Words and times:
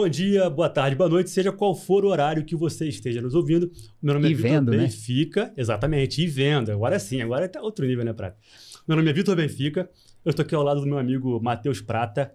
Bom 0.00 0.08
dia, 0.08 0.48
boa 0.48 0.68
tarde, 0.70 0.94
boa 0.94 1.10
noite, 1.10 1.28
seja 1.28 1.50
qual 1.50 1.74
for 1.74 2.04
o 2.04 2.08
horário 2.08 2.44
que 2.44 2.54
você 2.54 2.86
esteja 2.86 3.20
nos 3.20 3.34
ouvindo. 3.34 3.68
Meu 4.00 4.14
nome 4.14 4.28
é 4.28 4.30
E 4.30 4.34
Vitor 4.34 4.50
vendo, 4.52 4.70
né? 4.70 4.76
Benfica. 4.84 5.52
Exatamente, 5.56 6.22
e 6.22 6.26
vendo. 6.28 6.70
Agora 6.70 7.00
sim, 7.00 7.20
agora 7.20 7.48
tá 7.48 7.60
outro 7.60 7.84
nível, 7.84 8.04
né, 8.04 8.12
Prata? 8.12 8.38
Meu 8.86 8.96
nome 8.96 9.10
é 9.10 9.12
Vitor 9.12 9.34
Benfica. 9.34 9.90
Eu 10.24 10.30
estou 10.30 10.44
aqui 10.44 10.54
ao 10.54 10.62
lado 10.62 10.80
do 10.82 10.86
meu 10.86 10.98
amigo 10.98 11.40
Matheus 11.42 11.80
Prata, 11.80 12.32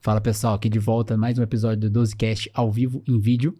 Fala 0.00 0.20
pessoal, 0.20 0.54
aqui 0.54 0.68
de 0.68 0.80
volta 0.80 1.16
mais 1.16 1.38
um 1.38 1.44
episódio 1.44 1.88
do 1.88 2.00
12cast 2.00 2.50
ao 2.52 2.72
vivo 2.72 3.00
em 3.06 3.20
vídeo. 3.20 3.56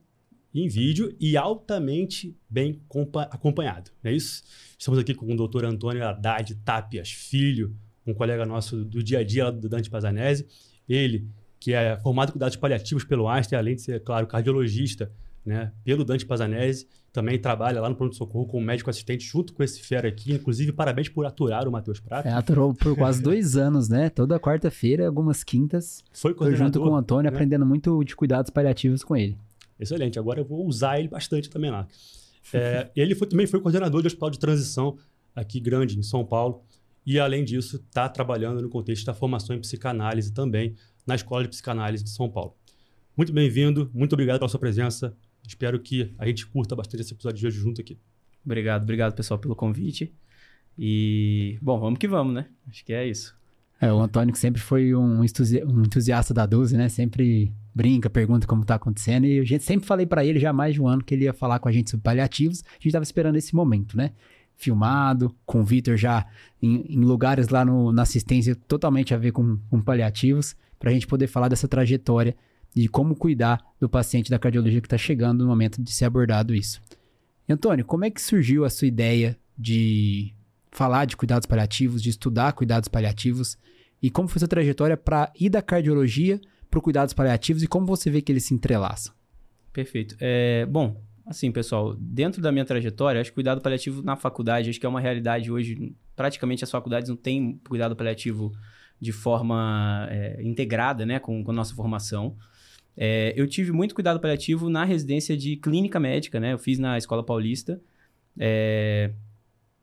em 0.53 0.67
vídeo 0.67 1.15
e 1.21 1.37
altamente 1.37 2.37
bem 2.51 2.83
compa- 2.89 3.29
acompanhado. 3.31 3.93
Não 4.03 4.11
é 4.11 4.15
isso? 4.15 4.43
Estamos 4.77 4.99
aqui 4.99 5.15
com 5.15 5.33
o 5.33 5.37
doutor 5.37 5.65
Antônio 5.65 6.05
Haddad 6.05 6.53
Tapias 6.65 7.13
Filho, 7.13 7.77
um 8.05 8.13
colega 8.13 8.45
nosso 8.45 8.85
do 8.85 9.05
dia 9.05 9.21
a 9.21 9.23
dia 9.23 9.53
do 9.53 9.69
Dante 9.69 9.89
Pazanese. 9.89 10.49
Ele, 10.89 11.29
que 11.59 11.73
é 11.73 11.97
formado 12.01 12.29
em 12.29 12.33
cuidados 12.33 12.57
paliativos 12.57 13.05
pelo 13.05 13.29
Einstein, 13.29 13.59
além 13.59 13.75
de 13.77 13.83
ser, 13.83 14.03
claro, 14.03 14.27
cardiologista, 14.27 15.11
né, 15.45 15.73
pelo 15.85 16.05
Dante 16.05 16.27
Pazanese, 16.27 16.89
também 17.13 17.39
trabalha 17.39 17.81
lá 17.81 17.89
no 17.89 17.95
pronto-socorro 17.97 18.47
como 18.47 18.67
médico 18.67 18.91
assistente 18.91 19.25
junto 19.25 19.55
com 19.55 19.63
esse 19.63 19.81
fera 19.83 20.07
aqui. 20.09 20.35
Inclusive, 20.35 20.73
parabéns 20.73 21.09
por 21.09 21.25
aturar 21.25 21.67
o 21.67 21.73
Matheus 21.73 21.99
Prata. 22.01 22.29
É, 22.29 22.33
aturou 22.33 22.75
por 22.75 22.95
quase 22.97 23.23
dois 23.23 23.57
anos, 23.57 23.89
né? 23.89 24.11
Toda 24.11 24.39
quarta-feira, 24.41 25.07
algumas 25.07 25.43
quintas, 25.43 26.05
Foi 26.13 26.35
eu 26.39 26.55
junto 26.55 26.81
com 26.81 26.89
o 26.91 26.97
Antônio, 26.97 27.31
né? 27.31 27.35
aprendendo 27.35 27.65
muito 27.65 28.03
de 28.05 28.15
cuidados 28.15 28.51
paliativos 28.51 29.03
com 29.03 29.17
ele. 29.17 29.39
Excelente. 29.81 30.19
Agora 30.19 30.41
eu 30.41 30.45
vou 30.45 30.67
usar 30.67 30.99
ele 30.99 31.09
bastante 31.09 31.49
também 31.49 31.71
lá. 31.71 31.87
É, 32.53 32.89
ele 32.95 33.13
foi- 33.17 33.27
também 33.27 33.45
foi 33.45 33.61
coordenador 33.61 34.01
de 34.03 34.07
hospital 34.07 34.31
de 34.31 34.39
transição 34.39 34.97
aqui 35.35 35.59
grande 35.59 35.99
em 35.99 36.03
São 36.05 36.25
Paulo. 36.25 36.63
E, 37.05 37.19
além 37.19 37.45
disso, 37.45 37.75
está 37.77 38.09
trabalhando 38.09 38.63
no 38.63 38.69
contexto 38.69 39.05
da 39.05 39.13
formação 39.13 39.57
em 39.57 39.59
psicanálise 39.59 40.33
também 40.33 40.75
na 41.07 41.15
Escola 41.15 41.43
de 41.43 41.49
Psicanálise 41.49 42.03
de 42.05 42.11
São 42.11 42.29
Paulo. 42.29 42.55
Muito 43.17 43.33
bem-vindo, 43.33 43.91
muito 43.95 44.13
obrigado 44.15 44.39
pela 44.39 44.49
sua 44.49 44.61
presença. 44.61 45.17
Espero 45.47 45.79
que 45.81 46.13
a 46.19 46.27
gente 46.27 46.47
curta 46.47 46.75
bastante 46.75 47.01
esse 47.03 47.15
episódio 47.15 47.39
de 47.39 47.47
hoje 47.47 47.59
junto 47.59 47.81
aqui. 47.81 47.99
Obrigado, 48.45 48.83
obrigado 48.83 49.15
pessoal 49.15 49.39
pelo 49.39 49.55
convite. 49.55 50.13
E, 50.79 51.59
bom, 51.63 51.79
vamos 51.79 51.99
que 51.99 52.07
vamos, 52.09 52.35
né? 52.35 52.47
Acho 52.69 52.85
que 52.85 52.93
é 52.93 53.07
isso. 53.07 53.35
É, 53.81 53.93
o 53.93 54.01
Antônio 54.01 54.33
que 54.33 54.39
sempre 54.39 54.61
foi 54.61 54.95
um, 54.95 55.23
entusi- 55.23 55.63
um 55.65 55.83
entusiasta 55.83 56.33
da 56.35 56.47
12, 56.47 56.77
né? 56.77 56.89
Sempre 56.89 57.53
brinca, 57.75 58.09
pergunta 58.11 58.47
como 58.47 58.65
tá 58.65 58.75
acontecendo. 58.75 59.27
E 59.27 59.39
a 59.39 59.45
gente 59.45 59.65
sempre 59.65 59.87
falei 59.87 60.07
pra 60.07 60.25
ele 60.25 60.39
já 60.39 60.51
há 60.51 60.53
mais 60.53 60.75
de 60.75 60.81
um 60.83 60.89
ano 60.89 61.05
que 61.05 61.15
ele 61.15 61.25
ia 61.25 61.33
falar 61.33 61.59
com 61.59 61.69
a 61.69 61.73
gente 61.73 61.91
sobre 61.91 62.03
paliativos. 62.03 62.63
A 62.79 62.83
gente 62.83 62.93
tava 62.93 63.03
esperando 63.03 63.37
esse 63.37 63.55
momento, 63.55 63.97
né? 63.97 64.13
Filmado, 64.55 65.35
com 65.45 65.61
o 65.61 65.65
Vitor 65.65 65.97
já 65.97 66.27
em, 66.63 66.87
em 66.89 67.01
lugares 67.01 67.49
lá 67.49 67.65
no- 67.65 67.93
na 67.93 68.03
assistência 68.03 68.55
totalmente 68.55 69.13
a 69.15 69.19
ver 69.19 69.33
com, 69.33 69.59
com 69.69 69.81
paliativos, 69.83 70.57
pra 70.79 70.93
gente 70.93 71.07
poder 71.07 71.27
falar 71.27 71.49
dessa 71.49 71.69
trajetória 71.69 72.37
de 72.75 72.89
como 72.89 73.17
cuidar 73.17 73.65
do 73.81 73.89
paciente 73.89 74.31
da 74.31 74.39
cardiologia 74.39 74.81
que 74.81 74.89
tá 74.89 74.99
chegando 74.99 75.45
no 75.45 75.49
momento 75.49 75.83
de 75.83 75.91
ser 75.93 76.05
abordado 76.05 76.55
isso. 76.55 76.81
Antônio, 77.49 77.85
como 77.85 78.05
é 78.05 78.11
que 78.11 78.21
surgiu 78.21 78.65
a 78.65 78.71
sua 78.71 78.89
ideia 78.89 79.39
de 79.57 80.35
falar 80.71 81.07
de 81.07 81.17
cuidados 81.17 81.47
paliativos, 81.47 82.03
de 82.03 82.11
estudar 82.11 82.53
cuidados 82.53 82.89
paliativos 82.89 83.57
e 84.03 84.11
como 84.11 84.29
foi 84.29 84.41
sua 84.41 84.49
trajetória 84.49 84.97
para 84.97 85.33
ir 85.39 85.49
da 85.49 85.63
cardiologia 85.63 86.41
para 86.71 86.81
cuidados 86.81 87.15
paliativos 87.15 87.63
e 87.63 87.67
como 87.67 87.87
você 87.87 88.11
vê 88.11 88.21
que 88.21 88.31
eles 88.31 88.45
se 88.45 88.53
entrelaçam? 88.53 89.15
Perfeito. 89.73 90.17
É, 90.21 90.67
bom, 90.67 91.01
assim, 91.25 91.51
pessoal, 91.51 91.95
dentro 91.99 92.43
da 92.43 92.53
minha 92.53 92.65
trajetória, 92.65 93.21
acho 93.21 93.31
que 93.31 93.35
cuidado 93.35 93.61
paliativo 93.61 94.03
na 94.03 94.17
faculdade, 94.17 94.71
acho 94.71 94.79
que 94.79 94.87
é 94.87 94.89
uma 94.89 95.01
realidade 95.01 95.51
hoje. 95.51 95.95
Praticamente 96.15 96.65
as 96.65 96.71
faculdades 96.71 97.09
não 97.09 97.17
têm 97.17 97.61
cuidado 97.67 97.97
paliativo 97.97 98.53
de 99.01 99.13
forma 99.13 100.07
é, 100.11 100.43
integrada, 100.43 101.05
né, 101.05 101.19
com, 101.19 101.43
com 101.45 101.51
a 101.51 101.55
nossa 101.55 101.75
formação. 101.75 102.37
É, 102.97 103.35
eu 103.37 103.47
tive 103.47 103.73
muito 103.73 103.95
cuidado 103.95 104.19
paliativo 104.19 104.71
na 104.71 104.85
residência 104.85 105.37
de 105.37 105.57
clínica 105.57 106.01
médica, 106.01 106.41
né? 106.41 106.55
Eu 106.55 106.59
fiz 106.59 106.79
na 106.79 106.97
Escola 106.97 107.23
Paulista. 107.23 107.79
É, 108.39 109.11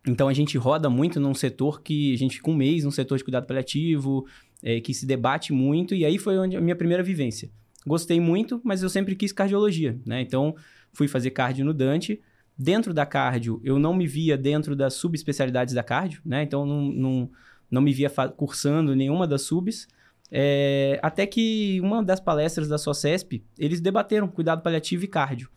então 0.07 0.27
a 0.27 0.33
gente 0.33 0.57
roda 0.57 0.89
muito 0.89 1.19
num 1.19 1.33
setor 1.33 1.81
que 1.81 2.13
a 2.13 2.17
gente 2.17 2.37
fica 2.37 2.49
um 2.49 2.55
mês 2.55 2.83
num 2.83 2.91
setor 2.91 3.17
de 3.17 3.23
cuidado 3.23 3.45
paliativo, 3.45 4.25
é, 4.61 4.81
que 4.81 4.93
se 4.93 5.05
debate 5.05 5.53
muito, 5.53 5.93
e 5.93 6.03
aí 6.05 6.17
foi 6.17 6.37
onde 6.37 6.57
a 6.57 6.61
minha 6.61 6.75
primeira 6.75 7.03
vivência. 7.03 7.49
Gostei 7.85 8.19
muito, 8.19 8.61
mas 8.63 8.81
eu 8.81 8.89
sempre 8.89 9.15
quis 9.15 9.31
cardiologia, 9.31 9.99
né? 10.05 10.21
Então 10.21 10.55
fui 10.91 11.07
fazer 11.07 11.31
cardio 11.31 11.65
no 11.65 11.73
Dante. 11.73 12.19
Dentro 12.57 12.93
da 12.93 13.05
cardio, 13.05 13.59
eu 13.63 13.79
não 13.79 13.95
me 13.95 14.05
via 14.05 14.37
dentro 14.37 14.75
das 14.75 14.93
subespecialidades 14.93 15.73
da 15.73 15.83
cardio, 15.83 16.21
né? 16.23 16.43
Então 16.43 16.65
não, 16.65 16.81
não, 16.81 17.31
não 17.73 17.81
me 17.81 17.91
via 17.91 18.09
cursando 18.37 18.95
nenhuma 18.95 19.25
das 19.25 19.41
subs. 19.41 19.87
É, 20.31 20.99
até 21.01 21.25
que 21.25 21.79
uma 21.81 22.03
das 22.03 22.19
palestras 22.19 22.67
da 22.67 22.77
SOCESP, 22.77 23.43
eles 23.57 23.81
debateram 23.81 24.27
cuidado 24.27 24.61
paliativo 24.61 25.03
e 25.03 25.07
cardio. 25.07 25.49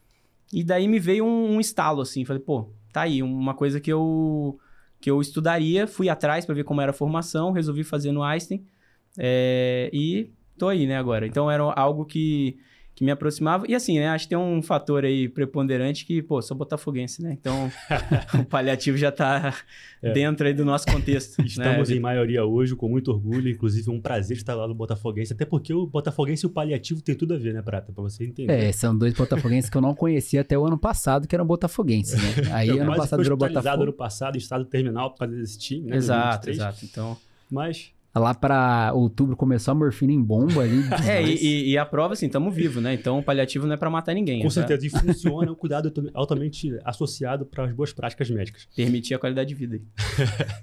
E 0.50 0.65
daí 0.65 0.88
me 0.88 0.99
veio 0.99 1.27
um, 1.27 1.56
um 1.56 1.60
estalo, 1.60 2.00
assim. 2.00 2.25
Falei, 2.25 2.43
pô, 2.43 2.71
tá 2.91 3.03
aí, 3.03 3.22
uma 3.22 3.53
coisa 3.54 3.81
que 3.81 3.93
eu, 3.93 4.59
que 4.99 5.10
eu 5.10 5.21
estudaria. 5.21 5.87
Fui 5.87 6.09
atrás 6.09 6.47
para 6.47 6.54
ver 6.54 6.65
como 6.65 6.81
era 6.81 6.91
a 6.91 6.94
formação, 6.94 7.53
resolvi 7.53 7.84
fazer 7.84 8.12
no 8.12 8.22
Einstein. 8.22 8.65
é, 9.19 9.91
e 9.93 10.31
tô 10.56 10.69
aí, 10.69 10.87
né, 10.87 10.97
agora. 10.97 11.27
Então 11.27 11.50
era 11.50 11.62
algo 11.62 12.06
que, 12.06 12.59
que 12.97 13.05
me 13.05 13.11
aproximava. 13.11 13.67
E 13.69 13.75
assim, 13.75 13.99
né, 13.99 14.09
acho 14.09 14.25
que 14.25 14.31
tem 14.31 14.39
um 14.39 14.62
fator 14.62 15.05
aí 15.05 15.29
preponderante 15.29 16.07
que, 16.07 16.23
pô, 16.23 16.41
sou 16.41 16.57
botafoguense, 16.57 17.23
né? 17.23 17.37
Então 17.39 17.71
o 18.41 18.45
paliativo 18.47 18.97
já 18.97 19.12
tá 19.12 19.55
É. 20.03 20.12
dentro 20.12 20.47
aí 20.47 20.55
do 20.55 20.65
nosso 20.65 20.87
contexto. 20.87 21.43
Estamos 21.45 21.91
né? 21.91 21.97
em 21.97 22.01
maioria 22.01 22.45
hoje, 22.47 22.75
com 22.75 22.89
muito 22.89 23.11
orgulho. 23.12 23.51
Inclusive, 23.51 23.91
é 23.91 23.93
um 23.93 24.01
prazer 24.01 24.39
estar 24.39 24.55
lá 24.55 24.67
no 24.67 24.75
Botafoguense. 24.75 25.31
Até 25.34 25.45
porque 25.45 25.75
o 25.75 25.87
Botafoguense 25.87 26.47
e 26.47 26.49
o 26.49 26.51
paliativo 26.51 27.03
tem 27.03 27.15
tudo 27.15 27.34
a 27.34 27.37
ver, 27.37 27.53
né, 27.53 27.61
Prata? 27.61 27.93
Pra 27.93 28.03
você 28.03 28.25
entender. 28.25 28.51
É, 28.53 28.73
são 28.73 28.97
dois 28.97 29.13
botafoguenses 29.13 29.69
que 29.69 29.77
eu 29.77 29.83
não 29.83 29.95
conhecia 29.95 30.41
até 30.41 30.57
o 30.57 30.65
ano 30.65 30.78
passado, 30.78 31.28
que 31.28 31.34
eram 31.34 31.45
botafoguenses, 31.47 32.15
né? 32.15 32.49
Aí 32.57 32.69
Eu 32.71 32.77
ano 32.77 32.87
quase 32.87 33.01
passado 33.03 33.23
virou 33.23 33.37
Botafogo. 33.37 33.83
ano 33.83 33.93
passado, 33.93 34.39
estado 34.39 34.65
terminal, 34.65 35.11
por 35.11 35.19
causa 35.19 35.37
desse 35.37 35.59
time, 35.59 35.91
né? 35.91 35.97
Exato, 35.97 36.47
2023. 36.47 36.57
exato. 36.57 36.84
Então, 36.87 37.17
Mas 37.51 37.93
Lá 38.19 38.34
pra 38.34 38.93
outubro 38.94 39.37
começou 39.37 39.72
a 39.72 39.75
morfina 39.75 40.12
em 40.12 40.22
bomba 40.22 40.62
ali. 40.62 40.81
é, 41.06 41.22
e, 41.22 41.37
e- 41.37 41.71
e 41.72 41.78
a 41.78 41.84
prova, 41.84 42.15
assim, 42.15 42.28
tamo 42.28 42.50
vivo, 42.50 42.81
né? 42.81 42.94
Então 42.94 43.19
o 43.19 43.22
paliativo 43.22 43.66
não 43.66 43.75
é 43.75 43.77
pra 43.77 43.91
matar 43.91 44.15
ninguém. 44.15 44.41
Com 44.41 44.47
é 44.49 44.50
pra 44.50 44.66
certeza, 44.66 44.87
e 44.87 44.91
funciona, 44.91 45.49
é 45.49 45.50
um 45.50 45.54
cuidado 45.54 45.93
altamente 46.15 46.78
associado 46.84 47.44
para 47.44 47.65
as 47.65 47.72
boas 47.72 47.93
práticas 47.93 48.31
médicas. 48.31 48.66
Permitir 48.75 49.15
a 49.15 49.19
qualidade 49.19 49.49
de 49.50 49.54
vida. 49.54 49.77
aí. 49.77 49.82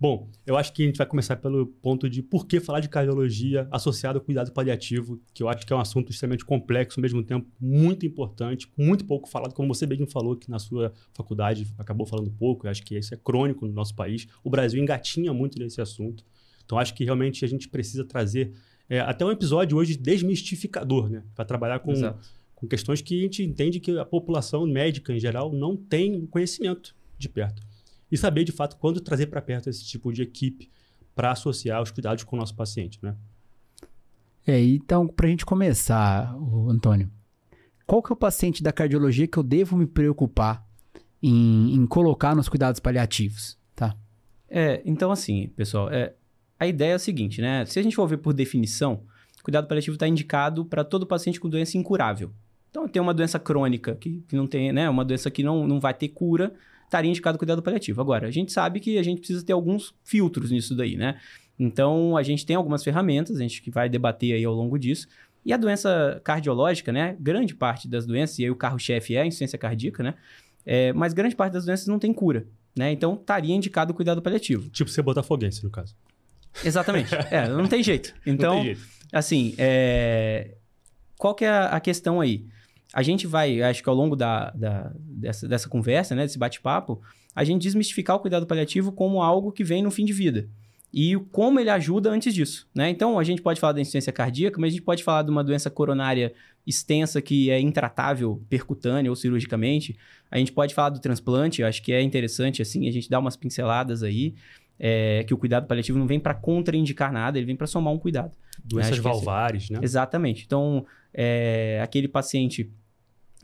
Bom, 0.00 0.28
eu 0.46 0.56
acho 0.56 0.72
que 0.72 0.84
a 0.84 0.86
gente 0.86 0.96
vai 0.96 1.06
começar 1.08 1.34
pelo 1.36 1.66
ponto 1.66 2.08
de 2.08 2.22
por 2.22 2.46
que 2.46 2.60
falar 2.60 2.78
de 2.78 2.88
cardiologia 2.88 3.66
associado 3.68 4.20
ao 4.20 4.24
cuidado 4.24 4.52
paliativo, 4.52 5.20
que 5.34 5.42
eu 5.42 5.48
acho 5.48 5.66
que 5.66 5.72
é 5.72 5.76
um 5.76 5.80
assunto 5.80 6.12
extremamente 6.12 6.44
complexo, 6.44 7.00
ao 7.00 7.02
mesmo 7.02 7.20
tempo 7.20 7.48
muito 7.60 8.06
importante, 8.06 8.70
muito 8.78 9.04
pouco 9.04 9.28
falado, 9.28 9.52
como 9.54 9.74
você 9.74 9.86
mesmo 9.88 10.06
falou 10.06 10.36
que 10.36 10.48
na 10.48 10.60
sua 10.60 10.92
faculdade 11.12 11.66
acabou 11.76 12.06
falando 12.06 12.30
pouco, 12.30 12.66
eu 12.66 12.70
acho 12.70 12.84
que 12.84 12.96
isso 12.96 13.12
é 13.12 13.16
crônico 13.16 13.66
no 13.66 13.72
nosso 13.72 13.92
país. 13.92 14.28
O 14.44 14.48
Brasil 14.50 14.80
engatinha 14.80 15.32
muito 15.34 15.58
nesse 15.58 15.80
assunto. 15.80 16.24
Então 16.68 16.78
acho 16.78 16.92
que 16.92 17.02
realmente 17.02 17.46
a 17.46 17.48
gente 17.48 17.66
precisa 17.66 18.04
trazer 18.04 18.52
é, 18.90 19.00
até 19.00 19.24
um 19.24 19.30
episódio 19.30 19.78
hoje 19.78 19.96
desmistificador, 19.96 21.08
né? 21.08 21.22
Para 21.34 21.46
trabalhar 21.46 21.78
com 21.78 21.92
Exato. 21.92 22.28
com 22.54 22.68
questões 22.68 23.00
que 23.00 23.18
a 23.18 23.22
gente 23.22 23.42
entende 23.42 23.80
que 23.80 23.98
a 23.98 24.04
população 24.04 24.66
médica 24.66 25.10
em 25.10 25.18
geral 25.18 25.50
não 25.50 25.74
tem 25.74 26.26
conhecimento 26.26 26.94
de 27.16 27.26
perto. 27.26 27.62
E 28.12 28.18
saber 28.18 28.44
de 28.44 28.52
fato 28.52 28.76
quando 28.76 29.00
trazer 29.00 29.28
para 29.28 29.40
perto 29.40 29.70
esse 29.70 29.82
tipo 29.82 30.12
de 30.12 30.20
equipe 30.20 30.70
para 31.14 31.32
associar 31.32 31.82
os 31.82 31.90
cuidados 31.90 32.22
com 32.22 32.36
o 32.36 32.38
nosso 32.38 32.54
paciente, 32.54 32.98
né? 33.02 33.16
É, 34.46 34.62
então, 34.62 35.08
pra 35.08 35.26
gente 35.26 35.46
começar, 35.46 36.36
o 36.36 36.68
Antônio, 36.68 37.10
qual 37.86 38.02
que 38.02 38.12
é 38.12 38.14
o 38.14 38.16
paciente 38.16 38.62
da 38.62 38.72
cardiologia 38.72 39.26
que 39.26 39.38
eu 39.38 39.42
devo 39.42 39.74
me 39.74 39.86
preocupar 39.86 40.66
em, 41.22 41.74
em 41.74 41.86
colocar 41.86 42.36
nos 42.36 42.46
cuidados 42.46 42.78
paliativos, 42.78 43.58
tá? 43.74 43.96
É, 44.48 44.82
então 44.84 45.10
assim, 45.10 45.48
pessoal, 45.56 45.90
é, 45.90 46.14
a 46.58 46.66
ideia 46.66 46.92
é 46.92 46.94
a 46.94 46.98
seguinte, 46.98 47.40
né? 47.40 47.64
Se 47.66 47.78
a 47.78 47.82
gente 47.82 47.94
for 47.94 48.06
ver 48.06 48.18
por 48.18 48.32
definição, 48.34 49.02
cuidado 49.42 49.66
paliativo 49.66 49.94
está 49.94 50.08
indicado 50.08 50.64
para 50.64 50.84
todo 50.84 51.06
paciente 51.06 51.38
com 51.38 51.48
doença 51.48 51.78
incurável. 51.78 52.30
Então, 52.70 52.86
tem 52.86 53.00
uma 53.00 53.14
doença 53.14 53.38
crônica 53.38 53.94
que, 53.94 54.22
que 54.28 54.36
não 54.36 54.46
tem, 54.46 54.72
né? 54.72 54.88
Uma 54.90 55.04
doença 55.04 55.30
que 55.30 55.42
não, 55.42 55.66
não 55.66 55.80
vai 55.80 55.94
ter 55.94 56.08
cura, 56.08 56.52
estaria 56.84 57.10
indicado 57.10 57.38
cuidado 57.38 57.62
paliativo. 57.62 58.00
Agora, 58.00 58.26
a 58.26 58.30
gente 58.30 58.52
sabe 58.52 58.80
que 58.80 58.98
a 58.98 59.02
gente 59.02 59.18
precisa 59.18 59.44
ter 59.44 59.52
alguns 59.52 59.94
filtros 60.04 60.50
nisso 60.50 60.74
daí, 60.74 60.96
né? 60.96 61.18
Então, 61.58 62.16
a 62.16 62.22
gente 62.22 62.44
tem 62.44 62.56
algumas 62.56 62.84
ferramentas, 62.84 63.36
a 63.36 63.40
gente 63.40 63.62
que 63.62 63.70
vai 63.70 63.88
debater 63.88 64.34
aí 64.34 64.44
ao 64.44 64.54
longo 64.54 64.78
disso. 64.78 65.08
E 65.44 65.52
a 65.52 65.56
doença 65.56 66.20
cardiológica, 66.22 66.92
né? 66.92 67.16
Grande 67.18 67.54
parte 67.54 67.88
das 67.88 68.04
doenças, 68.04 68.38
e 68.38 68.44
aí 68.44 68.50
o 68.50 68.56
carro-chefe 68.56 69.16
é 69.16 69.22
a 69.22 69.26
insuficiência 69.26 69.58
cardíaca, 69.58 70.02
né? 70.02 70.14
É, 70.66 70.92
mas 70.92 71.14
grande 71.14 71.34
parte 71.34 71.54
das 71.54 71.64
doenças 71.64 71.86
não 71.86 71.98
tem 71.98 72.12
cura, 72.12 72.46
né? 72.76 72.92
Então, 72.92 73.14
estaria 73.14 73.54
indicado 73.54 73.94
cuidado 73.94 74.20
paliativo. 74.20 74.68
Tipo 74.68 74.90
ser 74.90 75.02
botafoguense, 75.02 75.64
no 75.64 75.70
caso. 75.70 75.96
Exatamente. 76.64 77.10
É, 77.30 77.48
não 77.48 77.66
tem 77.66 77.82
jeito. 77.82 78.14
Então, 78.26 78.56
tem 78.56 78.64
jeito. 78.64 78.80
assim, 79.12 79.54
é, 79.58 80.54
qual 81.16 81.34
que 81.34 81.44
é 81.44 81.48
a 81.50 81.80
questão 81.80 82.20
aí? 82.20 82.44
A 82.92 83.02
gente 83.02 83.26
vai, 83.26 83.60
acho 83.62 83.82
que 83.82 83.88
ao 83.88 83.94
longo 83.94 84.16
da, 84.16 84.50
da- 84.50 84.92
dessa, 84.96 85.46
dessa 85.46 85.68
conversa, 85.68 86.14
né, 86.14 86.22
desse 86.22 86.38
bate-papo, 86.38 87.00
a 87.34 87.44
gente 87.44 87.62
desmistificar 87.62 88.16
o 88.16 88.20
cuidado 88.20 88.46
paliativo 88.46 88.90
como 88.92 89.22
algo 89.22 89.52
que 89.52 89.62
vem 89.62 89.82
no 89.82 89.90
fim 89.90 90.04
de 90.04 90.12
vida. 90.12 90.48
e 90.92 91.14
como 91.30 91.60
ele 91.60 91.68
ajuda 91.68 92.10
antes 92.10 92.32
disso, 92.34 92.66
né? 92.74 92.88
Então, 92.88 93.18
a 93.18 93.22
gente 93.24 93.42
pode 93.42 93.60
falar 93.60 93.74
da 93.74 93.80
insuficiência 93.80 94.10
cardíaca, 94.12 94.58
mas 94.58 94.68
a 94.68 94.70
gente 94.76 94.82
pode 94.82 95.04
falar 95.04 95.22
de 95.22 95.30
uma 95.30 95.44
doença 95.44 95.68
coronária 95.70 96.32
extensa 96.66 97.20
que 97.20 97.50
é 97.50 97.60
intratável 97.60 98.42
percutânea 98.48 99.10
ou 99.10 99.14
cirurgicamente. 99.16 99.96
A 100.30 100.38
gente 100.38 100.50
pode 100.50 100.74
falar 100.74 100.88
do 100.90 100.98
transplante, 100.98 101.62
acho 101.62 101.82
que 101.82 101.92
é 101.92 102.00
interessante, 102.00 102.62
assim, 102.62 102.88
a 102.88 102.90
gente 102.90 103.08
dá 103.10 103.18
umas 103.18 103.36
pinceladas 103.36 104.02
aí, 104.02 104.34
é, 104.78 105.24
que 105.24 105.34
o 105.34 105.38
cuidado 105.38 105.66
paliativo 105.66 105.98
não 105.98 106.06
vem 106.06 106.20
para 106.20 106.34
contraindicar 106.34 107.12
nada, 107.12 107.38
ele 107.38 107.46
vem 107.46 107.56
para 107.56 107.66
somar 107.66 107.92
um 107.92 107.98
cuidado. 107.98 108.32
Doenças 108.64 108.92
esse- 108.94 109.00
valvares, 109.00 109.70
né? 109.70 109.78
Exatamente. 109.82 110.44
Então, 110.44 110.84
é, 111.12 111.80
aquele 111.82 112.08
paciente 112.08 112.70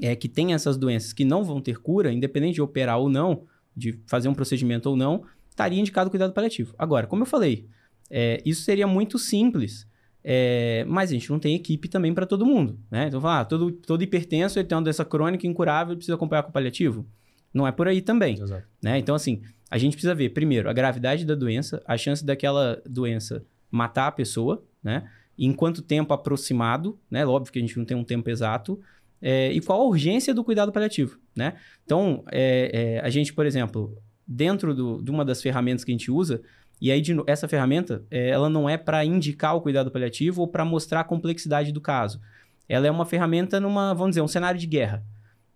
é, 0.00 0.14
que 0.16 0.28
tem 0.28 0.52
essas 0.54 0.76
doenças 0.76 1.12
que 1.12 1.24
não 1.24 1.44
vão 1.44 1.60
ter 1.60 1.78
cura, 1.78 2.12
independente 2.12 2.54
de 2.54 2.62
operar 2.62 2.98
ou 2.98 3.08
não, 3.08 3.44
de 3.76 3.98
fazer 4.06 4.28
um 4.28 4.34
procedimento 4.34 4.88
ou 4.90 4.96
não, 4.96 5.24
estaria 5.50 5.78
indicado 5.80 6.10
cuidado 6.10 6.32
paliativo. 6.32 6.74
Agora, 6.78 7.06
como 7.06 7.22
eu 7.22 7.26
falei, 7.26 7.66
é, 8.10 8.40
isso 8.44 8.62
seria 8.62 8.86
muito 8.86 9.18
simples, 9.18 9.86
é, 10.22 10.84
mas 10.88 11.10
a 11.10 11.12
gente 11.14 11.30
não 11.30 11.38
tem 11.38 11.54
equipe 11.54 11.88
também 11.88 12.12
para 12.12 12.26
todo 12.26 12.44
mundo. 12.44 12.78
Né? 12.90 13.06
Então, 13.08 13.24
ah, 13.26 13.44
todo, 13.44 13.70
todo 13.70 14.02
hipertenso 14.02 14.58
ele 14.58 14.66
tem 14.66 14.76
uma 14.76 14.82
doença 14.82 15.04
crônica 15.04 15.46
incurável 15.46 15.94
e 15.94 15.96
precisa 15.96 16.14
acompanhar 16.16 16.42
com 16.42 16.50
paliativo. 16.52 17.06
Não 17.54 17.66
é 17.66 17.72
por 17.72 17.86
aí 17.88 18.02
também. 18.02 18.34
Exato. 18.34 18.66
né? 18.82 18.98
Então, 18.98 19.14
assim, 19.14 19.40
a 19.70 19.78
gente 19.78 19.92
precisa 19.92 20.14
ver, 20.14 20.30
primeiro, 20.30 20.68
a 20.68 20.72
gravidade 20.72 21.24
da 21.24 21.34
doença, 21.36 21.80
a 21.86 21.96
chance 21.96 22.24
daquela 22.26 22.82
doença 22.84 23.44
matar 23.70 24.08
a 24.08 24.12
pessoa, 24.12 24.62
né? 24.82 25.08
Em 25.38 25.52
quanto 25.52 25.80
tempo 25.80 26.12
aproximado, 26.12 26.98
né? 27.10 27.24
Óbvio 27.24 27.52
que 27.52 27.58
a 27.58 27.62
gente 27.62 27.78
não 27.78 27.84
tem 27.84 27.96
um 27.96 28.04
tempo 28.04 28.28
exato. 28.28 28.80
é, 29.22 29.50
e 29.52 29.60
qual 29.60 29.80
a 29.80 29.84
urgência 29.84 30.34
do 30.34 30.44
cuidado 30.44 30.70
paliativo, 30.70 31.18
né? 31.34 31.54
Então, 31.84 32.22
é, 32.30 32.98
é, 32.98 33.00
a 33.00 33.08
gente, 33.08 33.32
por 33.32 33.46
exemplo, 33.46 33.96
dentro 34.26 34.74
do- 34.74 35.00
de 35.02 35.10
uma 35.10 35.24
das 35.24 35.40
ferramentas 35.40 35.82
que 35.82 35.90
a 35.90 35.94
gente 35.94 36.10
usa, 36.10 36.42
e 36.80 36.90
aí 36.92 37.00
de 37.00 37.16
essa 37.26 37.48
ferramenta, 37.48 38.02
é, 38.10 38.28
ela 38.28 38.50
não 38.50 38.68
é 38.68 38.76
para 38.76 39.02
indicar 39.04 39.56
o 39.56 39.62
cuidado 39.62 39.90
paliativo 39.90 40.42
ou 40.42 40.48
para 40.48 40.62
mostrar 40.64 41.00
a 41.00 41.04
complexidade 41.04 41.72
do 41.72 41.80
caso. 41.80 42.20
Ela 42.68 42.86
é 42.86 42.90
uma 42.90 43.06
ferramenta 43.06 43.58
numa, 43.58 43.94
vamos 43.94 44.10
dizer, 44.10 44.20
um 44.20 44.28
cenário 44.28 44.60
de 44.60 44.66
guerra. 44.66 45.02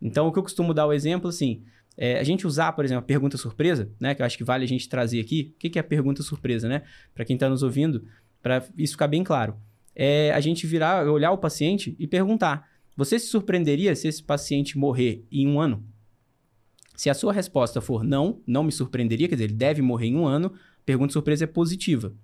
Então, 0.01 0.27
o 0.29 0.33
que 0.33 0.39
eu 0.39 0.43
costumo 0.43 0.73
dar 0.73 0.87
o 0.87 0.93
exemplo, 0.93 1.29
assim, 1.29 1.62
é, 2.00 2.21
a 2.21 2.23
gente 2.23 2.47
usar, 2.47 2.73
por 2.73 2.85
exemplo, 2.85 3.00
a 3.00 3.06
pergunta 3.06 3.37
surpresa, 3.37 3.91
né? 3.99 4.15
Que 4.15 4.23
eu 4.23 4.27
acho 4.27 4.39
que 4.39 4.45
vale 4.45 4.65
a 4.65 4.69
gente 4.69 4.89
trazer 4.89 5.19
aqui. 5.19 5.53
O 5.56 5.59
que, 5.59 5.69
que 5.69 5.79
é 5.79 5.81
a 5.81 5.85
pergunta 5.85 6.23
surpresa, 6.23 6.69
né? 6.69 6.83
Para 7.12 7.25
quem 7.25 7.35
está 7.35 7.49
nos 7.49 7.65
ouvindo, 7.65 8.05
para 8.41 8.65
isso 8.77 8.93
ficar 8.93 9.09
bem 9.09 9.25
claro. 9.25 9.56
É 9.97 10.33
a 10.33 10.39
gente 10.39 10.65
virar, 10.65 11.11
olhar 11.11 11.33
o 11.33 11.39
paciente 11.39 11.97
e 11.99 12.06
perguntar: 12.06 12.69
você 12.97 13.19
se 13.19 13.27
surpreenderia 13.27 13.97
se 13.97 14.06
esse 14.06 14.23
paciente 14.23 14.79
morrer 14.79 15.25
em 15.31 15.49
um 15.49 15.61
ano? 15.61 15.85
Se 16.95 17.11
a 17.11 17.15
sua 17.15 17.33
resposta 17.33 17.81
for 17.81 18.05
não, 18.05 18.41
não 18.47 18.62
me 18.62 18.71
surpreenderia, 18.71 19.29
quer 19.29 19.35
dizer, 19.35 19.44
ele 19.47 19.55
deve 19.55 19.83
morrer 19.83 20.06
em 20.06 20.17
um 20.17 20.27
ano, 20.27 20.53
pergunta 20.87 21.12
surpresa 21.12 21.44
é 21.44 21.47
positiva. 21.49 22.15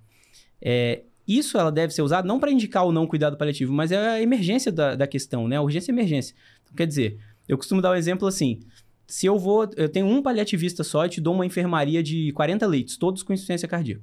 É, 0.63 1.03
isso 1.27 1.59
ela 1.59 1.73
deve 1.73 1.93
ser 1.93 2.03
usada 2.03 2.29
não 2.29 2.39
para 2.39 2.53
indicar 2.53 2.85
ou 2.85 2.93
não 2.93 3.09
cuidado 3.09 3.37
paliativo, 3.37 3.73
mas 3.73 3.91
é 3.91 3.99
a 3.99 4.23
emergência 4.23 4.71
da, 4.71 4.95
da 4.95 5.07
questão, 5.07 5.49
né? 5.49 5.57
A 5.57 5.63
urgência 5.63 5.91
e 5.91 5.95
emergência. 5.95 6.35
Então, 6.63 6.77
quer 6.77 6.87
dizer, 6.87 7.19
eu 7.49 7.57
costumo 7.57 7.83
dar 7.83 7.91
o 7.91 7.93
um 7.93 7.97
exemplo 7.97 8.29
assim: 8.29 8.61
se 9.07 9.27
eu 9.27 9.39
vou, 9.39 9.69
eu 9.77 9.89
tenho 9.89 10.07
um 10.07 10.23
paliativista 10.23 10.83
só 10.85 11.05
e 11.07 11.09
te 11.09 11.21
dou 11.21 11.35
uma 11.35 11.45
enfermaria 11.47 12.03
de 12.03 12.33
40 12.33 12.67
leitos, 12.67 12.97
todos 12.97 13.23
com 13.23 13.33
insuficiência 13.33 13.69
cardíaca. 13.69 14.03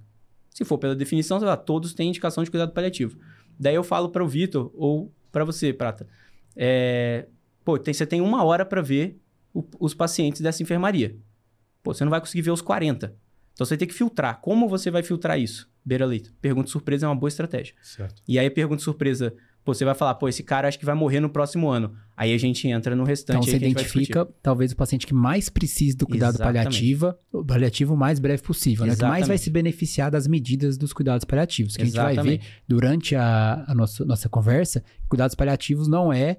Se 0.52 0.64
for 0.66 0.78
pela 0.78 0.96
definição, 0.96 1.40
todos 1.66 1.94
têm 1.94 2.10
indicação 2.10 2.44
de 2.44 2.52
cuidado 2.52 2.72
paliativo. 2.74 3.18
Daí 3.60 3.76
eu 3.76 3.84
falo 3.84 4.10
para 4.10 4.24
o 4.24 4.28
Vitor 4.28 4.72
ou 4.76 5.12
para 5.32 5.44
você, 5.46 5.72
Prata. 5.72 6.08
É, 6.56 7.28
pô, 7.64 7.78
tem- 7.78 7.94
você 7.94 8.06
tem 8.06 8.22
uma 8.22 8.44
hora 8.44 8.66
para 8.66 8.82
ver 8.82 9.20
o- 9.54 9.64
os 9.80 9.94
pacientes 9.94 10.42
dessa 10.42 10.62
enfermaria. 10.62 11.16
Pô, 11.82 11.94
você 11.94 12.04
não 12.04 12.10
vai 12.12 12.20
conseguir 12.20 12.42
ver 12.42 12.52
os 12.52 12.62
40. 12.62 13.16
Então 13.54 13.66
você 13.66 13.78
ter 13.78 13.86
que 13.88 13.94
filtrar. 13.94 14.40
Como 14.42 14.68
você 14.68 14.92
vai 14.92 15.04
filtrar 15.04 15.40
isso? 15.40 15.70
Beira 15.84 16.06
leito. 16.06 16.34
Pergunta 16.42 16.70
surpresa 16.70 17.06
é 17.06 17.10
uma 17.10 17.16
boa 17.16 17.28
estratégia. 17.30 17.74
Certo. 17.82 18.22
E 18.28 18.38
aí 18.38 18.46
a 18.48 18.52
pergunta 18.52 18.82
surpresa, 18.84 19.34
pô, 19.64 19.74
você 19.74 19.86
vai 19.86 19.94
falar, 19.94 20.16
pô, 20.16 20.28
esse 20.28 20.44
cara 20.44 20.68
acho 20.68 20.78
que 20.80 20.86
vai 20.86 20.96
morrer 20.96 21.20
no 21.20 21.30
próximo 21.30 21.70
ano. 21.70 21.94
Aí 22.16 22.34
a 22.34 22.38
gente 22.38 22.68
entra 22.68 22.96
no 22.96 23.04
restante. 23.04 23.38
Então 23.38 23.42
aí 23.42 23.52
você 23.52 23.60
que 23.60 23.66
a 23.66 23.68
gente 23.68 23.76
vai 23.76 23.84
discutir. 23.84 24.12
identifica 24.12 24.34
talvez 24.42 24.72
o 24.72 24.76
paciente 24.76 25.08
que 25.08 25.14
mais 25.14 25.50
precisa 25.50 25.98
do 25.98 26.06
cuidado 26.06 26.36
Exatamente. 26.36 26.64
paliativo, 26.64 27.16
o 27.32 27.44
paliativo 27.44 27.94
o 27.94 27.98
mais 27.98 28.20
breve 28.20 28.42
possível, 28.42 28.86
né? 28.86 28.96
Que 28.96 29.02
mais 29.02 29.12
vai 29.12 29.20
Exatamente. 29.20 29.42
se 29.44 29.50
beneficiar 29.50 30.12
das 30.12 30.28
medidas 30.28 30.78
dos 30.78 30.94
cuidados 30.94 31.26
paliativos. 31.26 31.76
Que 31.76 31.84
a 31.84 31.86
gente 31.86 31.96
vai 31.96 32.14
ver 32.16 32.20
Exatamente. 32.22 32.48
durante 32.68 33.16
a, 33.16 33.64
a 33.68 33.74
nossa, 33.76 34.06
nossa 34.06 34.30
conversa, 34.30 34.84
cuidados 35.08 35.36
paliativos 35.36 35.88
não 35.88 36.12
é 36.12 36.38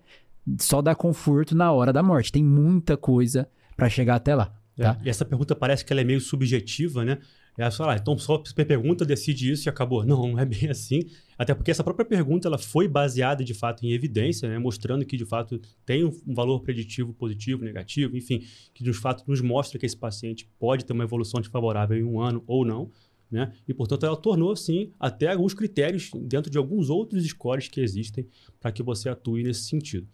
só 0.58 0.82
dar 0.82 0.94
conforto 0.94 1.54
na 1.54 1.70
hora 1.72 1.92
da 1.92 2.02
morte. 2.02 2.32
Tem 2.32 2.42
muita 2.44 2.96
coisa 2.96 3.48
para 3.76 3.88
chegar 3.88 4.16
até 4.16 4.34
lá. 4.34 4.54
É, 4.78 4.82
Tá. 4.82 4.98
E 5.04 5.08
essa 5.10 5.24
pergunta 5.24 5.54
parece 5.54 5.84
que 5.84 5.92
ela 5.92 6.00
é 6.00 6.04
meio 6.04 6.20
subjetiva, 6.20 7.04
né? 7.04 7.18
É 7.58 7.70
só, 7.70 7.90
ah, 7.90 7.96
então 7.96 8.16
só 8.16 8.42
pergunta, 8.66 9.04
decide 9.04 9.52
isso 9.52 9.68
e 9.68 9.70
acabou. 9.70 10.04
Não, 10.06 10.28
não 10.28 10.38
é 10.38 10.44
bem 10.44 10.70
assim. 10.70 11.00
Até 11.36 11.54
porque 11.54 11.70
essa 11.70 11.84
própria 11.84 12.04
pergunta 12.04 12.48
ela 12.48 12.56
foi 12.56 12.88
baseada 12.88 13.44
de 13.44 13.52
fato 13.52 13.84
em 13.84 13.92
evidência, 13.92 14.48
né? 14.48 14.58
mostrando 14.58 15.04
que 15.04 15.16
de 15.16 15.24
fato 15.26 15.60
tem 15.84 16.04
um 16.04 16.34
valor 16.34 16.60
preditivo 16.60 17.12
positivo, 17.12 17.64
negativo, 17.64 18.16
enfim, 18.16 18.42
que 18.72 18.82
de 18.82 18.92
fato 18.92 19.24
nos 19.26 19.40
mostra 19.40 19.78
que 19.78 19.84
esse 19.84 19.96
paciente 19.96 20.48
pode 20.58 20.84
ter 20.84 20.92
uma 20.92 21.04
evolução 21.04 21.40
desfavorável 21.40 21.98
em 21.98 22.04
um 22.04 22.20
ano 22.20 22.42
ou 22.46 22.64
não. 22.64 22.90
Né? 23.30 23.50
E, 23.66 23.72
portanto, 23.72 24.04
ela 24.04 24.16
tornou, 24.16 24.54
sim, 24.54 24.92
até 25.00 25.32
alguns 25.32 25.54
critérios 25.54 26.10
dentro 26.14 26.50
de 26.50 26.58
alguns 26.58 26.90
outros 26.90 27.24
scores 27.26 27.66
que 27.66 27.80
existem 27.80 28.26
para 28.60 28.70
que 28.70 28.82
você 28.82 29.08
atue 29.08 29.42
nesse 29.42 29.62
sentido. 29.62 30.06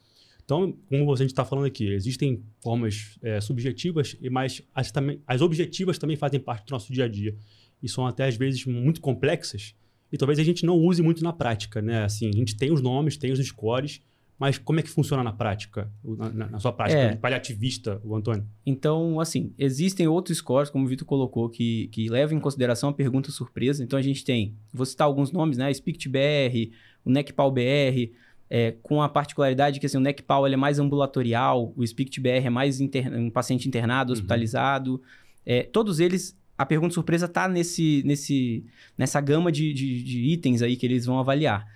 Então, 0.49 0.75
como 0.89 1.13
a 1.13 1.17
gente 1.17 1.29
está 1.29 1.45
falando 1.45 1.67
aqui, 1.67 1.87
existem 1.93 2.43
formas 2.63 3.19
é, 3.23 3.39
subjetivas, 3.39 4.17
e 4.19 4.31
mas 4.31 4.63
as, 4.75 4.91
também, 4.91 5.21
as 5.27 5.43
objetivas 5.43 5.99
também 5.99 6.17
fazem 6.17 6.41
parte 6.41 6.65
do 6.69 6.71
nosso 6.71 6.91
dia 6.91 7.05
a 7.05 7.09
dia. 7.09 7.37
E 7.83 7.87
são 7.89 8.07
até, 8.07 8.25
às 8.27 8.35
vezes, 8.35 8.65
muito 8.65 8.99
complexas. 8.99 9.75
E 10.11 10.17
talvez 10.17 10.39
a 10.39 10.43
gente 10.43 10.65
não 10.65 10.75
use 10.79 11.03
muito 11.03 11.23
na 11.23 11.35
prática, 11.35 11.83
né? 11.83 12.03
Assim, 12.03 12.31
a 12.31 12.33
gente 12.33 12.57
tem 12.57 12.73
os 12.73 12.81
nomes, 12.81 13.19
tem 13.19 13.31
os 13.31 13.39
scores, 13.47 14.01
mas 14.39 14.57
como 14.57 14.81
é 14.81 14.83
que 14.83 14.89
funciona 14.89 15.23
na 15.23 15.35
prática? 15.35 15.93
Na, 16.03 16.49
na- 16.49 16.59
sua 16.59 16.73
prática, 16.73 16.99
É. 16.99 17.11
de 17.11 17.19
paliativista, 17.19 18.01
o 18.03 18.17
Antônio? 18.17 18.47
Então, 18.65 19.21
assim, 19.21 19.53
existem 19.59 20.09
outros 20.09 20.39
scores, 20.39 20.71
como 20.71 20.87
o 20.87 20.89
Vitor 20.89 21.07
colocou, 21.07 21.51
que, 21.51 21.89
que 21.89 22.09
levam 22.09 22.39
em 22.39 22.41
consideração 22.41 22.89
a 22.89 22.93
pergunta 22.95 23.31
surpresa. 23.31 23.85
Então, 23.85 23.99
a 23.99 24.03
gente 24.03 24.25
tem, 24.25 24.57
vou 24.73 24.87
citar 24.87 25.07
alguns 25.07 25.31
nomes, 25.31 25.59
né? 25.59 25.71
SpeakTBR, 25.75 26.73
o 27.05 27.11
NECPAL 27.11 27.51
BR, 27.53 28.13
é, 28.51 28.73
com 28.83 29.03
a 29.03 29.09
particularidade 29.09 29.79
que 29.81 29.87
assim, 29.87 29.97
o 29.99 30.01
NECPAL 30.01 30.47
é 30.47 30.57
mais 30.57 30.79
ambulatorial, 30.79 31.73
o 31.77 31.85
SpeakTBR 31.87 32.47
é 32.47 32.51
mais 32.51 32.81
inter- 32.81 33.13
um 33.13 33.31
paciente 33.31 33.69
internado, 33.69 34.11
Uhum. 34.11 34.15
hospitalizado. 34.15 35.03
É, 35.45 35.63
todos 35.63 36.01
eles, 36.01 36.37
a 36.57 36.65
pergunta 36.67 36.95
surpresa 36.95 37.27
está 37.27 37.49
nesse, 37.49 38.03
nesse, 38.05 38.65
nessa 38.97 39.21
gama 39.21 39.51
de, 39.53 39.73
de- 39.73 40.03
de 40.03 40.19
itens 40.25 40.63
aí 40.63 40.77
que 40.77 40.87
eles 40.87 41.05
vão 41.07 41.19
avaliar. 41.19 41.67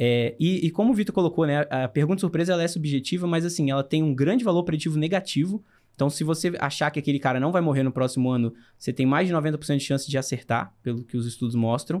É, 0.00 0.36
e, 0.38 0.66
e 0.66 0.70
como 0.70 0.92
o 0.92 0.94
Vitor 0.94 1.12
colocou, 1.14 1.44
né, 1.46 1.66
a 1.70 1.88
pergunta 1.88 2.20
surpresa 2.20 2.52
ela 2.52 2.62
é 2.62 2.68
subjetiva, 2.68 3.26
mas 3.26 3.44
assim, 3.44 3.70
ela 3.70 3.82
tem 3.82 4.02
um 4.02 4.14
grande 4.14 4.44
valor 4.44 4.62
preditivo 4.62 4.96
negativo. 4.98 5.64
Então, 5.98 6.08
se 6.08 6.22
você 6.22 6.52
achar 6.60 6.92
que 6.92 7.00
aquele 7.00 7.18
cara 7.18 7.40
não 7.40 7.50
vai 7.50 7.60
morrer 7.60 7.82
no 7.82 7.90
próximo 7.90 8.30
ano, 8.30 8.54
você 8.78 8.92
tem 8.92 9.04
mais 9.04 9.26
de 9.26 9.34
90% 9.34 9.78
de 9.78 9.84
chance 9.84 10.08
de 10.08 10.16
acertar, 10.16 10.72
pelo 10.80 11.02
que 11.02 11.16
os 11.16 11.26
estudos 11.26 11.56
mostram. 11.56 12.00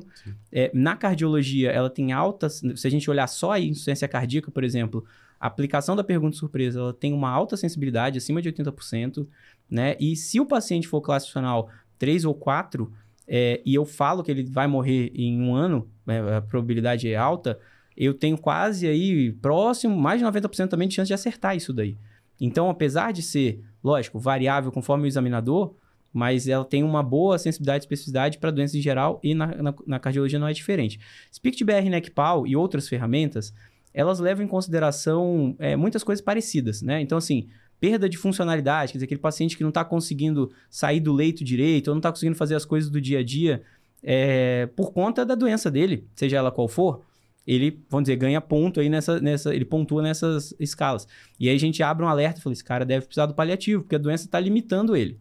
É, 0.52 0.70
na 0.72 0.94
cardiologia, 0.94 1.72
ela 1.72 1.90
tem 1.90 2.12
altas. 2.12 2.62
Se 2.76 2.86
a 2.86 2.90
gente 2.90 3.10
olhar 3.10 3.26
só 3.26 3.50
a 3.50 3.58
insuficiência 3.58 4.06
cardíaca, 4.06 4.52
por 4.52 4.62
exemplo, 4.62 5.04
a 5.40 5.48
aplicação 5.48 5.96
da 5.96 6.04
pergunta 6.04 6.36
surpresa 6.36 6.78
ela 6.78 6.94
tem 6.94 7.12
uma 7.12 7.28
alta 7.28 7.56
sensibilidade, 7.56 8.18
acima 8.18 8.40
de 8.40 8.52
80%. 8.52 9.26
Né? 9.68 9.96
E 9.98 10.14
se 10.14 10.38
o 10.38 10.46
paciente 10.46 10.86
for 10.86 11.00
classe 11.00 11.26
funcional 11.26 11.68
3 11.98 12.24
ou 12.24 12.34
4, 12.36 12.92
é, 13.26 13.60
e 13.66 13.74
eu 13.74 13.84
falo 13.84 14.22
que 14.22 14.30
ele 14.30 14.44
vai 14.44 14.68
morrer 14.68 15.10
em 15.12 15.42
um 15.42 15.56
ano, 15.56 15.90
né, 16.06 16.36
a 16.36 16.40
probabilidade 16.40 17.10
é 17.10 17.16
alta, 17.16 17.58
eu 17.96 18.14
tenho 18.14 18.38
quase 18.38 18.86
aí 18.86 19.32
próximo, 19.32 19.98
mais 19.98 20.20
de 20.20 20.24
90% 20.24 20.68
também 20.68 20.86
de 20.86 20.94
chance 20.94 21.08
de 21.08 21.14
acertar 21.14 21.56
isso 21.56 21.72
daí. 21.72 21.98
Então, 22.40 22.70
apesar 22.70 23.12
de 23.12 23.22
ser, 23.22 23.62
lógico, 23.82 24.18
variável 24.18 24.70
conforme 24.70 25.04
o 25.04 25.06
examinador, 25.06 25.74
mas 26.12 26.48
ela 26.48 26.64
tem 26.64 26.82
uma 26.82 27.02
boa 27.02 27.38
sensibilidade 27.38 27.82
e 27.82 27.84
especificidade 27.84 28.38
para 28.38 28.50
doenças 28.50 28.74
em 28.74 28.80
geral 28.80 29.20
e 29.22 29.34
na, 29.34 29.46
na, 29.62 29.74
na 29.86 29.98
cardiologia 29.98 30.38
não 30.38 30.48
é 30.48 30.52
diferente. 30.52 30.98
SpeakTBR, 31.30 31.88
NECPAL 31.90 32.46
e 32.46 32.56
outras 32.56 32.88
ferramentas, 32.88 33.52
elas 33.92 34.18
levam 34.18 34.44
em 34.44 34.48
consideração 34.48 35.54
é, 35.58 35.76
muitas 35.76 36.02
coisas 36.02 36.24
parecidas, 36.24 36.82
né? 36.82 37.00
Então, 37.00 37.18
assim, 37.18 37.48
perda 37.80 38.08
de 38.08 38.16
funcionalidade, 38.16 38.92
quer 38.92 38.98
dizer, 38.98 39.04
aquele 39.04 39.20
paciente 39.20 39.56
que 39.56 39.62
não 39.62 39.68
está 39.68 39.84
conseguindo 39.84 40.50
sair 40.70 41.00
do 41.00 41.12
leito 41.12 41.44
direito 41.44 41.88
ou 41.88 41.94
não 41.94 41.98
está 41.98 42.10
conseguindo 42.10 42.36
fazer 42.36 42.54
as 42.54 42.64
coisas 42.64 42.90
do 42.90 43.00
dia 43.00 43.20
a 43.20 43.22
dia 43.22 43.62
é, 44.02 44.66
por 44.76 44.92
conta 44.92 45.24
da 45.24 45.34
doença 45.34 45.70
dele, 45.70 46.06
seja 46.14 46.36
ela 46.36 46.50
qual 46.50 46.68
for, 46.68 47.02
ele, 47.48 47.82
vamos 47.88 48.04
dizer, 48.04 48.16
ganha 48.16 48.42
ponto 48.42 48.78
aí 48.78 48.90
nessa, 48.90 49.18
nessa, 49.20 49.54
ele 49.54 49.64
pontua 49.64 50.02
nessas 50.02 50.54
escalas. 50.60 51.08
E 51.40 51.48
aí 51.48 51.56
a 51.56 51.58
gente 51.58 51.82
abre 51.82 52.04
um 52.04 52.08
alerta 52.08 52.38
e 52.38 52.42
fala, 52.42 52.52
esse 52.52 52.62
cara 52.62 52.84
deve 52.84 53.06
precisar 53.06 53.24
do 53.24 53.32
paliativo, 53.32 53.82
porque 53.82 53.94
a 53.94 53.98
doença 53.98 54.26
está 54.26 54.38
limitando 54.38 54.94
ele. 54.94 55.18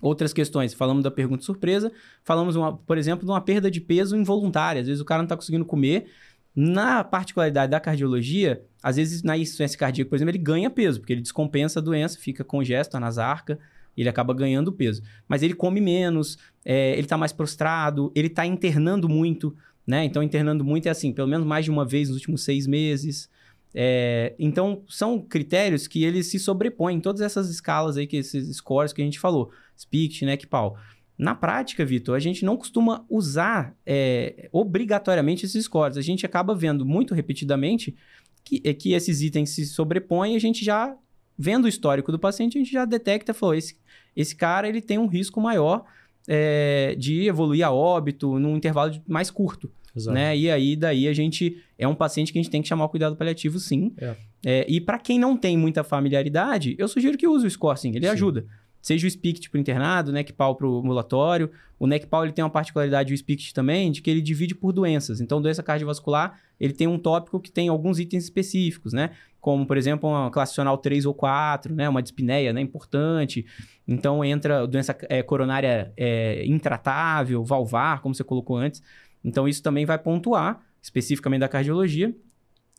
Outras 0.00 0.32
questões, 0.32 0.72
falamos 0.72 1.02
da 1.02 1.10
pergunta 1.10 1.42
surpresa, 1.42 1.90
falamos, 2.22 2.54
uma, 2.54 2.76
por 2.76 2.96
exemplo, 2.96 3.24
de 3.24 3.32
uma 3.32 3.40
perda 3.40 3.68
de 3.68 3.80
peso 3.80 4.16
involuntária. 4.16 4.80
Às 4.80 4.86
vezes 4.86 5.00
o 5.00 5.04
cara 5.04 5.22
não 5.22 5.24
está 5.24 5.34
conseguindo 5.34 5.64
comer. 5.64 6.06
Na 6.54 7.02
particularidade 7.02 7.72
da 7.72 7.80
cardiologia, 7.80 8.62
às 8.80 8.94
vezes 8.94 9.24
na 9.24 9.36
insuficiência 9.36 9.76
cardíaca, 9.76 10.08
por 10.08 10.16
exemplo, 10.16 10.30
ele 10.30 10.38
ganha 10.38 10.70
peso, 10.70 11.00
porque 11.00 11.12
ele 11.12 11.20
descompensa 11.20 11.80
a 11.80 11.82
doença, 11.82 12.16
fica 12.16 12.44
congesto, 12.44 12.96
anasarca, 12.96 13.58
ele 13.96 14.08
acaba 14.08 14.32
ganhando 14.32 14.72
peso. 14.72 15.02
Mas 15.28 15.42
ele 15.42 15.54
come 15.54 15.80
menos, 15.80 16.38
é, 16.64 16.92
ele 16.92 17.02
está 17.02 17.18
mais 17.18 17.32
prostrado, 17.32 18.12
ele 18.14 18.28
está 18.28 18.46
internando 18.46 19.08
muito, 19.08 19.54
né? 19.90 20.04
Então, 20.04 20.22
internando 20.22 20.64
muito 20.64 20.86
é 20.86 20.90
assim, 20.90 21.12
pelo 21.12 21.26
menos 21.26 21.44
mais 21.44 21.64
de 21.64 21.70
uma 21.70 21.84
vez 21.84 22.08
nos 22.08 22.18
últimos 22.18 22.44
seis 22.44 22.64
meses. 22.64 23.28
É, 23.74 24.36
então, 24.38 24.84
são 24.88 25.20
critérios 25.20 25.88
que 25.88 26.04
eles 26.04 26.28
se 26.28 26.38
sobrepõem 26.38 26.98
em 26.98 27.00
todas 27.00 27.20
essas 27.20 27.50
escalas 27.50 27.96
aí, 27.96 28.06
que 28.06 28.18
esses 28.18 28.56
scores 28.56 28.92
que 28.92 29.02
a 29.02 29.04
gente 29.04 29.18
falou. 29.18 29.50
SPICT, 29.76 30.36
que 30.38 30.46
pau. 30.46 30.78
Na 31.18 31.34
prática, 31.34 31.84
Vitor, 31.84 32.14
a 32.14 32.20
gente 32.20 32.44
não 32.44 32.56
costuma 32.56 33.04
usar 33.10 33.76
é, 33.84 34.48
obrigatoriamente 34.52 35.44
esses 35.44 35.64
scores. 35.64 35.96
A 35.96 36.02
gente 36.02 36.24
acaba 36.24 36.54
vendo 36.54 36.86
muito 36.86 37.12
repetidamente 37.12 37.96
que, 38.44 38.62
é, 38.64 38.72
que 38.72 38.92
esses 38.92 39.20
itens 39.22 39.50
se 39.50 39.66
sobrepõem 39.66 40.34
e 40.34 40.36
a 40.36 40.40
gente 40.40 40.64
já, 40.64 40.96
vendo 41.36 41.64
o 41.64 41.68
histórico 41.68 42.12
do 42.12 42.18
paciente, 42.18 42.56
a 42.56 42.60
gente 42.60 42.72
já 42.72 42.84
detecta, 42.84 43.34
falou, 43.34 43.56
esse, 43.56 43.76
esse 44.14 44.36
cara 44.36 44.68
ele 44.68 44.80
tem 44.80 44.98
um 44.98 45.08
risco 45.08 45.40
maior 45.40 45.84
é, 46.28 46.94
de 46.96 47.26
evoluir 47.26 47.66
a 47.66 47.72
óbito 47.72 48.38
num 48.38 48.56
intervalo 48.56 48.94
mais 49.08 49.30
curto. 49.32 49.68
Exato. 49.94 50.14
Né? 50.14 50.36
E 50.36 50.50
aí, 50.50 50.76
daí 50.76 51.08
a 51.08 51.12
gente 51.12 51.62
é 51.78 51.86
um 51.86 51.94
paciente 51.94 52.32
que 52.32 52.38
a 52.38 52.42
gente 52.42 52.50
tem 52.50 52.62
que 52.62 52.68
chamar 52.68 52.84
o 52.84 52.88
cuidado 52.88 53.16
paliativo, 53.16 53.58
sim. 53.58 53.92
É. 53.98 54.16
É, 54.44 54.66
e 54.68 54.80
para 54.80 54.98
quem 54.98 55.18
não 55.18 55.36
tem 55.36 55.56
muita 55.56 55.84
familiaridade, 55.84 56.74
eu 56.78 56.88
sugiro 56.88 57.18
que 57.18 57.26
use 57.26 57.46
o 57.46 57.50
score, 57.50 57.78
sim, 57.78 57.90
ele 57.90 58.06
sim. 58.06 58.12
ajuda. 58.12 58.46
Seja 58.82 59.06
o 59.06 59.10
SPICT 59.10 59.50
para 59.50 59.58
o 59.58 59.60
internado, 59.60 60.10
o 60.10 60.14
NECPAL 60.14 60.56
para 60.56 60.66
o 60.66 60.78
ambulatório. 60.78 61.50
O 61.78 61.86
NECPAL 61.86 62.24
ele 62.24 62.32
tem 62.32 62.42
uma 62.42 62.50
particularidade, 62.50 63.12
o 63.12 63.16
SPICT 63.16 63.52
também, 63.52 63.92
de 63.92 64.00
que 64.00 64.10
ele 64.10 64.22
divide 64.22 64.54
por 64.54 64.72
doenças. 64.72 65.20
Então, 65.20 65.40
doença 65.40 65.62
cardiovascular, 65.62 66.40
ele 66.58 66.72
tem 66.72 66.86
um 66.86 66.98
tópico 66.98 67.38
que 67.40 67.52
tem 67.52 67.68
alguns 67.68 67.98
itens 67.98 68.24
específicos, 68.24 68.94
né? 68.94 69.10
Como, 69.38 69.66
por 69.66 69.76
exemplo, 69.76 70.08
uma 70.08 70.30
classicional 70.30 70.78
3 70.78 71.04
ou 71.04 71.12
4, 71.12 71.74
né? 71.74 71.88
Uma 71.88 72.02
dispneia, 72.02 72.54
né? 72.54 72.60
Importante. 72.62 73.44
Então, 73.86 74.24
entra 74.24 74.66
doença 74.66 74.96
é, 75.10 75.22
coronária 75.22 75.92
é, 75.96 76.44
intratável, 76.46 77.44
valvar, 77.44 78.00
como 78.00 78.14
você 78.14 78.24
colocou 78.24 78.56
antes. 78.56 78.82
Então, 79.24 79.48
isso 79.48 79.62
também 79.62 79.84
vai 79.84 79.98
pontuar, 79.98 80.64
especificamente 80.82 81.40
da 81.40 81.48
cardiologia. 81.48 82.14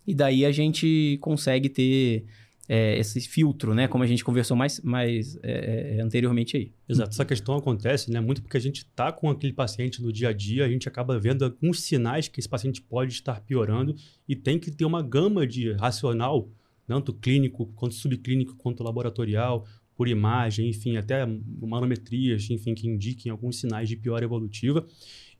E 0.05 0.15
daí 0.15 0.45
a 0.45 0.51
gente 0.51 1.17
consegue 1.21 1.69
ter 1.69 2.25
é, 2.73 2.97
esse 2.97 3.19
filtro, 3.21 3.73
né? 3.73 3.87
Como 3.87 4.01
a 4.01 4.07
gente 4.07 4.23
conversou 4.23 4.55
mais, 4.55 4.79
mais 4.79 5.37
é, 5.43 5.97
é, 5.97 6.01
anteriormente 6.01 6.55
aí. 6.55 6.71
Exato. 6.87 7.09
Essa 7.09 7.25
questão 7.25 7.55
acontece, 7.55 8.09
né? 8.09 8.21
Muito 8.21 8.41
porque 8.41 8.55
a 8.55 8.61
gente 8.61 8.77
está 8.77 9.11
com 9.11 9.29
aquele 9.29 9.51
paciente 9.51 10.01
no 10.01 10.11
dia 10.11 10.29
a 10.29 10.33
dia, 10.33 10.65
a 10.65 10.69
gente 10.69 10.87
acaba 10.87 11.19
vendo 11.19 11.43
alguns 11.43 11.81
sinais 11.81 12.29
que 12.29 12.39
esse 12.39 12.47
paciente 12.47 12.81
pode 12.81 13.11
estar 13.11 13.41
piorando 13.41 13.93
e 14.25 14.37
tem 14.37 14.57
que 14.57 14.71
ter 14.71 14.85
uma 14.85 15.01
gama 15.01 15.45
de 15.45 15.73
racional, 15.73 16.49
tanto 16.87 17.13
clínico, 17.13 17.65
quanto 17.75 17.93
subclínico, 17.93 18.55
quanto 18.55 18.83
laboratorial, 18.83 19.65
por 19.93 20.07
imagem, 20.07 20.69
enfim, 20.69 20.95
até 20.97 21.25
manometrias, 21.25 22.49
enfim, 22.49 22.73
que 22.73 22.87
indiquem 22.87 23.31
alguns 23.31 23.59
sinais 23.59 23.89
de 23.89 23.97
piora 23.97 24.23
evolutiva. 24.23 24.87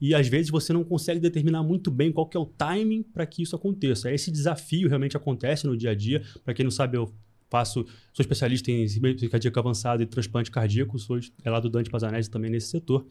E 0.02 0.16
às 0.16 0.28
vezes 0.28 0.50
você 0.50 0.74
não 0.74 0.84
consegue 0.84 1.20
determinar 1.20 1.62
muito 1.62 1.92
bem 1.92 2.12
qual 2.12 2.28
que 2.28 2.36
é 2.36 2.40
o 2.40 2.46
timing 2.46 3.04
para 3.04 3.24
que 3.26 3.44
isso 3.44 3.56
aconteça. 3.56 4.12
Esse 4.12 4.32
desafio 4.32 4.90
realmente 4.90 5.16
acontece 5.16 5.68
no 5.68 5.78
dia 5.78 5.92
a 5.92 5.96
dia. 5.96 6.24
Para 6.44 6.56
quem 6.56 6.64
não 6.64 6.72
sabe, 6.72 6.98
eu 6.98 7.14
faço, 7.52 7.86
sou 8.14 8.24
especialista 8.24 8.72
em 8.72 8.88
cardíaco 9.30 9.60
avançado 9.60 10.02
e 10.02 10.06
transplante 10.08 10.50
cardíaco, 10.50 10.98
sou 10.98 11.20
é 11.44 11.50
lá 11.50 11.60
do 11.60 11.70
Dante 11.70 11.90
Pazanese 11.90 12.32
também 12.32 12.50
nesse 12.50 12.68
setor. 12.68 13.06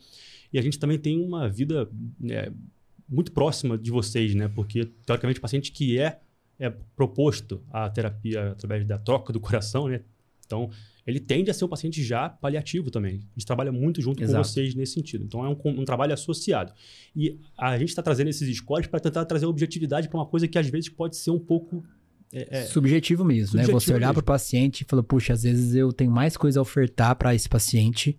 E 0.53 0.59
a 0.59 0.63
gente 0.63 0.79
também 0.79 0.99
tem 0.99 1.21
uma 1.21 1.49
vida 1.49 1.89
é, 2.29 2.51
muito 3.09 3.31
próxima 3.31 3.79
de 3.79 3.91
vocês, 3.91 4.35
né? 4.35 4.49
Porque, 4.49 4.87
teoricamente, 5.07 5.39
o 5.39 5.43
paciente 5.43 5.71
que 5.71 5.99
é, 5.99 6.19
é 6.59 6.71
proposto 6.97 7.63
a 7.71 7.89
terapia 7.89 8.51
através 8.51 8.85
da 8.85 8.99
troca 8.99 9.33
do 9.33 9.39
coração, 9.39 9.89
né? 9.89 10.01
Então, 10.45 10.71
ele 11.07 11.21
tende 11.21 11.51
a 11.51 11.55
ser 11.55 11.65
um 11.65 11.69
paciente 11.69 12.03
já 12.03 12.29
paliativo 12.29 12.91
também. 12.91 13.17
A 13.17 13.39
gente 13.39 13.47
trabalha 13.47 13.73
muito 13.73 14.01
junto 14.01 14.23
Exato. 14.23 14.39
com 14.39 14.45
vocês 14.45 14.75
nesse 14.75 14.93
sentido. 14.93 15.25
Então, 15.25 15.45
é 15.45 15.49
um, 15.49 15.57
um 15.65 15.85
trabalho 15.85 16.13
associado. 16.13 16.73
E 17.15 17.39
a 17.57 17.79
gente 17.79 17.89
está 17.89 18.03
trazendo 18.03 18.29
esses 18.29 18.57
scores 18.57 18.87
para 18.87 19.01
tentar 19.01 19.25
trazer 19.25 19.47
objetividade 19.47 20.09
para 20.09 20.19
uma 20.19 20.27
coisa 20.27 20.47
que 20.47 20.59
às 20.59 20.69
vezes 20.69 20.89
pode 20.89 21.17
ser 21.17 21.31
um 21.31 21.39
pouco 21.39 21.85
é, 22.33 22.61
é, 22.61 22.63
subjetivo 22.63 23.25
mesmo, 23.25 23.49
subjetivo 23.49 23.73
né? 23.73 23.81
Você 23.81 23.95
olhar 23.95 24.13
para 24.13 24.21
o 24.21 24.25
paciente 24.25 24.83
e 24.83 24.85
falar, 24.85 25.03
puxa, 25.03 25.33
às 25.33 25.43
vezes 25.43 25.75
eu 25.75 25.93
tenho 25.93 26.11
mais 26.11 26.37
coisa 26.37 26.61
a 26.61 26.63
ofertar 26.63 27.17
para 27.17 27.35
esse 27.35 27.49
paciente, 27.49 28.17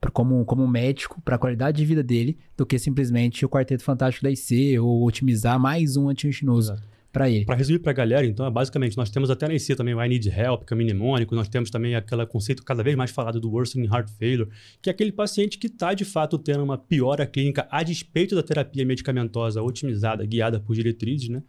pra, 0.00 0.10
como, 0.10 0.44
como 0.44 0.68
médico, 0.68 1.20
para 1.22 1.36
a 1.36 1.38
qualidade 1.38 1.78
de 1.78 1.84
vida 1.84 2.02
dele, 2.02 2.38
do 2.56 2.66
que 2.66 2.78
simplesmente 2.78 3.44
o 3.44 3.48
quarteto 3.48 3.82
fantástico 3.82 4.24
da 4.24 4.30
IC 4.30 4.78
ou 4.78 5.06
otimizar 5.06 5.58
mais 5.58 5.96
um 5.96 6.08
antianginoso 6.08 6.74
para 7.14 7.30
ele. 7.30 7.44
Para 7.44 7.54
resumir 7.54 7.78
para 7.78 7.92
a 7.92 7.94
galera, 7.94 8.26
então, 8.26 8.44
é 8.44 8.50
basicamente, 8.50 8.96
nós 8.96 9.08
temos 9.08 9.30
até 9.30 9.46
na 9.46 9.54
IC 9.54 9.76
também 9.76 9.94
o 9.94 10.02
I 10.02 10.08
Need 10.08 10.28
Help, 10.28 10.64
que 10.64 10.74
é 10.74 10.76
mnemônico, 10.76 11.34
nós 11.36 11.48
temos 11.48 11.70
também 11.70 11.94
aquele 11.94 12.26
conceito 12.26 12.64
cada 12.64 12.82
vez 12.82 12.96
mais 12.96 13.12
falado 13.12 13.40
do 13.40 13.48
Worsening 13.48 13.86
Heart 13.86 14.10
Failure, 14.18 14.50
que 14.82 14.90
é 14.90 14.92
aquele 14.92 15.12
paciente 15.12 15.56
que 15.56 15.68
está, 15.68 15.94
de 15.94 16.04
fato, 16.04 16.36
tendo 16.36 16.64
uma 16.64 16.76
piora 16.76 17.24
clínica 17.24 17.68
a 17.70 17.84
despeito 17.84 18.34
da 18.34 18.42
terapia 18.42 18.84
medicamentosa 18.84 19.62
otimizada, 19.62 20.26
guiada 20.26 20.58
por 20.58 20.74
diretrizes, 20.74 21.28
né? 21.28 21.42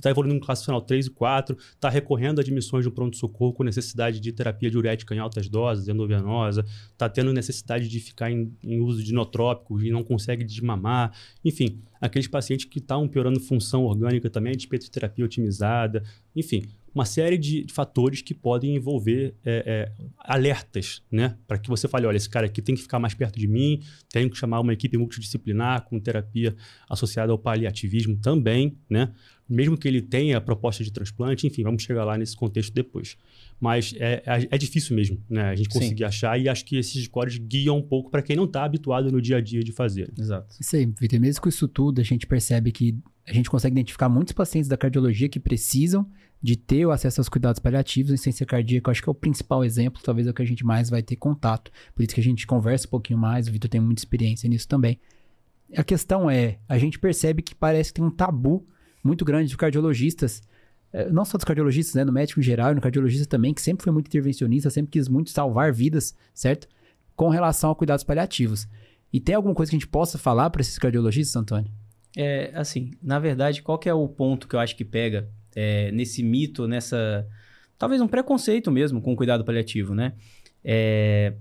Está 0.00 0.10
evoluindo 0.10 0.36
um 0.36 0.40
classe 0.40 0.64
final 0.64 0.80
3 0.80 1.06
e 1.06 1.10
4, 1.10 1.56
está 1.56 1.88
recorrendo 1.88 2.38
a 2.38 2.42
admissões 2.42 2.82
de 2.84 2.88
um 2.88 2.92
pronto-socorro 2.92 3.52
com 3.52 3.62
necessidade 3.62 4.18
de 4.18 4.32
terapia 4.32 4.70
diurética 4.70 5.14
em 5.14 5.18
altas 5.18 5.48
doses, 5.48 5.88
endovenosa, 5.88 6.64
está 6.92 7.08
tendo 7.08 7.32
necessidade 7.32 7.88
de 7.88 8.00
ficar 8.00 8.30
em, 8.30 8.52
em 8.62 8.80
uso 8.80 9.02
de 9.02 9.12
inotrópicos 9.12 9.84
e 9.84 9.90
não 9.90 10.02
consegue 10.02 10.42
desmamar. 10.42 11.12
Enfim, 11.44 11.80
aqueles 12.00 12.26
pacientes 12.26 12.64
que 12.64 12.78
estão 12.78 13.06
piorando 13.06 13.38
função 13.38 13.84
orgânica 13.84 14.30
também, 14.30 14.52
a 14.52 14.56
despeito 14.56 14.86
de 14.86 14.90
terapia 14.90 15.24
otimizada. 15.24 16.02
Enfim, 16.34 16.64
uma 16.94 17.04
série 17.04 17.38
de 17.38 17.66
fatores 17.70 18.20
que 18.20 18.34
podem 18.34 18.74
envolver 18.74 19.34
é, 19.44 19.64
é, 19.66 20.04
alertas, 20.18 21.02
né? 21.10 21.36
Para 21.46 21.58
que 21.58 21.68
você 21.68 21.86
fale, 21.86 22.06
olha, 22.06 22.16
esse 22.16 22.28
cara 22.28 22.46
aqui 22.46 22.60
tem 22.60 22.74
que 22.74 22.82
ficar 22.82 22.98
mais 22.98 23.14
perto 23.14 23.38
de 23.38 23.46
mim, 23.46 23.80
tenho 24.12 24.28
que 24.28 24.36
chamar 24.36 24.60
uma 24.60 24.72
equipe 24.72 24.96
multidisciplinar 24.96 25.84
com 25.84 26.00
terapia 26.00 26.54
associada 26.88 27.32
ao 27.32 27.38
paliativismo 27.38 28.16
também, 28.16 28.76
né? 28.88 29.12
Mesmo 29.48 29.76
que 29.76 29.88
ele 29.88 30.00
tenha 30.00 30.40
proposta 30.40 30.84
de 30.84 30.92
transplante, 30.92 31.46
enfim, 31.46 31.64
vamos 31.64 31.82
chegar 31.82 32.04
lá 32.04 32.16
nesse 32.16 32.36
contexto 32.36 32.72
depois. 32.72 33.16
Mas 33.58 33.94
é, 33.98 34.22
é, 34.24 34.48
é 34.50 34.58
difícil 34.58 34.94
mesmo, 34.94 35.20
né? 35.28 35.50
A 35.50 35.56
gente 35.56 35.68
conseguir 35.68 35.98
Sim. 35.98 36.04
achar 36.04 36.40
e 36.40 36.48
acho 36.48 36.64
que 36.64 36.76
esses 36.76 37.04
scores 37.04 37.36
guiam 37.36 37.78
um 37.78 37.82
pouco 37.82 38.10
para 38.10 38.22
quem 38.22 38.36
não 38.36 38.44
está 38.44 38.64
habituado 38.64 39.10
no 39.10 39.20
dia 39.20 39.38
a 39.38 39.40
dia 39.40 39.62
de 39.62 39.72
fazer. 39.72 40.12
Exato. 40.18 40.56
Isso 40.60 40.76
aí, 40.76 40.86
Vitor. 40.86 41.20
Mesmo 41.20 41.42
com 41.42 41.48
isso 41.48 41.66
tudo, 41.68 42.00
a 42.00 42.04
gente 42.04 42.26
percebe 42.26 42.70
que 42.72 42.96
a 43.26 43.32
gente 43.32 43.50
consegue 43.50 43.74
identificar 43.74 44.08
muitos 44.08 44.32
pacientes 44.32 44.68
da 44.68 44.76
cardiologia 44.76 45.28
que 45.28 45.38
precisam 45.38 46.08
de 46.42 46.56
ter 46.56 46.86
o 46.86 46.90
acesso 46.90 47.20
aos 47.20 47.28
cuidados 47.28 47.58
paliativos. 47.58 48.12
Insuficiência 48.12 48.46
cardíaca, 48.46 48.90
acho 48.90 49.02
que 49.02 49.08
é 49.08 49.12
o 49.12 49.14
principal 49.14 49.64
exemplo, 49.64 50.00
talvez 50.02 50.26
é 50.26 50.30
o 50.30 50.34
que 50.34 50.42
a 50.42 50.46
gente 50.46 50.64
mais 50.64 50.88
vai 50.88 51.02
ter 51.02 51.16
contato. 51.16 51.70
Por 51.94 52.02
isso 52.02 52.14
que 52.14 52.20
a 52.20 52.24
gente 52.24 52.46
conversa 52.46 52.86
um 52.86 52.90
pouquinho 52.90 53.18
mais, 53.18 53.48
o 53.48 53.52
Vitor 53.52 53.70
tem 53.70 53.80
muita 53.80 54.00
experiência 54.00 54.48
nisso 54.48 54.66
também. 54.66 54.98
A 55.76 55.84
questão 55.84 56.28
é, 56.30 56.58
a 56.68 56.78
gente 56.78 56.98
percebe 56.98 57.42
que 57.42 57.54
parece 57.54 57.90
que 57.90 58.00
tem 58.00 58.04
um 58.04 58.10
tabu 58.10 58.66
muito 59.04 59.24
grande 59.24 59.50
de 59.50 59.56
cardiologistas, 59.56 60.42
é, 60.92 61.08
não 61.10 61.24
só 61.24 61.38
dos 61.38 61.44
cardiologistas, 61.44 61.94
né, 61.94 62.04
no 62.04 62.12
médico 62.12 62.40
em 62.40 62.42
geral 62.42 62.72
e 62.72 62.74
no 62.74 62.80
cardiologista 62.80 63.26
também, 63.26 63.54
que 63.54 63.62
sempre 63.62 63.84
foi 63.84 63.92
muito 63.92 64.08
intervencionista, 64.08 64.70
sempre 64.70 64.90
quis 64.90 65.08
muito 65.08 65.30
salvar 65.30 65.72
vidas, 65.72 66.14
certo? 66.34 66.66
Com 67.14 67.28
relação 67.28 67.70
a 67.70 67.76
cuidados 67.76 68.02
paliativos. 68.02 68.66
E 69.12 69.20
tem 69.20 69.34
alguma 69.34 69.54
coisa 69.54 69.70
que 69.70 69.76
a 69.76 69.78
gente 69.78 69.88
possa 69.88 70.18
falar 70.18 70.50
para 70.50 70.60
esses 70.60 70.78
cardiologistas, 70.78 71.36
Antônio? 71.36 71.70
É, 72.16 72.50
assim, 72.54 72.92
na 73.00 73.18
verdade, 73.18 73.62
qual 73.62 73.78
que 73.78 73.88
é 73.88 73.94
o 73.94 74.08
ponto 74.08 74.48
que 74.48 74.56
eu 74.56 74.60
acho 74.60 74.76
que 74.76 74.84
pega 74.84 75.28
é, 75.54 75.90
nesse 75.92 76.22
mito, 76.22 76.66
nessa. 76.66 77.26
Talvez 77.78 78.00
um 78.00 78.08
preconceito 78.08 78.70
mesmo 78.70 79.00
com 79.00 79.12
o 79.12 79.16
cuidado 79.16 79.44
paliativo, 79.44 79.94
né? 79.94 80.12
É, 80.64 81.34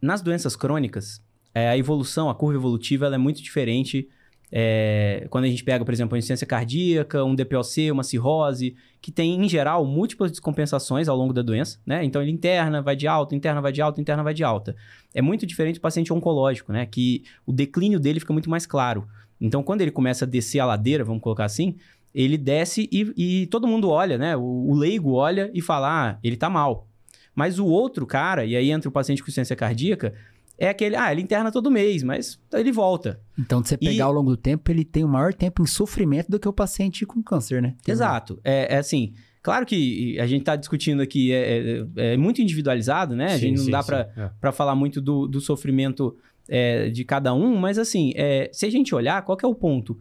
nas 0.00 0.20
doenças 0.20 0.54
crônicas, 0.54 1.22
é, 1.54 1.68
a 1.68 1.78
evolução, 1.78 2.28
a 2.28 2.34
curva 2.34 2.58
evolutiva, 2.58 3.06
ela 3.06 3.14
é 3.14 3.18
muito 3.18 3.42
diferente. 3.42 4.08
É, 4.52 5.26
quando 5.28 5.44
a 5.44 5.48
gente 5.48 5.64
pega, 5.64 5.84
por 5.84 5.92
exemplo, 5.92 6.14
uma 6.14 6.18
insuficiência 6.18 6.46
cardíaca, 6.46 7.24
um 7.24 7.34
DPOC, 7.34 7.90
uma 7.90 8.04
cirrose, 8.04 8.76
que 9.00 9.10
tem, 9.10 9.44
em 9.44 9.48
geral, 9.48 9.84
múltiplas 9.84 10.30
descompensações 10.30 11.08
ao 11.08 11.16
longo 11.16 11.32
da 11.32 11.42
doença, 11.42 11.80
né? 11.84 12.04
Então, 12.04 12.22
ele 12.22 12.30
interna, 12.30 12.80
vai 12.80 12.94
de 12.94 13.08
alta, 13.08 13.34
interna, 13.34 13.60
vai 13.60 13.72
de 13.72 13.82
alta, 13.82 14.00
interna, 14.00 14.22
vai 14.22 14.34
de 14.34 14.44
alta. 14.44 14.76
É 15.14 15.20
muito 15.20 15.46
diferente 15.46 15.76
do 15.76 15.80
paciente 15.80 16.12
oncológico, 16.12 16.72
né? 16.72 16.86
Que 16.86 17.24
o 17.44 17.52
declínio 17.52 17.98
dele 17.98 18.20
fica 18.20 18.32
muito 18.32 18.48
mais 18.48 18.66
claro. 18.66 19.06
Então, 19.40 19.62
quando 19.62 19.80
ele 19.80 19.90
começa 19.90 20.24
a 20.24 20.28
descer 20.28 20.60
a 20.60 20.66
ladeira, 20.66 21.04
vamos 21.04 21.22
colocar 21.22 21.44
assim, 21.44 21.76
ele 22.16 22.38
desce 22.38 22.88
e, 22.90 23.12
e 23.14 23.46
todo 23.48 23.66
mundo 23.66 23.90
olha, 23.90 24.16
né? 24.16 24.34
O, 24.34 24.70
o, 24.70 24.74
leigo 24.74 25.12
olha 25.12 25.50
e 25.52 25.60
fala, 25.60 26.12
ah, 26.12 26.18
ele 26.24 26.34
tá 26.34 26.48
mal. 26.48 26.88
Mas 27.34 27.58
o 27.58 27.66
outro 27.66 28.06
cara, 28.06 28.46
e 28.46 28.56
aí 28.56 28.70
entra 28.70 28.88
o 28.88 28.92
paciente 28.92 29.18
com 29.18 29.26
insuficiência 29.26 29.54
cardíaca, 29.54 30.14
é 30.56 30.70
aquele, 30.70 30.96
ah, 30.96 31.12
ele 31.12 31.20
interna 31.20 31.52
todo 31.52 31.70
mês, 31.70 32.02
mas 32.02 32.40
ele 32.54 32.72
volta. 32.72 33.20
Então, 33.38 33.62
se 33.62 33.68
você 33.68 33.76
pegar 33.76 33.92
e... 33.92 34.00
ao 34.00 34.12
longo 34.12 34.30
do 34.30 34.36
tempo, 34.38 34.70
ele 34.70 34.82
tem 34.82 35.04
o 35.04 35.08
maior 35.08 35.34
tempo 35.34 35.62
em 35.62 35.66
sofrimento 35.66 36.30
do 36.30 36.40
que 36.40 36.48
o 36.48 36.52
paciente 36.54 37.04
com 37.04 37.22
câncer, 37.22 37.60
né? 37.60 37.74
Tem 37.84 37.92
Exato. 37.92 38.40
É, 38.42 38.74
é, 38.74 38.78
assim, 38.78 39.12
claro 39.42 39.66
que 39.66 40.18
a 40.18 40.26
gente 40.26 40.40
está 40.40 40.56
discutindo 40.56 41.02
aqui, 41.02 41.30
é, 41.32 41.58
é, 41.58 42.12
é, 42.14 42.16
muito 42.16 42.40
individualizado, 42.40 43.14
né? 43.14 43.28
Sim, 43.28 43.34
a 43.34 43.38
gente 43.38 43.56
não 43.58 43.64
sim, 43.66 43.70
dá 43.70 43.82
para 43.82 44.08
é. 44.42 44.52
falar 44.52 44.74
muito 44.74 45.02
do, 45.02 45.26
do 45.26 45.38
sofrimento 45.38 46.16
é, 46.48 46.88
de 46.88 47.04
cada 47.04 47.34
um, 47.34 47.56
mas 47.56 47.76
assim, 47.76 48.12
é, 48.16 48.48
se 48.54 48.64
a 48.64 48.70
gente 48.70 48.94
olhar, 48.94 49.20
qual 49.20 49.36
que 49.36 49.44
é 49.44 49.48
o 49.48 49.54
ponto? 49.54 50.00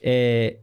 É, 0.00 0.58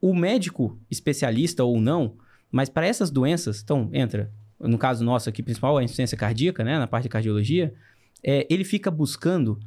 o 0.00 0.14
médico 0.14 0.78
especialista 0.90 1.64
ou 1.64 1.80
não, 1.80 2.14
mas 2.50 2.68
para 2.68 2.86
essas 2.86 3.10
doenças, 3.10 3.60
então, 3.62 3.90
entra, 3.92 4.30
no 4.58 4.78
caso 4.78 5.04
nosso 5.04 5.28
aqui 5.28 5.42
principal, 5.42 5.76
a 5.76 5.82
insuficiência 5.82 6.16
cardíaca, 6.16 6.64
né, 6.64 6.78
na 6.78 6.86
parte 6.86 7.04
de 7.04 7.08
cardiologia, 7.08 7.74
é, 8.22 8.46
ele 8.50 8.64
fica 8.64 8.90
buscando 8.90 9.58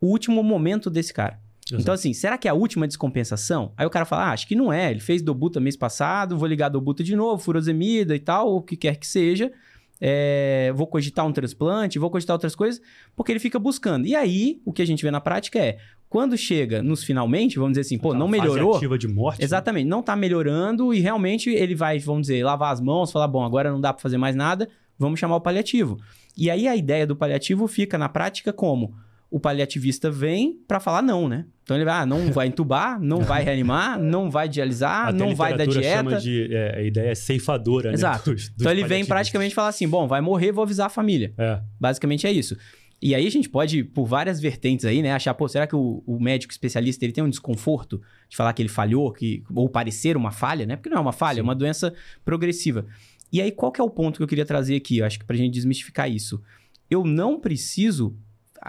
o 0.00 0.06
último 0.06 0.42
momento 0.42 0.90
desse 0.90 1.12
cara. 1.12 1.38
Exato. 1.66 1.82
Então, 1.82 1.94
assim, 1.94 2.12
será 2.12 2.36
que 2.36 2.48
é 2.48 2.50
a 2.50 2.54
última 2.54 2.88
descompensação? 2.88 3.72
Aí 3.76 3.86
o 3.86 3.90
cara 3.90 4.04
fala, 4.04 4.26
ah, 4.26 4.32
acho 4.32 4.46
que 4.46 4.56
não 4.56 4.72
é. 4.72 4.90
Ele 4.90 5.00
fez 5.00 5.22
Dobuta 5.22 5.60
mês 5.60 5.76
passado, 5.76 6.36
vou 6.36 6.48
ligar 6.48 6.68
Dobuta 6.68 7.04
de 7.04 7.14
novo, 7.14 7.42
furosemida 7.42 8.14
e 8.16 8.18
tal, 8.18 8.56
o 8.56 8.62
que 8.62 8.76
quer 8.76 8.96
que 8.96 9.06
seja. 9.06 9.52
É, 10.00 10.72
vou 10.74 10.86
cogitar 10.86 11.26
um 11.26 11.32
transplante, 11.32 11.98
vou 11.98 12.10
cogitar 12.10 12.34
outras 12.34 12.54
coisas, 12.54 12.80
porque 13.14 13.32
ele 13.32 13.38
fica 13.38 13.58
buscando. 13.58 14.06
E 14.06 14.16
aí, 14.16 14.60
o 14.64 14.72
que 14.72 14.80
a 14.80 14.86
gente 14.86 15.02
vê 15.02 15.10
na 15.10 15.20
prática 15.20 15.58
é, 15.58 15.76
quando 16.08 16.36
chega 16.36 16.82
nos 16.82 17.04
finalmente, 17.04 17.58
vamos 17.58 17.72
dizer 17.72 17.82
assim, 17.82 17.98
pô, 17.98 18.14
não 18.14 18.26
melhorou. 18.26 18.76
ativa 18.76 18.98
de 18.98 19.06
morte. 19.06 19.38
né? 19.38 19.44
Exatamente, 19.44 19.86
não 19.86 20.02
tá 20.02 20.16
melhorando 20.16 20.92
e 20.92 21.00
realmente 21.00 21.50
ele 21.50 21.74
vai, 21.74 21.98
vamos 21.98 22.22
dizer, 22.22 22.44
lavar 22.44 22.72
as 22.72 22.80
mãos, 22.80 23.12
falar, 23.12 23.28
bom, 23.28 23.44
agora 23.44 23.70
não 23.70 23.80
dá 23.80 23.92
pra 23.92 24.02
fazer 24.02 24.18
mais 24.18 24.34
nada, 24.34 24.68
vamos 24.98 25.20
chamar 25.20 25.36
o 25.36 25.40
paliativo. 25.40 25.98
E 26.36 26.50
aí 26.50 26.66
a 26.66 26.74
ideia 26.74 27.06
do 27.06 27.14
paliativo 27.14 27.68
fica 27.68 27.98
na 27.98 28.08
prática 28.08 28.52
como 28.52 28.94
o 29.30 29.38
paliativista 29.38 30.10
vem 30.10 30.58
pra 30.66 30.80
falar 30.80 31.02
não, 31.02 31.28
né? 31.28 31.46
Então 31.62 31.76
ele 31.76 31.84
vai, 31.84 32.02
ah, 32.02 32.06
não 32.06 32.32
vai 32.32 32.48
entubar, 32.48 33.00
não 33.00 33.20
vai 33.20 33.44
reanimar, 33.44 33.96
não 34.02 34.28
vai 34.28 34.48
dialisar, 34.48 35.08
Até 35.08 35.18
não 35.18 35.36
vai 35.36 35.56
dar 35.56 35.66
dieta. 35.66 35.88
chama 35.96 36.16
de 36.18 36.52
é, 36.52 36.78
a 36.78 36.82
ideia 36.82 37.14
ceifadora, 37.14 37.92
Exato. 37.92 38.30
né? 38.30 38.34
dos- 38.36 38.48
dos 38.48 38.54
então 38.60 38.72
ele 38.72 38.84
vem 38.84 39.04
praticamente 39.04 39.54
falar 39.54 39.68
assim, 39.68 39.86
bom, 39.88 40.08
vai 40.08 40.20
morrer, 40.20 40.50
vou 40.50 40.64
avisar 40.64 40.86
a 40.86 40.90
família. 40.90 41.32
É, 41.38 41.60
Basicamente 41.78 42.26
é 42.26 42.32
isso. 42.32 42.56
E 43.02 43.14
aí 43.14 43.26
a 43.26 43.30
gente 43.30 43.48
pode, 43.48 43.82
por 43.84 44.04
várias 44.04 44.40
vertentes 44.40 44.84
aí, 44.84 45.00
né, 45.00 45.12
achar, 45.12 45.32
pô, 45.32 45.48
será 45.48 45.66
que 45.66 45.74
o, 45.76 46.02
o 46.06 46.20
médico 46.20 46.52
especialista 46.52 47.02
ele 47.04 47.12
tem 47.12 47.22
um 47.24 47.30
desconforto 47.30 47.98
de 48.28 48.36
falar 48.36 48.52
que 48.52 48.60
ele 48.60 48.68
falhou, 48.68 49.10
que, 49.12 49.42
ou 49.54 49.68
parecer 49.70 50.16
uma 50.18 50.30
falha, 50.32 50.66
né? 50.66 50.76
Porque 50.76 50.90
não 50.90 50.98
é 50.98 51.00
uma 51.00 51.12
falha, 51.12 51.36
é 51.38 51.42
Sim. 51.42 51.42
uma 51.44 51.54
doença 51.54 51.94
progressiva. 52.24 52.84
E 53.32 53.40
aí, 53.40 53.52
qual 53.52 53.70
que 53.72 53.80
é 53.80 53.84
o 53.84 53.88
ponto 53.88 54.16
que 54.18 54.22
eu 54.22 54.26
queria 54.26 54.44
trazer 54.44 54.74
aqui? 54.76 54.98
Eu 54.98 55.06
acho 55.06 55.18
que 55.20 55.24
pra 55.24 55.36
gente 55.36 55.54
desmistificar 55.54 56.10
isso. 56.10 56.42
Eu 56.90 57.04
não 57.04 57.38
preciso 57.40 58.14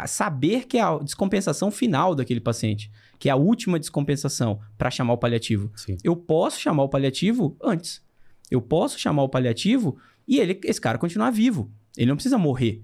saber 0.05 0.65
que 0.65 0.77
é 0.77 0.81
a 0.81 0.97
descompensação 0.97 1.69
final 1.71 2.15
daquele 2.15 2.39
paciente, 2.39 2.91
que 3.19 3.29
é 3.29 3.31
a 3.31 3.35
última 3.35 3.79
descompensação, 3.79 4.59
para 4.77 4.89
chamar 4.89 5.13
o 5.13 5.17
paliativo. 5.17 5.71
sim. 5.75 5.97
Eu 6.03 6.15
posso 6.15 6.59
chamar 6.59 6.83
o 6.83 6.89
paliativo 6.89 7.57
antes. 7.61 8.01
Eu 8.49 8.61
posso 8.61 8.99
chamar 8.99 9.23
o 9.23 9.29
paliativo 9.29 9.97
e 10.27 10.39
ele, 10.39 10.59
esse 10.63 10.79
cara 10.79 10.97
continuar 10.97 11.31
vivo. 11.31 11.71
Ele 11.97 12.07
não 12.07 12.15
precisa 12.15 12.37
morrer. 12.37 12.83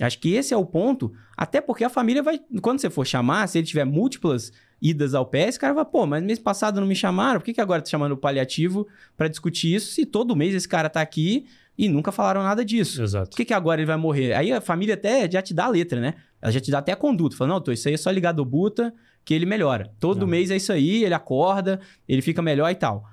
Acho 0.00 0.18
que 0.20 0.34
esse 0.34 0.54
é 0.54 0.56
o 0.56 0.64
ponto. 0.64 1.12
Até 1.36 1.60
porque 1.60 1.84
a 1.84 1.90
família 1.90 2.22
vai. 2.22 2.40
Quando 2.62 2.80
você 2.80 2.88
for 2.88 3.06
chamar, 3.06 3.46
se 3.48 3.58
ele 3.58 3.66
tiver 3.66 3.84
múltiplas 3.84 4.52
idas 4.80 5.12
ao 5.12 5.26
pé, 5.26 5.48
esse 5.48 5.58
cara 5.58 5.74
vai, 5.74 5.84
pô, 5.84 6.06
mas 6.06 6.22
mês 6.22 6.38
passado 6.38 6.80
não 6.80 6.86
me 6.86 6.94
chamaram, 6.94 7.40
por 7.40 7.46
que, 7.46 7.52
que 7.52 7.60
agora 7.60 7.82
tá 7.82 7.90
chamando 7.90 8.12
o 8.12 8.16
paliativo 8.16 8.86
para 9.16 9.26
discutir 9.26 9.74
isso? 9.74 9.92
Se 9.92 10.06
todo 10.06 10.36
mês 10.36 10.54
esse 10.54 10.68
cara 10.68 10.88
tá 10.88 11.00
aqui 11.00 11.46
e 11.78 11.88
nunca 11.88 12.10
falaram 12.10 12.42
nada 12.42 12.64
disso. 12.64 13.00
Exato. 13.00 13.30
Por 13.30 13.36
que, 13.36 13.44
que 13.44 13.54
agora 13.54 13.80
ele 13.80 13.86
vai 13.86 13.96
morrer? 13.96 14.34
Aí 14.34 14.52
a 14.52 14.60
família 14.60 14.94
até 14.94 15.30
já 15.30 15.40
te 15.40 15.54
dá 15.54 15.66
a 15.66 15.68
letra, 15.68 16.00
né? 16.00 16.14
Ela 16.42 16.50
já 16.50 16.60
te 16.60 16.72
dá 16.72 16.78
até 16.78 16.90
a 16.90 16.96
conduta. 16.96 17.36
Fala, 17.36 17.54
não, 17.54 17.60
tô, 17.60 17.70
isso 17.70 17.86
aí 17.86 17.94
é 17.94 17.96
só 17.96 18.10
ligar 18.10 18.32
do 18.32 18.44
Buta 18.44 18.92
que 19.24 19.32
ele 19.32 19.46
melhora. 19.46 19.92
Todo 20.00 20.20
Não. 20.20 20.26
mês 20.26 20.50
é 20.50 20.56
isso 20.56 20.72
aí, 20.72 21.04
ele 21.04 21.14
acorda, 21.14 21.80
ele 22.08 22.20
fica 22.20 22.42
melhor 22.42 22.68
e 22.70 22.74
tal. 22.74 23.04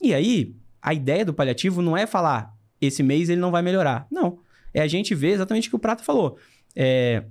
E 0.00 0.14
aí, 0.14 0.54
a 0.80 0.94
ideia 0.94 1.24
do 1.24 1.34
paliativo 1.34 1.82
não 1.82 1.96
é 1.96 2.06
falar, 2.06 2.54
esse 2.80 3.02
mês 3.02 3.28
ele 3.28 3.40
não 3.40 3.50
vai 3.50 3.62
melhorar. 3.62 4.06
Não. 4.10 4.38
É 4.72 4.80
a 4.80 4.86
gente 4.86 5.14
ver 5.14 5.30
exatamente 5.30 5.68
o 5.68 5.70
que 5.70 5.76
o 5.76 5.80
Prato 5.80 6.02
falou. 6.02 6.38
É, 6.74 7.24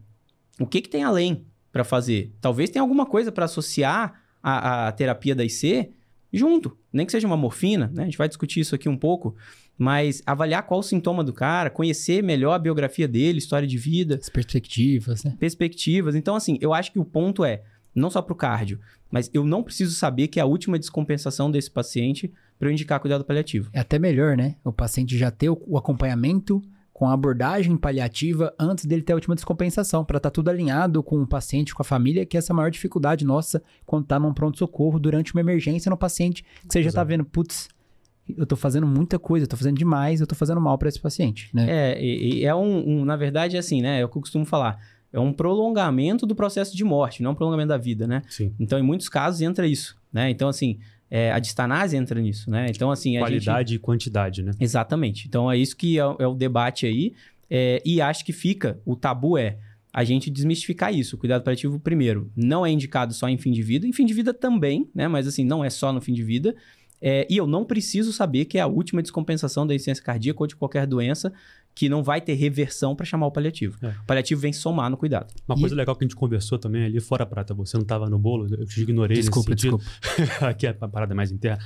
o 0.60 0.68
que, 0.68 0.82
que 0.82 0.90
tem 0.90 1.04
além 1.04 1.46
para 1.72 1.84
fazer? 1.84 2.34
Talvez 2.42 2.70
tenha 2.70 2.82
alguma 2.82 3.06
coisa 3.06 3.32
para 3.32 3.46
associar 3.46 4.22
a, 4.42 4.88
a 4.88 4.92
terapia 4.92 5.34
da 5.34 5.44
IC 5.44 5.92
junto. 6.32 6.78
Nem 6.92 7.06
que 7.06 7.12
seja 7.12 7.28
uma 7.28 7.38
morfina, 7.38 7.92
né? 7.94 8.04
A 8.04 8.06
gente 8.06 8.18
vai 8.18 8.28
discutir 8.28 8.60
isso 8.60 8.76
aqui 8.76 8.90
um 8.90 8.98
pouco. 8.98 9.36
Mas 9.78 10.22
avaliar 10.26 10.64
qual 10.64 10.80
o 10.80 10.84
sintoma 10.84 11.24
do 11.24 11.34
cara, 11.34 11.70
conhecer 11.70 12.24
melhor 12.24 12.54
a 12.54 12.60
biografia 12.60 13.08
dele, 13.08 13.40
história 13.40 13.68
de 13.68 13.78
vida, 13.78 14.16
As 14.16 14.30
perspectivas, 14.30 15.24
né? 15.24 15.36
perspectivas. 15.38 16.16
Então, 16.16 16.36
assim, 16.36 16.58
eu 16.62 16.74
acho 16.74 16.94
que 16.94 17.00
o 17.00 17.04
ponto 17.04 17.44
é, 17.44 17.62
não 17.94 18.10
só 18.10 18.22
pro 18.22 18.36
cardio, 18.36 18.80
mas 19.12 19.30
eu 19.34 19.46
não 19.46 19.62
preciso 19.62 19.94
saber 19.94 20.30
que 20.30 20.40
é 20.40 20.44
a 20.44 20.46
última 20.46 20.80
descompensação 20.80 21.52
desse 21.52 21.70
paciente 21.70 22.32
para 22.58 22.70
eu 22.70 22.72
indicar 22.72 23.02
cuidado 23.02 23.26
paliativo. 23.26 23.70
É 23.74 23.80
até 23.82 24.00
melhor, 24.00 24.38
né? 24.38 24.56
O 24.64 24.72
paciente 24.72 25.18
já 25.18 25.30
ter 25.30 25.50
o, 25.50 25.62
o 25.68 25.78
acompanhamento 25.78 26.62
com 26.96 27.06
a 27.10 27.12
abordagem 27.12 27.76
paliativa 27.76 28.56
antes 28.58 28.86
dele 28.86 29.02
ter 29.02 29.12
a 29.12 29.16
última 29.18 29.36
descompensação, 29.36 30.06
para 30.06 30.16
estar 30.16 30.30
tudo 30.32 30.48
alinhado 30.50 31.04
com 31.04 31.22
o 31.22 31.28
paciente, 31.28 31.76
com 31.76 31.82
a 31.82 31.84
família, 31.84 32.26
que 32.26 32.38
essa 32.38 32.52
é 32.52 32.54
a 32.54 32.56
maior 32.56 32.72
dificuldade 32.72 33.26
nossa 33.26 33.62
quando 33.86 34.06
tá 34.06 34.18
num 34.18 34.34
pronto-socorro 34.34 34.98
durante 34.98 35.34
uma 35.34 35.42
emergência 35.42 35.90
no 35.90 35.98
paciente, 35.98 36.42
que 36.44 36.50
você 36.72 36.82
já 36.82 36.90
tá 36.92 37.00
Exato. 37.00 37.08
vendo, 37.10 37.26
putz, 37.26 37.68
eu 38.38 38.46
tô 38.46 38.56
fazendo 38.56 38.88
muita 38.88 39.20
coisa, 39.20 39.44
eu 39.44 39.50
tô 39.50 39.58
fazendo 39.58 39.76
demais, 39.78 40.22
eu 40.22 40.26
tô 40.26 40.36
fazendo 40.36 40.62
mal 40.62 40.78
para 40.78 40.88
esse 40.88 41.02
paciente, 41.02 41.50
né? 41.54 41.66
É, 41.68 42.02
e, 42.02 42.36
e 42.40 42.46
é 42.46 42.56
um, 42.56 43.02
um- 43.02 43.04
na 43.04 43.18
verdade, 43.18 43.58
é 43.58 43.60
assim, 43.60 43.82
né? 43.82 44.00
É 44.00 44.06
o 44.06 44.08
que 44.08 44.18
eu 44.18 44.22
costumo 44.22 44.46
falar. 44.46 44.80
É 45.12 45.20
um 45.20 45.34
prolongamento 45.34 46.26
do 46.26 46.34
processo 46.34 46.78
de 46.78 46.84
morte, 46.86 47.22
não 47.22 47.32
um 47.32 47.36
prolongamento 47.36 47.70
da 47.70 47.78
vida, 47.78 48.08
né? 48.08 48.22
Sim. 48.30 48.54
Então, 48.58 48.80
em 48.80 48.84
muitos 48.84 49.10
casos, 49.10 49.42
entra 49.42 49.68
isso, 49.68 49.98
né? 50.14 50.30
Então, 50.30 50.48
assim, 50.48 50.80
é, 51.18 51.32
a 51.32 51.40
distanase 51.40 51.96
entra 51.96 52.20
nisso, 52.20 52.50
né? 52.52 52.66
Então, 52.70 52.92
assim, 52.92 53.12
a 53.16 53.20
gente... 53.22 53.30
Qualidade 53.46 53.76
e 53.76 53.80
quantidade, 53.80 54.44
né? 54.44 54.52
Exatamente. 54.60 55.28
Então 55.28 55.50
é 55.50 55.58
isso 55.58 55.76
que 55.78 55.98
é, 55.98 56.06
o- 56.06 56.18
é 56.20 56.28
o 56.28 56.34
debate 56.34 56.86
aí. 56.86 57.14
É, 57.50 57.82
e 57.86 58.02
acho 58.02 58.26
que 58.26 58.34
fica, 58.34 58.80
o 58.86 58.96
tabu 58.96 59.38
é 59.38 59.58
a 59.94 60.04
gente 60.04 60.30
desmistificar 60.30 60.94
isso. 60.94 61.16
O 61.16 61.20
cuidado 61.20 61.42
paliativo, 61.44 61.80
primeiro, 61.80 62.30
não 62.36 62.66
é 62.66 62.70
indicado 62.72 63.14
só 63.14 63.30
em 63.30 63.38
fim 63.38 63.52
de 63.54 63.62
vida. 63.64 63.88
Em 63.88 63.94
fim 63.94 64.06
de 64.06 64.14
vida 64.14 64.34
também, 64.34 64.90
né? 64.94 65.08
Mas 65.08 65.26
assim, 65.26 65.46
não 65.46 65.64
é 65.64 65.70
só 65.70 65.94
no 65.94 66.02
fim 66.02 66.14
de 66.14 66.22
vida. 66.24 66.54
É, 67.02 67.26
e 67.30 67.38
eu 67.38 67.48
não 67.48 67.64
preciso 67.64 68.12
saber 68.12 68.44
que 68.46 68.58
é 68.58 68.62
a 68.62 68.68
última 68.68 69.02
descompensação 69.02 69.66
da 69.66 69.74
insuficiência 69.74 70.04
cardíaca 70.04 70.44
ou 70.44 70.48
de 70.48 70.56
qualquer 70.56 70.86
doença 70.88 71.32
que 71.76 71.90
não 71.90 72.02
vai 72.02 72.22
ter 72.22 72.34
reversão 72.36 72.96
para 72.96 73.06
chamar 73.06 73.28
o 73.28 73.32
paliativo. 73.32 73.78
É. 73.86 73.90
O 73.90 74.06
paliativo 74.08 74.40
vem 74.40 74.54
somar 74.54 74.90
no 74.90 74.96
cuidado. 74.96 75.34
Uma 75.46 75.58
E- 75.58 75.60
coisa 75.60 75.76
legal 75.76 75.94
que 75.94 76.06
a 76.06 76.08
gente 76.08 76.16
conversou 76.16 76.58
também 76.58 76.86
ali, 76.86 77.02
fora 77.02 77.26
prata, 77.26 77.54
você 77.54 77.76
não 77.76 77.82
estava 77.84 78.10
no 78.10 78.18
bolo, 78.18 78.48
eu 78.50 78.66
te 78.66 78.82
ignorei 78.82 79.18
Desculpa, 79.18 79.54
desculpa. 79.54 79.84
Aqui 80.48 80.66
é 80.68 80.78
a 80.80 80.88
parada 80.88 81.14
mais 81.14 81.32
interna. 81.32 81.62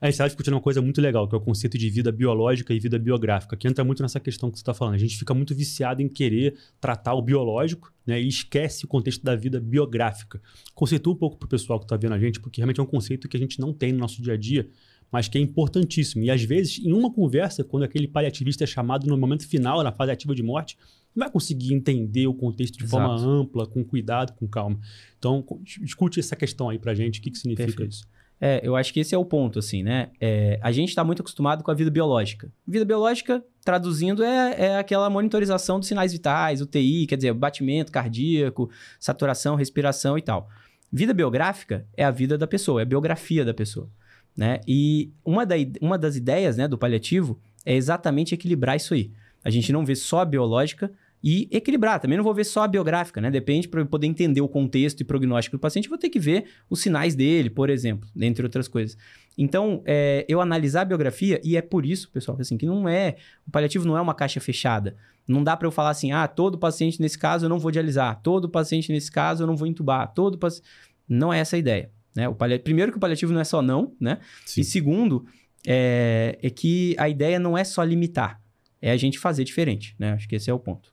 a 0.00 0.06
gente 0.06 0.14
estava 0.14 0.28
discutindo 0.28 0.54
uma 0.54 0.62
coisa 0.62 0.80
muito 0.80 0.98
legal, 1.00 1.28
que 1.28 1.34
é 1.34 1.38
o 1.38 1.40
conceito 1.42 1.76
de 1.76 1.90
vida 1.90 2.10
biológica 2.10 2.72
e 2.72 2.80
vida 2.80 2.98
biográfica, 2.98 3.54
que 3.54 3.68
entra 3.68 3.84
muito 3.84 4.02
nessa 4.02 4.18
questão 4.18 4.50
que 4.50 4.56
você 4.56 4.62
está 4.62 4.72
falando. 4.72 4.94
A 4.94 4.98
gente 4.98 5.18
fica 5.18 5.34
muito 5.34 5.54
viciado 5.54 6.00
em 6.00 6.08
querer 6.08 6.56
tratar 6.80 7.12
o 7.12 7.20
biológico 7.20 7.92
né, 8.06 8.18
e 8.20 8.26
esquece 8.26 8.86
o 8.86 8.88
contexto 8.88 9.22
da 9.22 9.36
vida 9.36 9.60
biográfica. 9.60 10.40
Conceitua 10.74 11.12
um 11.12 11.16
pouco 11.16 11.36
para 11.36 11.46
o 11.46 11.48
pessoal 11.50 11.78
que 11.78 11.84
está 11.84 11.96
vendo 11.98 12.14
a 12.14 12.18
gente, 12.18 12.40
porque 12.40 12.60
realmente 12.60 12.80
é 12.80 12.82
um 12.82 12.86
conceito 12.86 13.28
que 13.28 13.36
a 13.36 13.40
gente 13.40 13.60
não 13.60 13.74
tem 13.74 13.92
no 13.92 13.98
nosso 13.98 14.22
dia 14.22 14.32
a 14.32 14.36
dia, 14.38 14.68
mas 15.12 15.28
que 15.28 15.36
é 15.36 15.40
importantíssimo. 15.40 16.24
E 16.24 16.30
às 16.30 16.42
vezes, 16.42 16.78
em 16.82 16.92
uma 16.92 17.12
conversa, 17.12 17.62
quando 17.62 17.82
aquele 17.82 18.08
paliativista 18.08 18.64
é 18.64 18.66
chamado 18.66 19.06
no 19.06 19.18
momento 19.18 19.46
final, 19.46 19.82
na 19.84 19.92
fase 19.92 20.10
ativa 20.10 20.34
de 20.34 20.42
morte, 20.42 20.78
não 21.14 21.24
vai 21.24 21.30
conseguir 21.30 21.74
entender 21.74 22.26
o 22.26 22.32
contexto 22.32 22.78
de 22.78 22.86
forma 22.86 23.14
Exato. 23.14 23.30
ampla, 23.30 23.66
com 23.66 23.84
cuidado, 23.84 24.32
com 24.32 24.48
calma. 24.48 24.80
Então, 25.18 25.44
discute 25.82 26.18
essa 26.18 26.34
questão 26.34 26.70
aí 26.70 26.78
pra 26.78 26.94
gente, 26.94 27.20
o 27.20 27.22
que, 27.22 27.30
que 27.30 27.38
significa 27.38 27.66
Perfeito. 27.66 27.92
isso. 27.92 28.06
É, 28.44 28.60
eu 28.64 28.74
acho 28.74 28.92
que 28.92 28.98
esse 28.98 29.14
é 29.14 29.18
o 29.18 29.24
ponto, 29.24 29.60
assim, 29.60 29.84
né? 29.84 30.10
É, 30.20 30.58
a 30.60 30.72
gente 30.72 30.88
está 30.88 31.04
muito 31.04 31.22
acostumado 31.22 31.62
com 31.62 31.70
a 31.70 31.74
vida 31.74 31.92
biológica. 31.92 32.50
Vida 32.66 32.84
biológica, 32.84 33.44
traduzindo, 33.64 34.24
é, 34.24 34.54
é 34.58 34.78
aquela 34.78 35.08
monitorização 35.08 35.78
dos 35.78 35.86
sinais 35.86 36.12
vitais, 36.12 36.60
UTI, 36.60 37.06
quer 37.06 37.14
dizer, 37.14 37.32
batimento 37.34 37.92
cardíaco, 37.92 38.68
saturação, 38.98 39.54
respiração 39.54 40.18
e 40.18 40.22
tal. 40.22 40.48
Vida 40.92 41.14
biográfica 41.14 41.86
é 41.96 42.04
a 42.04 42.10
vida 42.10 42.36
da 42.36 42.46
pessoa, 42.46 42.80
é 42.80 42.82
a 42.82 42.86
biografia 42.86 43.44
da 43.44 43.54
pessoa, 43.54 43.88
né? 44.36 44.60
E 44.66 45.10
uma, 45.24 45.44
da, 45.44 45.56
uma 45.80 45.98
das 45.98 46.16
ideias 46.16 46.56
né, 46.56 46.66
do 46.66 46.78
paliativo 46.78 47.38
é 47.64 47.74
exatamente 47.74 48.34
equilibrar 48.34 48.76
isso 48.76 48.94
aí. 48.94 49.10
A 49.44 49.50
gente 49.50 49.72
não 49.72 49.84
vê 49.84 49.94
só 49.94 50.20
a 50.20 50.24
biológica 50.24 50.92
e 51.22 51.48
equilibrar. 51.50 52.00
Também 52.00 52.16
não 52.16 52.24
vou 52.24 52.34
ver 52.34 52.44
só 52.44 52.64
a 52.64 52.68
biográfica, 52.68 53.20
né? 53.20 53.30
Depende, 53.30 53.68
para 53.68 53.80
eu 53.80 53.86
poder 53.86 54.06
entender 54.06 54.40
o 54.40 54.48
contexto 54.48 55.00
e 55.00 55.04
prognóstico 55.04 55.56
do 55.56 55.60
paciente, 55.60 55.88
vou 55.88 55.98
ter 55.98 56.10
que 56.10 56.18
ver 56.18 56.46
os 56.68 56.80
sinais 56.80 57.14
dele, 57.14 57.48
por 57.48 57.70
exemplo, 57.70 58.08
dentre 58.14 58.44
outras 58.44 58.66
coisas. 58.66 58.96
Então, 59.38 59.82
é, 59.84 60.26
eu 60.28 60.40
analisar 60.40 60.82
a 60.82 60.84
biografia, 60.84 61.40
e 61.44 61.56
é 61.56 61.62
por 61.62 61.86
isso, 61.86 62.10
pessoal, 62.10 62.36
que 62.36 62.42
assim, 62.42 62.58
que 62.58 62.66
não 62.66 62.88
é. 62.88 63.16
O 63.46 63.50
paliativo 63.50 63.86
não 63.86 63.96
é 63.96 64.00
uma 64.00 64.14
caixa 64.14 64.40
fechada. 64.40 64.96
Não 65.26 65.44
dá 65.44 65.56
para 65.56 65.66
eu 65.66 65.70
falar 65.70 65.90
assim, 65.90 66.10
ah, 66.10 66.26
todo 66.26 66.58
paciente 66.58 67.00
nesse 67.00 67.16
caso 67.16 67.44
eu 67.44 67.48
não 67.48 67.58
vou 67.58 67.70
dialisar, 67.70 68.20
todo 68.22 68.48
paciente 68.48 68.90
nesse 68.92 69.10
caso 69.10 69.44
eu 69.44 69.46
não 69.46 69.56
vou 69.56 69.68
entubar, 69.68 70.12
todo 70.12 70.36
paciente. 70.36 70.66
Não 71.08 71.32
é 71.32 71.38
essa 71.38 71.54
a 71.54 71.58
ideia. 71.58 71.90
Né? 72.14 72.28
O. 72.28 72.36
Primeiro 72.62 72.92
que 72.92 72.98
o 72.98 73.00
paliativo 73.00 73.32
não 73.32 73.40
é 73.40 73.44
só 73.44 73.62
não, 73.62 73.94
né? 74.00 74.18
E 74.56 74.64
segundo, 74.64 75.24
é, 75.66 76.38
é 76.42 76.50
que 76.50 76.94
a 76.98 77.08
ideia 77.08 77.38
não 77.38 77.56
é 77.56 77.64
só 77.64 77.82
limitar, 77.82 78.40
é 78.80 78.90
a 78.90 78.96
gente 78.96 79.18
fazer 79.18 79.44
diferente, 79.44 79.94
né? 79.98 80.12
Acho 80.12 80.28
que 80.28 80.36
esse 80.36 80.50
é 80.50 80.54
o 80.54 80.58
ponto. 80.58 80.92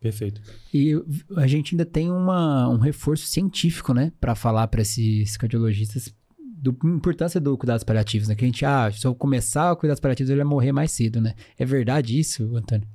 Perfeito. 0.00 0.40
E 0.72 0.92
a 1.36 1.46
gente 1.46 1.74
ainda 1.74 1.84
tem 1.84 2.10
uma, 2.10 2.68
um 2.68 2.78
reforço 2.78 3.26
científico, 3.26 3.92
né, 3.92 4.12
Pra 4.20 4.36
falar 4.36 4.68
para 4.68 4.82
esses 4.82 5.36
cardiologistas 5.36 6.14
da 6.38 6.70
importância 6.88 7.40
do 7.40 7.56
cuidados 7.56 7.84
paliativos, 7.84 8.28
né? 8.28 8.34
Que 8.34 8.44
a 8.44 8.48
gente, 8.48 8.64
ah, 8.64 8.90
se 8.92 9.06
eu 9.06 9.14
começar 9.14 9.70
a 9.70 9.76
cuidados 9.76 10.00
paliativos, 10.00 10.30
ele 10.30 10.42
vai 10.42 10.48
morrer 10.48 10.72
mais 10.72 10.90
cedo, 10.90 11.20
né? 11.20 11.34
É 11.56 11.64
verdade 11.64 12.18
isso, 12.18 12.56
Antônio? 12.56 12.86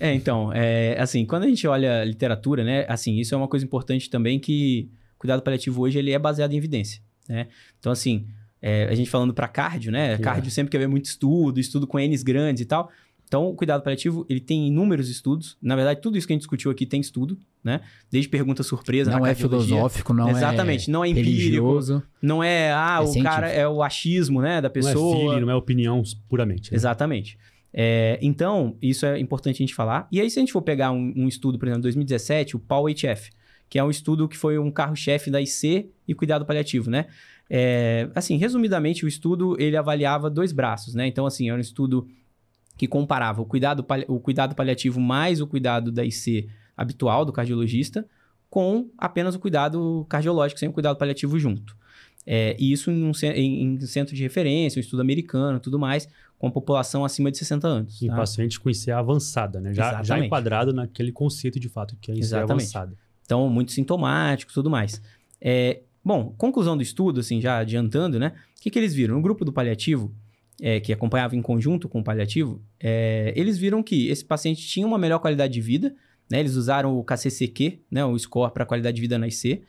É, 0.00 0.14
então, 0.14 0.52
é, 0.52 0.98
assim, 1.00 1.26
quando 1.26 1.42
a 1.42 1.48
gente 1.48 1.66
olha 1.66 2.00
a 2.00 2.04
literatura, 2.04 2.62
né, 2.62 2.86
assim, 2.88 3.18
isso 3.18 3.34
é 3.34 3.38
uma 3.38 3.48
coisa 3.48 3.64
importante 3.64 4.08
também 4.08 4.38
que 4.38 4.88
o 4.92 4.97
cuidado 5.18 5.42
paliativo 5.42 5.80
hoje 5.82 5.98
ele 5.98 6.12
é 6.12 6.18
baseado 6.18 6.52
em 6.52 6.56
evidência, 6.56 7.02
né? 7.28 7.48
Então, 7.78 7.90
assim, 7.92 8.26
é, 8.62 8.84
a 8.90 8.94
gente 8.94 9.10
falando 9.10 9.34
para 9.34 9.48
cardio, 9.48 9.90
né? 9.92 10.16
Cardio 10.18 10.50
sempre 10.50 10.70
quer 10.70 10.78
ver 10.78 10.88
muito 10.88 11.04
estudo, 11.06 11.58
estudo 11.60 11.86
com 11.86 11.98
N's 11.98 12.22
grandes 12.22 12.62
e 12.62 12.66
tal. 12.66 12.90
Então, 13.26 13.46
o 13.46 13.54
cuidado 13.54 13.82
paliativo, 13.82 14.24
ele 14.26 14.40
tem 14.40 14.68
inúmeros 14.68 15.10
estudos. 15.10 15.58
Na 15.60 15.76
verdade, 15.76 16.00
tudo 16.00 16.16
isso 16.16 16.26
que 16.26 16.32
a 16.32 16.34
gente 16.34 16.40
discutiu 16.40 16.70
aqui 16.70 16.86
tem 16.86 16.98
estudo, 16.98 17.38
né? 17.62 17.82
Desde 18.10 18.26
pergunta 18.26 18.62
surpresa 18.62 19.10
Não 19.10 19.20
na 19.20 19.28
é 19.28 19.34
filosófico, 19.34 20.14
não 20.14 20.30
Exatamente, 20.30 20.88
é 20.88 20.92
não 20.92 21.04
é 21.04 21.08
empírico, 21.10 21.30
religioso. 21.30 22.02
não 22.22 22.42
é, 22.42 22.72
ah, 22.72 22.96
É 22.96 23.00
o 23.00 23.06
científico. 23.06 23.24
cara 23.34 23.48
é 23.50 23.68
o 23.68 23.82
achismo, 23.82 24.40
né, 24.40 24.62
da 24.62 24.62
Não 24.62 24.66
é 24.68 24.70
pessoa. 24.70 25.16
feeling, 25.16 25.40
não 25.42 25.50
é 25.50 25.54
opinião 25.54 26.02
puramente. 26.26 26.70
né? 26.72 26.76
Exatamente. 26.76 27.38
É, 27.70 28.18
então, 28.22 28.78
isso 28.80 29.04
é 29.04 29.18
importante 29.20 29.56
a 29.56 29.58
gente 29.58 29.74
falar. 29.74 30.08
E 30.10 30.22
aí, 30.22 30.30
se 30.30 30.38
a 30.38 30.40
gente 30.40 30.52
for 30.52 30.62
pegar 30.62 30.90
um, 30.90 31.12
um 31.14 31.28
estudo, 31.28 31.58
por 31.58 31.66
exemplo, 31.68 31.82
2017, 31.82 32.56
o 32.56 32.58
PAL-HF, 32.58 33.30
que 33.68 33.78
é 33.78 33.84
um 33.84 33.90
estudo 33.90 34.28
que 34.28 34.36
foi 34.36 34.58
um 34.58 34.70
carro-chefe 34.70 35.30
da 35.30 35.40
IC 35.40 35.90
e 36.06 36.14
cuidado 36.14 36.44
paliativo, 36.46 36.90
né? 36.90 37.06
É, 37.50 38.08
assim, 38.14 38.36
resumidamente, 38.36 39.04
o 39.04 39.08
estudo, 39.08 39.56
ele 39.58 39.76
avaliava 39.76 40.28
dois 40.28 40.52
braços, 40.52 40.94
né? 40.94 41.06
Então, 41.06 41.26
assim, 41.26 41.48
era 41.48 41.56
um 41.56 41.60
estudo 41.60 42.06
que 42.76 42.86
comparava 42.86 43.42
o 43.42 43.44
cuidado, 43.44 43.84
o 44.06 44.20
cuidado 44.20 44.54
paliativo 44.54 45.00
mais 45.00 45.40
o 45.40 45.46
cuidado 45.46 45.90
da 45.90 46.04
IC 46.04 46.48
habitual 46.76 47.24
do 47.24 47.32
cardiologista 47.32 48.06
com 48.48 48.88
apenas 48.96 49.34
o 49.34 49.38
cuidado 49.38 50.06
cardiológico, 50.08 50.58
sem 50.58 50.68
o 50.68 50.72
cuidado 50.72 50.96
paliativo 50.96 51.38
junto. 51.38 51.76
É, 52.26 52.56
e 52.58 52.72
isso 52.72 52.90
em, 52.90 53.04
um 53.04 53.12
em- 53.34 53.62
em 53.74 53.80
centro 53.80 54.14
de 54.14 54.22
referência, 54.22 54.78
um 54.78 54.80
estudo 54.80 55.00
americano, 55.00 55.58
tudo 55.58 55.78
mais, 55.78 56.08
com 56.38 56.46
a 56.46 56.50
população 56.50 57.04
acima 57.04 57.30
de 57.30 57.38
60 57.38 57.66
anos. 57.66 58.02
Em 58.02 58.08
tá? 58.08 58.16
pacientes 58.16 58.58
com 58.58 58.70
IC 58.70 58.90
avançada, 58.90 59.60
né? 59.60 59.74
Já, 59.74 60.02
já 60.02 60.18
enquadrado 60.18 60.72
naquele 60.72 61.10
conceito 61.10 61.58
de 61.58 61.68
fato 61.68 61.96
que 62.00 62.10
é 62.10 62.14
IC 62.14 62.22
Exatamente. 62.22 62.52
avançada. 62.52 62.96
Então, 63.28 63.46
muito 63.50 63.72
sintomático 63.72 64.54
tudo 64.54 64.70
mais. 64.70 65.02
É, 65.38 65.82
bom, 66.02 66.34
conclusão 66.38 66.74
do 66.74 66.82
estudo, 66.82 67.20
assim, 67.20 67.42
já 67.42 67.58
adiantando, 67.58 68.18
né? 68.18 68.32
O 68.58 68.62
que, 68.62 68.70
que 68.70 68.78
eles 68.78 68.94
viram? 68.94 69.16
No 69.16 69.20
grupo 69.20 69.44
do 69.44 69.52
paliativo, 69.52 70.10
é, 70.62 70.80
que 70.80 70.94
acompanhava 70.94 71.36
em 71.36 71.42
conjunto 71.42 71.90
com 71.90 72.00
o 72.00 72.02
paliativo, 72.02 72.62
é, 72.80 73.34
eles 73.36 73.58
viram 73.58 73.82
que 73.82 74.08
esse 74.08 74.24
paciente 74.24 74.66
tinha 74.66 74.86
uma 74.86 74.96
melhor 74.96 75.18
qualidade 75.18 75.52
de 75.52 75.60
vida, 75.60 75.94
né? 76.30 76.40
Eles 76.40 76.54
usaram 76.54 76.98
o 76.98 77.04
KCCQ, 77.04 77.80
né? 77.90 78.02
O 78.02 78.18
score 78.18 78.50
para 78.50 78.64
qualidade 78.64 78.94
de 78.94 79.02
vida 79.02 79.18
na 79.18 79.28
IC. 79.28 79.62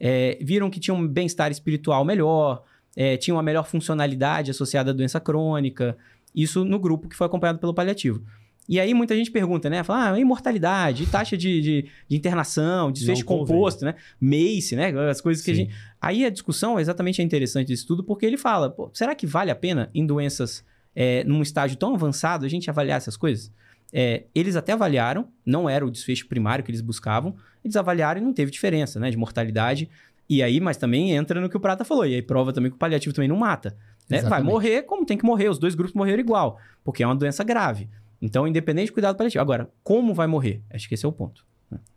É, 0.00 0.38
viram 0.40 0.70
que 0.70 0.80
tinha 0.80 0.94
um 0.94 1.06
bem-estar 1.06 1.52
espiritual 1.52 2.06
melhor, 2.06 2.64
é, 2.96 3.18
tinha 3.18 3.34
uma 3.34 3.42
melhor 3.42 3.66
funcionalidade 3.66 4.50
associada 4.50 4.90
à 4.90 4.94
doença 4.94 5.20
crônica. 5.20 5.98
Isso 6.34 6.64
no 6.64 6.78
grupo 6.78 7.10
que 7.10 7.16
foi 7.16 7.26
acompanhado 7.26 7.58
pelo 7.58 7.74
paliativo. 7.74 8.24
E 8.68 8.78
aí 8.78 8.94
muita 8.94 9.16
gente 9.16 9.30
pergunta, 9.30 9.68
né? 9.68 9.82
Fala, 9.82 10.12
ah, 10.12 10.20
imortalidade, 10.20 11.06
taxa 11.06 11.36
de, 11.36 11.60
de, 11.60 11.86
de 12.08 12.16
internação, 12.16 12.92
desfecho 12.92 13.24
composto, 13.24 13.84
né? 13.84 13.94
MACE, 14.20 14.76
né? 14.76 14.92
As 15.10 15.20
coisas 15.20 15.44
que 15.44 15.50
a 15.50 15.54
Sim. 15.54 15.60
gente... 15.62 15.74
Aí 16.00 16.24
a 16.24 16.30
discussão 16.30 16.78
exatamente 16.78 17.20
é 17.20 17.24
interessante 17.24 17.68
desse 17.68 17.82
estudo, 17.82 18.04
porque 18.04 18.24
ele 18.24 18.36
fala, 18.36 18.74
será 18.92 19.14
que 19.14 19.26
vale 19.26 19.50
a 19.50 19.54
pena 19.54 19.90
em 19.92 20.06
doenças 20.06 20.64
é, 20.94 21.24
num 21.24 21.42
estágio 21.42 21.76
tão 21.76 21.94
avançado 21.94 22.46
a 22.46 22.48
gente 22.48 22.70
avaliar 22.70 22.98
essas 22.98 23.16
coisas? 23.16 23.52
É, 23.92 24.24
eles 24.34 24.56
até 24.56 24.72
avaliaram, 24.72 25.28
não 25.44 25.68
era 25.68 25.84
o 25.84 25.90
desfecho 25.90 26.26
primário 26.28 26.64
que 26.64 26.70
eles 26.70 26.80
buscavam, 26.80 27.34
eles 27.64 27.76
avaliaram 27.76 28.20
e 28.20 28.24
não 28.24 28.32
teve 28.32 28.50
diferença, 28.50 28.98
né? 29.00 29.10
De 29.10 29.16
mortalidade. 29.16 29.90
E 30.28 30.42
aí, 30.42 30.60
mas 30.60 30.76
também 30.76 31.10
entra 31.12 31.40
no 31.40 31.48
que 31.48 31.56
o 31.56 31.60
Prata 31.60 31.84
falou, 31.84 32.06
e 32.06 32.14
aí 32.14 32.22
prova 32.22 32.52
também 32.52 32.70
que 32.70 32.76
o 32.76 32.78
paliativo 32.78 33.14
também 33.14 33.28
não 33.28 33.36
mata. 33.36 33.76
né? 34.08 34.22
Vai 34.22 34.42
morrer 34.42 34.82
como 34.82 35.04
tem 35.04 35.18
que 35.18 35.24
morrer, 35.24 35.48
os 35.48 35.58
dois 35.58 35.74
grupos 35.74 35.94
morreram 35.94 36.20
igual, 36.20 36.58
porque 36.84 37.02
é 37.02 37.06
uma 37.06 37.14
doença 37.14 37.44
grave. 37.44 37.88
Então, 38.22 38.46
independente 38.46 38.90
do 38.90 38.94
cuidado 38.94 39.16
paliativo. 39.16 39.42
Agora, 39.42 39.68
como 39.82 40.14
vai 40.14 40.28
morrer? 40.28 40.62
Acho 40.70 40.88
que 40.88 40.94
esse 40.94 41.04
é 41.04 41.08
o 41.08 41.12
ponto. 41.12 41.44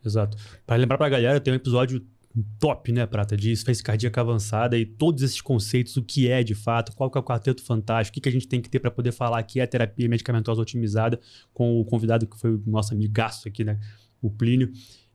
Exato. 0.03 0.35
Para 0.65 0.75
lembrar 0.75 0.97
pra 0.97 1.07
galera, 1.07 1.39
tem 1.39 1.53
um 1.53 1.55
episódio 1.55 2.03
top, 2.59 2.91
né, 2.91 3.05
Prata, 3.05 3.38
de 3.38 3.51
esfície 3.51 3.83
cardíaca 3.83 4.19
avançada 4.19 4.77
e 4.77 4.85
todos 4.85 5.23
esses 5.23 5.39
conceitos, 5.39 5.95
o 5.95 6.03
que 6.03 6.29
é 6.29 6.43
de 6.43 6.55
fato, 6.55 6.93
qual 6.93 7.09
que 7.09 7.17
é 7.17 7.21
o 7.21 7.23
quarteto 7.23 7.63
fantástico, 7.63 8.11
o 8.11 8.15
que, 8.15 8.21
que 8.21 8.29
a 8.29 8.31
gente 8.31 8.47
tem 8.47 8.61
que 8.61 8.69
ter 8.69 8.79
para 8.79 8.91
poder 8.91 9.11
falar 9.11 9.41
que 9.43 9.59
é 9.59 9.65
terapia 9.65 10.09
medicamentosa 10.09 10.61
otimizada 10.61 11.19
com 11.53 11.79
o 11.79 11.85
convidado 11.85 12.27
que 12.27 12.38
foi 12.38 12.55
o 12.55 12.63
nosso 12.65 12.93
amigaço 12.93 13.47
aqui, 13.47 13.63
né, 13.63 13.79
o 14.21 14.29
Plínio. 14.29 14.71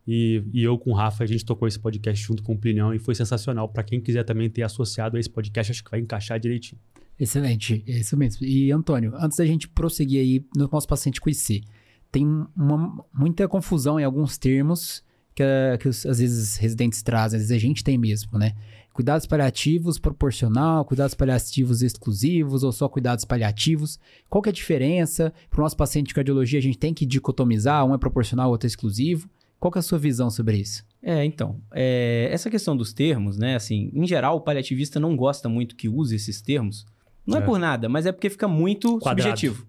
E, 0.07 0.42
e 0.53 0.62
eu 0.62 0.79
com 0.79 0.90
o 0.90 0.94
Rafa, 0.94 1.25
a 1.25 1.27
gente 1.27 1.44
tocou 1.44 1.68
esse 1.68 1.79
podcast 1.79 2.25
junto 2.25 2.42
com 2.42 2.55
o 2.55 2.59
Plinião 2.59 2.94
e 2.94 2.99
foi 2.99 3.14
sensacional. 3.14 3.68
Para 3.68 3.85
quem 3.85 4.01
quiser 4.01 4.25
também 4.25 4.49
ter 4.49 4.62
associado 4.62 5.16
a 5.16 5.20
esse 5.20 5.29
podcast, 5.29 5.73
acho 5.73 5.85
que 5.85 5.90
vai 5.90 6.01
encaixar 6.01 6.40
direitinho. 6.40 6.81
Excelente, 7.21 7.85
é 7.87 7.99
isso 7.99 8.17
mesmo. 8.17 8.47
E 8.47 8.73
Antônio, 8.73 9.13
antes 9.15 9.37
da 9.37 9.45
gente 9.45 9.69
prosseguir 9.69 10.21
aí 10.21 10.45
no 10.57 10.69
nosso 10.73 10.89
paciente 10.89 11.21
IC, 11.25 11.63
tem 12.11 12.27
uma, 12.57 13.05
muita 13.13 13.47
confusão 13.47 14.01
em 14.01 14.05
alguns 14.05 14.39
termos 14.39 15.05
que, 15.35 15.45
que 15.81 15.89
os- 15.89 16.07
às 16.07 16.19
vezes 16.19 16.57
residentes 16.57 17.03
trazem, 17.03 17.37
às 17.37 17.43
vezes 17.43 17.57
a 17.57 17.61
gente 17.61 17.85
tem 17.85 17.99
mesmo, 17.99 18.39
né? 18.39 18.55
Cuidados 18.93 19.27
paliativos 19.27 19.99
proporcional, 19.99 20.85
cuidados 20.85 21.15
paliativos 21.15 21.83
exclusivos 21.83 22.65
ou 22.65 22.73
só 22.73 22.89
cuidados 22.89 23.25
paliativos. 23.25 24.01
Qual 24.29 24.43
que 24.43 24.49
é 24.49 24.53
a 24.53 24.55
diferença? 24.55 25.33
Para 25.51 25.61
o 25.61 25.63
nosso 25.63 25.77
paciente 25.77 26.09
de 26.09 26.15
cardiologia, 26.15 26.59
a 26.59 26.63
gente 26.63 26.79
tem 26.79 26.93
que 26.93 27.07
dicotomizar, 27.07 27.85
um 27.85 27.95
é 27.95 27.99
proporcional, 27.99 28.51
outro 28.51 28.67
é 28.67 28.69
exclusivo. 28.69 29.29
Qual 29.61 29.71
que 29.71 29.79
é 29.79 29.81
a 29.81 29.83
sua 29.83 29.99
visão 29.99 30.31
sobre 30.31 30.57
isso? 30.57 30.85
É, 31.03 31.23
então, 31.25 31.61
é, 31.73 32.29
essa 32.33 32.51
questão 32.51 32.75
dos 32.77 32.93
termos, 32.95 33.37
né, 33.37 33.55
assim, 33.57 33.91
em 33.95 34.07
geral 34.07 34.37
o 34.37 34.41
paliativista 34.41 34.99
não 34.99 35.15
gosta 35.15 35.49
muito 35.51 35.77
que 35.77 35.87
use 35.89 36.17
esses 36.17 36.41
termos. 36.41 36.85
Não 37.31 37.38
é, 37.38 37.43
É. 37.43 37.45
por 37.45 37.59
nada, 37.59 37.88
mas 37.88 38.07
é 38.07 38.12
porque 38.12 38.29
fica 38.31 38.47
muito 38.49 38.99
Quadrado. 38.99 39.23
subjetivo. 39.23 39.66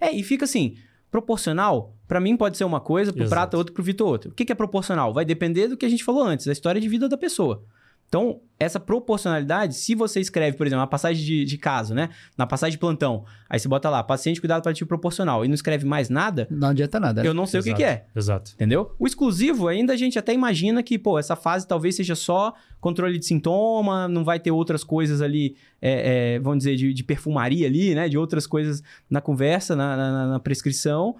É, 0.00 0.12
e 0.14 0.22
fica 0.22 0.44
assim, 0.44 0.76
proporcional, 1.10 1.94
pra 2.08 2.20
mim 2.20 2.36
pode 2.36 2.56
ser 2.56 2.64
uma 2.64 2.80
coisa, 2.80 3.12
pro 3.12 3.22
Exato. 3.22 3.30
Prata 3.30 3.56
outro, 3.56 3.72
pro 3.72 3.82
Vitor 3.82 4.06
outro. 4.08 4.30
O 4.30 4.34
que 4.34 4.44
que 4.44 4.52
é 4.52 4.54
proporcional? 4.54 5.12
Vai 5.14 5.24
depender 5.24 5.68
do 5.68 5.76
que 5.76 5.86
a 5.86 5.88
gente 5.88 6.04
falou 6.04 6.22
antes, 6.24 6.44
da 6.46 6.52
história 6.52 6.80
de 6.80 6.88
vida 6.88 7.08
da 7.08 7.16
pessoa. 7.16 7.62
Então, 8.16 8.40
essa 8.60 8.78
proporcionalidade, 8.78 9.74
se 9.74 9.92
você 9.96 10.20
escreve, 10.20 10.56
por 10.56 10.64
exemplo, 10.64 10.80
uma 10.80 10.86
passagem 10.86 11.24
de, 11.24 11.44
de 11.44 11.58
caso, 11.58 11.92
né? 11.94 12.10
Na 12.38 12.46
passagem 12.46 12.70
de 12.72 12.78
plantão, 12.78 13.24
aí 13.50 13.58
você 13.58 13.66
bota 13.68 13.90
lá, 13.90 14.04
paciente 14.04 14.40
cuidado 14.40 14.62
paliativo 14.62 14.86
proporcional, 14.86 15.44
e 15.44 15.48
não 15.48 15.54
escreve 15.54 15.84
mais 15.84 16.08
nada, 16.08 16.46
Não 16.48 16.68
adianta 16.68 17.00
nada. 17.00 17.22
né? 17.24 17.28
eu 17.28 17.34
não 17.34 17.44
sei 17.44 17.58
o 17.58 17.62
que 17.64 17.70
Exato, 17.70 17.82
que 17.82 17.84
é. 17.84 18.06
Exato. 18.14 18.52
Entendeu? 18.54 18.94
O 19.00 19.06
exclusivo, 19.08 19.66
ainda 19.66 19.92
a 19.92 19.96
gente 19.96 20.16
até 20.16 20.32
imagina 20.32 20.80
que, 20.80 20.96
pô, 20.96 21.18
essa 21.18 21.34
fase 21.34 21.66
talvez 21.66 21.96
seja 21.96 22.14
só 22.14 22.54
controle 22.80 23.18
de 23.18 23.26
sintoma, 23.26 24.06
não 24.06 24.24
vai 24.24 24.38
ter 24.38 24.52
outras 24.52 24.84
coisas 24.84 25.20
ali, 25.20 25.56
é, 25.82 26.34
é, 26.36 26.38
vamos 26.38 26.58
dizer, 26.58 26.76
de, 26.76 26.94
de 26.94 27.02
perfumaria 27.02 27.66
ali, 27.66 27.96
né? 27.96 28.08
De 28.08 28.16
outras 28.16 28.46
coisas 28.46 28.80
na 29.10 29.20
conversa, 29.20 29.74
na, 29.74 29.96
na- 29.96 30.26
na 30.28 30.38
prescrição. 30.38 31.16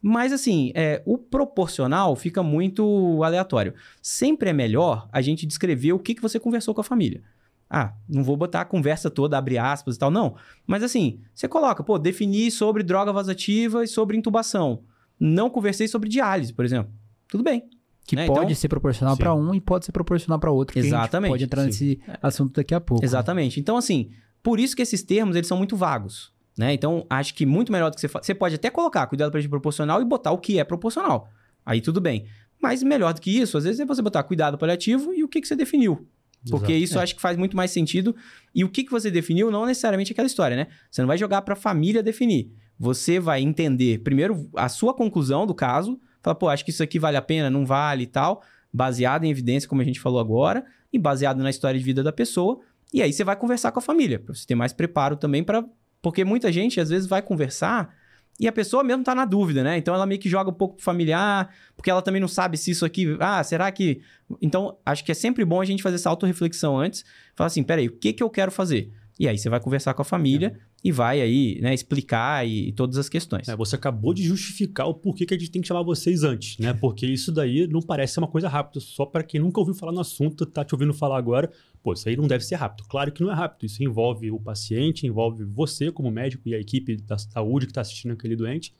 Mas, 0.00 0.32
assim, 0.32 0.70
é, 0.74 1.02
o 1.04 1.18
proporcional 1.18 2.14
fica 2.14 2.42
muito 2.42 3.22
aleatório. 3.24 3.74
Sempre 4.00 4.50
é 4.50 4.52
melhor 4.52 5.08
a 5.12 5.20
gente 5.20 5.46
descrever 5.46 5.92
o 5.92 5.98
que, 5.98 6.14
que 6.14 6.22
você 6.22 6.38
conversou 6.38 6.74
com 6.74 6.80
a 6.80 6.84
família. 6.84 7.22
Ah, 7.70 7.92
não 8.08 8.22
vou 8.24 8.36
botar 8.36 8.62
a 8.62 8.64
conversa 8.64 9.10
toda, 9.10 9.36
abre 9.36 9.58
aspas 9.58 9.96
e 9.96 9.98
tal, 9.98 10.10
não. 10.10 10.36
Mas 10.66 10.82
assim, 10.82 11.20
você 11.34 11.46
coloca, 11.46 11.82
pô, 11.82 11.98
definir 11.98 12.50
sobre 12.50 12.82
droga 12.82 13.12
vasativa 13.12 13.84
e 13.84 13.88
sobre 13.88 14.16
intubação. 14.16 14.82
Não 15.20 15.50
conversei 15.50 15.86
sobre 15.88 16.08
diálise, 16.08 16.52
por 16.52 16.64
exemplo. 16.64 16.90
Tudo 17.28 17.42
bem. 17.44 17.68
Que 18.06 18.16
né? 18.16 18.26
pode 18.26 18.40
Então- 18.44 18.54
ser 18.54 18.68
proporcional 18.68 19.16
para 19.18 19.34
um 19.34 19.54
e 19.54 19.60
pode 19.60 19.84
ser 19.84 19.92
proporcional 19.92 20.38
para 20.38 20.50
outro. 20.50 20.72
que 20.72 20.78
a 20.78 20.82
gente 20.82 20.92
Exatamente, 20.92 21.30
pode 21.30 21.44
entrar 21.44 21.60
sim. 21.62 21.66
nesse 21.66 22.00
assunto 22.22 22.54
daqui 22.54 22.74
a 22.74 22.80
pouco. 22.80 23.04
Exatamente. 23.04 23.60
Então, 23.60 23.76
assim, 23.76 24.10
por 24.42 24.58
isso 24.58 24.74
que 24.74 24.80
esses 24.80 25.02
termos, 25.02 25.36
eles 25.36 25.46
são 25.46 25.58
muito 25.58 25.76
vagos, 25.76 26.32
né? 26.58 26.74
Então, 26.74 27.06
acho 27.08 27.32
que 27.34 27.46
muito 27.46 27.70
melhor 27.70 27.90
do 27.90 27.94
que 27.94 28.00
você... 28.00 28.08
Fa... 28.08 28.20
Você 28.20 28.34
pode 28.34 28.56
até 28.56 28.68
colocar 28.68 29.06
cuidado 29.06 29.30
para 29.30 29.48
proporcional 29.48 30.02
e 30.02 30.04
botar 30.04 30.32
o 30.32 30.38
que 30.38 30.58
é 30.58 30.64
proporcional. 30.64 31.30
Aí 31.64 31.80
tudo 31.80 32.00
bem. 32.00 32.26
Mas 32.60 32.82
melhor 32.82 33.14
do 33.14 33.20
que 33.20 33.30
isso, 33.30 33.56
às 33.56 33.62
vezes, 33.62 33.78
é 33.78 33.86
você 33.86 34.02
botar 34.02 34.24
cuidado 34.24 34.58
paliativo 34.58 35.14
e 35.14 35.22
o 35.22 35.28
que, 35.28 35.40
que 35.40 35.46
você 35.46 35.54
definiu. 35.54 36.08
Porque 36.50 36.72
Exato. 36.72 36.84
isso 36.84 36.98
eu 36.98 37.02
acho 37.02 37.14
que 37.14 37.20
faz 37.20 37.36
muito 37.36 37.56
mais 37.56 37.70
sentido. 37.70 38.14
E 38.52 38.64
o 38.64 38.68
que, 38.68 38.82
que 38.82 38.90
você 38.90 39.10
definiu 39.10 39.50
não 39.50 39.66
necessariamente 39.66 40.10
aquela 40.10 40.26
história, 40.26 40.56
né? 40.56 40.66
Você 40.90 41.00
não 41.00 41.06
vai 41.06 41.16
jogar 41.16 41.42
para 41.42 41.54
a 41.54 41.56
família 41.56 42.02
definir. 42.02 42.52
Você 42.76 43.20
vai 43.20 43.40
entender, 43.40 43.98
primeiro, 43.98 44.48
a 44.56 44.68
sua 44.68 44.92
conclusão 44.92 45.46
do 45.46 45.54
caso. 45.54 46.00
Falar, 46.22 46.34
pô, 46.34 46.48
acho 46.48 46.64
que 46.64 46.70
isso 46.70 46.82
aqui 46.82 46.98
vale 46.98 47.16
a 47.16 47.22
pena, 47.22 47.48
não 47.48 47.64
vale 47.64 48.02
e 48.04 48.06
tal. 48.06 48.42
Baseado 48.72 49.24
em 49.24 49.30
evidência, 49.30 49.68
como 49.68 49.80
a 49.80 49.84
gente 49.84 50.00
falou 50.00 50.18
agora. 50.18 50.64
E 50.92 50.98
baseado 50.98 51.38
na 51.38 51.50
história 51.50 51.78
de 51.78 51.84
vida 51.84 52.02
da 52.02 52.12
pessoa. 52.12 52.58
E 52.92 53.02
aí 53.02 53.12
você 53.12 53.22
vai 53.22 53.36
conversar 53.36 53.70
com 53.70 53.78
a 53.78 53.82
família. 53.82 54.18
Pra 54.18 54.34
você 54.34 54.46
ter 54.46 54.54
mais 54.54 54.72
preparo 54.72 55.16
também 55.16 55.44
para 55.44 55.64
Porque 56.00 56.24
muita 56.24 56.52
gente, 56.52 56.80
às 56.80 56.90
vezes, 56.90 57.08
vai 57.08 57.22
conversar... 57.22 57.96
E 58.40 58.46
a 58.46 58.52
pessoa 58.52 58.84
mesmo 58.84 59.02
tá 59.02 59.16
na 59.16 59.24
dúvida, 59.24 59.64
né? 59.64 59.78
Então 59.78 59.92
ela 59.92 60.06
meio 60.06 60.20
que 60.20 60.28
joga 60.28 60.48
um 60.48 60.54
pouco 60.54 60.76
pro 60.76 60.84
familiar, 60.84 61.52
porque 61.74 61.90
ela 61.90 62.00
também 62.00 62.20
não 62.20 62.28
sabe 62.28 62.56
se 62.56 62.70
isso 62.70 62.84
aqui. 62.84 63.16
Ah, 63.18 63.42
será 63.42 63.68
que. 63.72 64.00
Então, 64.40 64.78
acho 64.86 65.04
que 65.04 65.10
é 65.10 65.14
sempre 65.14 65.44
bom 65.44 65.60
a 65.60 65.64
gente 65.64 65.82
fazer 65.82 65.96
essa 65.96 66.08
autorreflexão 66.08 66.78
antes. 66.78 67.04
Falar 67.34 67.48
assim: 67.48 67.64
peraí, 67.64 67.88
o 67.88 67.98
que, 67.98 68.12
que 68.12 68.22
eu 68.22 68.30
quero 68.30 68.52
fazer? 68.52 68.92
E 69.18 69.26
aí 69.26 69.36
você 69.36 69.48
vai 69.50 69.58
conversar 69.58 69.92
com 69.92 70.02
a 70.02 70.04
família 70.04 70.56
e 70.84 70.92
vai 70.92 71.20
aí, 71.20 71.58
né, 71.60 71.74
explicar 71.74 72.46
e, 72.46 72.68
e 72.68 72.72
todas 72.72 72.96
as 72.98 73.08
questões. 73.08 73.48
É, 73.48 73.56
você 73.56 73.74
acabou 73.74 74.14
de 74.14 74.22
justificar 74.22 74.86
o 74.86 74.94
porquê 74.94 75.26
que 75.26 75.34
a 75.34 75.38
gente 75.38 75.50
tem 75.50 75.60
que 75.60 75.66
chamar 75.66 75.82
vocês 75.82 76.22
antes, 76.22 76.56
né? 76.58 76.72
Porque 76.72 77.04
isso 77.04 77.32
daí 77.32 77.66
não 77.66 77.80
parece 77.82 78.14
ser 78.14 78.20
uma 78.20 78.28
coisa 78.28 78.48
rápida. 78.48 78.78
Só 78.78 79.04
para 79.04 79.24
quem 79.24 79.40
nunca 79.40 79.58
ouviu 79.58 79.74
falar 79.74 79.90
no 79.92 80.00
assunto, 80.00 80.46
tá 80.46 80.64
te 80.64 80.74
ouvindo 80.74 80.94
falar 80.94 81.18
agora, 81.18 81.50
pô, 81.82 81.92
isso 81.94 82.08
aí 82.08 82.16
não 82.16 82.28
deve 82.28 82.44
ser 82.44 82.54
rápido. 82.54 82.86
Claro 82.88 83.10
que 83.10 83.20
não 83.22 83.30
é 83.30 83.34
rápido. 83.34 83.66
Isso 83.66 83.82
envolve 83.82 84.30
o 84.30 84.38
paciente, 84.38 85.04
envolve 85.04 85.42
você 85.44 85.90
como 85.90 86.10
médico 86.12 86.48
e 86.48 86.54
a 86.54 86.60
equipe 86.60 86.96
da 86.96 87.18
saúde 87.18 87.66
que 87.66 87.72
está 87.72 87.80
assistindo 87.80 88.12
aquele 88.12 88.36
doente 88.36 88.72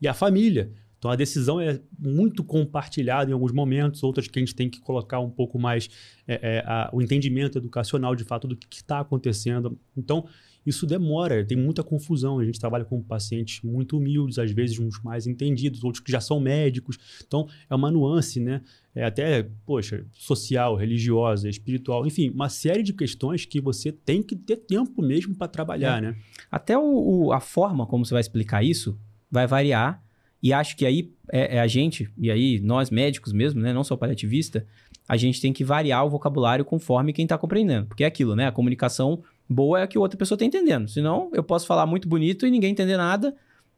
e 0.00 0.08
a 0.08 0.14
família. 0.14 0.72
Então 0.98 1.10
a 1.10 1.16
decisão 1.16 1.60
é 1.60 1.80
muito 1.98 2.42
compartilhada 2.44 3.28
em 3.30 3.34
alguns 3.34 3.52
momentos, 3.52 4.02
outras 4.04 4.26
que 4.28 4.38
a 4.38 4.40
gente 4.40 4.54
tem 4.54 4.70
que 4.70 4.80
colocar 4.80 5.18
um 5.20 5.28
pouco 5.30 5.58
mais 5.58 5.90
é, 6.26 6.34
é, 6.34 6.58
a- 6.64 6.88
o 6.92 7.02
entendimento 7.02 7.58
educacional 7.58 8.14
de 8.14 8.22
fato 8.24 8.46
do 8.48 8.56
que 8.56 8.76
está 8.76 9.00
acontecendo. 9.00 9.76
Então 9.96 10.24
isso 10.64 10.86
demora, 10.86 11.44
tem 11.44 11.56
muita 11.56 11.82
confusão. 11.82 12.38
A 12.38 12.44
gente 12.44 12.58
trabalha 12.58 12.84
com 12.84 13.02
pacientes 13.02 13.60
muito 13.62 13.96
humildes, 13.96 14.38
às 14.38 14.50
vezes 14.50 14.78
uns 14.78 15.02
mais 15.02 15.26
entendidos, 15.26 15.82
outros 15.82 16.02
que 16.02 16.10
já 16.10 16.20
são 16.20 16.38
médicos. 16.40 16.98
Então, 17.26 17.48
é 17.68 17.74
uma 17.74 17.90
nuance, 17.90 18.40
né? 18.40 18.62
É 18.94 19.04
até, 19.04 19.48
poxa, 19.64 20.04
social, 20.12 20.76
religiosa, 20.76 21.48
espiritual, 21.48 22.06
enfim, 22.06 22.30
uma 22.30 22.48
série 22.48 22.82
de 22.82 22.92
questões 22.92 23.44
que 23.44 23.60
você 23.60 23.90
tem 23.90 24.22
que 24.22 24.36
ter 24.36 24.56
tempo 24.56 25.02
mesmo 25.02 25.34
para 25.34 25.48
trabalhar, 25.48 25.98
é. 25.98 26.00
né? 26.00 26.16
Até 26.50 26.76
o, 26.76 26.82
o, 27.26 27.32
a 27.32 27.40
forma 27.40 27.86
como 27.86 28.04
você 28.04 28.14
vai 28.14 28.20
explicar 28.20 28.62
isso 28.62 28.98
vai 29.30 29.46
variar. 29.46 30.02
E 30.42 30.52
acho 30.52 30.76
que 30.76 30.84
aí 30.84 31.12
é, 31.30 31.56
é, 31.56 31.60
a 31.60 31.66
gente, 31.68 32.10
e 32.18 32.30
aí 32.30 32.60
nós 32.60 32.90
médicos 32.90 33.32
mesmo, 33.32 33.60
né? 33.60 33.72
Não 33.72 33.84
só 33.84 33.96
paliativista, 33.96 34.66
a 35.08 35.16
gente 35.16 35.40
tem 35.40 35.52
que 35.52 35.64
variar 35.64 36.04
o 36.04 36.10
vocabulário 36.10 36.64
conforme 36.64 37.12
quem 37.12 37.24
está 37.24 37.38
compreendendo. 37.38 37.86
Porque 37.86 38.04
é 38.04 38.06
aquilo, 38.06 38.36
né? 38.36 38.46
A 38.46 38.52
comunicação 38.52 39.22
boa 39.48 39.80
é 39.80 39.82
a 39.82 39.86
que 39.86 39.98
outra 39.98 40.18
pessoa 40.18 40.36
está 40.36 40.44
entendendo. 40.44 40.88
Senão, 40.88 41.30
eu 41.32 41.42
posso 41.42 41.66
falar 41.66 41.86
muito 41.86 42.08
bonito 42.08 42.46
e 42.46 42.50
ninguém 42.50 42.72
entender 42.72 42.96
nada. 42.96 43.34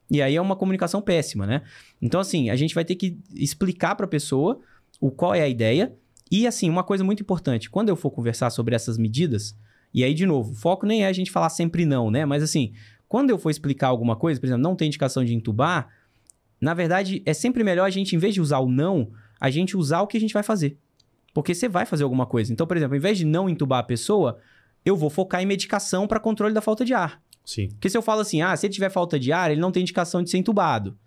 E 0.09 0.21
aí 0.21 0.35
é 0.35 0.41
uma 0.41 0.55
comunicação 0.55 1.01
péssima, 1.01 1.45
né? 1.45 1.61
Então, 2.01 2.19
assim, 2.19 2.49
a 2.49 2.55
gente 2.55 2.75
vai 2.75 2.85
ter 2.85 2.95
que 2.95 3.17
explicar 3.33 3.95
para 3.95 4.05
a 4.05 4.09
pessoa 4.09 4.59
o 4.99 5.09
qual 5.09 5.33
é 5.33 5.41
a 5.41 5.49
ideia. 5.49 5.93
E, 6.31 6.47
assim, 6.47 6.69
uma 6.69 6.83
coisa 6.83 7.03
muito 7.03 7.21
importante, 7.21 7.69
quando 7.69 7.89
eu 7.89 7.95
for 7.95 8.11
conversar 8.11 8.49
sobre 8.49 8.75
essas 8.75 8.97
medidas, 8.97 9.55
e 9.93 10.03
aí, 10.03 10.13
de 10.13 10.25
novo, 10.25 10.51
o 10.51 10.55
foco 10.55 10.85
nem 10.85 11.03
é 11.03 11.07
a 11.07 11.13
gente 11.13 11.31
falar 11.31 11.49
sempre 11.49 11.85
não, 11.85 12.11
né? 12.11 12.25
Mas, 12.25 12.43
assim, 12.43 12.73
quando 13.07 13.29
eu 13.29 13.37
for 13.37 13.49
explicar 13.49 13.87
alguma 13.87 14.15
coisa, 14.15 14.39
por 14.39 14.45
exemplo, 14.45 14.61
não 14.61 14.75
tem 14.75 14.87
indicação 14.87 15.23
de 15.23 15.33
entubar, 15.33 15.89
na 16.59 16.73
verdade, 16.73 17.21
é 17.25 17.33
sempre 17.33 17.63
melhor 17.63 17.85
a 17.85 17.89
gente, 17.89 18.15
em 18.15 18.19
vez 18.19 18.33
de 18.33 18.41
usar 18.41 18.59
o 18.59 18.69
não, 18.69 19.11
a 19.39 19.49
gente 19.49 19.77
usar 19.77 20.01
o 20.01 20.07
que 20.07 20.17
a 20.17 20.19
gente 20.19 20.33
vai 20.33 20.43
fazer. 20.43 20.77
Porque 21.33 21.53
você 21.53 21.67
vai 21.67 21.85
fazer 21.85 22.03
alguma 22.03 22.25
coisa. 22.25 22.51
Então, 22.51 22.65
por 22.65 22.77
exemplo, 22.77 22.95
em 22.95 22.99
vez 22.99 23.17
de 23.17 23.25
não 23.25 23.49
entubar 23.49 23.79
a 23.79 23.83
pessoa, 23.83 24.39
eu 24.85 24.95
vou 24.95 25.09
focar 25.09 25.41
em 25.41 25.45
medicação 25.45 26.07
para 26.07 26.19
controle 26.19 26.53
da 26.53 26.61
falta 26.61 26.85
de 26.85 26.93
ar. 26.93 27.21
Sim. 27.43 27.69
Porque 27.69 27.89
se 27.89 27.97
eu 27.97 28.01
falo 28.01 28.21
assim, 28.21 28.41
ah, 28.41 28.55
se 28.55 28.65
ele 28.65 28.73
tiver 28.73 28.89
falta 28.89 29.19
de 29.19 29.31
ar, 29.31 29.51
ele 29.51 29.61
não 29.61 29.71
tem 29.71 29.81
indicação 29.81 30.23
de 30.23 30.29
ser 30.29 30.37
entubado. 30.37 30.97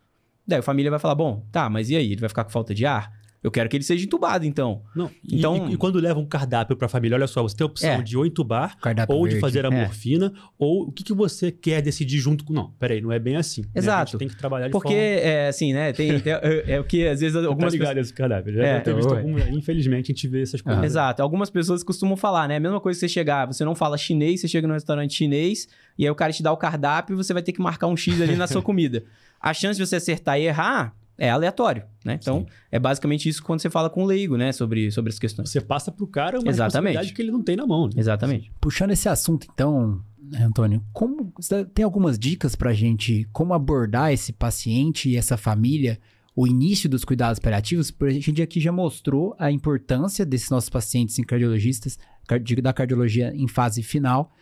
Daí 0.47 0.61
a 0.61 0.63
família 0.63 0.91
vai 0.91 1.01
falar, 1.01 1.15
bom, 1.15 1.45
tá, 1.53 1.69
mas 1.69 1.91
e 1.91 1.97
aí? 1.97 2.13
Ele 2.13 2.21
vai 2.21 2.29
ficar 2.29 2.45
com 2.45 2.51
falta 2.51 2.75
de 2.75 2.87
ar? 2.87 3.13
Eu 3.43 3.53
quero 3.53 3.69
que 3.69 3.77
ele 3.77 3.85
seja 3.85 4.05
entubado, 4.05 4.45
então. 4.45 4.83
Não, 4.95 5.11
então... 5.31 5.69
E, 5.69 5.75
e, 5.75 5.77
quando 5.77 6.01
leva 6.01 6.19
um 6.19 6.27
cardápio 6.27 6.77
para 6.77 6.87
a 6.87 6.89
família, 6.89 7.17
olha 7.17 7.27
só, 7.29 7.43
você 7.43 7.57
tem 7.57 7.65
a 7.65 7.69
opção 7.69 7.91
é. 7.91 8.03
de 8.03 8.17
ou 8.17 8.27
entubar, 8.27 8.77
ou 9.09 9.23
verde. 9.23 9.37
de 9.37 9.41
fazer 9.41 9.65
a 9.65 9.69
é. 9.69 9.71
morfina, 9.71 10.33
ou 10.59 10.89
o 10.89 10.93
que, 10.93 11.05
que 11.05 11.13
você 11.13 11.53
quer 11.53 11.81
decidir 11.81 12.19
junto 12.19 12.45
com... 12.45 12.53
Não, 12.53 12.73
peraí, 12.73 13.01
não 13.01 13.13
é 13.13 13.19
bem 13.19 13.37
assim. 13.37 13.65
Exato. 13.73 14.15
Né? 14.15 14.19
tem 14.19 14.29
que 14.29 14.37
trabalhar 14.37 14.67
de 14.67 14.73
Porque, 14.73 14.89
forma... 14.89 15.01
é 15.01 15.49
assim, 15.49 15.73
né, 15.73 15.93
tem, 15.93 16.19
tem 16.19 16.33
é, 16.33 16.65
é, 16.67 16.81
o 16.81 16.85
que 16.85 17.07
às 17.07 17.21
vezes 17.21 17.37
algumas... 17.45 17.73
Tá 17.73 17.79
ligado 17.79 17.89
pessoas... 17.91 18.07
esse 18.07 18.15
cardápio, 18.15 18.55
já 18.55 18.67
é, 18.67 18.81
visto 18.81 19.15
algum... 19.15 19.39
Infelizmente, 19.39 20.11
a 20.11 20.15
gente 20.15 20.27
vê 20.27 20.43
essas 20.43 20.61
coisas. 20.61 20.83
Exato. 20.83 21.23
Algumas 21.23 21.49
pessoas 21.49 21.85
costumam 21.85 22.17
falar, 22.17 22.49
né, 22.49 22.57
a 22.57 22.61
mesma 22.61 22.81
coisa 22.81 22.97
que 22.99 23.07
você 23.07 23.09
chegar, 23.09 23.47
você 23.47 23.65
não 23.65 23.77
fala 23.77 23.97
chinês, 23.97 24.41
você 24.41 24.49
chega 24.49 24.67
no 24.67 24.75
restaurante 24.75 25.15
chinês, 25.15 25.69
e 25.97 26.05
aí 26.05 26.11
o 26.11 26.15
cara 26.15 26.33
te 26.33 26.43
dá 26.43 26.51
o 26.51 26.57
cardápio 26.57 27.15
e 27.15 27.17
você 27.17 27.33
vai 27.33 27.43
ter 27.43 27.53
que 27.53 27.61
marcar 27.61 27.87
um 27.87 27.97
X 27.97 28.21
ali 28.21 28.35
na 28.35 28.49
sua 28.49 28.63
comida. 28.63 29.05
A 29.41 29.55
chance 29.55 29.79
de 29.79 29.87
você 29.87 29.97
acertar 29.97 30.41
e 30.41 30.47
errar 30.47 30.98
é 31.19 31.29
aleatório, 31.29 31.83
né? 32.05 32.17
Então, 32.21 32.41
Sim. 32.41 32.47
é 32.71 32.79
basicamente 32.79 33.29
isso 33.29 33.43
quando 33.43 33.61
você 33.61 33.69
fala 33.69 33.91
com 33.91 34.05
o 34.05 34.07
leigo, 34.07 34.37
né? 34.37 34.53
Sobre, 34.53 34.91
sobre 34.93 35.11
as 35.11 35.19
questões. 35.19 35.51
Você 35.51 35.61
passa 35.61 35.91
para 35.91 36.05
o 36.05 36.07
cara 36.07 36.39
uma 36.39 36.49
Exatamente. 36.49 36.63
responsabilidade 36.63 37.13
que 37.13 37.23
ele 37.23 37.33
não 37.33 37.43
tem 37.43 37.57
na 37.57 37.67
mão. 37.67 37.87
Né? 37.87 37.95
Exatamente. 37.97 38.53
Puxando 38.61 38.93
esse 38.93 39.09
assunto, 39.09 39.49
então, 39.53 40.01
Antônio, 40.41 40.83
como 40.93 41.33
tem 41.75 41.85
algumas 41.85 42.19
dicas 42.19 42.55
para 42.55 42.71
a 42.71 42.75
gente 42.75 43.29
como 43.33 43.53
abordar 43.53 44.13
esse 44.13 44.33
paciente 44.33 45.09
e 45.09 45.17
essa 45.17 45.37
família, 45.37 45.99
o 46.37 46.47
início 46.47 46.89
dos 46.89 47.05
cuidados 47.05 47.41
paliativos? 47.41 47.91
Porque 47.91 48.17
a 48.17 48.21
gente 48.21 48.41
aqui 48.41 48.61
já 48.61 48.71
mostrou 48.71 49.35
a 49.41 49.51
importância 49.51 50.25
desses 50.25 50.51
nossos 50.51 50.71
pacientes 50.71 51.19
em 51.19 51.25
cardiologistas, 51.25 51.99
da 52.63 52.73
cardiologia 52.73 53.35
em 53.35 53.49
fase 53.49 53.83
final, 53.83 54.33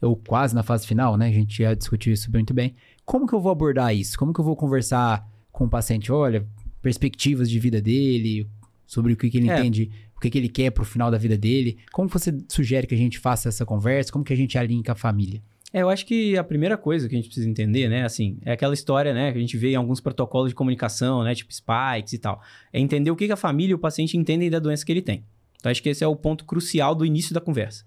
ou 0.00 0.16
quase 0.16 0.54
na 0.54 0.62
fase 0.62 0.86
final, 0.86 1.16
né? 1.18 1.28
A 1.28 1.32
gente 1.32 1.62
já 1.62 1.74
discutiu 1.74 2.12
isso 2.12 2.30
muito 2.32 2.54
bem. 2.54 2.74
Como 3.04 3.26
que 3.26 3.34
eu 3.34 3.40
vou 3.40 3.52
abordar 3.52 3.94
isso? 3.94 4.18
Como 4.18 4.32
que 4.32 4.40
eu 4.40 4.44
vou 4.44 4.56
conversar 4.56 5.28
com 5.62 5.66
o 5.66 5.70
paciente, 5.70 6.10
olha, 6.10 6.44
perspectivas 6.80 7.48
de 7.48 7.58
vida 7.60 7.80
dele, 7.80 8.48
sobre 8.84 9.12
o 9.12 9.16
que, 9.16 9.30
que 9.30 9.38
ele 9.38 9.48
é. 9.48 9.58
entende, 9.58 9.90
o 10.16 10.20
que, 10.20 10.28
que 10.28 10.36
ele 10.36 10.48
quer 10.48 10.70
pro 10.70 10.84
final 10.84 11.10
da 11.10 11.16
vida 11.16 11.36
dele. 11.38 11.78
Como 11.92 12.08
você 12.08 12.36
sugere 12.48 12.86
que 12.86 12.94
a 12.94 12.98
gente 12.98 13.18
faça 13.18 13.48
essa 13.48 13.64
conversa? 13.64 14.12
Como 14.12 14.24
que 14.24 14.32
a 14.32 14.36
gente 14.36 14.58
alinha 14.58 14.82
com 14.82 14.92
a 14.92 14.94
família? 14.94 15.40
É, 15.72 15.80
eu 15.82 15.88
acho 15.88 16.04
que 16.04 16.36
a 16.36 16.44
primeira 16.44 16.76
coisa 16.76 17.08
que 17.08 17.14
a 17.14 17.18
gente 17.18 17.26
precisa 17.26 17.48
entender, 17.48 17.88
né, 17.88 18.04
assim, 18.04 18.38
é 18.44 18.52
aquela 18.52 18.74
história, 18.74 19.14
né, 19.14 19.32
que 19.32 19.38
a 19.38 19.40
gente 19.40 19.56
vê 19.56 19.70
em 19.70 19.76
alguns 19.76 20.00
protocolos 20.00 20.50
de 20.50 20.54
comunicação, 20.54 21.22
né, 21.22 21.34
tipo 21.34 21.52
spikes 21.54 22.12
e 22.12 22.18
tal. 22.18 22.42
É 22.72 22.78
entender 22.78 23.10
o 23.10 23.16
que, 23.16 23.26
que 23.26 23.32
a 23.32 23.36
família 23.36 23.72
e 23.72 23.74
o 23.74 23.78
paciente 23.78 24.16
entendem 24.16 24.50
da 24.50 24.58
doença 24.58 24.84
que 24.84 24.92
ele 24.92 25.00
tem. 25.00 25.24
Então, 25.56 25.70
acho 25.70 25.82
que 25.82 25.88
esse 25.88 26.02
é 26.04 26.06
o 26.06 26.16
ponto 26.16 26.44
crucial 26.44 26.94
do 26.94 27.06
início 27.06 27.32
da 27.32 27.40
conversa. 27.40 27.84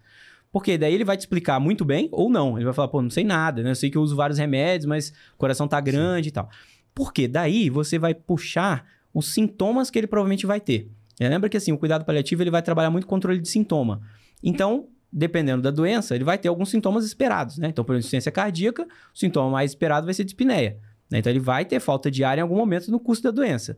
Porque 0.51 0.77
daí 0.77 0.93
ele 0.93 1.03
vai 1.03 1.17
te 1.17 1.21
explicar 1.21 1.59
muito 1.59 1.83
bem 1.83 2.07
ou 2.13 2.29
não. 2.29 2.57
Ele 2.57 2.63
vai 2.63 2.73
falar, 2.73 2.87
pô, 2.87 3.01
não 3.01 3.09
sei 3.09 3.25
nada, 3.25 3.61
né? 3.61 3.71
Eu 3.71 3.75
sei 3.75 3.89
que 3.89 3.97
eu 3.97 4.01
uso 4.01 4.15
vários 4.15 4.39
remédios, 4.39 4.85
mas 4.85 5.09
o 5.33 5.37
coração 5.37 5.67
tá 5.67 5.81
grande 5.81 6.27
Sim. 6.27 6.29
e 6.29 6.31
tal. 6.31 6.49
Porque 6.95 7.27
daí 7.27 7.69
você 7.69 7.99
vai 7.99 8.15
puxar 8.15 8.85
os 9.13 9.33
sintomas 9.33 9.91
que 9.91 9.99
ele 9.99 10.07
provavelmente 10.07 10.45
vai 10.45 10.59
ter. 10.61 10.89
É, 11.19 11.29
lembra 11.29 11.49
que 11.49 11.57
assim, 11.57 11.71
o 11.71 11.77
cuidado 11.77 12.05
paliativo 12.05 12.41
ele 12.41 12.49
vai 12.49 12.61
trabalhar 12.61 12.89
muito 12.89 13.05
controle 13.05 13.39
de 13.39 13.47
sintoma. 13.47 14.01
Então, 14.41 14.87
dependendo 15.11 15.61
da 15.61 15.71
doença, 15.71 16.15
ele 16.15 16.23
vai 16.23 16.37
ter 16.37 16.47
alguns 16.47 16.69
sintomas 16.69 17.05
esperados, 17.05 17.57
né? 17.57 17.67
Então, 17.69 17.85
por 17.85 17.95
insuficiência 17.95 18.31
cardíaca, 18.31 18.83
o 18.83 19.17
sintoma 19.17 19.49
mais 19.49 19.71
esperado 19.71 20.05
vai 20.05 20.13
ser 20.13 20.23
dispneia. 20.23 20.77
Né? 21.09 21.19
Então, 21.19 21.31
ele 21.31 21.39
vai 21.39 21.63
ter 21.63 21.79
falta 21.79 22.09
de 22.09 22.23
ar 22.23 22.37
em 22.37 22.41
algum 22.41 22.55
momento 22.55 22.91
no 22.91 22.99
curso 22.99 23.23
da 23.23 23.31
doença. 23.31 23.77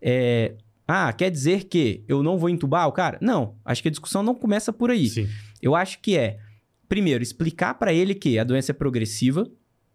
É... 0.00 0.54
Ah, 0.86 1.12
quer 1.12 1.30
dizer 1.30 1.64
que 1.64 2.02
eu 2.08 2.22
não 2.22 2.38
vou 2.38 2.48
entubar 2.48 2.88
o 2.88 2.92
cara? 2.92 3.18
Não, 3.20 3.56
acho 3.62 3.82
que 3.82 3.88
a 3.88 3.90
discussão 3.90 4.22
não 4.22 4.34
começa 4.34 4.72
por 4.72 4.90
aí. 4.90 5.06
Sim. 5.06 5.28
Eu 5.60 5.74
acho 5.74 6.00
que 6.00 6.16
é, 6.16 6.38
primeiro, 6.88 7.22
explicar 7.22 7.74
para 7.74 7.92
ele 7.92 8.14
que 8.14 8.38
a 8.38 8.44
doença 8.44 8.72
é 8.72 8.74
progressiva. 8.74 9.46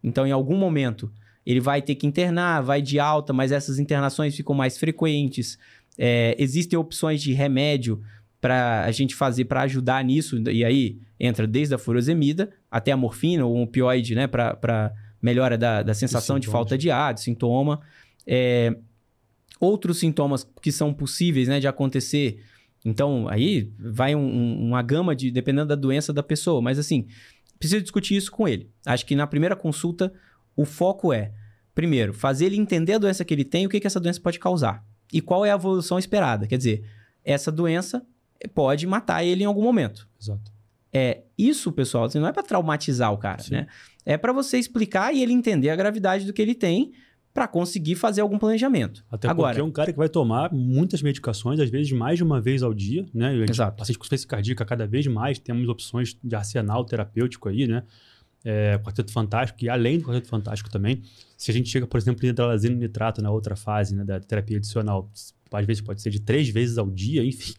Então, 0.04 0.28
em 0.28 0.32
algum 0.32 0.56
momento, 0.56 1.12
ele 1.46 1.60
vai 1.60 1.82
ter 1.82 1.96
que 1.96 2.08
internar, 2.08 2.62
vai 2.62 2.82
de 2.82 3.00
alta, 3.00 3.34
mas 3.34 3.52
essas 3.52 3.80
internações 3.80 4.36
ficam 4.36 4.56
mais 4.56 4.78
frequentes. 4.78 5.58
É, 5.98 6.36
existem 6.40 6.78
opções 6.78 7.22
de 7.22 7.34
remédio 7.34 8.02
para 8.40 8.84
a 8.84 8.92
gente 8.92 9.16
fazer 9.16 9.46
para 9.46 9.62
ajudar 9.62 10.04
nisso, 10.04 10.38
e 10.50 10.66
aí 10.66 11.00
entra 11.20 11.48
desde 11.48 11.74
a 11.74 11.78
furosemida 11.78 12.52
até 12.70 12.92
a 12.92 12.98
morfina 12.98 13.46
ou 13.46 13.56
um 13.56 13.64
opioide, 13.64 14.16
né, 14.16 14.28
para 14.28 14.94
melhora 15.22 15.58
da, 15.58 15.82
da 15.82 15.94
sensação 15.94 16.38
de 16.38 16.48
falta 16.48 16.78
de 16.78 16.92
ar, 16.92 17.14
de 17.14 17.22
sintoma. 17.22 17.80
É, 18.28 18.76
outros 19.60 20.00
sintomas 20.00 20.46
que 20.62 20.72
são 20.72 20.94
possíveis 20.94 21.48
né, 21.48 21.60
de 21.60 21.68
acontecer. 21.68 22.44
Então, 22.84 23.30
aí 23.30 23.72
vai 23.80 24.14
um, 24.14 24.20
um, 24.20 24.68
uma 24.68 24.82
gama 24.82 25.16
de, 25.16 25.32
dependendo 25.32 25.68
da 25.68 25.76
doença 25.76 26.12
da 26.12 26.22
pessoa, 26.22 26.62
mas 26.62 26.78
assim, 26.78 27.08
precisa 27.58 27.82
discutir 27.82 28.18
isso 28.18 28.30
com 28.30 28.46
ele. 28.46 28.70
Acho 28.86 29.06
que 29.06 29.16
na 29.16 29.26
primeira 29.26 29.56
consulta 29.56 30.14
o 30.56 30.66
foco 30.66 31.12
é, 31.14 31.32
primeiro, 31.74 32.14
fazer 32.14 32.46
ele 32.46 32.58
entender 32.58 32.94
a 32.94 32.98
doença 32.98 33.26
que 33.26 33.34
ele 33.34 33.46
tem 33.46 33.64
e 33.64 33.68
o 33.68 33.70
que, 33.70 33.80
que 33.80 33.88
essa 33.88 34.00
doença 34.00 34.22
pode 34.22 34.40
causar. 34.40 34.86
E 35.12 35.22
qual 35.22 35.46
é 35.46 35.52
a 35.52 35.56
evolução 35.56 36.00
esperada. 36.00 36.48
Quer 36.48 36.58
dizer, 36.58 36.86
essa 37.24 37.52
doença 37.52 38.06
pode 38.54 38.86
matar 38.88 39.24
ele 39.24 39.44
em 39.44 39.46
algum 39.46 39.64
momento. 39.64 40.08
Exato. 40.20 40.52
É, 40.92 41.24
isso, 41.38 41.72
pessoal, 41.72 42.06
assim, 42.06 42.20
não 42.20 42.28
é 42.28 42.32
para 42.32 42.44
traumatizar 42.44 43.12
o 43.12 43.18
cara, 43.18 43.42
Sim. 43.42 43.56
né? 43.56 43.68
É 44.06 44.18
para 44.18 44.32
você 44.32 44.60
explicar 44.60 45.14
e 45.14 45.24
ele 45.24 45.34
entender 45.34 45.70
a 45.70 45.76
gravidade 45.76 46.26
do 46.26 46.34
que 46.34 46.42
ele 46.42 46.54
tem 46.54 46.92
para 47.34 47.48
conseguir 47.48 47.96
fazer 47.96 48.22
algum 48.22 48.38
planejamento. 48.38 49.04
Até 49.10 49.28
Agora, 49.28 49.54
porque 49.54 49.62
é 49.62 49.64
um 49.64 49.72
cara 49.72 49.92
que 49.92 49.98
vai 49.98 50.08
tomar 50.08 50.54
muitas 50.54 51.02
medicações, 51.02 51.60
às 51.60 51.70
vezes 51.70 51.92
mais 51.92 52.18
de 52.18 52.24
uma 52.24 52.40
vez 52.40 52.62
ao 52.62 52.74
dia, 52.74 53.08
né? 53.12 53.34
Exato. 53.50 53.76
Paciente 53.76 53.98
com 53.98 54.04
insuficiência 54.04 54.28
cardíaca 54.28 54.64
cada 54.64 54.86
vez 54.86 55.08
mais, 55.08 55.40
temos 55.40 55.68
opções 55.68 56.16
de 56.24 56.36
arsenal 56.36 56.86
terapêutico 56.86 57.50
aí, 57.50 57.66
né? 57.66 57.84
É, 58.44 58.78
Quarteto 58.80 59.12
Fantástico, 59.12 59.64
e 59.64 59.70
além 59.70 60.00
do 60.00 60.06
Quarteto 60.06 60.28
Fantástico 60.28 60.70
também, 60.70 61.02
se 61.38 61.50
a 61.50 61.54
gente 61.54 61.70
chega, 61.70 61.88
por 61.88 61.98
exemplo, 61.98 62.26
em 62.26 62.30
hidralazina 62.30 62.76
nitrato 62.76 63.22
na 63.22 63.32
outra 63.32 63.56
fase 63.56 63.96
né, 63.96 64.04
da 64.04 64.20
terapia 64.20 64.58
adicional, 64.58 65.10
às 65.52 65.66
vezes 65.66 65.82
pode 65.82 66.02
ser 66.02 66.10
de 66.10 66.20
três 66.20 66.50
vezes 66.50 66.78
ao 66.78 66.90
dia, 66.90 67.24
enfim, 67.24 67.54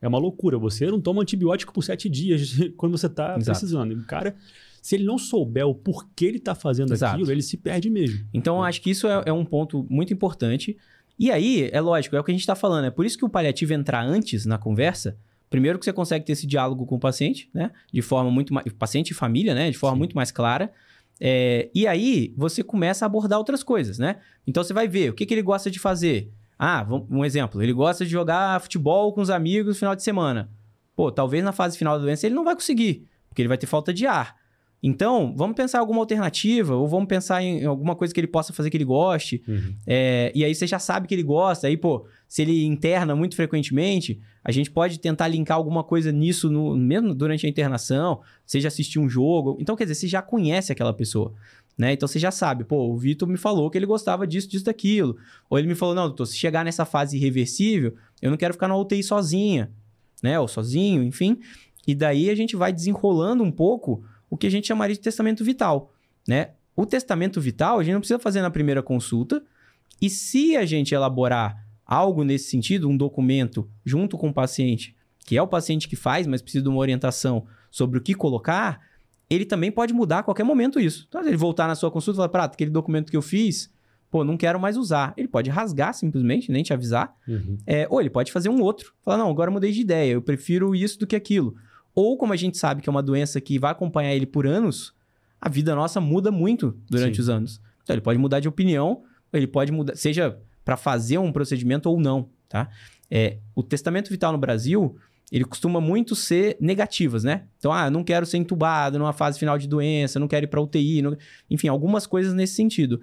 é 0.00 0.08
uma 0.08 0.18
loucura. 0.18 0.58
Você 0.58 0.86
não 0.86 1.00
toma 1.00 1.22
antibiótico 1.22 1.72
por 1.72 1.82
sete 1.82 2.08
dias 2.08 2.56
quando 2.76 2.96
você 2.96 3.06
está 3.06 3.34
precisando. 3.34 3.92
E 3.92 3.96
o 3.96 4.04
cara, 4.06 4.34
se 4.80 4.94
ele 4.94 5.04
não 5.04 5.18
souber 5.18 5.66
o 5.66 5.74
porquê 5.74 6.26
ele 6.26 6.38
está 6.38 6.54
fazendo 6.54 6.92
Exato. 6.92 7.16
aquilo, 7.16 7.30
ele 7.30 7.42
se 7.42 7.56
perde 7.56 7.90
mesmo. 7.90 8.26
Então, 8.32 8.62
acho 8.62 8.80
que 8.80 8.90
isso 8.90 9.06
é, 9.06 9.24
é 9.26 9.32
um 9.32 9.44
ponto 9.44 9.86
muito 9.90 10.12
importante. 10.12 10.76
E 11.18 11.30
aí, 11.30 11.68
é 11.70 11.80
lógico, 11.80 12.16
é 12.16 12.20
o 12.20 12.24
que 12.24 12.30
a 12.30 12.34
gente 12.34 12.40
está 12.40 12.54
falando. 12.54 12.86
É 12.86 12.90
por 12.90 13.04
isso 13.04 13.18
que 13.18 13.24
o 13.24 13.28
paliativo 13.28 13.74
entrar 13.74 14.02
antes 14.02 14.46
na 14.46 14.56
conversa 14.56 15.18
Primeiro 15.50 15.78
que 15.78 15.84
você 15.84 15.92
consegue 15.92 16.24
ter 16.24 16.32
esse 16.32 16.46
diálogo 16.46 16.86
com 16.86 16.94
o 16.94 17.00
paciente, 17.00 17.50
né? 17.52 17.72
De 17.92 18.00
forma 18.00 18.30
muito 18.30 18.54
mais... 18.54 18.72
Paciente 18.72 19.10
e 19.10 19.14
família, 19.14 19.54
né? 19.54 19.70
De 19.70 19.76
forma 19.76 19.96
Sim. 19.96 19.98
muito 19.98 20.14
mais 20.14 20.30
clara. 20.30 20.72
É, 21.20 21.68
e 21.74 21.86
aí, 21.86 22.32
você 22.36 22.62
começa 22.62 23.04
a 23.04 23.06
abordar 23.06 23.38
outras 23.38 23.62
coisas, 23.62 23.98
né? 23.98 24.20
Então, 24.46 24.62
você 24.62 24.72
vai 24.72 24.86
ver 24.86 25.10
o 25.10 25.12
que, 25.12 25.26
que 25.26 25.34
ele 25.34 25.42
gosta 25.42 25.70
de 25.70 25.78
fazer. 25.78 26.32
Ah, 26.56 26.86
um 27.10 27.24
exemplo. 27.24 27.62
Ele 27.62 27.72
gosta 27.72 28.04
de 28.04 28.10
jogar 28.10 28.60
futebol 28.60 29.12
com 29.12 29.20
os 29.20 29.28
amigos 29.28 29.74
no 29.74 29.78
final 29.78 29.96
de 29.96 30.02
semana. 30.02 30.50
Pô, 30.94 31.10
talvez 31.10 31.42
na 31.42 31.52
fase 31.52 31.76
final 31.76 31.98
da 31.98 32.04
doença 32.04 32.26
ele 32.26 32.34
não 32.34 32.44
vai 32.44 32.54
conseguir, 32.54 33.08
porque 33.28 33.40
ele 33.40 33.48
vai 33.48 33.56
ter 33.56 33.66
falta 33.66 33.92
de 33.92 34.06
ar. 34.06 34.36
Então, 34.82 35.34
vamos 35.36 35.54
pensar 35.54 35.78
em 35.78 35.80
alguma 35.80 36.00
alternativa, 36.00 36.74
ou 36.74 36.88
vamos 36.88 37.06
pensar 37.06 37.42
em 37.42 37.64
alguma 37.64 37.94
coisa 37.94 38.14
que 38.14 38.20
ele 38.20 38.26
possa 38.26 38.52
fazer 38.52 38.70
que 38.70 38.76
ele 38.76 38.84
goste. 38.84 39.42
Uhum. 39.46 39.74
É, 39.86 40.32
e 40.34 40.42
aí 40.42 40.54
você 40.54 40.66
já 40.66 40.78
sabe 40.78 41.06
que 41.06 41.14
ele 41.14 41.22
gosta. 41.22 41.66
Aí, 41.66 41.76
pô, 41.76 42.06
se 42.26 42.40
ele 42.40 42.64
interna 42.64 43.14
muito 43.14 43.36
frequentemente, 43.36 44.18
a 44.42 44.50
gente 44.50 44.70
pode 44.70 44.98
tentar 44.98 45.28
linkar 45.28 45.58
alguma 45.58 45.84
coisa 45.84 46.10
nisso, 46.10 46.50
no, 46.50 46.74
mesmo 46.74 47.14
durante 47.14 47.44
a 47.44 47.48
internação, 47.48 48.20
seja 48.46 48.68
assistir 48.68 48.98
um 48.98 49.08
jogo. 49.08 49.58
Então, 49.60 49.76
quer 49.76 49.84
dizer, 49.84 49.96
você 49.96 50.08
já 50.08 50.22
conhece 50.22 50.72
aquela 50.72 50.94
pessoa. 50.94 51.34
Né? 51.80 51.94
Então 51.94 52.06
você 52.06 52.18
já 52.18 52.30
sabe, 52.30 52.62
pô, 52.62 52.90
o 52.90 52.96
Vitor 52.98 53.26
me 53.26 53.38
falou 53.38 53.70
que 53.70 53.78
ele 53.78 53.86
gostava 53.86 54.26
disso, 54.26 54.46
disso, 54.46 54.66
daquilo. 54.66 55.16
Ou 55.48 55.58
ele 55.58 55.66
me 55.66 55.74
falou, 55.74 55.94
não, 55.94 56.08
doutor, 56.08 56.26
se 56.26 56.36
chegar 56.36 56.62
nessa 56.62 56.84
fase 56.84 57.16
irreversível, 57.16 57.94
eu 58.20 58.30
não 58.30 58.36
quero 58.36 58.52
ficar 58.52 58.68
na 58.68 58.76
UTI 58.76 59.02
sozinha, 59.02 59.70
né? 60.22 60.38
Ou 60.38 60.46
sozinho, 60.46 61.02
enfim. 61.02 61.38
E 61.86 61.94
daí 61.94 62.28
a 62.28 62.34
gente 62.34 62.54
vai 62.54 62.70
desenrolando 62.70 63.42
um 63.42 63.50
pouco 63.50 64.04
o 64.30 64.36
que 64.36 64.46
a 64.46 64.50
gente 64.50 64.68
chamaria 64.68 64.94
de 64.94 65.00
testamento 65.02 65.44
vital, 65.44 65.92
né? 66.26 66.52
O 66.76 66.86
testamento 66.86 67.40
vital 67.40 67.80
a 67.80 67.82
gente 67.82 67.94
não 67.94 68.00
precisa 68.00 68.18
fazer 68.18 68.40
na 68.40 68.50
primeira 68.50 68.82
consulta. 68.82 69.42
E 70.00 70.08
se 70.08 70.56
a 70.56 70.64
gente 70.64 70.94
elaborar 70.94 71.66
algo 71.84 72.22
nesse 72.22 72.48
sentido, 72.48 72.88
um 72.88 72.96
documento 72.96 73.68
junto 73.84 74.16
com 74.16 74.28
o 74.28 74.32
paciente, 74.32 74.96
que 75.26 75.36
é 75.36 75.42
o 75.42 75.48
paciente 75.48 75.88
que 75.88 75.96
faz, 75.96 76.26
mas 76.26 76.40
precisa 76.40 76.62
de 76.62 76.68
uma 76.68 76.78
orientação 76.78 77.44
sobre 77.70 77.98
o 77.98 78.00
que 78.00 78.14
colocar, 78.14 78.80
ele 79.28 79.44
também 79.44 79.70
pode 79.70 79.92
mudar 79.92 80.20
a 80.20 80.22
qualquer 80.22 80.44
momento 80.44 80.80
isso. 80.80 81.06
Então, 81.08 81.20
ele 81.20 81.36
voltar 81.36 81.66
na 81.66 81.74
sua 81.74 81.90
consulta 81.90 82.16
e 82.16 82.18
falar, 82.18 82.28
Prato, 82.28 82.54
aquele 82.54 82.70
documento 82.70 83.10
que 83.10 83.16
eu 83.16 83.22
fiz, 83.22 83.70
pô, 84.10 84.24
não 84.24 84.36
quero 84.36 84.58
mais 84.58 84.76
usar. 84.76 85.14
Ele 85.16 85.28
pode 85.28 85.50
rasgar 85.50 85.94
simplesmente, 85.94 86.50
nem 86.50 86.62
te 86.62 86.72
avisar. 86.72 87.14
Uhum. 87.28 87.58
É, 87.66 87.86
ou 87.90 88.00
ele 88.00 88.10
pode 88.10 88.32
fazer 88.32 88.48
um 88.48 88.60
outro. 88.60 88.92
Falar, 89.04 89.18
não, 89.18 89.30
agora 89.30 89.48
eu 89.48 89.52
mudei 89.52 89.70
de 89.70 89.80
ideia, 89.80 90.12
eu 90.12 90.22
prefiro 90.22 90.74
isso 90.74 90.98
do 90.98 91.06
que 91.06 91.14
aquilo. 91.14 91.54
Ou, 91.94 92.16
como 92.16 92.32
a 92.32 92.36
gente 92.36 92.56
sabe 92.56 92.82
que 92.82 92.88
é 92.88 92.92
uma 92.92 93.02
doença 93.02 93.40
que 93.40 93.58
vai 93.58 93.72
acompanhar 93.72 94.14
ele 94.14 94.26
por 94.26 94.46
anos, 94.46 94.94
a 95.40 95.48
vida 95.48 95.74
nossa 95.74 96.00
muda 96.00 96.30
muito 96.30 96.78
durante 96.88 97.16
Sim. 97.16 97.22
os 97.22 97.28
anos. 97.28 97.60
Então, 97.82 97.94
ele 97.94 98.00
pode 98.00 98.18
mudar 98.18 98.40
de 98.40 98.48
opinião, 98.48 99.02
ele 99.32 99.46
pode 99.46 99.72
mudar, 99.72 99.96
seja 99.96 100.38
para 100.64 100.76
fazer 100.76 101.18
um 101.18 101.32
procedimento 101.32 101.88
ou 101.88 101.98
não, 101.98 102.28
tá? 102.48 102.68
É, 103.10 103.38
o 103.54 103.62
testamento 103.62 104.10
vital 104.10 104.32
no 104.32 104.38
Brasil, 104.38 104.96
ele 105.32 105.44
costuma 105.44 105.80
muito 105.80 106.14
ser 106.14 106.56
negativas, 106.60 107.24
né? 107.24 107.44
Então, 107.58 107.72
ah, 107.72 107.90
não 107.90 108.04
quero 108.04 108.26
ser 108.26 108.36
entubado 108.36 108.98
numa 108.98 109.12
fase 109.12 109.38
final 109.38 109.58
de 109.58 109.66
doença, 109.66 110.20
não 110.20 110.28
quero 110.28 110.44
ir 110.44 110.48
para 110.48 110.60
UTI, 110.60 111.02
não... 111.02 111.16
enfim, 111.48 111.68
algumas 111.68 112.06
coisas 112.06 112.34
nesse 112.34 112.54
sentido. 112.54 113.00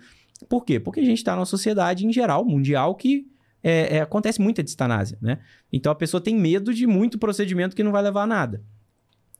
Por 0.48 0.64
quê? 0.64 0.80
Porque 0.80 1.00
a 1.00 1.06
gente 1.06 1.18
está 1.18 1.36
numa 1.36 1.46
sociedade 1.46 2.06
em 2.06 2.14
geral, 2.14 2.46
mundial, 2.46 2.96
que 2.96 3.26
é, 3.64 3.98
é, 3.98 4.02
acontece 4.02 4.42
muita 4.42 4.64
distanásia, 4.64 5.18
né? 5.22 5.40
Então 5.74 5.92
a 5.92 5.96
pessoa 5.96 6.22
tem 6.22 6.36
medo 6.36 6.74
de 6.74 6.86
muito 6.86 7.18
procedimento 7.18 7.76
que 7.76 7.84
não 7.84 7.92
vai 7.92 8.04
levar 8.04 8.24
a 8.24 8.28
nada. 8.28 8.64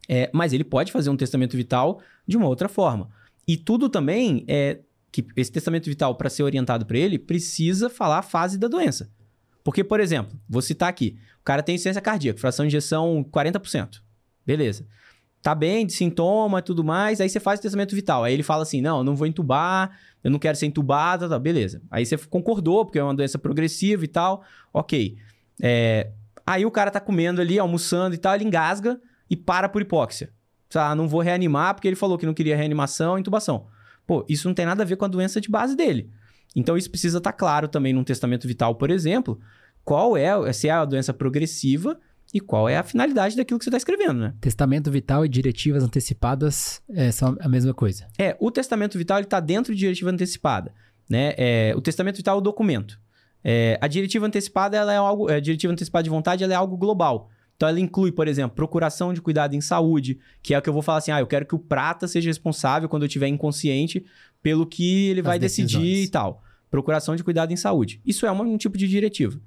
É, 0.08 0.30
mas 0.34 0.54
ele 0.54 0.64
pode 0.64 0.92
fazer 0.92 1.10
um 1.10 1.18
testamento 1.18 1.58
vital 1.58 2.02
de 2.26 2.38
uma 2.38 2.48
outra 2.48 2.70
forma. 2.70 3.10
E 3.48 3.58
tudo 3.58 3.90
também 3.90 4.46
é 4.48 4.80
que 5.12 5.26
esse 5.36 5.52
testamento 5.52 5.86
vital, 5.86 6.16
para 6.16 6.30
ser 6.30 6.44
orientado 6.44 6.86
para 6.86 6.98
ele, 6.98 7.18
precisa 7.18 7.90
falar 7.90 8.20
a 8.20 8.22
fase 8.22 8.58
da 8.58 8.68
doença. 8.68 9.10
Porque, 9.64 9.84
por 9.84 10.00
exemplo, 10.00 10.40
vou 10.48 10.62
citar 10.62 10.90
aqui: 10.90 11.18
o 11.42 11.44
cara 11.44 11.64
tem 11.64 11.76
insuficiência 11.76 12.02
cardíaca, 12.02 12.40
fração 12.40 12.66
de 12.66 12.68
injeção 12.68 13.26
40%. 13.32 14.02
Beleza. 14.46 14.86
Tá 15.42 15.54
bem, 15.54 15.86
de 15.86 15.94
sintoma 15.94 16.60
e 16.60 16.62
tudo 16.62 16.84
mais, 16.84 17.22
aí 17.22 17.30
você 17.30 17.40
faz 17.40 17.60
o 17.60 17.62
testamento 17.62 17.96
vital. 17.96 18.24
Aí 18.24 18.34
ele 18.34 18.44
fala 18.44 18.64
assim: 18.64 18.82
não, 18.82 19.04
não 19.04 19.16
vou 19.16 19.28
entubar, 19.28 19.98
eu 20.24 20.32
não 20.32 20.40
quero 20.40 20.58
ser 20.58 20.66
entubado, 20.66 21.28
tá, 21.30 21.40
beleza. 21.40 21.82
Aí 21.92 22.06
você 22.06 22.18
concordou, 22.18 22.86
porque 22.86 23.00
é 23.00 23.04
uma 23.04 23.14
doença 23.14 23.38
progressiva 23.38 24.04
e 24.04 24.08
tal, 24.08 24.44
ok. 24.74 25.18
É... 25.62 26.12
Aí 26.46 26.66
o 26.66 26.72
cara 26.72 26.90
tá 26.90 27.00
comendo 27.00 27.42
ali, 27.42 27.60
almoçando 27.60 28.16
e 28.16 28.18
tal, 28.18 28.36
ele 28.36 28.46
engasga 28.46 29.00
e 29.30 29.36
para 29.36 29.70
por 29.70 29.82
hipóxia. 29.82 30.32
Ah, 30.76 30.94
não 30.94 31.08
vou 31.08 31.22
reanimar 31.22 31.74
porque 31.74 31.88
ele 31.88 31.96
falou 31.96 32.18
que 32.18 32.26
não 32.26 32.34
queria 32.34 32.56
reanimação, 32.56 33.18
intubação. 33.18 33.68
Pô, 34.06 34.26
isso 34.28 34.48
não 34.48 34.56
tem 34.56 34.66
nada 34.66 34.84
a 34.84 34.86
ver 34.86 34.96
com 34.96 35.06
a 35.06 35.08
doença 35.08 35.40
de 35.40 35.50
base 35.50 35.76
dele. 35.76 36.10
Então 36.56 36.78
isso 36.78 36.90
precisa 36.90 37.18
estar 37.18 37.32
tá 37.32 37.38
claro 37.38 37.68
também 37.68 37.94
num 37.94 38.04
testamento 38.04 38.48
vital, 38.48 38.76
por 38.76 38.90
exemplo, 38.90 39.40
qual 39.84 40.18
é, 40.18 40.52
se 40.52 40.68
é 40.68 40.72
a 40.72 40.86
doença 40.86 41.14
progressiva 41.14 42.00
e 42.34 42.40
qual 42.40 42.68
é 42.68 42.78
a 42.78 42.84
finalidade 42.84 43.38
daquilo 43.38 43.58
que 43.58 43.64
você 43.64 43.70
está 43.70 43.78
escrevendo, 43.78 44.20
né? 44.20 44.34
Testamento 44.42 44.92
vital 44.92 45.26
e 45.26 45.30
diretivas 45.30 45.84
antecipadas 45.84 46.82
é, 46.90 47.12
são 47.12 47.38
a 47.40 47.48
mesma 47.48 47.74
coisa. 47.74 48.06
É, 48.18 48.36
o 48.40 48.52
testamento 48.52 48.98
vital 48.98 49.20
está 49.20 49.40
dentro 49.40 49.74
de 49.74 49.80
diretiva 49.80 50.10
antecipada, 50.10 50.74
né? 51.10 51.34
É, 51.38 51.74
o 51.76 51.82
testamento 51.82 52.18
vital 52.18 52.36
é 52.36 52.40
o 52.40 52.42
documento. 52.42 53.00
É, 53.44 53.78
a 53.80 53.88
diretiva 53.88 54.26
antecipada 54.26 54.76
ela 54.76 54.92
é 54.92 54.98
algo, 54.98 55.30
a 55.30 55.40
diretiva 55.40 55.72
antecipada 55.72 56.04
de 56.04 56.10
vontade 56.10 56.44
ela 56.44 56.54
é 56.54 56.56
algo 56.56 56.76
global. 56.76 57.30
Então 57.58 57.68
ela 57.68 57.80
inclui, 57.80 58.12
por 58.12 58.28
exemplo, 58.28 58.56
procuração 58.56 59.12
de 59.12 59.22
cuidado 59.22 59.56
em 59.56 59.62
saúde, 59.62 60.20
que 60.44 60.54
é 60.54 60.60
o 60.60 60.62
que 60.62 60.70
eu 60.70 60.74
vou 60.74 60.84
falar 60.84 61.00
assim: 61.00 61.12
ah, 61.12 61.20
eu 61.20 61.28
quero 61.28 61.46
que 61.46 61.56
o 61.56 61.60
prata 61.60 62.08
seja 62.08 62.30
responsável 62.30 62.88
quando 62.88 63.04
eu 63.04 63.08
estiver 63.08 63.28
inconsciente 63.28 64.06
pelo 64.42 64.66
que 64.66 65.08
ele 65.08 65.22
As 65.22 65.26
vai 65.26 65.40
decisões. 65.40 65.84
decidir 65.84 66.04
e 66.04 66.08
tal. 66.08 66.44
Procuração 66.70 67.16
de 67.16 67.24
cuidado 67.24 67.52
em 67.52 67.56
saúde. 67.56 68.00
Isso 68.06 68.26
é 68.26 68.32
um 68.32 68.58
tipo 68.58 68.78
de 68.78 68.88
diretiva. 68.88 69.40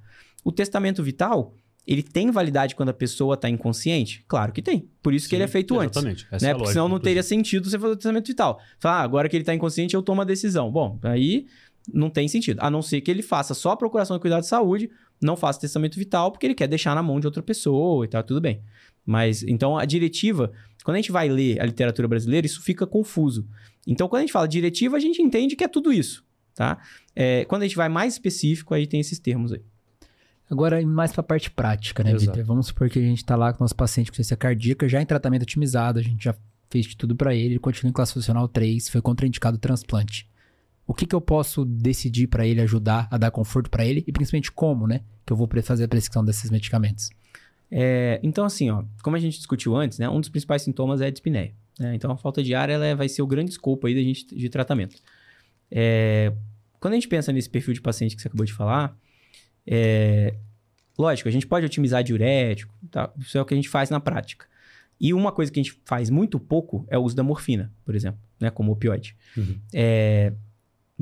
O 0.43 0.51
testamento 0.51 1.01
vital, 1.01 1.55
ele 1.87 2.03
tem 2.03 2.29
validade 2.31 2.75
quando 2.75 2.89
a 2.89 2.93
pessoa 2.93 3.35
está 3.35 3.47
inconsciente? 3.47 4.25
Claro 4.27 4.51
que 4.51 4.61
tem. 4.61 4.89
Por 5.01 5.13
isso 5.13 5.25
Sim, 5.25 5.29
que 5.29 5.35
ele 5.35 5.43
é 5.43 5.47
feito 5.47 5.75
exatamente. 5.75 6.23
antes. 6.23 6.33
Essa 6.33 6.45
né? 6.45 6.51
É 6.51 6.55
Porque 6.55 6.71
senão 6.73 6.89
não 6.89 6.99
teria 6.99 7.23
sentido 7.23 7.69
você 7.69 7.79
fazer 7.79 7.93
o 7.93 7.95
testamento 7.95 8.27
vital. 8.27 8.59
Falar, 8.77 8.97
ah, 8.97 9.03
agora 9.03 9.29
que 9.29 9.35
ele 9.37 9.43
está 9.43 9.53
inconsciente, 9.53 9.95
eu 9.95 10.01
tomo 10.01 10.21
a 10.21 10.25
decisão. 10.25 10.69
Bom, 10.69 10.99
aí 11.03 11.45
não 11.93 12.09
tem 12.09 12.27
sentido. 12.27 12.59
A 12.61 12.69
não 12.69 12.81
ser 12.81 12.99
que 13.01 13.09
ele 13.09 13.21
faça 13.21 13.53
só 13.53 13.71
a 13.71 13.77
procuração 13.77 14.17
de 14.17 14.21
cuidado 14.21 14.41
de 14.41 14.47
saúde, 14.47 14.89
não 15.21 15.37
faça 15.37 15.59
testamento 15.59 15.97
vital 15.97 16.31
porque 16.31 16.45
ele 16.45 16.55
quer 16.55 16.67
deixar 16.67 16.95
na 16.95 17.03
mão 17.03 17.19
de 17.19 17.27
outra 17.27 17.43
pessoa 17.43 18.03
e 18.05 18.07
tal, 18.07 18.23
tudo 18.23 18.41
bem. 18.41 18.61
Mas 19.05 19.43
então 19.43 19.77
a 19.77 19.85
diretiva, 19.85 20.51
quando 20.83 20.95
a 20.95 20.97
gente 20.97 21.11
vai 21.11 21.29
ler 21.29 21.61
a 21.61 21.65
literatura 21.65 22.07
brasileira, 22.07 22.45
isso 22.45 22.61
fica 22.61 22.87
confuso. 22.87 23.47
Então 23.85 24.07
quando 24.07 24.19
a 24.19 24.21
gente 24.21 24.33
fala 24.33 24.47
diretiva, 24.47 24.97
a 24.97 24.99
gente 24.99 25.21
entende 25.21 25.55
que 25.55 25.63
é 25.63 25.67
tudo 25.67 25.93
isso, 25.93 26.23
tá? 26.55 26.79
É, 27.15 27.45
quando 27.45 27.63
a 27.63 27.65
gente 27.65 27.77
vai 27.77 27.89
mais 27.89 28.13
específico, 28.13 28.73
aí 28.73 28.87
tem 28.87 28.99
esses 28.99 29.19
termos 29.19 29.53
aí. 29.53 29.61
Agora, 30.49 30.85
mais 30.85 31.13
para 31.13 31.21
a 31.21 31.23
parte 31.23 31.49
prática, 31.49 32.03
né, 32.03 32.13
Vitor? 32.13 32.43
Vamos 32.43 32.67
supor 32.67 32.89
que 32.89 32.99
a 32.99 33.01
gente 33.01 33.19
está 33.19 33.37
lá 33.37 33.53
com 33.53 33.59
o 33.59 33.63
nosso 33.63 33.75
paciente 33.75 34.11
com 34.11 34.15
ciência 34.15 34.35
cardíaca, 34.35 34.87
já 34.89 35.01
em 35.01 35.05
tratamento 35.05 35.43
otimizado, 35.43 35.97
a 35.97 36.01
gente 36.01 36.25
já 36.25 36.35
fez 36.69 36.87
de 36.87 36.97
tudo 36.97 37.15
para 37.15 37.33
ele, 37.33 37.53
ele 37.53 37.59
continua 37.59 37.89
em 37.89 37.93
classe 37.93 38.13
funcional 38.13 38.49
3, 38.49 38.89
foi 38.89 39.01
contraindicado 39.01 39.55
o 39.55 39.59
transplante 39.59 40.29
o 40.85 40.93
que, 40.93 41.05
que 41.05 41.15
eu 41.15 41.21
posso 41.21 41.63
decidir 41.63 42.27
para 42.27 42.45
ele 42.45 42.61
ajudar 42.61 43.07
a 43.11 43.17
dar 43.17 43.31
conforto 43.31 43.69
para 43.69 43.85
ele 43.85 44.03
e 44.07 44.11
principalmente 44.11 44.51
como, 44.51 44.87
né? 44.87 45.01
Que 45.25 45.31
eu 45.31 45.37
vou 45.37 45.49
fazer 45.63 45.85
a 45.85 45.87
prescrição 45.87 46.23
desses 46.23 46.49
medicamentos. 46.49 47.09
É, 47.69 48.19
então, 48.21 48.43
assim, 48.43 48.69
ó, 48.69 48.83
como 49.01 49.15
a 49.15 49.19
gente 49.19 49.37
discutiu 49.37 49.75
antes, 49.75 49.97
né? 49.99 50.09
Um 50.09 50.19
dos 50.19 50.29
principais 50.29 50.61
sintomas 50.61 50.99
é 50.99 51.07
a 51.07 51.09
dispneia. 51.09 51.53
Né? 51.79 51.95
Então, 51.95 52.11
a 52.11 52.17
falta 52.17 52.43
de 52.43 52.53
ar 52.53 52.69
ela 52.69 52.85
é, 52.85 52.93
vai 52.93 53.07
ser 53.07 53.21
o 53.21 53.27
grande 53.27 53.51
escopo 53.51 53.87
aí 53.87 53.95
da 53.95 54.01
gente 54.01 54.35
de 54.35 54.49
tratamento. 54.49 54.97
É, 55.71 56.33
quando 56.79 56.93
a 56.93 56.97
gente 56.97 57.07
pensa 57.07 57.31
nesse 57.31 57.49
perfil 57.49 57.73
de 57.73 57.81
paciente 57.81 58.15
que 58.15 58.21
você 58.21 58.27
acabou 58.27 58.45
de 58.45 58.53
falar, 58.53 58.97
é, 59.65 60.35
lógico, 60.97 61.29
a 61.29 61.31
gente 61.31 61.47
pode 61.47 61.65
otimizar 61.65 62.03
diurético, 62.03 62.73
tá? 62.89 63.11
isso 63.17 63.37
é 63.37 63.41
o 63.41 63.45
que 63.45 63.53
a 63.53 63.57
gente 63.57 63.69
faz 63.69 63.89
na 63.89 63.99
prática. 63.99 64.45
E 64.99 65.13
uma 65.13 65.31
coisa 65.31 65.51
que 65.51 65.59
a 65.59 65.63
gente 65.63 65.79
faz 65.85 66.09
muito 66.09 66.39
pouco 66.39 66.85
é 66.87 66.97
o 66.97 67.01
uso 67.01 67.15
da 67.15 67.23
morfina, 67.23 67.71
por 67.83 67.95
exemplo, 67.95 68.19
né? 68.39 68.51
Como 68.51 68.71
opioide. 68.71 69.15
Uhum. 69.35 69.59
É, 69.73 70.31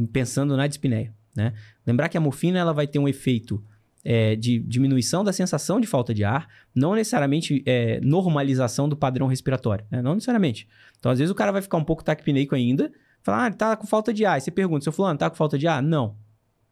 pensando 0.06 0.56
na 0.56 0.68
dispneia, 0.68 1.14
né? 1.36 1.54
Lembrar 1.86 2.10
que 2.10 2.18
a 2.18 2.22
morfina 2.22 2.60
ela 2.60 2.74
vai 2.74 2.88
ter 2.88 3.00
um 3.00 3.08
efeito 3.08 3.64
é, 4.04 4.36
de 4.36 4.60
diminuição 4.60 5.24
da 5.24 5.34
sensação 5.34 5.80
de 5.80 5.88
falta 5.88 6.14
de 6.14 6.24
ar, 6.24 6.48
não 6.74 6.96
necessariamente 6.96 7.64
é, 7.66 8.00
normalização 8.02 8.88
do 8.88 8.96
padrão 8.96 9.28
respiratório, 9.28 9.86
né? 9.92 10.02
não 10.02 10.14
necessariamente. 10.14 10.68
Então, 10.98 11.12
às 11.12 11.20
vezes, 11.20 11.32
o 11.32 11.36
cara 11.36 11.52
vai 11.52 11.62
ficar 11.62 11.78
um 11.78 11.84
pouco 11.84 12.04
taquipneico 12.04 12.56
ainda, 12.56 12.92
falar, 13.22 13.44
ah, 13.44 13.48
ele 13.48 13.56
tá 13.56 13.76
com 13.76 13.86
falta 13.86 14.14
de 14.14 14.26
ar. 14.26 14.38
E 14.38 14.42
você 14.42 14.52
pergunta, 14.52 14.84
seu 14.84 14.94
fulano, 14.94 15.18
tá 15.18 15.30
com 15.30 15.36
falta 15.36 15.58
de 15.58 15.68
ar? 15.68 15.82
Não, 15.82 16.16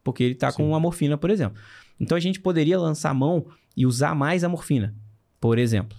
porque 0.02 0.24
ele 0.24 0.34
tá 0.34 0.50
Sim. 0.50 0.58
com 0.58 0.74
a 0.74 0.80
morfina, 0.80 1.18
por 1.18 1.30
exemplo. 1.30 1.60
Então, 2.00 2.16
a 2.16 2.20
gente 2.20 2.40
poderia 2.40 2.78
lançar 2.78 3.10
a 3.10 3.14
mão 3.14 3.46
e 3.76 3.84
usar 3.84 4.14
mais 4.14 4.42
a 4.44 4.48
morfina, 4.48 4.94
por 5.40 5.58
exemplo. 5.58 5.98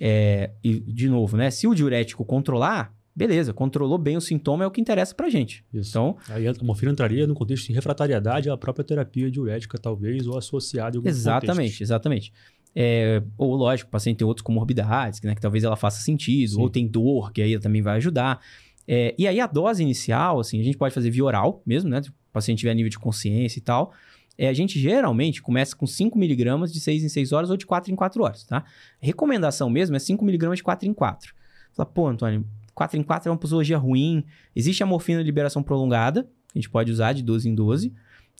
É, 0.00 0.52
e, 0.62 0.78
de 0.78 1.08
novo, 1.08 1.36
né? 1.36 1.50
Se 1.50 1.66
o 1.66 1.74
diurético 1.74 2.24
controlar, 2.24 2.94
beleza, 3.18 3.52
controlou 3.52 3.98
bem 3.98 4.16
o 4.16 4.20
sintoma, 4.20 4.62
é 4.62 4.66
o 4.66 4.70
que 4.70 4.80
interessa 4.80 5.12
pra 5.12 5.28
gente. 5.28 5.64
Isso. 5.74 5.90
Então, 5.90 6.16
Aí 6.28 6.46
a 6.46 6.54
morfina 6.62 6.92
entraria 6.92 7.26
no 7.26 7.34
contexto 7.34 7.66
de 7.66 7.72
refratariedade 7.72 8.48
à 8.48 8.56
própria 8.56 8.84
terapia 8.84 9.28
diurética, 9.28 9.76
talvez, 9.76 10.24
ou 10.28 10.38
associada 10.38 10.96
em 10.96 10.98
algum 10.98 11.08
Exatamente, 11.08 11.82
exatamente. 11.82 12.32
É, 12.76 13.20
ou, 13.36 13.56
lógico, 13.56 13.88
o 13.88 13.90
paciente 13.90 14.18
tem 14.18 14.26
outras 14.26 14.44
comorbidades, 14.44 15.20
né, 15.22 15.34
que 15.34 15.40
talvez 15.40 15.64
ela 15.64 15.74
faça 15.74 16.00
sentido, 16.00 16.52
Sim. 16.52 16.60
ou 16.60 16.70
tem 16.70 16.86
dor, 16.86 17.32
que 17.32 17.42
aí 17.42 17.58
também 17.58 17.82
vai 17.82 17.96
ajudar. 17.96 18.40
É, 18.86 19.16
e 19.18 19.26
aí 19.26 19.40
a 19.40 19.48
dose 19.48 19.82
inicial, 19.82 20.38
assim, 20.38 20.60
a 20.60 20.62
gente 20.62 20.78
pode 20.78 20.94
fazer 20.94 21.10
via 21.10 21.24
oral 21.24 21.60
mesmo, 21.66 21.90
né? 21.90 22.00
Se 22.00 22.10
o 22.10 22.14
paciente 22.32 22.60
tiver 22.60 22.72
nível 22.74 22.88
de 22.88 22.98
consciência 23.00 23.58
e 23.58 23.62
tal. 23.62 23.92
É, 24.38 24.48
a 24.48 24.52
gente 24.52 24.78
geralmente 24.78 25.42
começa 25.42 25.74
com 25.74 25.84
5mg 25.84 26.70
de 26.70 26.78
6 26.78 27.02
em 27.02 27.08
6 27.08 27.32
horas 27.32 27.50
ou 27.50 27.56
de 27.56 27.66
4 27.66 27.92
em 27.92 27.96
4 27.96 28.22
horas, 28.22 28.44
tá? 28.44 28.64
recomendação 29.00 29.68
mesmo 29.68 29.96
é 29.96 29.98
5mg 29.98 30.54
de 30.54 30.62
4 30.62 30.88
em 30.88 30.94
4. 30.94 31.34
Fala, 31.72 31.86
pô, 31.86 32.06
Antônio, 32.06 32.46
4 32.78 32.96
em 32.96 33.02
4 33.02 33.28
é 33.28 33.32
uma 33.32 33.36
posologia 33.36 33.76
ruim. 33.76 34.24
Existe 34.54 34.84
a 34.84 34.86
morfina 34.86 35.18
de 35.18 35.24
liberação 35.24 35.64
prolongada, 35.64 36.28
a 36.54 36.58
gente 36.58 36.70
pode 36.70 36.92
usar 36.92 37.12
de 37.12 37.24
12 37.24 37.48
em 37.48 37.54
12. 37.54 37.92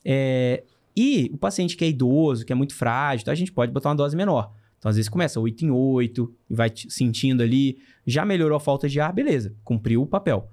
É, 0.05 0.63
e 0.97 1.29
o 1.35 1.37
paciente 1.37 1.77
que 1.77 1.85
é 1.85 1.89
idoso, 1.89 2.47
que 2.47 2.53
é 2.53 2.57
muito 2.57 2.73
frágil, 2.73 3.23
então 3.23 3.33
a 3.33 3.35
gente 3.35 3.51
pode 3.51 3.73
botar 3.73 3.89
uma 3.89 3.97
dose 3.97 4.17
menor. 4.17 4.53
Então, 4.79 4.89
às 4.89 4.95
vezes, 4.95 5.09
começa 5.09 5.41
8 5.41 5.65
em 5.65 5.71
8, 5.73 6.35
e 6.49 6.55
vai 6.55 6.71
sentindo 6.89 7.43
ali, 7.43 7.79
já 8.07 8.25
melhorou 8.25 8.57
a 8.57 8.61
falta 8.61 8.89
de 8.89 9.01
ar, 9.01 9.13
beleza, 9.13 9.53
cumpriu 9.65 10.03
o 10.03 10.07
papel. 10.07 10.49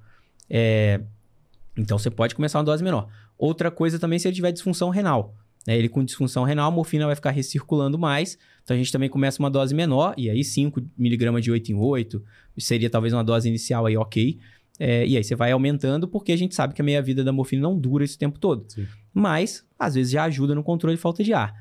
É, 0.49 0.99
então, 1.77 1.99
você 1.99 2.09
pode 2.09 2.33
começar 2.33 2.57
uma 2.57 2.65
dose 2.65 2.83
menor. 2.83 3.07
Outra 3.37 3.69
coisa 3.69 3.99
também 3.99 4.17
se 4.17 4.27
ele 4.27 4.35
tiver 4.35 4.51
disfunção 4.51 4.89
renal. 4.89 5.35
Né? 5.65 5.77
Ele 5.77 5.89
com 5.89 6.03
disfunção 6.03 6.43
renal, 6.43 6.71
a 6.71 6.71
morfina 6.71 7.05
vai 7.05 7.15
ficar 7.15 7.31
recirculando 7.31 7.97
mais. 7.97 8.37
Então 8.63 8.75
a 8.75 8.77
gente 8.77 8.91
também 8.91 9.09
começa 9.09 9.41
uma 9.41 9.49
dose 9.49 9.73
menor, 9.73 10.13
e 10.17 10.29
aí 10.29 10.41
5mg 10.41 11.39
de 11.39 11.51
8 11.51 11.71
em 11.71 11.75
8, 11.75 12.23
seria 12.57 12.89
talvez 12.89 13.13
uma 13.13 13.23
dose 13.23 13.47
inicial 13.47 13.85
aí 13.85 13.97
ok. 13.97 14.39
É, 14.79 15.07
e 15.07 15.15
aí 15.15 15.23
você 15.23 15.35
vai 15.35 15.51
aumentando, 15.51 16.07
porque 16.07 16.31
a 16.31 16.37
gente 16.37 16.53
sabe 16.53 16.73
que 16.73 16.81
a 16.81 16.85
meia-vida 16.85 17.23
da 17.23 17.31
morfina 17.31 17.61
não 17.61 17.77
dura 17.77 18.03
esse 18.03 18.17
tempo 18.17 18.39
todo. 18.39 18.65
Sim. 18.67 18.85
Mas, 19.13 19.65
às 19.79 19.95
vezes, 19.95 20.11
já 20.11 20.23
ajuda 20.25 20.53
no 20.53 20.63
controle 20.63 20.95
de 20.95 21.01
falta 21.01 21.23
de 21.23 21.33
ar. 21.33 21.53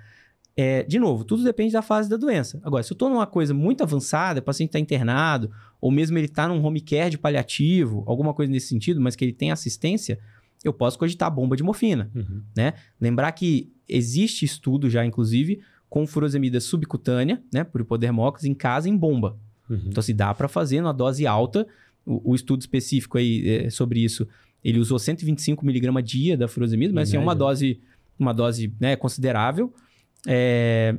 É, 0.56 0.84
de 0.84 0.98
novo, 0.98 1.24
tudo 1.24 1.42
depende 1.42 1.72
da 1.72 1.82
fase 1.82 2.08
da 2.08 2.16
doença. 2.16 2.60
Agora, 2.62 2.82
se 2.82 2.92
eu 2.92 2.94
estou 2.94 3.08
numa 3.08 3.26
coisa 3.26 3.52
muito 3.52 3.82
avançada, 3.82 4.40
o 4.40 4.42
paciente 4.42 4.70
está 4.70 4.78
internado, 4.78 5.50
ou 5.80 5.90
mesmo 5.90 6.16
ele 6.16 6.26
está 6.26 6.46
num 6.48 6.64
home 6.64 6.80
care 6.80 7.10
de 7.10 7.18
paliativo, 7.18 8.04
alguma 8.06 8.32
coisa 8.32 8.50
nesse 8.50 8.68
sentido, 8.68 9.00
mas 9.00 9.16
que 9.16 9.24
ele 9.24 9.32
tem 9.32 9.50
assistência, 9.50 10.18
eu 10.62 10.72
posso 10.72 10.98
cogitar 10.98 11.30
bomba 11.30 11.56
de 11.56 11.62
morfina. 11.62 12.10
Uhum. 12.14 12.42
Né? 12.56 12.74
Lembrar 13.00 13.30
que 13.32 13.72
existe 13.88 14.44
estudo 14.44 14.88
já, 14.88 15.04
inclusive, 15.04 15.60
com 15.88 16.06
furosemida 16.06 16.60
subcutânea, 16.60 17.42
né, 17.52 17.64
por 17.64 17.80
hipodermocos, 17.80 18.44
em 18.44 18.54
casa 18.54 18.88
em 18.88 18.96
bomba. 18.96 19.38
Uhum. 19.68 19.80
Então, 19.86 20.02
se 20.02 20.12
dá 20.12 20.34
para 20.34 20.48
fazer 20.48 20.80
numa 20.80 20.92
dose 20.92 21.26
alta, 21.26 21.66
o, 22.04 22.32
o 22.32 22.34
estudo 22.34 22.60
específico 22.60 23.16
aí 23.16 23.48
é, 23.48 23.70
sobre 23.70 24.00
isso, 24.00 24.26
ele 24.62 24.78
usou 24.78 24.98
125 24.98 25.64
miligramas 25.64 26.04
dia 26.04 26.36
da 26.36 26.48
furosemida, 26.48 26.92
mas 26.92 27.08
assim, 27.08 27.16
é 27.16 27.20
uma 27.20 27.34
dose, 27.34 27.80
uma 28.18 28.32
dose 28.32 28.72
né, 28.80 28.96
considerável 28.96 29.72
é, 30.26 30.96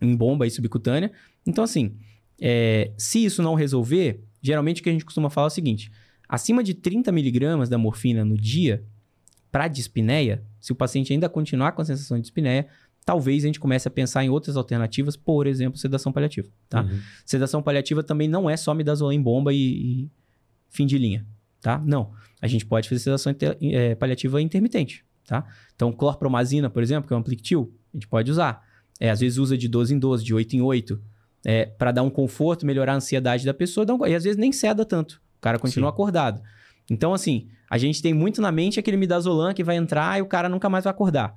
em 0.00 0.14
bomba 0.14 0.44
aí 0.44 0.50
subcutânea. 0.50 1.10
Então, 1.46 1.64
assim, 1.64 1.96
é, 2.40 2.92
se 2.96 3.24
isso 3.24 3.42
não 3.42 3.54
resolver, 3.54 4.20
geralmente 4.40 4.80
o 4.80 4.84
que 4.84 4.90
a 4.90 4.92
gente 4.92 5.04
costuma 5.04 5.28
falar 5.30 5.46
é 5.46 5.48
o 5.48 5.50
seguinte: 5.50 5.90
acima 6.28 6.62
de 6.62 6.74
30 6.74 7.10
miligramas 7.12 7.68
da 7.68 7.78
morfina 7.78 8.24
no 8.24 8.36
dia, 8.36 8.84
para 9.54 9.68
dispneia, 9.68 10.42
se 10.60 10.72
o 10.72 10.74
paciente 10.74 11.12
ainda 11.12 11.28
continuar 11.28 11.70
com 11.70 11.80
a 11.80 11.84
sensação 11.84 12.16
de 12.16 12.22
dispneia, 12.22 12.66
talvez 13.06 13.44
a 13.44 13.46
gente 13.46 13.60
comece 13.60 13.86
a 13.86 13.90
pensar 13.90 14.24
em 14.24 14.28
outras 14.28 14.56
alternativas, 14.56 15.16
por 15.16 15.46
exemplo, 15.46 15.78
sedação 15.78 16.10
paliativa, 16.12 16.48
tá? 16.68 16.82
Uhum. 16.82 16.98
Sedação 17.24 17.62
paliativa 17.62 18.02
também 18.02 18.26
não 18.26 18.50
é 18.50 18.56
só 18.56 18.74
midazolam 18.74 19.12
em 19.12 19.22
bomba 19.22 19.52
e, 19.54 19.56
e 20.02 20.10
fim 20.70 20.86
de 20.86 20.98
linha, 20.98 21.24
tá? 21.60 21.80
Não. 21.86 22.10
A 22.42 22.48
gente 22.48 22.66
pode 22.66 22.88
fazer 22.88 22.98
sedação 22.98 23.30
inter- 23.30 23.56
eh, 23.62 23.94
paliativa 23.94 24.42
intermitente, 24.42 25.04
tá? 25.24 25.46
Então, 25.76 25.92
clorpromazina, 25.92 26.68
por 26.68 26.82
exemplo, 26.82 27.06
que 27.06 27.14
é 27.14 27.16
um 27.16 27.20
Ampliqtil, 27.20 27.72
a 27.92 27.96
gente 27.96 28.08
pode 28.08 28.32
usar. 28.32 28.60
É, 28.98 29.08
às 29.08 29.20
vezes 29.20 29.38
usa 29.38 29.56
de 29.56 29.68
12 29.68 29.94
em 29.94 30.00
12, 30.00 30.24
de 30.24 30.34
8 30.34 30.56
em 30.56 30.62
8, 30.62 31.00
é, 31.44 31.66
para 31.66 31.92
dar 31.92 32.02
um 32.02 32.10
conforto, 32.10 32.66
melhorar 32.66 32.94
a 32.94 32.96
ansiedade 32.96 33.46
da 33.46 33.54
pessoa, 33.54 33.86
um- 33.92 34.04
e 34.04 34.16
às 34.16 34.24
vezes 34.24 34.36
nem 34.36 34.50
ceda 34.50 34.84
tanto. 34.84 35.22
O 35.38 35.40
cara 35.40 35.60
continua 35.60 35.90
Sim. 35.90 35.94
acordado. 35.94 36.42
Então, 36.90 37.14
assim, 37.14 37.48
a 37.70 37.78
gente 37.78 38.02
tem 38.02 38.12
muito 38.12 38.40
na 38.40 38.52
mente 38.52 38.78
aquele 38.78 38.96
midazolam 38.96 39.52
que 39.54 39.64
vai 39.64 39.76
entrar 39.76 40.18
e 40.18 40.22
o 40.22 40.26
cara 40.26 40.48
nunca 40.48 40.68
mais 40.68 40.84
vai 40.84 40.90
acordar. 40.90 41.36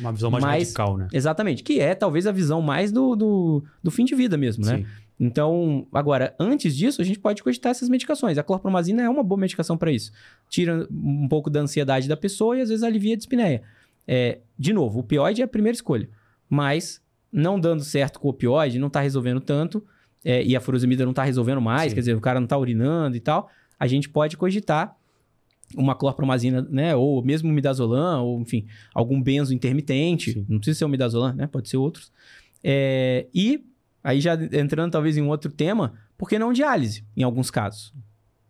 Uma 0.00 0.12
visão 0.12 0.30
mais 0.30 0.44
Mas- 0.44 0.62
radical, 0.64 0.98
né? 0.98 1.08
Exatamente. 1.12 1.62
Que 1.62 1.80
é 1.80 1.94
talvez 1.94 2.26
a 2.26 2.32
visão 2.32 2.60
mais 2.60 2.92
do, 2.92 3.16
do, 3.16 3.64
do 3.82 3.90
fim 3.90 4.04
de 4.04 4.14
vida 4.14 4.36
mesmo, 4.36 4.64
né? 4.66 4.78
Sim. 4.78 4.86
Então, 5.18 5.86
agora, 5.92 6.34
antes 6.38 6.76
disso, 6.76 7.00
a 7.00 7.04
gente 7.04 7.18
pode 7.18 7.42
cogitar 7.42 7.70
essas 7.70 7.88
medicações. 7.88 8.36
A 8.38 8.42
clorpromazina 8.42 9.02
é 9.02 9.08
uma 9.08 9.22
boa 9.22 9.40
medicação 9.40 9.78
para 9.78 9.90
isso. 9.92 10.10
Tira 10.48 10.86
um 10.90 11.28
pouco 11.28 11.48
da 11.48 11.60
ansiedade 11.60 12.08
da 12.08 12.16
pessoa 12.16 12.58
e 12.58 12.60
às 12.60 12.68
vezes 12.68 12.82
alivia 12.82 13.14
a 13.14 13.16
dispneia. 13.16 13.62
É, 14.06 14.40
de 14.58 14.72
novo, 14.72 14.98
o 14.98 15.00
opioide 15.00 15.40
é 15.40 15.44
a 15.44 15.48
primeira 15.48 15.74
escolha. 15.76 16.08
Mas, 16.50 17.00
não 17.32 17.58
dando 17.58 17.84
certo 17.84 18.18
com 18.18 18.26
o 18.26 18.30
opioide, 18.32 18.78
não 18.78 18.88
está 18.88 19.00
resolvendo 19.00 19.40
tanto, 19.40 19.82
é, 20.24 20.42
e 20.42 20.56
a 20.56 20.60
furosemida 20.60 21.04
não 21.04 21.12
está 21.12 21.22
resolvendo 21.22 21.60
mais, 21.60 21.90
Sim. 21.90 21.94
quer 21.94 22.00
dizer, 22.00 22.16
o 22.16 22.20
cara 22.20 22.40
não 22.40 22.44
está 22.44 22.58
urinando 22.58 23.16
e 23.16 23.20
tal, 23.20 23.48
a 23.82 23.86
gente 23.88 24.08
pode 24.08 24.36
cogitar 24.36 24.96
uma 25.74 25.96
clorpromazina, 25.96 26.62
né? 26.70 26.94
Ou 26.94 27.20
mesmo 27.24 27.48
um 27.48 27.52
midazolam, 27.52 28.22
ou 28.24 28.40
enfim, 28.40 28.64
algum 28.94 29.20
benzo 29.20 29.52
intermitente. 29.52 30.34
Sim. 30.34 30.46
Não 30.48 30.58
precisa 30.58 30.78
ser 30.78 30.84
o 30.84 30.88
midazolam, 30.88 31.34
né? 31.34 31.48
Pode 31.48 31.68
ser 31.68 31.78
outros. 31.78 32.12
É, 32.62 33.26
e 33.34 33.64
aí 34.04 34.20
já 34.20 34.34
entrando 34.52 34.92
talvez 34.92 35.16
em 35.16 35.22
um 35.22 35.28
outro 35.28 35.50
tema, 35.50 35.94
por 36.16 36.28
que 36.28 36.38
não 36.38 36.52
diálise 36.52 37.04
em 37.16 37.24
alguns 37.24 37.50
casos? 37.50 37.92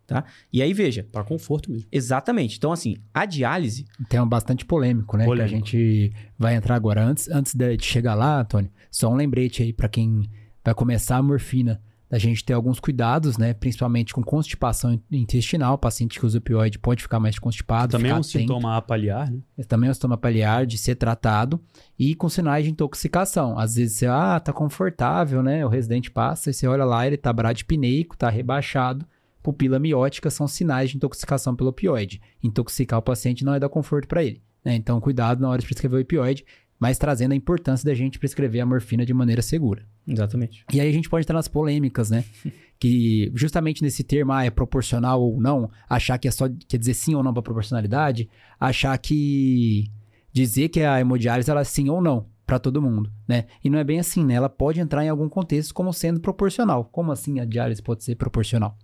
Tá? 0.05 0.23
E 0.51 0.61
aí 0.61 0.71
veja, 0.71 1.07
Para 1.11 1.23
conforto 1.23 1.71
mesmo. 1.71 1.87
exatamente. 1.91 2.57
Então 2.57 2.71
assim, 2.71 2.97
a 3.11 3.25
diálise, 3.25 3.85
Tema 4.09 4.27
bastante 4.27 4.63
polêmico, 4.65 5.17
né? 5.17 5.25
Polêmico. 5.25 5.49
Que 5.49 5.55
a 5.55 5.57
gente 5.57 6.13
vai 6.37 6.53
entrar 6.55 6.75
agora. 6.75 7.03
Antes, 7.03 7.27
antes 7.29 7.55
de 7.55 7.75
chegar 7.79 8.13
lá, 8.13 8.41
Antônio, 8.41 8.69
só 8.91 9.09
um 9.09 9.15
lembrete 9.15 9.63
aí 9.63 9.73
pra 9.73 9.89
quem 9.89 10.29
vai 10.63 10.75
começar 10.75 11.17
a 11.17 11.23
morfina. 11.23 11.81
Da 12.13 12.19
gente 12.19 12.45
ter 12.45 12.53
alguns 12.53 12.79
cuidados, 12.79 13.39
né? 13.39 13.55
Principalmente 13.55 14.13
com 14.13 14.21
constipação 14.21 15.01
intestinal. 15.11 15.73
O 15.73 15.77
paciente 15.79 16.19
que 16.19 16.25
usa 16.27 16.37
opioide 16.37 16.77
pode 16.77 17.01
ficar 17.01 17.19
mais 17.19 17.39
constipado. 17.39 17.93
Também 17.93 18.11
é 18.11 18.13
um 18.13 18.17
atento. 18.17 18.37
sintoma 18.37 18.77
a 18.77 18.81
paliar, 18.83 19.31
né? 19.31 19.39
Esse 19.57 19.67
também 19.67 19.87
é 19.87 19.91
um 19.91 19.93
sintoma 19.95 20.15
paliar 20.15 20.67
de 20.67 20.77
ser 20.77 20.93
tratado 20.93 21.59
e 21.97 22.13
com 22.13 22.29
sinais 22.29 22.65
de 22.65 22.69
intoxicação. 22.69 23.57
Às 23.57 23.73
vezes 23.73 23.97
você, 23.97 24.05
ah, 24.05 24.39
tá 24.39 24.53
confortável, 24.53 25.41
né? 25.41 25.65
O 25.65 25.69
residente 25.69 26.11
passa 26.11 26.51
e 26.51 26.53
você 26.53 26.67
olha 26.67 26.85
lá, 26.85 27.07
ele 27.07 27.17
tá 27.17 27.33
bradipneico, 27.33 28.15
tá 28.15 28.29
rebaixado. 28.29 29.07
Pupila 29.41 29.79
miótica 29.79 30.29
são 30.29 30.47
sinais 30.47 30.91
de 30.91 30.97
intoxicação 30.97 31.55
pelo 31.55 31.71
opioide. 31.71 32.21
Intoxicar 32.43 32.99
o 32.99 33.01
paciente 33.01 33.43
não 33.43 33.55
é 33.55 33.59
dar 33.59 33.69
conforto 33.69 34.07
para 34.07 34.23
ele. 34.23 34.39
né? 34.63 34.75
Então, 34.75 35.01
cuidado 35.01 35.41
na 35.41 35.49
hora 35.49 35.59
de 35.59 35.65
prescrever 35.65 35.97
o 35.97 36.01
opioide, 36.03 36.45
mas 36.83 36.97
trazendo 36.97 37.31
a 37.31 37.35
importância 37.35 37.85
da 37.85 37.93
gente 37.95 38.19
prescrever 38.19 38.61
a 38.61 38.65
morfina 38.65 39.05
de 39.05 39.13
maneira 39.13 39.41
segura. 39.41 39.85
exatamente. 40.05 40.65
E 40.73 40.81
aí 40.81 40.89
a 40.89 40.91
gente 40.91 41.09
pode 41.09 41.23
entrar 41.25 41.35
nas 41.35 41.47
polêmicas, 41.47 42.09
né? 42.09 42.23
Que 42.79 43.31
justamente 43.33 43.81
nesse 43.81 44.03
termo, 44.03 44.33
ah, 44.33 44.43
é 44.43 44.49
proporcional 44.49 45.21
ou 45.21 45.39
não, 45.39 45.71
achar 45.89 46.17
que 46.17 46.27
é 46.27 46.31
só, 46.31 46.49
quer 46.67 46.77
dizer 46.77 46.93
sim 46.93 47.15
ou 47.15 47.23
não 47.23 47.31
para 47.33 47.41
proporcionalidade, 47.41 48.29
achar 48.59 48.97
que 48.97 49.85
dizer 50.33 50.67
que 50.67 50.81
a 50.81 50.99
hemodiálise 50.99 51.49
ela 51.49 51.61
é 51.61 51.63
sim 51.63 51.87
ou 51.89 52.01
não 52.01 52.25
para 52.45 52.59
todo 52.59 52.81
mundo, 52.81 53.09
né? 53.25 53.45
E 53.63 53.69
não 53.69 53.79
é 53.79 53.85
bem 53.85 53.99
assim, 53.99 54.25
né? 54.25 54.33
Ela 54.33 54.49
pode 54.49 54.81
entrar 54.81 55.05
em 55.05 55.07
algum 55.07 55.29
contexto 55.29 55.73
como 55.73 55.93
sendo 55.93 56.19
proporcional. 56.19 56.83
Como 56.91 57.09
assim 57.13 57.39
a 57.39 57.45
diálise 57.45 57.81
pode 57.81 58.03
ser 58.03 58.15
proporcional? 58.15 58.77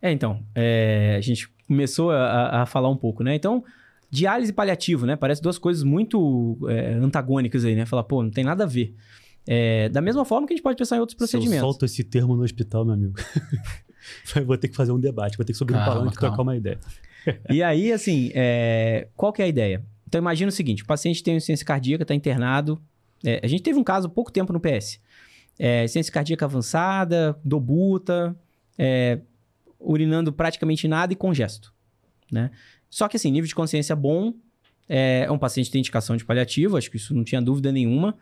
É, 0.00 0.10
então, 0.10 0.42
é, 0.54 1.16
a 1.18 1.20
gente 1.20 1.46
começou 1.68 2.12
a, 2.12 2.16
a- 2.24 2.62
a 2.62 2.66
falar 2.66 2.88
um 2.88 2.96
pouco, 2.96 3.22
né? 3.22 3.34
Então, 3.34 3.62
diálise 4.14 4.52
e 4.52 4.54
paliativo, 4.54 5.06
né? 5.06 5.16
Parece 5.16 5.42
duas 5.42 5.58
coisas 5.58 5.82
muito 5.82 6.56
é, 6.68 6.94
antagônicas 6.94 7.64
aí, 7.64 7.74
né? 7.74 7.84
Falar, 7.84 8.04
pô, 8.04 8.22
não 8.22 8.30
tem 8.30 8.44
nada 8.44 8.62
a 8.62 8.66
ver. 8.66 8.94
É, 9.46 9.88
da 9.88 10.00
mesma 10.00 10.24
forma 10.24 10.46
que 10.46 10.52
a 10.52 10.56
gente 10.56 10.62
pode 10.62 10.76
pensar 10.76 10.96
em 10.96 11.00
outros 11.00 11.16
Se 11.16 11.24
eu 11.24 11.28
procedimentos. 11.28 11.60
solto 11.60 11.84
esse 11.84 12.04
termo 12.04 12.36
no 12.36 12.44
hospital, 12.44 12.84
meu 12.84 12.94
amigo. 12.94 13.14
vou 14.46 14.56
ter 14.56 14.68
que 14.68 14.76
fazer 14.76 14.92
um 14.92 15.00
debate, 15.00 15.36
vou 15.36 15.44
ter 15.44 15.52
que 15.52 15.58
subir 15.58 15.72
Calma, 15.72 15.86
no 15.86 15.92
palanque 15.92 16.16
e 16.16 16.20
trocar 16.20 16.42
uma 16.42 16.56
ideia. 16.56 16.78
E 17.50 17.62
aí, 17.62 17.92
assim, 17.92 18.30
é, 18.34 19.08
qual 19.16 19.32
que 19.32 19.42
é 19.42 19.46
a 19.46 19.48
ideia? 19.48 19.84
Então, 20.06 20.20
imagina 20.20 20.48
o 20.48 20.52
seguinte: 20.52 20.84
o 20.84 20.86
paciente 20.86 21.22
tem 21.22 21.36
insuficiência 21.36 21.66
cardíaca, 21.66 22.04
está 22.04 22.14
internado. 22.14 22.80
É, 23.24 23.40
a 23.42 23.46
gente 23.48 23.62
teve 23.62 23.78
um 23.78 23.84
caso 23.84 24.06
há 24.06 24.10
pouco 24.10 24.30
tempo 24.30 24.52
no 24.52 24.60
PS. 24.60 25.00
É, 25.58 25.84
insuficiência 25.84 26.12
cardíaca 26.12 26.44
avançada, 26.44 27.36
dobuta, 27.44 28.36
é, 28.78 29.20
urinando 29.80 30.32
praticamente 30.32 30.86
nada 30.86 31.12
e 31.12 31.16
congesto. 31.16 31.74
Né? 32.30 32.50
Só 32.90 33.08
que, 33.08 33.16
assim, 33.16 33.30
nível 33.30 33.48
de 33.48 33.54
consciência 33.54 33.94
bom, 33.96 34.34
é, 34.88 35.26
um 35.30 35.38
paciente 35.38 35.66
que 35.66 35.72
tem 35.72 35.80
indicação 35.80 36.16
de 36.16 36.24
paliativo, 36.24 36.76
acho 36.76 36.90
que 36.90 36.96
isso 36.96 37.14
não 37.14 37.24
tinha 37.24 37.40
dúvida 37.40 37.72
nenhuma. 37.72 38.16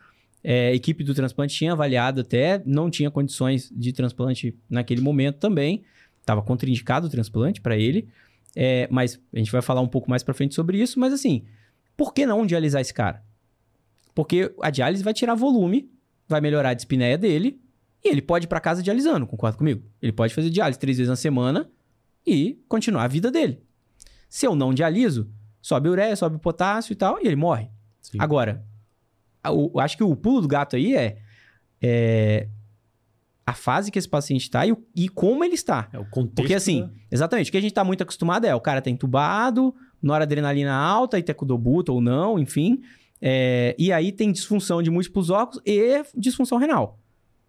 É, 0.45 0.75
equipe 0.75 1.05
do 1.05 1.15
transplante 1.15 1.55
tinha 1.55 1.73
avaliado 1.73 2.21
até, 2.21 2.63
não 2.67 2.91
tinha 2.91 3.11
condições 3.11 3.71
de 3.75 3.93
transplante 3.93 4.57
naquele 4.69 5.01
momento 5.01 5.39
também. 5.39 5.83
Estava 6.21 6.43
contraindicado 6.43 7.07
o 7.07 7.11
transplante 7.11 7.61
para 7.61 7.77
ele. 7.77 8.09
É, 8.55 8.89
mas 8.91 9.21
a 9.33 9.39
gente 9.39 9.51
vai 9.51 9.63
falar 9.63 9.81
um 9.81 9.89
pouco 9.89 10.11
mais 10.11 10.23
pra 10.23 10.35
frente 10.35 10.55
sobre 10.55 10.79
isso. 10.79 10.99
Mas 10.99 11.13
assim, 11.13 11.45
por 11.97 12.13
que 12.13 12.27
não 12.27 12.47
dialisar 12.47 12.81
esse 12.81 12.93
cara? 12.93 13.23
Porque 14.15 14.53
a 14.61 14.71
diálise 14.71 15.03
vai 15.03 15.15
tirar 15.15 15.35
volume, 15.35 15.91
vai 16.29 16.41
melhorar 16.41 16.71
a 16.71 16.75
dispneia 16.75 17.17
dele 17.17 17.61
e 18.05 18.09
ele 18.09 18.21
pode 18.21 18.47
ir 18.47 18.49
pra 18.49 18.61
casa 18.61 18.83
dialisando, 18.83 19.27
concorda 19.27 19.57
comigo? 19.57 19.83
Ele 20.01 20.13
pode 20.13 20.35
fazer 20.35 20.51
diálise 20.51 20.79
três 20.79 20.99
vezes 20.99 21.09
na 21.09 21.17
semana 21.17 21.71
e 22.27 22.59
continuar 22.69 23.05
a 23.05 23.09
vida 23.09 23.31
dele. 23.31 23.63
Se 24.35 24.47
eu 24.47 24.55
não 24.57 24.72
dialiso, 24.72 25.28
sobe 25.61 25.91
ureia, 25.91 26.16
sobe 26.16 26.37
o 26.37 26.39
potássio 26.39 26.95
e 26.95 26.97
tal, 26.97 27.18
e 27.22 27.26
ele 27.26 27.37
morre. 27.37 27.68
Sim. 28.01 28.16
Agora, 28.18 28.64
o- 29.47 29.78
acho 29.78 29.95
que 29.95 30.03
o 30.03 30.16
pulo 30.16 30.41
do 30.41 30.49
gato 30.49 30.74
aí 30.74 30.97
é, 30.97 31.18
é 31.83 32.49
a 33.47 33.53
fase 33.53 33.91
que 33.91 33.99
esse 33.99 34.09
paciente 34.09 34.43
está 34.45 34.66
e, 34.66 34.74
e 34.97 35.07
como 35.11 35.45
ele 35.45 35.55
está. 35.55 35.87
É 35.93 35.99
o 35.99 36.07
contexto. 36.07 36.37
Porque 36.37 36.55
assim, 36.55 36.89
exatamente, 37.11 37.49
o 37.49 37.53
que 37.53 37.59
a 37.59 37.61
gente 37.61 37.74
tá 37.74 37.85
muito 37.85 38.03
acostumado 38.03 38.47
é 38.47 38.55
o 38.55 38.61
cara 38.61 38.80
tá 38.80 38.89
entubado, 38.89 39.74
noradrenalina 40.01 40.72
alta, 40.74 41.18
e 41.18 41.22
tecudobuta 41.22 41.93
ou 41.93 42.01
não, 42.01 42.39
enfim. 42.39 42.80
é, 43.20 43.74
e 43.78 43.93
aí 43.93 44.12
tem 44.12 44.33
disfunção 44.33 44.83
de 44.83 44.91
múltiplos 44.91 45.28
órgãos 45.28 45.61
e 45.66 46.03
disfunção 46.16 46.57
renal. 46.57 46.99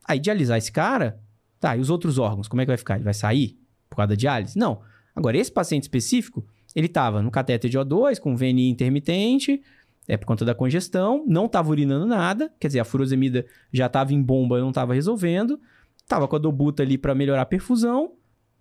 Aí 0.05 0.19
dialisar 0.19 0.57
esse 0.57 0.69
cara, 0.71 1.17
tá, 1.61 1.77
e 1.77 1.79
os 1.79 1.89
outros 1.89 2.17
órgãos, 2.17 2.49
como 2.49 2.61
é 2.61 2.65
que 2.65 2.71
vai 2.71 2.77
ficar? 2.77 2.95
Ele 2.95 3.05
vai 3.05 3.13
sair 3.13 3.57
por 3.89 3.95
causa 3.95 4.09
da 4.09 4.15
diálise? 4.15 4.59
Não. 4.59 4.81
Agora, 5.15 5.37
esse 5.37 5.51
paciente 5.51 5.83
específico, 5.83 6.45
ele 6.75 6.87
tava 6.87 7.21
no 7.21 7.29
catéter 7.31 7.69
de 7.69 7.77
O2, 7.77 8.19
com 8.19 8.35
VNI 8.35 8.69
intermitente, 8.69 9.61
é 10.07 10.17
por 10.17 10.25
conta 10.25 10.43
da 10.43 10.53
congestão, 10.53 11.23
não 11.27 11.47
tava 11.47 11.69
urinando 11.69 12.05
nada, 12.05 12.51
quer 12.59 12.67
dizer, 12.67 12.79
a 12.79 12.85
furosemida 12.85 13.45
já 13.71 13.87
tava 13.87 14.13
em 14.13 14.21
bomba, 14.21 14.59
não 14.59 14.71
tava 14.71 14.93
resolvendo, 14.93 15.59
tava 16.07 16.27
com 16.27 16.35
a 16.35 16.39
dobuta 16.39 16.83
ali 16.83 16.97
para 16.97 17.15
melhorar 17.15 17.43
a 17.43 17.45
perfusão, 17.45 18.11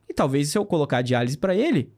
e 0.08 0.14
talvez 0.14 0.48
se 0.50 0.58
eu 0.58 0.64
colocar 0.64 0.98
a 0.98 1.02
diálise 1.02 1.36
para 1.36 1.54
ele, 1.54 1.92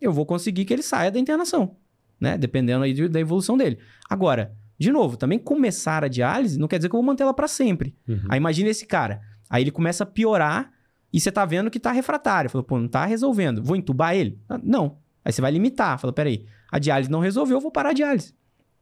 eu 0.00 0.12
vou 0.12 0.24
conseguir 0.24 0.64
que 0.64 0.72
ele 0.72 0.82
saia 0.82 1.10
da 1.10 1.18
internação, 1.18 1.76
né? 2.20 2.38
Dependendo 2.38 2.84
aí 2.84 2.92
de- 2.92 3.08
da 3.08 3.20
evolução 3.20 3.56
dele. 3.56 3.78
Agora, 4.08 4.54
De 4.78 4.92
novo, 4.92 5.16
também 5.16 5.38
começar 5.38 6.04
a 6.04 6.08
diálise 6.08 6.58
não 6.58 6.68
quer 6.68 6.76
dizer 6.76 6.90
que 6.90 6.94
eu 6.94 6.98
vou 7.00 7.06
manter 7.06 7.22
ela 7.22 7.32
para 7.32 7.48
sempre. 7.48 7.96
Uhum. 8.06 8.20
Aí 8.28 8.36
imagina 8.36 8.68
esse 8.68 8.84
cara. 8.84 9.22
Aí 9.48 9.62
ele 9.62 9.70
começa 9.70 10.04
a 10.04 10.06
piorar 10.06 10.70
e 11.10 11.18
você 11.18 11.32
tá 11.32 11.46
vendo 11.46 11.70
que 11.70 11.80
tá 11.80 11.90
refratário. 11.92 12.50
Falou, 12.50 12.62
pô, 12.62 12.78
não 12.78 12.86
tá 12.86 13.06
resolvendo. 13.06 13.62
Vou 13.64 13.74
entubar 13.74 14.14
ele? 14.14 14.38
Ah, 14.46 14.60
Não. 14.62 14.98
Aí 15.26 15.32
você 15.32 15.40
vai 15.40 15.50
limitar. 15.50 15.98
Fala, 15.98 16.12
peraí, 16.12 16.46
a 16.70 16.78
diálise 16.78 17.10
não 17.10 17.18
resolveu, 17.18 17.56
eu 17.56 17.60
vou 17.60 17.72
parar 17.72 17.90
a 17.90 17.92
diálise. 17.92 18.32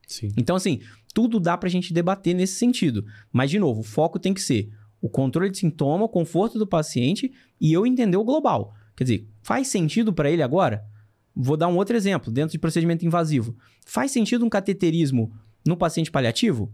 Sim. 0.07 0.30
Então, 0.36 0.55
assim, 0.55 0.82
tudo 1.14 1.40
dá 1.40 1.57
pra 1.57 1.70
gente 1.70 1.90
debater 1.90 2.34
nesse 2.34 2.57
sentido. 2.57 3.03
Mas, 3.32 3.51
de 3.51 3.59
novo, 3.59 3.80
o 3.80 3.82
foco 3.82 4.18
tem 4.18 4.34
que 4.34 4.42
ser 4.42 4.70
o 5.01 5.09
controle 5.09 5.49
de 5.49 5.57
sintoma, 5.57 6.05
o 6.05 6.09
conforto 6.09 6.59
do 6.59 6.66
paciente 6.66 7.32
e 7.59 7.72
eu 7.72 7.86
entender 7.86 8.18
o 8.18 8.24
global. 8.24 8.74
Quer 8.95 9.05
dizer, 9.05 9.28
faz 9.42 9.68
sentido 9.68 10.12
pra 10.12 10.30
ele 10.30 10.42
agora? 10.42 10.84
Vou 11.34 11.57
dar 11.57 11.66
um 11.68 11.76
outro 11.78 11.97
exemplo, 11.97 12.30
dentro 12.30 12.53
de 12.53 12.59
procedimento 12.59 13.07
invasivo. 13.07 13.57
Faz 13.86 14.11
sentido 14.11 14.45
um 14.45 14.51
cateterismo 14.51 15.32
no 15.66 15.78
paciente 15.78 16.11
paliativo? 16.11 16.70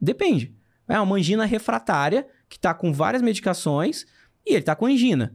Depende. 0.00 0.54
É 0.86 1.00
uma 1.00 1.16
angina 1.16 1.44
refratária 1.44 2.24
que 2.48 2.56
tá 2.56 2.72
com 2.72 2.92
várias 2.92 3.20
medicações 3.20 4.06
e 4.46 4.54
ele 4.54 4.62
tá 4.62 4.76
com 4.76 4.86
angina. 4.86 5.34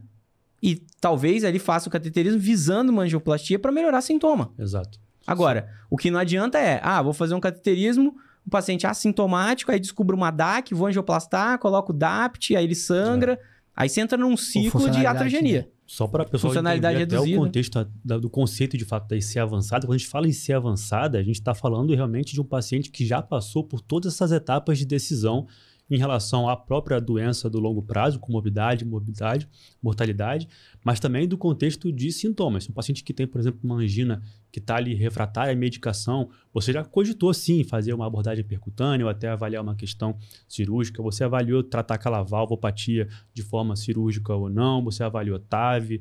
E 0.62 0.82
talvez 1.00 1.44
ele 1.44 1.58
faça 1.58 1.88
o 1.88 1.92
cateterismo 1.92 2.38
visando 2.38 2.90
uma 2.90 3.02
angioplastia 3.02 3.58
para 3.58 3.72
melhorar 3.72 4.00
sintoma. 4.00 4.52
Exato. 4.58 4.98
Agora, 5.26 5.68
o 5.90 5.96
que 5.96 6.10
não 6.10 6.18
adianta 6.18 6.58
é, 6.58 6.80
ah, 6.82 7.02
vou 7.02 7.12
fazer 7.12 7.34
um 7.34 7.40
cateterismo, 7.40 8.16
o 8.46 8.50
paciente 8.50 8.86
é 8.86 8.88
assintomático, 8.88 9.70
aí 9.70 9.78
descubro 9.78 10.16
uma 10.16 10.30
DAC, 10.30 10.72
vou 10.72 10.88
angioplastar, 10.88 11.58
coloco 11.58 11.92
o 11.92 11.94
DAPT, 11.94 12.56
aí 12.56 12.64
ele 12.64 12.74
sangra. 12.74 13.38
Aí 13.76 13.88
você 13.88 14.00
entra 14.00 14.18
num 14.18 14.36
ciclo 14.36 14.90
de 14.90 15.06
atrogenia. 15.06 15.70
Só 15.86 16.06
para 16.06 16.22
a 16.22 16.26
pessoa 16.26 16.50
Funcionalidade 16.50 16.96
entender 16.96 17.14
até 17.14 17.16
reduzida. 17.16 17.40
o 17.40 17.44
contexto 17.44 17.86
do 18.04 18.28
conceito 18.28 18.76
de 18.76 18.84
fato 18.84 19.08
da 19.08 19.16
IC 19.16 19.38
avançada. 19.38 19.86
Quando 19.86 19.94
a 19.94 19.98
gente 19.98 20.08
fala 20.08 20.26
em 20.26 20.30
IC 20.30 20.52
avançada, 20.52 21.18
a 21.18 21.22
gente 21.22 21.36
está 21.36 21.54
falando 21.54 21.94
realmente 21.94 22.34
de 22.34 22.40
um 22.40 22.44
paciente 22.44 22.90
que 22.90 23.06
já 23.06 23.22
passou 23.22 23.64
por 23.64 23.80
todas 23.80 24.12
essas 24.12 24.32
etapas 24.32 24.78
de 24.78 24.84
decisão 24.84 25.46
em 25.90 25.96
relação 25.96 26.48
à 26.48 26.56
própria 26.56 27.00
doença 27.00 27.48
do 27.48 27.58
longo 27.58 27.82
prazo, 27.82 28.18
comorbidade, 28.18 28.84
morbidade, 28.84 29.48
mortalidade, 29.82 30.48
mas 30.84 31.00
também 31.00 31.26
do 31.26 31.38
contexto 31.38 31.90
de 31.90 32.12
sintomas. 32.12 32.68
Um 32.68 32.72
paciente 32.72 33.02
que 33.02 33.14
tem, 33.14 33.26
por 33.26 33.40
exemplo, 33.40 33.60
uma 33.64 33.76
angina 33.76 34.22
que 34.52 34.58
está 34.58 34.76
ali 34.76 34.94
refratária 34.94 35.52
à 35.52 35.56
medicação, 35.56 36.30
você 36.52 36.72
já 36.72 36.84
cogitou 36.84 37.32
sim 37.32 37.64
fazer 37.64 37.92
uma 37.94 38.06
abordagem 38.06 38.44
percutânea 38.44 39.06
ou 39.06 39.10
até 39.10 39.28
avaliar 39.28 39.62
uma 39.62 39.74
questão 39.74 40.16
cirúrgica, 40.46 41.02
você 41.02 41.24
avaliou 41.24 41.62
tratar 41.62 41.94
aquela 41.94 42.22
valvopatia 42.22 43.08
de 43.32 43.42
forma 43.42 43.76
cirúrgica 43.76 44.34
ou 44.34 44.50
não, 44.50 44.82
você 44.82 45.02
avaliou 45.02 45.38
TAV, 45.38 46.00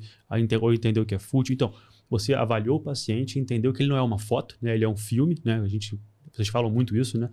ou 0.62 0.74
entendeu 0.74 1.06
que 1.06 1.16
é 1.16 1.20
fútil. 1.20 1.54
Então, 1.54 1.74
você 2.10 2.34
avaliou 2.34 2.78
o 2.78 2.80
paciente, 2.80 3.40
entendeu 3.40 3.74
que 3.74 3.84
ele 3.84 3.90
não 3.90 3.98
é 3.98 4.02
uma 4.02 4.18
foto, 4.18 4.58
né? 4.62 4.74
ele 4.74 4.86
é 4.86 4.90
um 4.90 4.96
filme, 4.96 5.38
né? 5.44 5.60
A 5.60 5.68
gente, 5.68 6.00
vocês 6.32 6.48
falam 6.48 6.72
muito 6.72 6.96
isso, 6.96 7.18
né? 7.18 7.30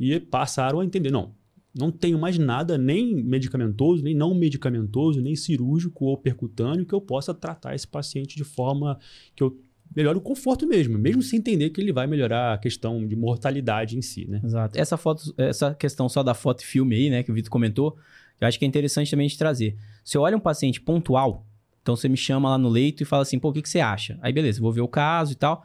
E 0.00 0.18
passaram 0.18 0.80
a 0.80 0.84
entender, 0.84 1.10
não, 1.10 1.34
não 1.78 1.90
tenho 1.90 2.18
mais 2.18 2.38
nada, 2.38 2.78
nem 2.78 3.14
medicamentoso, 3.22 4.02
nem 4.02 4.14
não 4.14 4.34
medicamentoso, 4.34 5.20
nem 5.20 5.36
cirúrgico 5.36 6.06
ou 6.06 6.16
percutâneo 6.16 6.86
que 6.86 6.94
eu 6.94 7.00
possa 7.00 7.34
tratar 7.34 7.74
esse 7.74 7.86
paciente 7.86 8.36
de 8.36 8.44
forma 8.44 8.98
que 9.34 9.42
eu 9.42 9.60
melhore 9.94 10.18
o 10.18 10.20
conforto 10.20 10.66
mesmo, 10.66 10.98
mesmo 10.98 11.22
sem 11.22 11.38
entender 11.38 11.70
que 11.70 11.80
ele 11.80 11.92
vai 11.92 12.06
melhorar 12.06 12.54
a 12.54 12.58
questão 12.58 13.06
de 13.06 13.14
mortalidade 13.14 13.96
em 13.96 14.02
si, 14.02 14.26
né? 14.28 14.40
Exato. 14.44 14.78
Essa 14.78 14.96
foto, 14.96 15.34
essa 15.36 15.74
questão 15.74 16.08
só 16.08 16.22
da 16.22 16.34
foto 16.34 16.62
e 16.62 16.66
filme 16.66 16.96
aí, 16.96 17.10
né, 17.10 17.22
que 17.22 17.30
o 17.30 17.34
Vitor 17.34 17.50
comentou, 17.50 17.96
eu 18.40 18.48
acho 18.48 18.58
que 18.58 18.64
é 18.64 18.68
interessante 18.68 19.10
também 19.10 19.28
de 19.28 19.38
trazer. 19.38 19.76
Se 20.04 20.16
eu 20.16 20.22
olho 20.22 20.36
um 20.36 20.40
paciente 20.40 20.80
pontual, 20.80 21.46
então 21.82 21.94
você 21.94 22.08
me 22.08 22.16
chama 22.16 22.50
lá 22.50 22.58
no 22.58 22.68
leito 22.68 23.02
e 23.02 23.06
fala 23.06 23.22
assim, 23.22 23.38
pô, 23.38 23.50
o 23.50 23.52
que, 23.52 23.62
que 23.62 23.68
você 23.68 23.80
acha? 23.80 24.18
Aí 24.20 24.32
beleza, 24.32 24.60
vou 24.60 24.72
ver 24.72 24.80
o 24.80 24.88
caso 24.88 25.32
e 25.32 25.36
tal. 25.36 25.64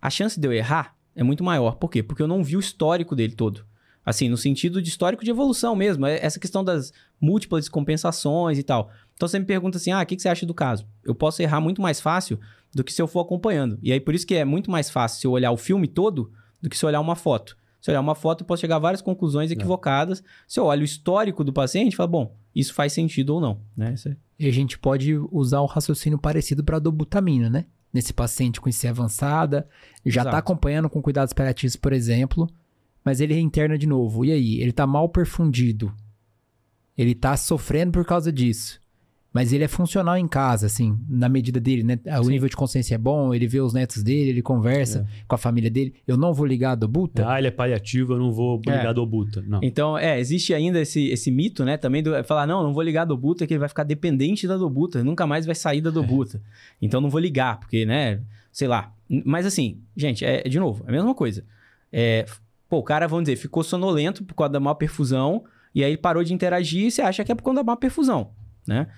A 0.00 0.10
chance 0.10 0.38
de 0.38 0.46
eu 0.46 0.52
errar 0.52 0.94
é 1.16 1.22
muito 1.22 1.42
maior. 1.42 1.76
Por 1.76 1.90
quê? 1.90 2.02
Porque 2.02 2.22
eu 2.22 2.28
não 2.28 2.44
vi 2.44 2.56
o 2.56 2.60
histórico 2.60 3.16
dele 3.16 3.34
todo. 3.34 3.64
Assim, 4.04 4.28
no 4.28 4.36
sentido 4.36 4.82
de 4.82 4.88
histórico 4.88 5.24
de 5.24 5.30
evolução 5.30 5.74
mesmo. 5.74 6.04
É 6.06 6.24
Essa 6.24 6.38
questão 6.38 6.62
das 6.62 6.92
múltiplas 7.20 7.68
compensações 7.68 8.58
e 8.58 8.62
tal. 8.62 8.90
Então 9.14 9.28
você 9.28 9.38
me 9.38 9.44
pergunta 9.44 9.78
assim, 9.78 9.92
ah, 9.92 10.02
o 10.02 10.06
que, 10.06 10.16
que 10.16 10.22
você 10.22 10.28
acha 10.28 10.44
do 10.44 10.52
caso? 10.54 10.86
Eu 11.04 11.14
posso 11.14 11.40
errar 11.40 11.60
muito 11.60 11.80
mais 11.80 12.00
fácil 12.00 12.38
do 12.74 12.82
que 12.84 12.92
se 12.92 13.00
eu 13.00 13.06
for 13.06 13.20
acompanhando. 13.20 13.78
E 13.82 13.92
aí 13.92 14.00
por 14.00 14.14
isso 14.14 14.26
que 14.26 14.34
é 14.34 14.44
muito 14.44 14.70
mais 14.70 14.90
fácil 14.90 15.20
se 15.20 15.26
eu 15.26 15.30
olhar 15.30 15.52
o 15.52 15.56
filme 15.56 15.86
todo 15.86 16.32
do 16.60 16.68
que 16.68 16.76
se 16.76 16.84
eu 16.84 16.88
olhar 16.88 17.00
uma 17.00 17.14
foto. 17.16 17.56
Se 17.80 17.90
eu 17.90 17.92
olhar 17.92 18.00
uma 18.00 18.14
foto, 18.14 18.40
eu 18.42 18.46
posso 18.46 18.60
chegar 18.62 18.76
a 18.76 18.78
várias 18.80 19.02
conclusões 19.02 19.50
equivocadas. 19.50 20.22
Se 20.48 20.58
eu 20.58 20.64
olho 20.64 20.80
o 20.82 20.84
histórico 20.84 21.44
do 21.44 21.52
paciente, 21.52 21.94
falo, 21.96 22.08
bom, 22.08 22.36
isso 22.54 22.72
faz 22.72 22.92
sentido 22.94 23.34
ou 23.34 23.40
não, 23.40 23.60
né? 23.76 23.94
É- 24.06 24.16
E 24.38 24.48
a 24.48 24.52
gente 24.52 24.78
pode 24.78 25.14
usar 25.30 25.60
o 25.60 25.66
raciocínio 25.66 26.18
parecido 26.18 26.64
para 26.64 26.78
dobutamina, 26.78 27.48
né? 27.50 27.66
Nesse 27.92 28.12
paciente 28.12 28.60
com 28.60 28.68
IC 28.68 28.88
avançada, 28.88 29.68
já 30.04 30.22
está 30.22 30.38
acompanhando 30.38 30.88
com 30.90 31.00
cuidados 31.00 31.32
paliativos, 31.32 31.76
por 31.76 31.92
exemplo, 31.92 32.48
mas 33.04 33.20
ele 33.20 33.34
reinterna 33.34 33.76
de 33.76 33.86
novo. 33.86 34.24
E 34.24 34.32
aí? 34.32 34.60
Ele 34.60 34.72
tá 34.72 34.86
mal 34.86 35.08
perfundido. 35.08 35.92
Ele 36.96 37.14
tá 37.14 37.36
sofrendo 37.36 37.92
por 37.92 38.04
causa 38.04 38.32
disso. 38.32 38.80
Mas 39.32 39.52
ele 39.52 39.64
é 39.64 39.68
funcional 39.68 40.16
em 40.16 40.28
casa, 40.28 40.66
assim, 40.66 40.96
na 41.08 41.28
medida 41.28 41.58
dele, 41.58 41.82
né? 41.82 41.98
O 42.20 42.22
Sim. 42.22 42.30
nível 42.30 42.48
de 42.48 42.54
consciência 42.54 42.94
é 42.94 42.98
bom, 42.98 43.34
ele 43.34 43.48
vê 43.48 43.60
os 43.60 43.72
netos 43.74 44.00
dele, 44.00 44.30
ele 44.30 44.42
conversa 44.42 45.08
com 45.26 45.34
a 45.34 45.38
família 45.38 45.68
dele. 45.68 45.92
Eu 46.06 46.16
não 46.16 46.32
vou 46.32 46.46
ligar 46.46 46.70
a 46.70 46.74
dobuta? 46.76 47.28
Ah, 47.28 47.36
ele 47.36 47.48
é 47.48 47.50
paliativo, 47.50 48.12
eu 48.12 48.18
não 48.20 48.30
vou 48.32 48.62
É. 48.68 48.76
ligar 48.76 48.92
do 48.92 49.04
buta. 49.04 49.42
Não. 49.44 49.58
Então, 49.60 49.98
é, 49.98 50.20
existe 50.20 50.54
ainda 50.54 50.80
esse, 50.80 51.08
esse 51.08 51.32
mito, 51.32 51.64
né? 51.64 51.76
Também 51.76 52.00
do 52.00 52.14
é 52.14 52.22
falar, 52.22 52.46
não, 52.46 52.62
não 52.62 52.72
vou 52.72 52.84
ligar 52.84 53.02
a 53.02 53.06
dobuta, 53.06 53.44
que 53.44 53.52
ele 53.52 53.58
vai 53.58 53.68
ficar 53.68 53.82
dependente 53.82 54.46
da 54.46 54.56
dobuta, 54.56 55.02
nunca 55.02 55.26
mais 55.26 55.44
vai 55.44 55.56
sair 55.56 55.80
da 55.80 55.90
dobuta. 55.90 56.40
Então 56.80 57.00
não 57.00 57.10
vou 57.10 57.20
ligar, 57.20 57.58
porque, 57.58 57.84
né? 57.84 58.20
Sei 58.52 58.68
lá. 58.68 58.92
Mas 59.24 59.44
assim, 59.46 59.78
gente, 59.96 60.24
é 60.24 60.44
de 60.48 60.60
novo, 60.60 60.84
é 60.86 60.90
a 60.90 60.92
mesma 60.92 61.12
coisa. 61.12 61.44
É, 61.92 62.24
pô, 62.74 62.78
o 62.78 62.82
cara, 62.82 63.06
vamos 63.06 63.24
dizer, 63.24 63.36
ficou 63.36 63.62
sonolento 63.62 64.24
por 64.24 64.34
causa 64.34 64.52
da 64.52 64.58
má 64.58 64.74
perfusão, 64.74 65.44
e 65.72 65.84
aí 65.84 65.96
parou 65.96 66.24
de 66.24 66.34
interagir 66.34 66.86
e 66.86 66.90
você 66.90 67.02
acha 67.02 67.24
que 67.24 67.30
é 67.30 67.34
por 67.34 67.42
conta 67.42 67.56
da 67.56 67.64
má 67.64 67.76
perfusão, 67.76 68.30
né? 68.66 68.88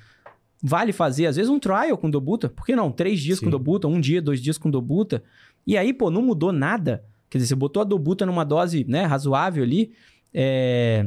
Vale 0.62 0.92
fazer, 0.92 1.26
às 1.26 1.36
vezes, 1.36 1.50
um 1.50 1.58
trial 1.58 1.98
com 1.98 2.08
dobuta. 2.08 2.48
Por 2.48 2.64
que 2.64 2.74
não? 2.74 2.90
Três 2.90 3.20
dias 3.20 3.38
Sim. 3.38 3.44
com 3.44 3.50
dobuta, 3.50 3.86
um 3.86 4.00
dia, 4.00 4.22
dois 4.22 4.40
dias 4.40 4.56
com 4.56 4.70
dobuta. 4.70 5.22
E 5.66 5.76
aí, 5.76 5.92
pô, 5.92 6.10
não 6.10 6.22
mudou 6.22 6.50
nada. 6.50 7.04
Quer 7.28 7.36
dizer, 7.36 7.48
você 7.48 7.54
botou 7.54 7.82
a 7.82 7.84
dobuta 7.84 8.24
numa 8.24 8.44
dose 8.44 8.84
né, 8.88 9.04
razoável 9.04 9.62
ali 9.62 9.92
é, 10.32 11.06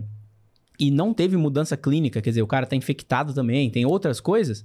e 0.80 0.92
não 0.92 1.12
teve 1.12 1.36
mudança 1.36 1.76
clínica. 1.76 2.22
Quer 2.22 2.30
dizer, 2.30 2.44
o 2.44 2.48
cara 2.48 2.68
tá 2.68 2.76
infectado 2.76 3.34
também, 3.34 3.72
tem 3.72 3.86
outras 3.86 4.20
coisas. 4.20 4.64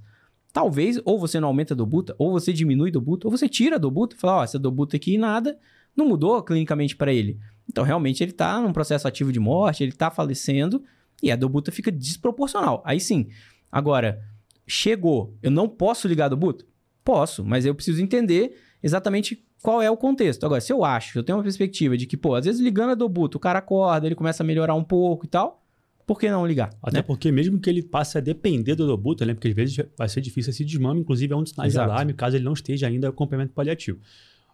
Talvez, 0.53 1.01
ou 1.03 1.19
você 1.19 1.39
não 1.39 1.47
aumenta 1.47 1.73
a 1.73 1.77
dobuta, 1.77 2.15
ou 2.19 2.31
você 2.31 2.53
diminui 2.53 2.89
a 2.89 2.93
dobuta, 2.93 3.27
ou 3.27 3.31
você 3.31 3.49
tira 3.49 3.77
a 3.77 3.79
dobuta 3.79 4.15
e 4.15 4.19
fala, 4.19 4.41
ó, 4.41 4.43
essa 4.43 4.59
dobuta 4.59 4.95
aqui 4.95 5.17
nada, 5.17 5.57
não 5.95 6.07
mudou 6.07 6.41
clinicamente 6.43 6.95
para 6.95 7.11
ele. 7.11 7.39
Então, 7.69 7.83
realmente, 7.83 8.23
ele 8.23 8.31
tá 8.31 8.59
num 8.61 8.71
processo 8.73 9.07
ativo 9.07 9.31
de 9.31 9.39
morte, 9.39 9.83
ele 9.83 9.91
tá 9.91 10.09
falecendo 10.11 10.83
e 11.21 11.31
a 11.31 11.35
dobuta 11.35 11.71
fica 11.71 11.91
desproporcional. 11.91 12.81
Aí 12.85 12.99
sim. 12.99 13.27
Agora, 13.71 14.21
chegou, 14.67 15.35
eu 15.41 15.51
não 15.51 15.67
posso 15.67 16.07
ligar 16.07 16.25
a 16.25 16.29
dobuta? 16.29 16.65
Posso, 17.03 17.43
mas 17.43 17.65
eu 17.65 17.75
preciso 17.75 18.01
entender 18.01 18.57
exatamente 18.81 19.43
qual 19.61 19.81
é 19.81 19.89
o 19.89 19.97
contexto. 19.97 20.43
Agora, 20.45 20.61
se 20.61 20.71
eu 20.71 20.83
acho, 20.85 21.17
eu 21.19 21.23
tenho 21.23 21.37
uma 21.37 21.43
perspectiva 21.43 21.97
de 21.97 22.05
que, 22.05 22.15
pô, 22.15 22.35
às 22.35 22.45
vezes 22.45 22.61
ligando 22.61 22.91
a 22.91 22.95
dobuta, 22.95 23.37
o 23.37 23.39
cara 23.39 23.59
acorda, 23.59 24.05
ele 24.07 24.15
começa 24.15 24.43
a 24.43 24.45
melhorar 24.45 24.75
um 24.75 24.83
pouco 24.83 25.25
e 25.25 25.27
tal, 25.29 25.63
por 26.05 26.19
que 26.19 26.29
não 26.29 26.45
ligar? 26.45 26.69
Até 26.83 26.97
né? 26.97 27.01
porque 27.01 27.31
mesmo 27.31 27.59
que 27.59 27.67
ele 27.69 27.81
passe 27.81 28.17
a 28.17 28.21
depender 28.21 28.75
do 28.75 28.85
dobuta, 28.85 29.25
né? 29.25 29.33
Porque 29.33 29.47
às 29.47 29.55
vezes 29.55 29.85
vai 29.97 30.07
ser 30.07 30.21
difícil 30.21 30.51
esse 30.51 30.63
desmame, 30.63 30.99
inclusive 31.01 31.33
é 31.33 31.35
um 31.35 31.41
dos 31.41 31.51
sinais 31.51 31.73
Exato. 31.73 31.87
de 31.87 31.91
alarme, 31.93 32.13
caso 32.13 32.35
ele 32.35 32.43
não 32.45 32.53
esteja 32.53 32.87
ainda 32.87 33.07
com 33.07 33.23
acompanhamento 33.23 33.53
paliativo. 33.53 33.99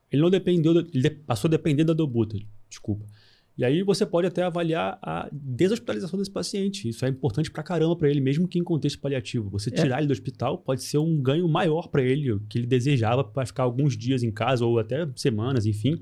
Ele 0.09 0.21
não 0.21 0.29
dependeu, 0.29 0.73
do- 0.73 0.87
ele 0.93 1.09
passou 1.09 1.49
a 1.49 1.51
depender 1.51 1.83
da 1.83 1.93
dobuta, 1.93 2.37
desculpa. 2.71 3.05
E 3.57 3.65
aí 3.65 3.83
você 3.83 4.05
pode 4.05 4.25
até 4.25 4.41
avaliar 4.43 4.97
a 5.01 5.29
deshospitalização 5.31 6.17
desse 6.17 6.31
paciente. 6.31 6.87
Isso 6.89 7.05
é 7.05 7.09
importante 7.09 7.51
pra 7.51 7.61
caramba 7.61 7.95
pra 7.95 8.09
ele, 8.09 8.19
mesmo 8.21 8.47
que 8.47 8.57
em 8.57 8.63
contexto 8.63 8.99
paliativo. 8.99 9.49
Você 9.51 9.69
É. 9.69 9.73
tirar 9.73 9.97
ele 9.99 10.07
do 10.07 10.13
hospital 10.13 10.57
pode 10.57 10.81
ser 10.83 10.97
um 10.97 11.21
ganho 11.21 11.47
maior 11.47 11.87
pra 11.89 12.01
ele, 12.01 12.31
o 12.31 12.39
que 12.49 12.57
ele 12.57 12.65
desejava 12.65 13.23
para 13.23 13.45
ficar 13.45 13.63
alguns 13.63 13.95
dias 13.95 14.23
em 14.23 14.31
casa 14.31 14.65
ou 14.65 14.79
até 14.79 15.07
semanas, 15.15 15.65
enfim. 15.67 16.01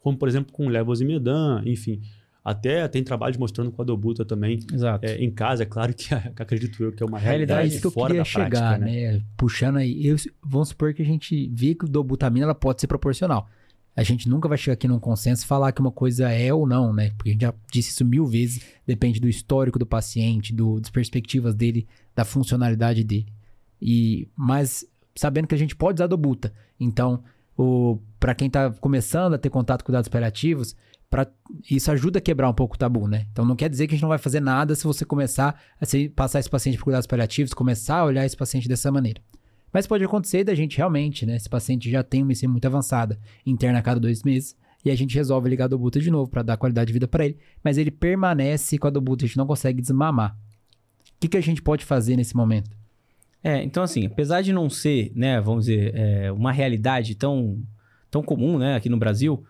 Como, 0.00 0.18
por 0.18 0.28
exemplo, 0.28 0.52
com 0.52 0.68
levosimedan, 0.68 1.62
enfim. 1.64 2.00
Até 2.44 2.86
tem 2.88 3.02
trabalhos 3.04 3.36
mostrando 3.36 3.70
com 3.70 3.80
a 3.82 3.84
dobuta 3.84 4.24
também 4.24 4.58
Exato. 4.72 5.04
é, 5.06 5.16
em 5.22 5.30
casa, 5.30 5.62
é 5.64 5.66
claro 5.66 5.92
que 5.94 6.12
acredito 6.14 6.82
eu 6.82 6.92
que 6.92 7.02
é 7.02 7.06
uma 7.06 7.18
Realidade 7.18 7.52
realidade 7.60 7.80
que 7.80 7.86
eu 7.86 7.90
fora 7.90 8.08
queria 8.08 8.22
da 8.24 8.30
prática, 8.30 8.56
chegar, 8.56 8.78
né? 8.78 9.12
né? 9.12 9.22
Puxando 9.36 9.76
aí, 9.76 10.06
eu- 10.06 10.16
vamos 10.42 10.70
supor 10.70 10.92
que 10.94 11.02
a 11.02 11.04
gente 11.04 11.48
vê 11.54 11.74
que 11.74 11.84
o 11.84 11.88
dobutamina 11.88 12.44
ela 12.46 12.54
pode 12.54 12.80
ser 12.80 12.86
proporcional. 12.86 13.48
A 13.98 14.04
gente 14.04 14.28
nunca 14.28 14.48
vai 14.48 14.56
chegar 14.56 14.74
aqui 14.74 14.86
num 14.86 15.00
consenso 15.00 15.44
e 15.44 15.46
falar 15.46 15.72
que 15.72 15.80
uma 15.80 15.90
coisa 15.90 16.30
é 16.30 16.54
ou 16.54 16.66
não, 16.66 16.92
né? 16.92 17.10
Porque 17.16 17.30
a 17.30 17.32
gente 17.32 17.42
já 17.42 17.52
disse 17.72 17.90
isso 17.90 18.04
mil 18.04 18.24
vezes, 18.26 18.60
depende 18.86 19.18
do 19.18 19.28
histórico 19.28 19.78
do 19.78 19.84
paciente, 19.84 20.54
do, 20.54 20.78
das 20.78 20.88
perspectivas 20.90 21.54
dele, 21.54 21.86
da 22.14 22.24
funcionalidade 22.24 23.02
dele. 23.02 23.26
E, 23.82 24.28
mas 24.36 24.86
sabendo 25.16 25.48
que 25.48 25.54
a 25.54 25.58
gente 25.58 25.74
pode 25.74 25.96
usar 25.96 26.06
dobuta. 26.06 26.52
Então, 26.78 27.24
para 28.20 28.34
quem 28.36 28.48
tá 28.48 28.70
começando 28.70 29.34
a 29.34 29.38
ter 29.38 29.50
contato 29.50 29.84
com 29.84 29.90
dados 29.90 30.08
paliativos, 30.08 30.76
pra, 31.10 31.26
isso 31.68 31.90
ajuda 31.90 32.18
a 32.18 32.22
quebrar 32.22 32.48
um 32.48 32.54
pouco 32.54 32.76
o 32.76 32.78
tabu, 32.78 33.08
né? 33.08 33.26
Então 33.32 33.44
não 33.44 33.56
quer 33.56 33.68
dizer 33.68 33.86
que 33.88 33.94
a 33.94 33.96
gente 33.96 34.02
não 34.02 34.08
vai 34.08 34.18
fazer 34.18 34.40
nada 34.40 34.74
se 34.76 34.84
você 34.84 35.04
começar 35.04 35.60
a 35.80 35.84
se- 35.84 36.08
passar 36.08 36.38
esse 36.38 36.48
paciente 36.50 36.78
por 36.78 36.84
cuidados 36.84 37.06
paliativos, 37.06 37.52
começar 37.52 37.96
a 37.98 38.04
olhar 38.04 38.24
esse 38.24 38.36
paciente 38.36 38.68
dessa 38.68 38.92
maneira. 38.92 39.20
Mas 39.72 39.86
pode 39.86 40.04
acontecer 40.04 40.44
da 40.44 40.54
gente 40.54 40.76
realmente, 40.76 41.26
né? 41.26 41.36
Esse 41.36 41.48
paciente 41.48 41.90
já 41.90 42.02
tem 42.02 42.22
uma 42.22 42.32
IC 42.32 42.46
muito 42.46 42.66
avançada, 42.66 43.18
interna 43.44 43.78
a 43.78 43.82
cada 43.82 44.00
dois 44.00 44.22
meses, 44.22 44.56
e 44.84 44.90
a 44.90 44.94
gente 44.94 45.14
resolve 45.14 45.48
ligar 45.48 45.66
a 45.66 45.68
dobuta 45.68 46.00
de 46.00 46.10
novo 46.10 46.30
para 46.30 46.42
dar 46.42 46.56
qualidade 46.56 46.88
de 46.88 46.92
vida 46.92 47.08
para 47.08 47.26
ele, 47.26 47.36
mas 47.62 47.78
ele 47.78 47.90
permanece 47.90 48.78
com 48.78 48.86
a 48.86 48.90
dobuta, 48.90 49.24
a 49.24 49.28
gente 49.28 49.36
não 49.36 49.46
consegue 49.46 49.80
desmamar. 49.80 50.36
O 51.16 51.20
que, 51.20 51.28
que 51.28 51.36
a 51.36 51.40
gente 51.40 51.60
pode 51.60 51.84
fazer 51.84 52.16
nesse 52.16 52.36
momento? 52.36 52.70
É, 53.42 53.62
então 53.62 53.82
assim, 53.82 54.06
apesar 54.06 54.42
de 54.42 54.52
não 54.52 54.68
ser, 54.70 55.12
né, 55.14 55.40
vamos 55.40 55.66
dizer, 55.66 55.94
é, 55.94 56.32
uma 56.32 56.52
realidade 56.52 57.14
tão, 57.14 57.62
tão 58.10 58.22
comum, 58.22 58.58
né, 58.58 58.76
aqui 58.76 58.88
no 58.88 58.96
Brasil, 58.96 59.44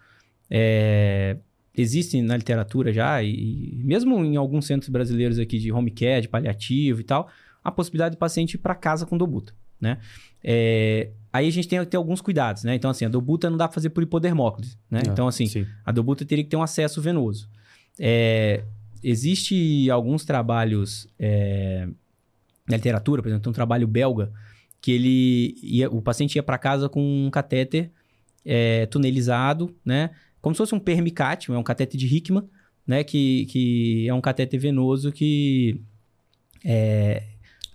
é, 0.50 1.36
existe 1.76 2.20
na 2.22 2.36
literatura 2.36 2.92
já, 2.92 3.22
e, 3.22 3.78
e, 3.78 3.82
mesmo 3.84 4.24
em 4.24 4.36
alguns 4.36 4.66
centros 4.66 4.88
brasileiros 4.88 5.38
aqui 5.38 5.58
de 5.58 5.72
home 5.72 5.90
care, 5.90 6.22
de 6.22 6.28
paliativo 6.28 7.00
e 7.00 7.04
tal, 7.04 7.28
a 7.62 7.70
possibilidade 7.70 8.16
do 8.16 8.18
paciente 8.18 8.54
ir 8.54 8.58
para 8.58 8.74
casa 8.74 9.06
com 9.06 9.16
dobuta, 9.16 9.54
né? 9.80 9.98
É, 10.42 11.10
aí 11.32 11.46
a 11.46 11.50
gente 11.50 11.68
tem 11.68 11.78
que 11.80 11.86
ter 11.86 11.96
alguns 11.96 12.20
cuidados, 12.20 12.64
né? 12.64 12.74
Então, 12.74 12.90
assim, 12.90 13.04
a 13.04 13.08
dobuta 13.08 13.50
não 13.50 13.56
dá 13.56 13.66
para 13.68 13.74
fazer 13.74 13.90
por 13.90 14.02
hipodermóclise, 14.02 14.76
né? 14.90 15.02
É, 15.06 15.10
então, 15.10 15.28
assim, 15.28 15.46
sim. 15.46 15.66
a 15.84 15.92
dobuta 15.92 16.24
teria 16.24 16.44
que 16.44 16.50
ter 16.50 16.56
um 16.56 16.62
acesso 16.62 17.00
venoso. 17.00 17.48
É, 17.98 18.64
existe 19.02 19.90
alguns 19.90 20.24
trabalhos 20.24 21.08
é, 21.18 21.88
na 22.68 22.76
literatura, 22.76 23.22
por 23.22 23.28
exemplo, 23.28 23.42
tem 23.42 23.50
um 23.50 23.54
trabalho 23.54 23.86
belga 23.86 24.32
que 24.80 24.92
ele 24.92 25.56
ia, 25.62 25.90
o 25.90 26.00
paciente 26.00 26.36
ia 26.36 26.42
para 26.42 26.56
casa 26.56 26.88
com 26.88 27.02
um 27.02 27.30
catéter 27.30 27.90
é, 28.44 28.86
tunelizado, 28.86 29.74
né? 29.84 30.10
Como 30.40 30.54
se 30.54 30.58
fosse 30.58 30.74
um 30.74 30.78
permicate, 30.78 31.50
é 31.50 31.58
um 31.58 31.62
catéter 31.62 31.98
de 31.98 32.06
Hickman, 32.06 32.44
né? 32.86 33.02
Que, 33.02 33.46
que 33.46 34.08
é 34.08 34.14
um 34.14 34.20
catéter 34.20 34.60
venoso 34.60 35.10
que 35.10 35.80
é, 36.64 37.24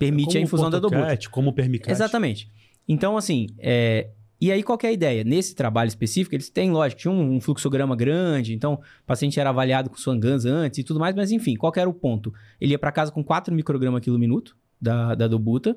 permite 0.06 0.26
Como 0.26 0.38
a 0.38 0.40
infusão 0.40 0.70
da 0.70 0.78
dobuta. 0.78 1.00
portocat, 1.00 1.28
Como 1.30 1.52
permicate. 1.52 1.90
Exatamente. 1.90 2.50
Então, 2.88 3.16
assim, 3.16 3.46
é, 3.58 4.08
e 4.40 4.52
aí 4.52 4.62
qual 4.62 4.78
é 4.82 4.88
a 4.88 4.92
ideia? 4.92 5.24
Nesse 5.24 5.54
trabalho 5.54 5.88
específico, 5.88 6.34
eles 6.34 6.50
têm, 6.50 6.70
lógico, 6.70 7.00
tinha 7.00 7.12
um, 7.12 7.36
um 7.36 7.40
fluxograma 7.40 7.96
grande, 7.96 8.54
então 8.54 8.74
o 8.74 9.06
paciente 9.06 9.40
era 9.40 9.50
avaliado 9.50 9.88
com 9.88 9.96
Swangans 9.96 10.44
antes 10.44 10.78
e 10.78 10.84
tudo 10.84 11.00
mais, 11.00 11.14
mas 11.14 11.32
enfim, 11.32 11.56
qual 11.56 11.72
era 11.76 11.88
o 11.88 11.94
ponto? 11.94 12.32
Ele 12.60 12.72
ia 12.72 12.78
para 12.78 12.92
casa 12.92 13.10
com 13.10 13.24
4 13.24 13.54
microgramas 13.54 14.02
quilo 14.02 14.18
minuto 14.18 14.56
da, 14.80 15.14
da 15.14 15.26
dobuta, 15.26 15.76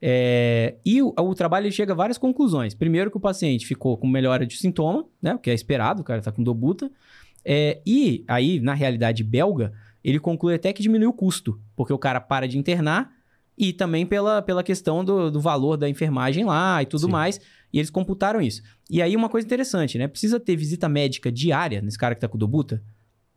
é, 0.00 0.76
e 0.84 1.02
o, 1.02 1.12
o 1.18 1.34
trabalho 1.34 1.70
chega 1.72 1.92
a 1.92 1.96
várias 1.96 2.18
conclusões. 2.18 2.74
Primeiro 2.74 3.10
que 3.10 3.16
o 3.16 3.20
paciente 3.20 3.66
ficou 3.66 3.98
com 3.98 4.06
melhora 4.06 4.46
de 4.46 4.56
sintoma, 4.56 5.04
né? 5.20 5.34
O 5.34 5.38
que 5.38 5.50
é 5.50 5.54
esperado, 5.54 6.02
o 6.02 6.04
cara 6.04 6.22
tá 6.22 6.30
com 6.30 6.42
dobuta. 6.42 6.90
É, 7.44 7.80
e 7.84 8.24
aí, 8.28 8.60
na 8.60 8.74
realidade 8.74 9.24
belga, 9.24 9.72
ele 10.02 10.20
conclui 10.20 10.54
até 10.54 10.72
que 10.72 10.82
diminui 10.82 11.08
o 11.08 11.12
custo, 11.12 11.60
porque 11.74 11.92
o 11.92 11.98
cara 11.98 12.20
para 12.20 12.46
de 12.46 12.58
internar 12.58 13.12
e 13.58 13.72
também 13.72 14.06
pela, 14.06 14.40
pela 14.40 14.62
questão 14.62 15.04
do, 15.04 15.30
do 15.30 15.40
valor 15.40 15.76
da 15.76 15.88
enfermagem 15.88 16.44
lá 16.44 16.82
e 16.82 16.86
tudo 16.86 17.06
Sim. 17.06 17.10
mais. 17.12 17.40
E 17.72 17.78
eles 17.78 17.90
computaram 17.90 18.40
isso. 18.40 18.62
E 18.88 19.02
aí, 19.02 19.14
uma 19.14 19.28
coisa 19.28 19.46
interessante, 19.46 19.98
né? 19.98 20.08
Precisa 20.08 20.40
ter 20.40 20.56
visita 20.56 20.88
médica 20.88 21.30
diária 21.30 21.82
nesse 21.82 21.98
cara 21.98 22.14
que 22.14 22.20
tá 22.20 22.28
com 22.28 22.38
dobuta? 22.38 22.82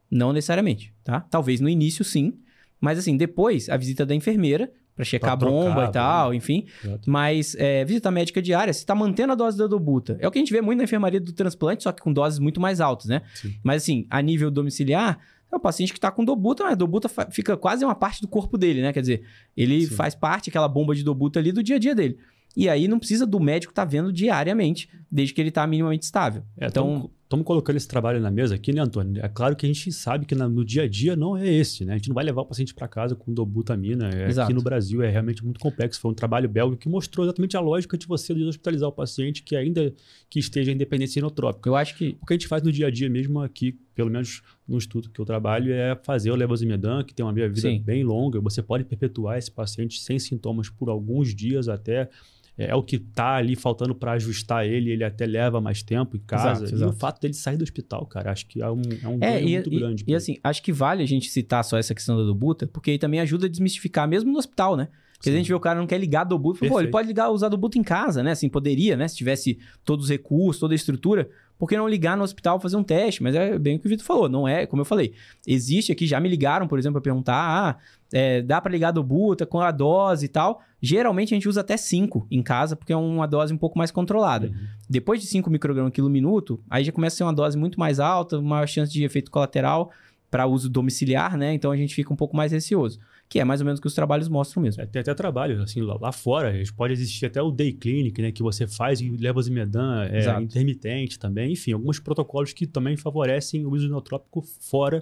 Não 0.09 0.31
necessariamente, 0.31 0.93
tá? 1.03 1.21
Talvez 1.21 1.59
no 1.59 1.67
início 1.67 2.05
sim, 2.05 2.37
mas 2.79 2.99
assim, 2.99 3.17
depois 3.17 3.69
a 3.69 3.77
visita 3.77 4.05
da 4.05 4.13
enfermeira 4.13 4.71
para 4.95 5.05
checar 5.05 5.37
Pra 5.37 5.47
a 5.47 5.51
bomba 5.51 5.73
trocar, 5.73 5.89
e 5.89 5.91
tal, 5.91 6.33
enfim. 6.33 6.65
Exato. 6.83 7.09
Mas 7.09 7.55
é, 7.55 7.83
visita 7.85 8.11
médica 8.11 8.41
diária, 8.41 8.73
você 8.73 8.85
tá 8.85 8.93
mantendo 8.93 9.33
a 9.33 9.35
dose 9.35 9.57
da 9.57 9.67
dobuta. 9.67 10.17
É 10.19 10.27
o 10.27 10.31
que 10.31 10.37
a 10.37 10.41
gente 10.41 10.51
vê 10.51 10.61
muito 10.61 10.77
na 10.77 10.83
enfermaria 10.83 11.19
do 11.19 11.31
transplante, 11.33 11.83
só 11.83 11.91
que 11.91 12.01
com 12.01 12.11
doses 12.11 12.39
muito 12.39 12.59
mais 12.59 12.81
altas, 12.81 13.07
né? 13.07 13.21
Sim. 13.33 13.55
Mas 13.63 13.83
assim, 13.83 14.05
a 14.09 14.21
nível 14.21 14.51
domiciliar, 14.51 15.19
é 15.51 15.55
o 15.55 15.59
paciente 15.59 15.93
que 15.93 15.99
tá 15.99 16.09
com 16.09 16.23
dobuta, 16.23 16.63
mas 16.63 16.77
dobuta 16.77 17.09
fica 17.29 17.57
quase 17.57 17.83
uma 17.83 17.95
parte 17.95 18.21
do 18.21 18.27
corpo 18.27 18.57
dele, 18.57 18.81
né? 18.81 18.93
Quer 18.93 19.01
dizer, 19.01 19.23
ele 19.55 19.85
Sim. 19.85 19.95
faz 19.95 20.15
parte, 20.15 20.49
aquela 20.49 20.67
bomba 20.67 20.95
de 20.95 21.03
dobuta 21.03 21.39
ali, 21.39 21.51
do 21.51 21.61
dia 21.61 21.75
a 21.75 21.79
dia 21.79 21.93
dele. 21.93 22.17
E 22.55 22.69
aí 22.69 22.87
não 22.87 22.99
precisa 22.99 23.25
do 23.25 23.39
médico 23.39 23.71
estar 23.71 23.85
vendo 23.85 24.11
diariamente, 24.11 24.89
desde 25.09 25.33
que 25.33 25.41
ele 25.41 25.51
tá 25.51 25.65
minimamente 25.65 26.03
estável. 26.03 26.43
É, 26.57 26.67
então, 26.67 27.09
Estamos 27.31 27.45
colocando 27.45 27.77
esse 27.77 27.87
trabalho 27.87 28.19
na 28.19 28.29
mesa 28.29 28.55
aqui, 28.55 28.73
né, 28.73 28.81
Antônio? 28.81 29.23
É 29.23 29.29
claro 29.29 29.55
que 29.55 29.65
a 29.65 29.69
gente 29.69 29.89
sabe 29.93 30.25
que 30.25 30.35
no 30.35 30.65
dia 30.65 30.83
a 30.83 30.87
dia 30.89 31.15
não 31.15 31.37
é 31.37 31.47
esse, 31.47 31.85
né? 31.85 31.93
A 31.93 31.95
gente 31.95 32.09
não 32.09 32.13
vai 32.13 32.25
levar 32.25 32.41
o 32.41 32.45
paciente 32.45 32.73
para 32.73 32.89
casa 32.89 33.15
com 33.15 33.33
dobutamina. 33.33 34.09
É, 34.09 34.37
aqui 34.37 34.53
no 34.53 34.61
Brasil 34.61 35.01
é 35.01 35.09
realmente 35.09 35.41
muito 35.41 35.57
complexo. 35.57 36.01
Foi 36.01 36.11
um 36.11 36.13
trabalho 36.13 36.49
belga 36.49 36.75
que 36.75 36.89
mostrou 36.89 37.25
exatamente 37.25 37.55
a 37.55 37.61
lógica 37.61 37.97
de 37.97 38.05
você 38.05 38.33
hospitalizar 38.33 38.89
o 38.89 38.91
paciente 38.91 39.43
que 39.43 39.55
ainda 39.55 39.93
que 40.29 40.39
esteja 40.39 40.73
em 40.73 40.75
dependência 40.75 41.19
inotrópica. 41.19 41.69
eu 41.69 41.75
acho 41.77 41.97
que 41.97 42.17
O 42.21 42.25
que 42.25 42.33
a 42.33 42.35
gente 42.35 42.49
faz 42.49 42.63
no 42.63 42.69
dia 42.69 42.87
a 42.87 42.91
dia 42.91 43.09
mesmo 43.09 43.39
aqui, 43.39 43.79
pelo 43.95 44.09
menos 44.09 44.41
no 44.67 44.77
estudo 44.77 45.09
que 45.09 45.21
eu 45.21 45.25
trabalho, 45.25 45.71
é 45.71 45.95
fazer 46.03 46.31
o 46.31 46.35
levosimedan, 46.35 47.01
que 47.01 47.13
tem 47.13 47.25
uma 47.25 47.31
meia-vida 47.31 47.61
Sim. 47.61 47.79
bem 47.79 48.03
longa. 48.03 48.41
Você 48.41 48.61
pode 48.61 48.83
perpetuar 48.83 49.37
esse 49.37 49.49
paciente 49.49 50.01
sem 50.01 50.19
sintomas 50.19 50.69
por 50.69 50.89
alguns 50.89 51.33
dias 51.33 51.69
até. 51.69 52.09
É, 52.57 52.71
é 52.71 52.75
o 52.75 52.83
que 52.83 52.97
está 52.97 53.35
ali 53.35 53.55
faltando 53.55 53.95
para 53.95 54.11
ajustar 54.13 54.65
ele, 54.65 54.91
ele 54.91 55.03
até 55.03 55.25
leva 55.25 55.61
mais 55.61 55.81
tempo 55.81 56.17
em 56.17 56.19
casa. 56.19 56.63
Exato, 56.65 56.71
e 56.71 56.75
exato. 56.75 56.91
o 56.91 56.95
fato 56.95 57.21
dele 57.21 57.33
sair 57.33 57.57
do 57.57 57.63
hospital, 57.63 58.05
cara, 58.05 58.31
acho 58.31 58.45
que 58.45 58.61
é 58.61 58.69
um, 58.69 58.81
é 59.01 59.07
um 59.07 59.15
É, 59.21 59.33
ganho 59.39 59.47
e, 59.47 59.51
muito 59.53 59.73
e- 59.73 59.79
grande. 59.79 60.03
e 60.07 60.13
assim, 60.15 60.37
acho 60.43 60.61
que 60.61 60.71
vale 60.73 61.01
a 61.01 61.05
gente 61.07 61.29
citar 61.29 61.63
só 61.63 61.77
essa 61.77 61.95
questão 61.95 62.17
da 62.17 62.23
dobuta, 62.23 62.67
porque 62.67 62.91
aí 62.91 62.97
também 62.99 63.19
ajuda 63.19 63.45
a 63.45 63.49
desmistificar, 63.49 64.07
mesmo 64.07 64.31
no 64.31 64.37
hospital, 64.37 64.75
né? 64.75 64.89
Porque 65.15 65.29
a 65.29 65.33
gente 65.33 65.47
vê 65.47 65.53
o 65.53 65.59
cara 65.59 65.79
não 65.79 65.85
quer 65.85 65.99
ligar 65.99 66.21
a 66.21 66.23
dobuta, 66.23 66.57
fala, 66.57 66.71
pô, 66.71 66.79
ele 66.81 66.89
pode 66.89 67.07
ligar, 67.07 67.29
usar 67.29 67.45
a 67.45 67.49
dobuta 67.49 67.77
em 67.77 67.83
casa, 67.83 68.23
né? 68.23 68.31
Assim, 68.31 68.49
poderia, 68.49 68.97
né? 68.97 69.07
Se 69.07 69.15
tivesse 69.15 69.59
todos 69.85 70.05
os 70.05 70.09
recursos, 70.09 70.59
toda 70.59 70.73
a 70.73 70.75
estrutura, 70.75 71.29
por 71.61 71.69
que 71.69 71.77
não 71.77 71.87
ligar 71.87 72.17
no 72.17 72.23
hospital 72.23 72.59
fazer 72.59 72.75
um 72.75 72.83
teste? 72.83 73.21
Mas 73.21 73.35
é 73.35 73.59
bem 73.59 73.75
o 73.75 73.79
que 73.79 73.85
o 73.85 73.89
Vitor 73.89 74.03
falou, 74.03 74.27
não 74.27 74.47
é, 74.47 74.65
como 74.65 74.81
eu 74.81 74.85
falei, 74.85 75.13
existe 75.45 75.91
aqui, 75.91 76.07
já 76.07 76.19
me 76.19 76.27
ligaram, 76.27 76.67
por 76.67 76.79
exemplo, 76.79 76.93
para 76.93 77.03
perguntar, 77.03 77.35
ah, 77.35 77.77
é, 78.11 78.41
dá 78.41 78.59
para 78.59 78.71
ligar 78.71 78.87
a 78.87 78.91
dobuta 78.91 79.45
com 79.45 79.61
a 79.61 79.69
dose 79.69 80.25
e 80.25 80.27
tal. 80.27 80.63
Geralmente 80.81 81.35
a 81.35 81.37
gente 81.37 81.47
usa 81.47 81.61
até 81.61 81.77
5 81.77 82.25
em 82.31 82.41
casa, 82.41 82.75
porque 82.75 82.91
é 82.91 82.97
uma 82.97 83.27
dose 83.27 83.53
um 83.53 83.59
pouco 83.59 83.77
mais 83.77 83.91
controlada. 83.91 84.47
Uhum. 84.47 84.53
Depois 84.89 85.21
de 85.21 85.27
5 85.27 85.51
microgramas 85.51 85.93
quilo 85.93 86.09
minuto, 86.09 86.59
aí 86.67 86.83
já 86.83 86.91
começa 86.91 87.13
a 87.13 87.17
ser 87.17 87.23
uma 87.25 87.33
dose 87.33 87.55
muito 87.55 87.79
mais 87.79 87.99
alta, 87.99 88.41
maior 88.41 88.67
chance 88.67 88.91
de 88.91 89.03
efeito 89.03 89.29
colateral 89.29 89.91
para 90.31 90.47
uso 90.47 90.67
domiciliar, 90.67 91.37
né? 91.37 91.53
Então 91.53 91.69
a 91.69 91.77
gente 91.77 91.93
fica 91.93 92.11
um 92.11 92.17
pouco 92.17 92.35
mais 92.35 92.51
receoso. 92.51 92.99
Que 93.31 93.39
é 93.39 93.45
mais 93.45 93.61
ou 93.61 93.65
menos 93.65 93.79
o 93.79 93.81
que 93.81 93.87
os 93.87 93.93
trabalhos 93.93 94.27
mostram 94.27 94.61
mesmo. 94.61 94.83
É, 94.83 94.85
tem 94.85 94.99
até 94.99 95.13
trabalho, 95.13 95.61
assim, 95.63 95.79
lá, 95.79 95.97
lá 95.97 96.11
fora, 96.11 96.51
pode 96.75 96.91
existir 96.91 97.27
até 97.27 97.41
o 97.41 97.49
day 97.49 97.71
clinic, 97.71 98.21
né, 98.21 98.29
que 98.29 98.43
você 98.43 98.67
faz 98.67 98.99
e 98.99 99.09
levosimedan 99.09 100.03
é, 100.03 100.17
Exato. 100.17 100.41
intermitente 100.41 101.17
também, 101.17 101.53
enfim, 101.53 101.71
alguns 101.71 101.97
protocolos 101.97 102.51
que 102.51 102.67
também 102.67 102.97
favorecem 102.97 103.65
o 103.65 103.71
uso 103.71 103.87
inotrópico 103.87 104.41
fora, 104.59 105.01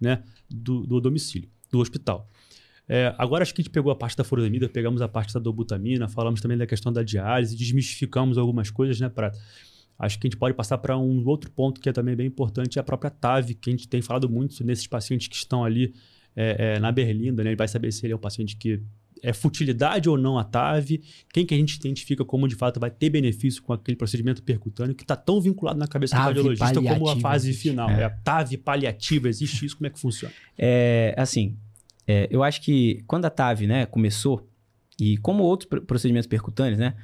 né, 0.00 0.22
do, 0.48 0.86
do 0.86 1.00
domicílio, 1.00 1.50
do 1.68 1.80
hospital. 1.80 2.30
É, 2.88 3.12
agora 3.18 3.42
acho 3.42 3.52
que 3.52 3.60
a 3.60 3.64
gente 3.64 3.72
pegou 3.72 3.90
a 3.90 3.96
parte 3.96 4.16
da 4.16 4.22
furosemida, 4.22 4.68
pegamos 4.68 5.02
a 5.02 5.08
parte 5.08 5.34
da 5.34 5.40
dobutamina, 5.40 6.08
falamos 6.08 6.40
também 6.40 6.56
da 6.56 6.68
questão 6.68 6.92
da 6.92 7.02
diálise, 7.02 7.56
desmistificamos 7.56 8.38
algumas 8.38 8.70
coisas, 8.70 9.00
né, 9.00 9.08
para 9.08 9.32
Acho 9.98 10.18
que 10.18 10.26
a 10.26 10.28
gente 10.28 10.38
pode 10.38 10.54
passar 10.54 10.78
para 10.78 10.98
um 10.98 11.24
outro 11.26 11.50
ponto 11.50 11.80
que 11.80 11.88
é 11.88 11.92
também 11.92 12.16
bem 12.16 12.26
importante, 12.26 12.78
é 12.78 12.80
a 12.80 12.84
própria 12.84 13.10
TAV, 13.10 13.54
que 13.54 13.70
a 13.70 13.72
gente 13.72 13.88
tem 13.88 14.02
falado 14.02 14.28
muito 14.28 14.64
nesses 14.64 14.86
pacientes 14.86 15.28
que 15.28 15.36
estão 15.36 15.64
ali 15.64 15.94
é, 16.36 16.74
é, 16.76 16.78
na 16.78 16.90
berlinda, 16.92 17.42
né? 17.42 17.50
Ele 17.50 17.56
vai 17.56 17.68
saber 17.68 17.92
se 17.92 18.04
ele 18.06 18.12
é 18.12 18.16
um 18.16 18.20
paciente 18.20 18.56
que 18.56 18.80
é 19.22 19.32
futilidade 19.32 20.08
ou 20.08 20.18
não 20.18 20.38
a 20.38 20.44
TAV, 20.44 21.00
quem 21.32 21.46
que 21.46 21.54
a 21.54 21.56
gente 21.56 21.76
identifica 21.76 22.24
como 22.24 22.46
de 22.46 22.54
fato 22.54 22.78
vai 22.78 22.90
ter 22.90 23.08
benefício 23.08 23.62
com 23.62 23.72
aquele 23.72 23.96
procedimento 23.96 24.42
percutâneo 24.42 24.94
que 24.94 25.02
está 25.02 25.16
tão 25.16 25.40
vinculado 25.40 25.78
na 25.78 25.86
cabeça 25.86 26.14
do 26.14 26.18
TAV 26.18 26.26
cardiologista 26.26 26.82
como 26.82 27.08
a 27.08 27.16
fase 27.16 27.48
existe. 27.48 27.70
final. 27.70 27.88
É. 27.88 28.02
É. 28.02 28.04
a 28.04 28.10
TAV 28.10 28.58
paliativa, 28.58 29.28
existe 29.28 29.64
isso? 29.64 29.76
Como 29.78 29.86
é 29.86 29.90
que 29.90 29.98
funciona? 29.98 30.34
É, 30.58 31.14
assim, 31.16 31.56
é, 32.06 32.28
eu 32.30 32.42
acho 32.42 32.60
que 32.60 33.02
quando 33.06 33.24
a 33.24 33.30
TAV, 33.30 33.66
né, 33.66 33.86
começou, 33.86 34.46
e 35.00 35.16
como 35.18 35.42
outros 35.42 35.68
pr- 35.68 35.80
procedimentos 35.80 36.26
percutâneos, 36.26 36.78
né, 36.78 36.94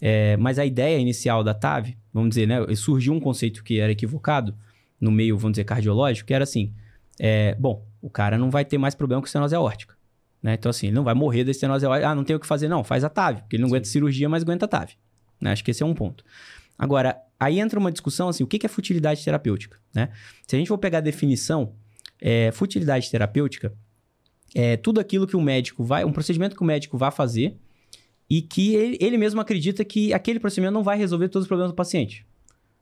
é, 0.00 0.36
mas 0.36 0.58
a 0.58 0.66
ideia 0.66 0.98
inicial 0.98 1.44
da 1.44 1.54
TAV, 1.54 1.96
vamos 2.12 2.30
dizer, 2.30 2.46
né, 2.46 2.74
surgiu 2.74 3.12
um 3.12 3.20
conceito 3.20 3.62
que 3.62 3.78
era 3.78 3.92
equivocado 3.92 4.52
no 5.00 5.12
meio, 5.12 5.36
vamos 5.38 5.52
dizer, 5.52 5.64
cardiológico, 5.64 6.26
que 6.26 6.34
era 6.34 6.42
assim, 6.42 6.72
é, 7.20 7.54
bom, 7.54 7.86
o 8.00 8.10
cara 8.10 8.38
não 8.38 8.50
vai 8.50 8.64
ter 8.64 8.78
mais 8.78 8.94
problema 8.94 9.20
com 9.20 9.26
estenose 9.26 9.54
aórtica, 9.54 9.96
né, 10.42 10.54
então 10.54 10.70
assim, 10.70 10.88
ele 10.88 10.96
não 10.96 11.04
vai 11.04 11.14
morrer 11.14 11.44
da 11.44 11.50
estenose 11.50 11.84
aórtica, 11.84 12.08
ah, 12.08 12.14
não 12.14 12.24
tem 12.24 12.36
o 12.36 12.40
que 12.40 12.46
fazer, 12.46 12.68
não, 12.68 12.84
faz 12.84 13.04
a 13.04 13.08
TAV, 13.08 13.40
porque 13.40 13.56
ele 13.56 13.62
não 13.62 13.68
Sim. 13.68 13.74
aguenta 13.74 13.88
cirurgia, 13.88 14.28
mas 14.28 14.42
aguenta 14.42 14.64
a 14.64 14.68
TAV, 14.68 14.90
né, 15.40 15.52
acho 15.52 15.64
que 15.64 15.70
esse 15.70 15.82
é 15.82 15.86
um 15.86 15.94
ponto. 15.94 16.24
Agora, 16.78 17.20
aí 17.40 17.58
entra 17.58 17.78
uma 17.78 17.90
discussão, 17.90 18.28
assim, 18.28 18.44
o 18.44 18.46
que 18.46 18.64
é 18.64 18.68
futilidade 18.68 19.24
terapêutica, 19.24 19.78
né? 19.92 20.10
Se 20.46 20.54
a 20.54 20.58
gente 20.58 20.68
for 20.68 20.78
pegar 20.78 20.98
a 20.98 21.00
definição, 21.00 21.72
é, 22.20 22.52
futilidade 22.52 23.10
terapêutica 23.10 23.72
é 24.54 24.76
tudo 24.76 25.00
aquilo 25.00 25.26
que 25.26 25.36
o 25.36 25.40
médico 25.40 25.84
vai, 25.84 26.04
um 26.04 26.12
procedimento 26.12 26.56
que 26.56 26.62
o 26.62 26.64
médico 26.64 26.96
vai 26.96 27.10
fazer 27.10 27.56
e 28.30 28.40
que 28.40 28.74
ele, 28.74 28.98
ele 29.00 29.18
mesmo 29.18 29.40
acredita 29.40 29.84
que 29.84 30.12
aquele 30.12 30.38
procedimento 30.38 30.72
não 30.72 30.82
vai 30.82 30.96
resolver 30.96 31.28
todos 31.28 31.44
os 31.44 31.48
problemas 31.48 31.72
do 31.72 31.76
paciente. 31.76 32.26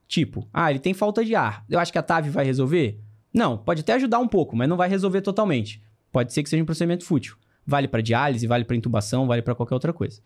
Tipo, 0.06 0.48
ah, 0.52 0.70
ele 0.70 0.78
tem 0.78 0.94
falta 0.94 1.24
de 1.24 1.34
ar. 1.34 1.64
Eu 1.68 1.78
acho 1.78 1.90
que 1.90 1.98
a 1.98 2.02
TAV 2.02 2.28
vai 2.28 2.44
resolver? 2.44 3.00
Não, 3.37 3.59
pode 3.59 3.82
até 3.82 3.93
ajudar 3.93 4.18
um 4.18 4.26
pouco, 4.26 4.57
mas 4.57 4.66
não 4.66 4.78
vai 4.78 4.89
resolver 4.89 5.20
totalmente. 5.20 5.82
Pode 6.11 6.32
ser 6.32 6.43
que 6.43 6.49
seja 6.49 6.62
um 6.62 6.66
procedimento 6.66 7.05
fútil. 7.05 7.37
Vale 7.66 7.87
para 7.87 8.01
diálise, 8.01 8.47
vale 8.47 8.64
para 8.64 8.74
intubação, 8.74 9.26
vale 9.26 9.43
para 9.43 9.55
qualquer 9.55 9.74
outra 9.74 9.93
coisa. 9.93 10.22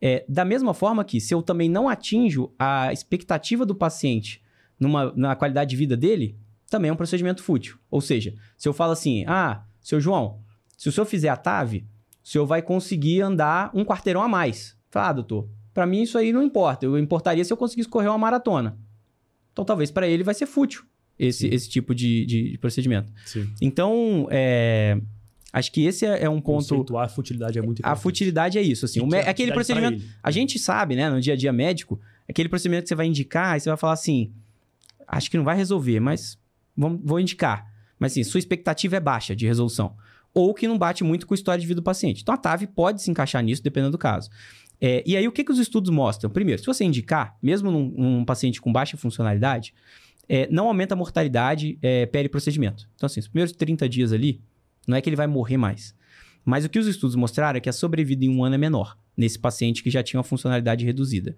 É, 0.00 0.24
da 0.28 0.44
mesma 0.44 0.74
forma 0.74 1.04
que, 1.04 1.20
se 1.20 1.32
eu 1.32 1.40
também 1.40 1.68
não 1.68 1.88
atinjo 1.88 2.52
a 2.58 2.92
expectativa 2.92 3.64
do 3.64 3.76
paciente 3.76 4.42
numa, 4.78 5.12
na 5.14 5.36
qualidade 5.36 5.70
de 5.70 5.76
vida 5.76 5.96
dele, 5.96 6.36
também 6.68 6.88
é 6.88 6.92
um 6.92 6.96
procedimento 6.96 7.44
fútil. 7.44 7.78
Ou 7.88 8.00
seja, 8.00 8.34
se 8.56 8.68
eu 8.68 8.72
falo 8.72 8.90
assim, 8.90 9.24
ah, 9.28 9.62
seu 9.80 10.00
João, 10.00 10.40
se 10.76 10.88
o 10.88 10.92
senhor 10.92 11.06
fizer 11.06 11.28
a 11.28 11.36
TAV, 11.36 11.84
o 12.24 12.28
senhor 12.28 12.44
vai 12.44 12.60
conseguir 12.60 13.22
andar 13.22 13.70
um 13.72 13.84
quarteirão 13.84 14.20
a 14.20 14.28
mais. 14.28 14.76
Fala, 14.90 15.10
ah, 15.10 15.12
doutor, 15.12 15.48
para 15.72 15.86
mim 15.86 16.02
isso 16.02 16.18
aí 16.18 16.32
não 16.32 16.42
importa. 16.42 16.84
Eu 16.84 16.98
importaria 16.98 17.44
se 17.44 17.52
eu 17.52 17.56
conseguisse 17.56 17.88
correr 17.88 18.08
uma 18.08 18.18
maratona. 18.18 18.76
Então 19.52 19.64
talvez 19.64 19.92
para 19.92 20.08
ele 20.08 20.24
vai 20.24 20.34
ser 20.34 20.46
fútil. 20.46 20.84
Esse, 21.18 21.48
Sim. 21.48 21.54
esse 21.54 21.68
tipo 21.68 21.94
de, 21.94 22.24
de- 22.26 22.58
procedimento. 22.58 23.12
Sim. 23.26 23.50
Então, 23.60 24.28
é, 24.30 24.98
acho 25.52 25.72
que 25.72 25.84
esse 25.84 26.06
é 26.06 26.24
é 26.24 26.28
um 26.30 26.40
ponto. 26.40 26.68
Conceituar 26.68 27.06
a 27.06 27.08
futilidade 27.08 27.58
é 27.58 27.62
muito 27.62 27.80
A 27.80 27.88
importante. 27.88 28.02
futilidade 28.02 28.58
é 28.58 28.62
isso, 28.62 28.84
assim. 28.84 29.00
O 29.00 29.14
é 29.14 29.26
a 29.26 29.30
aquele 29.30 29.52
procedimento. 29.52 30.02
A 30.22 30.30
gente 30.30 30.58
sabe, 30.58 30.94
né, 30.96 31.10
no 31.10 31.20
dia 31.20 31.34
a 31.34 31.36
dia 31.36 31.52
médico, 31.52 32.00
aquele 32.28 32.48
procedimento 32.48 32.82
que 32.84 32.88
você 32.88 32.94
vai 32.94 33.06
indicar 33.06 33.56
e 33.56 33.60
você 33.60 33.68
vai 33.68 33.76
falar 33.78 33.94
assim: 33.94 34.30
acho 35.06 35.30
que 35.30 35.36
não 35.36 35.44
vai 35.44 35.56
resolver, 35.56 36.00
mas 36.00 36.38
vamos, 36.76 37.00
vou 37.02 37.18
indicar. 37.18 37.66
Mas 37.98 38.12
assim, 38.12 38.22
sua 38.22 38.38
expectativa 38.38 38.96
é 38.96 39.00
baixa 39.00 39.34
de 39.34 39.46
resolução. 39.46 39.96
Ou 40.32 40.54
que 40.54 40.68
não 40.68 40.78
bate 40.78 41.02
muito 41.02 41.26
com 41.26 41.34
a 41.34 41.36
história 41.36 41.60
de 41.60 41.66
vida 41.66 41.80
do 41.80 41.84
paciente. 41.84 42.22
Então 42.22 42.32
a 42.34 42.38
TAV 42.38 42.66
pode 42.68 43.02
se 43.02 43.10
encaixar 43.10 43.42
nisso, 43.42 43.62
dependendo 43.62 43.92
do 43.92 43.98
caso. 43.98 44.30
É, 44.80 45.02
e 45.04 45.16
aí, 45.16 45.26
o 45.26 45.32
que, 45.32 45.42
que 45.42 45.50
os 45.50 45.58
estudos 45.58 45.90
mostram? 45.90 46.30
Primeiro, 46.30 46.60
se 46.60 46.66
você 46.66 46.84
indicar, 46.84 47.36
mesmo 47.42 47.68
num, 47.72 47.88
num 47.96 48.24
paciente 48.24 48.60
com 48.60 48.72
baixa 48.72 48.96
funcionalidade, 48.96 49.74
é, 50.28 50.46
não 50.50 50.68
aumenta 50.68 50.94
a 50.94 50.96
mortalidade 50.96 51.78
é, 51.80 52.06
peri-procedimento. 52.06 52.88
Então, 52.94 53.06
assim, 53.06 53.20
os 53.20 53.28
primeiros 53.28 53.52
30 53.52 53.88
dias 53.88 54.12
ali, 54.12 54.40
não 54.86 54.96
é 54.96 55.00
que 55.00 55.08
ele 55.08 55.16
vai 55.16 55.26
morrer 55.26 55.56
mais. 55.56 55.94
Mas 56.44 56.64
o 56.64 56.68
que 56.68 56.78
os 56.78 56.86
estudos 56.86 57.16
mostraram 57.16 57.58
é 57.58 57.60
que 57.60 57.68
a 57.68 57.72
sobrevida 57.72 58.24
em 58.24 58.28
um 58.28 58.44
ano 58.44 58.54
é 58.54 58.58
menor 58.58 58.96
nesse 59.16 59.38
paciente 59.38 59.82
que 59.82 59.90
já 59.90 60.02
tinha 60.02 60.18
uma 60.18 60.24
funcionalidade 60.24 60.84
reduzida. 60.84 61.36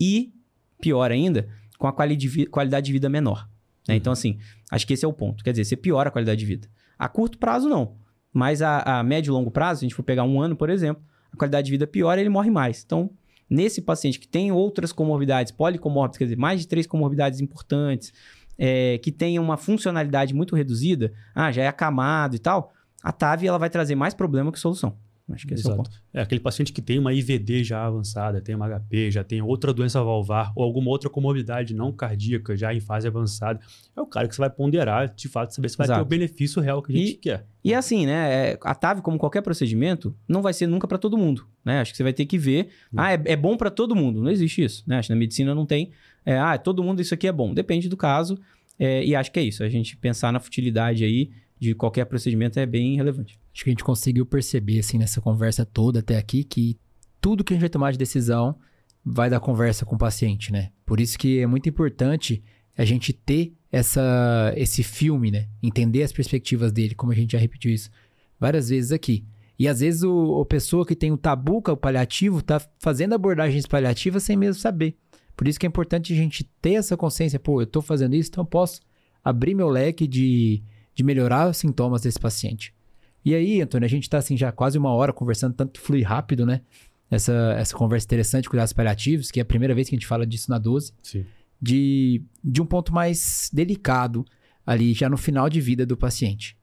E, 0.00 0.32
pior 0.80 1.10
ainda, 1.10 1.48
com 1.78 1.86
a 1.86 1.92
quali 1.92 2.16
de 2.16 2.46
qualidade 2.46 2.86
de 2.86 2.92
vida 2.92 3.08
menor. 3.08 3.48
né? 3.88 3.94
Uhum. 3.94 3.98
Então, 3.98 4.12
assim, 4.12 4.38
acho 4.70 4.86
que 4.86 4.92
esse 4.92 5.04
é 5.04 5.08
o 5.08 5.12
ponto. 5.12 5.42
Quer 5.42 5.50
dizer, 5.50 5.64
você 5.64 5.76
piora 5.76 6.08
a 6.08 6.12
qualidade 6.12 6.38
de 6.38 6.46
vida. 6.46 6.68
A 6.98 7.08
curto 7.08 7.38
prazo, 7.38 7.68
não. 7.68 7.96
Mas 8.32 8.62
a, 8.62 8.80
a 8.80 9.02
médio 9.02 9.30
e 9.30 9.32
longo 9.32 9.50
prazo, 9.50 9.80
se 9.80 9.84
a 9.84 9.88
gente 9.88 9.94
for 9.94 10.02
pegar 10.02 10.24
um 10.24 10.40
ano, 10.40 10.56
por 10.56 10.70
exemplo, 10.70 11.02
a 11.32 11.36
qualidade 11.36 11.66
de 11.66 11.70
vida 11.70 11.86
piora 11.86 12.20
e 12.20 12.22
ele 12.22 12.30
morre 12.30 12.50
mais. 12.50 12.82
Então, 12.84 13.10
nesse 13.48 13.80
paciente 13.80 14.18
que 14.18 14.28
tem 14.28 14.50
outras 14.50 14.92
comorbidades, 14.92 15.52
policomórbidas, 15.52 16.18
quer 16.18 16.24
dizer, 16.24 16.36
mais 16.36 16.60
de 16.60 16.68
três 16.68 16.86
comorbidades 16.86 17.40
importantes, 17.40 18.12
é, 18.58 18.98
que 18.98 19.12
tem 19.12 19.38
uma 19.38 19.56
funcionalidade 19.56 20.34
muito 20.34 20.56
reduzida, 20.56 21.12
ah, 21.34 21.52
já 21.52 21.62
é 21.62 21.68
acamado 21.68 22.34
e 22.36 22.38
tal, 22.38 22.72
a 23.02 23.12
TAV 23.12 23.46
ela 23.46 23.58
vai 23.58 23.70
trazer 23.70 23.94
mais 23.94 24.14
problema 24.14 24.50
que 24.50 24.58
solução. 24.58 24.96
Acho 25.28 25.44
que 25.44 25.54
esse 25.54 25.66
é 25.66 25.70
o 25.70 25.72
Exato. 25.74 25.90
ponto. 25.90 26.02
É 26.14 26.20
aquele 26.22 26.40
paciente 26.40 26.72
que 26.72 26.80
tem 26.80 27.00
uma 27.00 27.12
IVD 27.12 27.64
já 27.64 27.84
avançada, 27.84 28.40
tem 28.40 28.54
uma 28.54 28.68
HP, 28.68 29.10
já 29.10 29.24
tem 29.24 29.42
outra 29.42 29.72
doença 29.72 30.00
valvar 30.02 30.52
ou 30.54 30.62
alguma 30.62 30.88
outra 30.90 31.10
comorbidade 31.10 31.74
não 31.74 31.90
cardíaca 31.92 32.56
já 32.56 32.72
em 32.72 32.78
fase 32.78 33.08
avançada. 33.08 33.58
É 33.96 34.00
o 34.00 34.06
cara 34.06 34.28
que 34.28 34.34
você 34.36 34.40
vai 34.40 34.50
ponderar, 34.50 35.12
de 35.12 35.28
fato, 35.28 35.52
saber 35.52 35.68
se 35.68 35.76
vai 35.76 35.86
ter 35.88 35.94
Exato. 35.94 36.02
o 36.06 36.08
benefício 36.08 36.62
real 36.62 36.80
que 36.80 36.92
a 36.92 36.96
gente 36.96 37.10
E- 37.10 37.14
quer. 37.16 37.44
E 37.64 37.74
assim, 37.74 38.06
né? 38.06 38.50
é, 38.52 38.58
A 38.62 38.74
TAV, 38.76 39.00
como 39.02 39.18
qualquer 39.18 39.42
procedimento, 39.42 40.14
não 40.28 40.40
vai 40.42 40.52
ser 40.52 40.68
nunca 40.68 40.86
para 40.86 40.96
todo 40.98 41.18
mundo, 41.18 41.44
né? 41.64 41.80
Acho 41.80 41.90
que 41.90 41.96
você 41.96 42.04
vai 42.04 42.12
ter 42.12 42.24
que 42.24 42.38
ver. 42.38 42.68
Hum. 42.92 42.96
Ah, 42.96 43.12
é, 43.14 43.20
é 43.24 43.34
bom 43.36 43.56
para 43.56 43.70
todo 43.70 43.96
mundo. 43.96 44.22
Não 44.22 44.30
existe 44.30 44.62
isso, 44.62 44.84
né? 44.86 44.98
Acho 44.98 45.08
que 45.08 45.14
na 45.14 45.18
medicina 45.18 45.52
não 45.56 45.66
tem. 45.66 45.90
é, 46.24 46.38
ah, 46.38 46.56
todo 46.56 46.84
mundo 46.84 47.00
isso 47.02 47.12
aqui 47.14 47.26
é 47.26 47.32
bom. 47.32 47.52
Depende 47.52 47.88
do 47.88 47.96
caso. 47.96 48.38
é, 48.78 49.04
e 49.04 49.14
acho 49.16 49.32
que 49.32 49.40
é 49.40 49.42
isso. 49.42 49.64
A 49.64 49.68
gente 49.68 49.96
pensar 49.96 50.30
na 50.32 50.38
futilidade 50.38 51.02
aí 51.02 51.30
de 51.58 51.74
qualquer 51.74 52.04
procedimento 52.04 52.58
é 52.58 52.66
bem 52.66 52.96
relevante. 52.96 53.38
Acho 53.52 53.64
que 53.64 53.70
a 53.70 53.72
gente 53.72 53.84
conseguiu 53.84 54.26
perceber, 54.26 54.78
assim, 54.78 54.98
nessa 54.98 55.20
conversa 55.20 55.64
toda 55.64 56.00
até 56.00 56.18
aqui, 56.18 56.44
que 56.44 56.78
tudo 57.20 57.42
que 57.42 57.52
a 57.52 57.56
gente 57.56 57.62
vai 57.62 57.70
tomar 57.70 57.92
de 57.92 57.98
decisão 57.98 58.56
vai 59.04 59.30
dar 59.30 59.40
conversa 59.40 59.84
com 59.84 59.94
o 59.94 59.98
paciente, 59.98 60.52
né? 60.52 60.70
Por 60.84 61.00
isso 61.00 61.18
que 61.18 61.38
é 61.38 61.46
muito 61.46 61.68
importante 61.68 62.42
a 62.76 62.84
gente 62.84 63.12
ter 63.12 63.54
essa, 63.70 64.52
esse 64.56 64.82
filme, 64.82 65.30
né? 65.30 65.48
Entender 65.62 66.02
as 66.02 66.12
perspectivas 66.12 66.72
dele, 66.72 66.94
como 66.94 67.12
a 67.12 67.14
gente 67.14 67.32
já 67.32 67.38
repetiu 67.38 67.72
isso 67.72 67.90
várias 68.38 68.68
vezes 68.68 68.92
aqui. 68.92 69.24
E 69.58 69.66
às 69.66 69.80
vezes 69.80 70.02
o, 70.02 70.40
a 70.42 70.46
pessoa 70.46 70.84
que 70.84 70.94
tem 70.94 71.10
o 71.10 71.16
tabu 71.16 71.62
com 71.62 71.72
o 71.72 71.76
paliativo 71.76 72.42
tá 72.42 72.60
fazendo 72.78 73.14
abordagens 73.14 73.66
paliativas 73.66 74.22
sem 74.22 74.36
mesmo 74.36 74.60
saber. 74.60 74.96
Por 75.36 75.48
isso 75.48 75.58
que 75.58 75.66
é 75.66 75.68
importante 75.68 76.12
a 76.12 76.16
gente 76.16 76.44
ter 76.60 76.74
essa 76.74 76.96
consciência, 76.96 77.38
pô, 77.38 77.60
eu 77.60 77.66
tô 77.66 77.80
fazendo 77.80 78.14
isso, 78.14 78.30
então 78.30 78.42
eu 78.42 78.48
posso 78.48 78.80
abrir 79.22 79.54
meu 79.54 79.68
leque 79.68 80.06
de, 80.06 80.62
de 80.96 81.04
melhorar 81.04 81.48
os 81.48 81.58
sintomas 81.58 82.00
desse 82.00 82.18
paciente. 82.18 82.74
E 83.22 83.34
aí, 83.34 83.60
Antônio, 83.60 83.84
a 83.84 83.88
gente 83.88 84.08
tá 84.08 84.16
assim 84.16 84.36
já 84.36 84.50
quase 84.50 84.78
uma 84.78 84.90
hora 84.90 85.12
conversando, 85.12 85.54
tanto 85.54 85.78
flui 85.78 86.02
rápido, 86.02 86.46
né? 86.46 86.62
Essa, 87.10 87.54
essa 87.58 87.76
conversa 87.76 88.06
interessante, 88.06 88.48
cuidados 88.48 88.72
paliativos, 88.72 89.30
que 89.30 89.38
é 89.38 89.42
a 89.42 89.44
primeira 89.44 89.74
vez 89.74 89.88
que 89.88 89.94
a 89.94 89.98
gente 89.98 90.06
fala 90.06 90.26
disso 90.26 90.50
na 90.50 90.58
12, 90.58 90.92
Sim. 91.02 91.26
de, 91.60 92.22
de 92.42 92.62
um 92.62 92.66
ponto 92.66 92.94
mais 92.94 93.50
delicado 93.52 94.24
ali, 94.64 94.94
já 94.94 95.08
no 95.08 95.18
final 95.18 95.50
de 95.50 95.60
vida 95.60 95.84
do 95.84 95.96
paciente. 95.96 96.56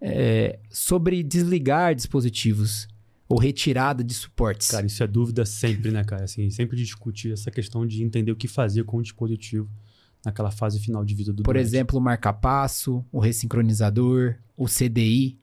É, 0.00 0.58
sobre 0.68 1.22
desligar 1.22 1.94
dispositivos 1.94 2.88
ou 3.28 3.38
retirada 3.38 4.02
de 4.02 4.12
suportes. 4.12 4.68
Cara, 4.68 4.84
isso 4.84 5.02
é 5.02 5.06
dúvida 5.06 5.46
sempre, 5.46 5.92
né, 5.92 6.02
cara? 6.02 6.24
Assim, 6.24 6.50
sempre 6.50 6.76
discutir 6.76 7.32
essa 7.32 7.50
questão 7.50 7.86
de 7.86 8.02
entender 8.02 8.32
o 8.32 8.36
que 8.36 8.48
fazer 8.48 8.82
com 8.84 8.96
o 8.96 9.02
dispositivo 9.02 9.70
naquela 10.24 10.50
fase 10.50 10.78
final 10.78 11.04
de 11.04 11.14
vida 11.14 11.32
do 11.32 11.42
Por 11.42 11.54
doente. 11.54 11.66
exemplo, 11.66 11.98
o 11.98 12.02
marca-passo, 12.02 13.04
o 13.10 13.18
ressincronizador, 13.18 14.36
o 14.56 14.66
CDI. 14.66 15.38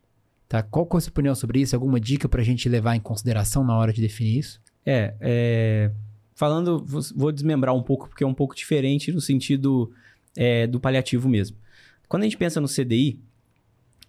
Tá? 0.48 0.64
Qual 0.64 0.86
que 0.86 0.96
é 0.96 0.98
a 0.98 1.02
sua 1.02 1.12
opinião 1.12 1.36
sobre 1.36 1.62
isso? 1.62 1.76
Alguma 1.76 2.00
dica 2.00 2.28
pra 2.28 2.42
gente 2.42 2.68
levar 2.68 2.96
em 2.96 3.00
consideração 3.00 3.64
na 3.64 3.78
hora 3.78 3.94
de 3.94 4.02
definir 4.02 4.40
isso? 4.40 4.62
É, 4.86 5.14
é, 5.20 5.92
falando, 6.34 6.84
vou, 7.16 7.32
desmembrar 7.32 7.76
um 7.76 7.84
pouco, 7.84 8.08
porque 8.08 8.24
é 8.24 8.28
um 8.28 8.34
pouco 8.34 8.56
diferente 8.56 9.12
no 9.12 9.22
sentido 9.22 9.92
é, 10.36 10.66
do 10.66 10.80
paliativo 10.80 11.30
mesmo. 11.30 11.58
Quando 12.08 12.24
a 12.24 12.26
gente 12.26 12.38
pensa 12.38 12.60
no 12.60 12.68
CDI, 12.68 13.20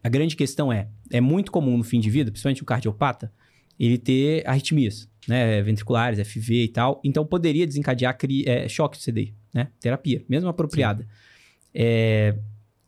a 0.02 0.08
grande 0.08 0.34
questão 0.36 0.72
é, 0.72 0.88
é 1.10 1.20
muito 1.20 1.52
comum 1.52 1.76
no 1.76 1.84
fim 1.84 2.00
de 2.00 2.08
vida, 2.08 2.30
principalmente 2.30 2.62
o 2.62 2.64
cardiopata, 2.64 3.30
ele 3.78 3.98
ter 3.98 4.46
arritmias, 4.46 5.08
né, 5.28 5.60
ventriculares, 5.62 6.26
FV 6.26 6.64
e 6.64 6.68
tal, 6.68 7.00
então 7.04 7.26
poderia 7.26 7.66
desencadear 7.66 8.16
é, 8.46 8.68
choque 8.68 8.96
do 8.96 9.02
CDI, 9.02 9.34
né, 9.52 9.68
terapia, 9.80 10.24
mesmo 10.28 10.48
apropriada. 10.48 11.06
É, 11.74 12.36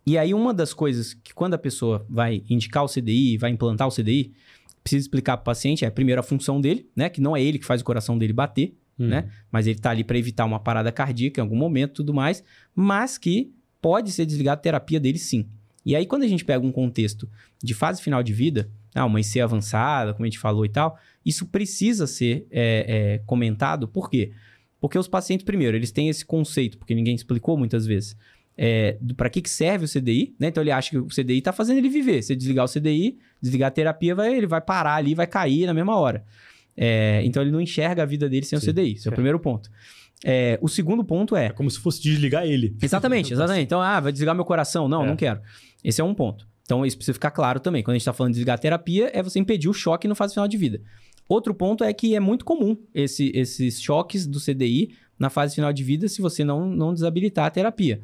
e 0.04 0.18
aí 0.18 0.34
uma 0.34 0.52
das 0.52 0.74
coisas 0.74 1.14
que 1.14 1.32
quando 1.32 1.54
a 1.54 1.58
pessoa 1.58 2.04
vai 2.08 2.42
indicar 2.48 2.84
o 2.84 2.88
CDI, 2.88 3.38
vai 3.38 3.50
implantar 3.50 3.86
o 3.86 3.90
CDI, 3.90 4.32
precisa 4.82 5.02
explicar 5.02 5.36
para 5.36 5.42
o 5.42 5.44
paciente 5.44 5.84
é 5.84 5.90
primeiro 5.90 6.20
a 6.20 6.24
função 6.24 6.60
dele, 6.60 6.88
né, 6.94 7.08
que 7.08 7.20
não 7.20 7.36
é 7.36 7.42
ele 7.42 7.58
que 7.58 7.66
faz 7.66 7.80
o 7.80 7.84
coração 7.84 8.18
dele 8.18 8.32
bater, 8.32 8.74
Hum. 8.98 9.08
né? 9.08 9.30
Mas 9.50 9.66
ele 9.66 9.78
tá 9.78 9.90
ali 9.90 10.04
para 10.04 10.18
evitar 10.18 10.44
uma 10.44 10.60
parada 10.60 10.92
cardíaca 10.92 11.40
em 11.40 11.42
algum 11.42 11.56
momento 11.56 11.92
e 11.92 11.94
tudo 11.94 12.14
mais, 12.14 12.44
mas 12.74 13.16
que 13.16 13.52
pode 13.80 14.12
ser 14.12 14.26
desligado 14.26 14.58
a 14.58 14.62
terapia 14.62 15.00
dele 15.00 15.18
sim. 15.18 15.48
E 15.84 15.96
aí, 15.96 16.06
quando 16.06 16.22
a 16.22 16.28
gente 16.28 16.44
pega 16.44 16.64
um 16.64 16.70
contexto 16.70 17.28
de 17.62 17.74
fase 17.74 18.00
final 18.00 18.22
de 18.22 18.32
vida, 18.32 18.70
ah, 18.94 19.04
uma 19.04 19.20
IC 19.20 19.40
avançada, 19.40 20.12
como 20.12 20.24
a 20.24 20.28
gente 20.28 20.38
falou 20.38 20.64
e 20.64 20.68
tal, 20.68 20.96
isso 21.24 21.46
precisa 21.46 22.06
ser 22.06 22.46
é, 22.50 22.84
é, 23.16 23.18
comentado. 23.26 23.88
Por 23.88 24.08
quê? 24.08 24.26
Porque 24.28 24.51
os 24.98 25.08
pacientes, 25.08 25.44
primeiro, 25.44 25.76
eles 25.76 25.90
têm 25.90 26.08
esse 26.08 26.24
conceito, 26.24 26.78
porque 26.78 26.94
ninguém 26.94 27.14
explicou 27.14 27.56
muitas 27.56 27.86
vezes, 27.86 28.16
é, 28.56 28.98
para 29.16 29.30
que, 29.30 29.40
que 29.40 29.48
serve 29.48 29.84
o 29.84 29.88
CDI, 29.88 30.34
né? 30.38 30.48
Então 30.48 30.62
ele 30.62 30.70
acha 30.70 30.90
que 30.90 30.98
o 30.98 31.06
CDI 31.06 31.40
tá 31.40 31.52
fazendo 31.52 31.78
ele 31.78 31.88
viver. 31.88 32.22
Se 32.22 32.34
desligar 32.36 32.64
o 32.64 32.68
CDI, 32.68 33.18
desligar 33.40 33.68
a 33.68 33.70
terapia, 33.70 34.14
vai, 34.14 34.34
ele 34.36 34.46
vai 34.46 34.60
parar 34.60 34.96
ali, 34.96 35.14
vai 35.14 35.26
cair 35.26 35.66
na 35.66 35.72
mesma 35.74 35.96
hora. 35.96 36.24
É, 36.76 37.22
então 37.24 37.42
ele 37.42 37.50
não 37.50 37.60
enxerga 37.60 38.02
a 38.02 38.06
vida 38.06 38.28
dele 38.28 38.44
sem 38.44 38.58
Sim, 38.58 38.70
o 38.70 38.72
CDI. 38.72 38.92
Esse 38.94 39.08
é 39.08 39.10
o 39.10 39.14
primeiro 39.14 39.38
ponto. 39.38 39.70
É, 40.24 40.58
o 40.62 40.68
segundo 40.68 41.04
ponto 41.04 41.34
é. 41.34 41.46
É 41.46 41.50
como 41.50 41.70
se 41.70 41.78
fosse 41.78 42.00
desligar 42.02 42.44
ele. 42.46 42.76
Exatamente, 42.80 43.32
exatamente. 43.34 43.64
Então, 43.64 43.80
ah, 43.80 44.00
vai 44.00 44.12
desligar 44.12 44.34
meu 44.34 44.44
coração. 44.44 44.88
Não, 44.88 45.04
É. 45.04 45.06
não 45.06 45.16
quero. 45.16 45.40
Esse 45.82 46.00
é 46.00 46.04
um 46.04 46.14
ponto. 46.14 46.46
Então, 46.64 46.86
isso 46.86 46.96
precisa 46.96 47.14
ficar 47.14 47.30
claro 47.32 47.58
também. 47.58 47.82
Quando 47.82 47.94
a 47.94 47.98
gente 47.98 48.02
está 48.02 48.12
falando 48.12 48.32
de 48.32 48.36
desligar 48.36 48.54
a 48.54 48.58
terapia, 48.58 49.10
é 49.12 49.22
você 49.22 49.38
impedir 49.38 49.68
o 49.68 49.72
choque 49.72 50.06
no 50.06 50.14
fase 50.14 50.34
final 50.34 50.46
de 50.46 50.56
vida. 50.56 50.80
Outro 51.32 51.54
ponto 51.54 51.82
é 51.82 51.92
que 51.92 52.14
é 52.14 52.20
muito 52.20 52.44
comum 52.44 52.76
esse- 52.94 53.32
esses 53.34 53.80
choques 53.80 54.26
do 54.26 54.38
CDI 54.38 54.90
na 55.18 55.30
fase 55.30 55.54
final 55.54 55.72
de 55.72 55.82
vida 55.82 56.06
se 56.08 56.20
você 56.20 56.44
não, 56.44 56.66
não 56.68 56.92
desabilitar 56.92 57.46
a 57.46 57.50
terapia. 57.50 58.02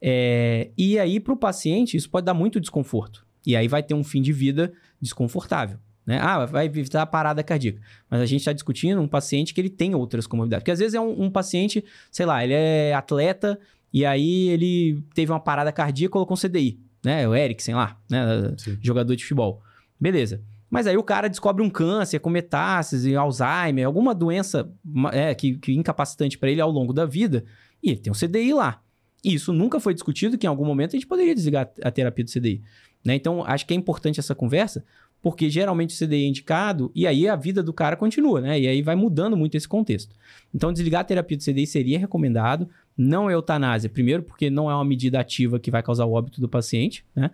É, 0.00 0.70
e 0.78 0.98
aí, 0.98 1.20
para 1.20 1.32
o 1.34 1.36
paciente, 1.36 1.96
isso 1.96 2.08
pode 2.08 2.24
dar 2.24 2.32
muito 2.34 2.58
desconforto. 2.60 3.26
E 3.46 3.54
aí 3.54 3.68
vai 3.68 3.82
ter 3.82 3.92
um 3.94 4.02
fim 4.04 4.22
de 4.22 4.32
vida 4.32 4.72
desconfortável. 5.00 5.78
Né? 6.06 6.18
Ah, 6.22 6.46
vai 6.46 6.64
evitar 6.66 7.02
a 7.02 7.06
parada 7.06 7.42
cardíaca. 7.42 7.80
Mas 8.08 8.20
a 8.22 8.26
gente 8.26 8.40
está 8.40 8.52
discutindo 8.52 9.00
um 9.00 9.08
paciente 9.08 9.52
que 9.52 9.60
ele 9.60 9.68
tem 9.70 9.94
outras 9.94 10.26
comorbidades. 10.26 10.62
Porque 10.62 10.70
às 10.70 10.78
vezes 10.78 10.94
é 10.94 11.00
um, 11.00 11.24
um 11.24 11.30
paciente, 11.30 11.84
sei 12.10 12.24
lá, 12.24 12.42
ele 12.42 12.54
é 12.54 12.94
atleta 12.94 13.58
e 13.92 14.06
aí 14.06 14.48
ele 14.48 15.02
teve 15.14 15.30
uma 15.30 15.40
parada 15.40 15.70
cardíaca 15.70 16.10
e 16.10 16.12
colocou 16.12 16.34
um 16.34 16.40
CDI. 16.40 16.78
Né? 17.04 17.28
O 17.28 17.34
Eriksen 17.34 17.74
lá, 17.74 17.98
né? 18.10 18.54
Sim. 18.56 18.78
jogador 18.80 19.14
de 19.14 19.22
futebol. 19.22 19.62
Beleza. 20.00 20.42
Mas 20.70 20.86
aí 20.86 20.96
o 20.96 21.02
cara 21.02 21.28
descobre 21.28 21.64
um 21.64 21.68
câncer 21.68 22.20
com 22.20 22.30
metástase, 22.30 23.16
Alzheimer, 23.16 23.84
alguma 23.84 24.14
doença 24.14 24.70
é, 25.12 25.34
que, 25.34 25.58
que 25.58 25.74
incapacitante 25.74 26.38
para 26.38 26.50
ele 26.50 26.60
ao 26.60 26.70
longo 26.70 26.92
da 26.92 27.04
vida, 27.04 27.44
e 27.82 27.90
ele 27.90 27.98
tem 27.98 28.12
um 28.12 28.16
CDI 28.16 28.54
lá. 28.54 28.80
E 29.24 29.34
isso 29.34 29.52
nunca 29.52 29.80
foi 29.80 29.92
discutido 29.92 30.38
que 30.38 30.46
em 30.46 30.48
algum 30.48 30.64
momento 30.64 30.90
a 30.90 30.96
gente 30.96 31.06
poderia 31.06 31.34
desligar 31.34 31.70
a 31.82 31.90
terapia 31.90 32.24
do 32.24 32.30
CDI. 32.30 32.62
né? 33.04 33.14
Então, 33.14 33.44
acho 33.44 33.66
que 33.66 33.74
é 33.74 33.76
importante 33.76 34.20
essa 34.20 34.34
conversa, 34.34 34.84
porque 35.20 35.50
geralmente 35.50 35.94
o 35.94 36.06
CDI 36.06 36.24
é 36.24 36.28
indicado 36.28 36.90
e 36.94 37.06
aí 37.06 37.28
a 37.28 37.36
vida 37.36 37.62
do 37.62 37.72
cara 37.72 37.94
continua, 37.96 38.40
né? 38.40 38.58
E 38.58 38.66
aí 38.66 38.80
vai 38.80 38.96
mudando 38.96 39.36
muito 39.36 39.54
esse 39.56 39.68
contexto. 39.68 40.14
Então, 40.54 40.72
desligar 40.72 41.02
a 41.02 41.04
terapia 41.04 41.36
do 41.36 41.44
CDI 41.44 41.66
seria 41.66 41.98
recomendado. 41.98 42.68
Não 42.96 43.28
é 43.28 43.34
eutanásia, 43.34 43.90
primeiro, 43.90 44.22
porque 44.22 44.48
não 44.48 44.70
é 44.70 44.74
uma 44.74 44.84
medida 44.84 45.20
ativa 45.20 45.58
que 45.58 45.70
vai 45.70 45.82
causar 45.82 46.06
o 46.06 46.12
óbito 46.12 46.40
do 46.40 46.48
paciente, 46.48 47.04
né? 47.14 47.30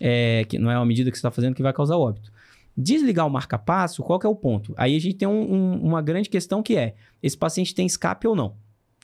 É, 0.00 0.44
que 0.48 0.58
não 0.58 0.70
é 0.70 0.78
uma 0.78 0.84
medida 0.86 1.10
que 1.10 1.16
você 1.16 1.20
está 1.20 1.30
fazendo 1.30 1.54
que 1.54 1.62
vai 1.62 1.72
causar 1.72 1.96
óbito. 1.96 2.30
Desligar 2.76 3.26
o 3.26 3.30
marca-passo, 3.30 4.02
qual 4.02 4.18
que 4.18 4.26
é 4.26 4.28
o 4.28 4.34
ponto? 4.34 4.74
Aí 4.76 4.94
a 4.94 5.00
gente 5.00 5.16
tem 5.16 5.26
um- 5.26 5.54
um- 5.54 5.82
uma 5.82 6.02
grande 6.02 6.28
questão 6.28 6.62
que 6.62 6.76
é: 6.76 6.94
esse 7.22 7.36
paciente 7.36 7.74
tem 7.74 7.86
escape 7.86 8.26
ou 8.28 8.36
não? 8.36 8.54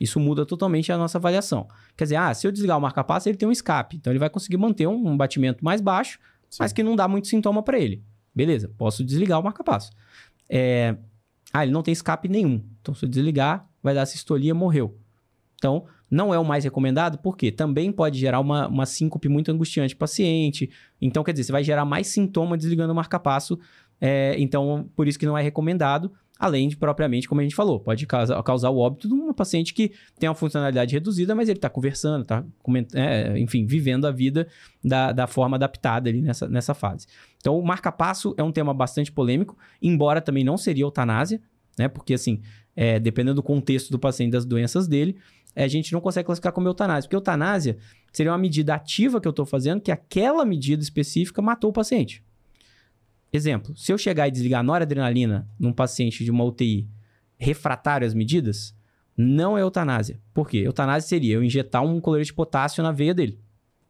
Isso 0.01 0.19
muda 0.21 0.45
totalmente 0.45 0.91
a 0.93 0.99
nossa 0.99 1.17
avaliação. 1.19 1.67
Quer 1.97 2.05
dizer, 2.05 2.17
ah, 2.17 2.35
se 2.35 2.47
eu 2.47 2.53
desligar 2.53 2.77
o 2.77 2.81
marca-passo, 2.81 3.29
ele 3.29 3.37
tem 3.39 3.49
um 3.49 3.53
escape. 3.53 3.97
Então 3.97 4.13
ele 4.13 4.19
vai 4.19 4.29
conseguir 4.29 4.57
manter 4.57 4.87
um, 4.87 5.09
um 5.13 5.17
batimento 5.17 5.65
mais 5.65 5.81
baixo, 5.81 6.19
Sim. 6.51 6.59
mas 6.61 6.73
que 6.73 6.83
não 6.83 6.97
dá 6.97 7.07
muito 7.07 7.29
sintoma 7.29 7.63
para 7.63 7.79
ele. 7.79 8.03
Beleza, 8.35 8.71
posso 8.77 9.05
desligar 9.05 9.39
o 9.41 9.43
marca-passo. 9.45 9.91
É... 10.49 10.97
Ah, 11.53 11.63
ele 11.63 11.73
não 11.73 11.83
tem 11.83 11.93
escape 11.93 12.29
nenhum. 12.29 12.63
Então 12.81 12.95
se 12.95 13.05
eu 13.05 13.09
desligar, 13.09 13.69
vai 13.83 13.95
dar 13.95 14.05
sistolia, 14.07 14.55
morreu. 14.55 14.99
Então, 15.57 15.85
não 16.13 16.35
é 16.35 16.39
o 16.39 16.45
mais 16.45 16.63
recomendado, 16.63 17.17
porque 17.17 17.51
também 17.51 17.91
pode 17.91 18.19
gerar 18.19 18.39
uma, 18.39 18.69
uma 18.69 18.85
síncope 18.85 19.31
muito 19.31 19.51
angustiante 19.51 19.97
para 19.97 20.05
o 20.05 20.07
paciente. 20.07 20.69
Então, 21.01 21.25
quer 21.25 21.33
dizer, 21.33 21.45
você 21.45 21.53
vai 21.53 21.65
gerar 21.65 21.87
mais 21.87 22.07
sintoma 22.09 22.55
desligando 22.55 22.93
o 22.93 22.95
marca-passo. 22.95 23.59
É, 23.99 24.35
então, 24.39 24.91
por 24.95 25.09
isso 25.09 25.19
que 25.19 25.25
não 25.25 25.39
é 25.39 25.43
recomendado. 25.43 26.13
Além 26.39 26.69
de, 26.69 26.77
propriamente, 26.77 27.27
como 27.27 27.41
a 27.41 27.45
gente 27.45 27.55
falou, 27.55 27.81
pode 27.81 28.07
causar, 28.07 28.43
causar 28.43 28.69
o 28.69 28.77
óbito 28.77 29.09
de 29.09 29.15
um 29.15 29.33
paciente 29.33 29.73
que 29.73 29.93
tem 30.19 30.29
uma 30.29 30.35
funcionalidade 30.35 30.93
reduzida, 30.93 31.35
mas 31.35 31.49
ele 31.49 31.57
está 31.57 31.71
conversando, 31.71 32.23
está, 32.23 32.45
é, 32.95 33.39
enfim, 33.39 33.65
vivendo 33.65 34.07
a 34.07 34.11
vida 34.11 34.47
da, 34.85 35.13
da 35.13 35.27
forma 35.27 35.57
adaptada 35.57 36.11
ali 36.11 36.21
nessa, 36.21 36.47
nessa 36.47 36.75
fase. 36.75 37.07
Então, 37.39 37.59
o 37.59 37.65
marca-passo 37.65 38.35
é 38.37 38.43
um 38.43 38.53
tema 38.53 38.75
bastante 38.75 39.11
polêmico, 39.11 39.57
embora 39.81 40.21
também 40.21 40.45
não 40.45 40.59
seria 40.59 40.85
eutanásia, 40.85 41.41
né? 41.79 41.89
Porque, 41.89 42.13
assim, 42.13 42.43
é, 42.75 42.99
dependendo 42.99 43.37
do 43.37 43.43
contexto 43.43 43.91
do 43.91 43.99
paciente, 43.99 44.33
das 44.33 44.45
doenças 44.45 44.89
dele, 44.89 45.17
a 45.55 45.69
gente 45.69 45.93
não 45.93 46.01
consegue 46.01 46.27
classificar 46.27 46.53
como 46.53 46.69
eutanásia. 46.69 47.09
Porque 47.09 47.17
eutanásia 47.17 47.77
seria 48.13 48.33
uma 48.33 48.39
medida 48.39 48.75
ativa 48.75 49.21
que 49.21 49.29
eu 49.29 49.31
estou 49.31 49.45
fazendo, 49.45 49.81
que 49.81 49.93
aquela 49.93 50.45
medida 50.45 50.83
específica 50.83 51.43
matou 51.43 51.71
o 51.71 51.73
paciente. 51.73 52.25
Exemplo, 53.33 53.75
se 53.77 53.93
eu 53.93 53.97
chegar 53.97 54.29
e 54.29 54.31
desligar 54.31 54.61
a 54.61 54.63
noradrenalina 54.63 55.49
num 55.59 55.73
paciente 55.73 56.25
de 56.25 56.31
uma 56.31 56.45
UTI 56.45 56.89
refratário 57.39 58.07
às 58.07 58.15
medidas, 58.15 58.75
não 59.17 59.57
é 59.57 59.63
eutanásia. 59.63 60.21
Por 60.35 60.49
quê? 60.49 60.59
Eutanásia 60.59 61.09
seria 61.09 61.35
eu 61.35 61.43
injetar 61.43 61.83
um 61.83 62.01
cloreto 62.01 62.27
de 62.27 62.35
potássio 62.35 62.83
na 62.83 62.93
veia 62.93 63.15
dele. 63.15 63.39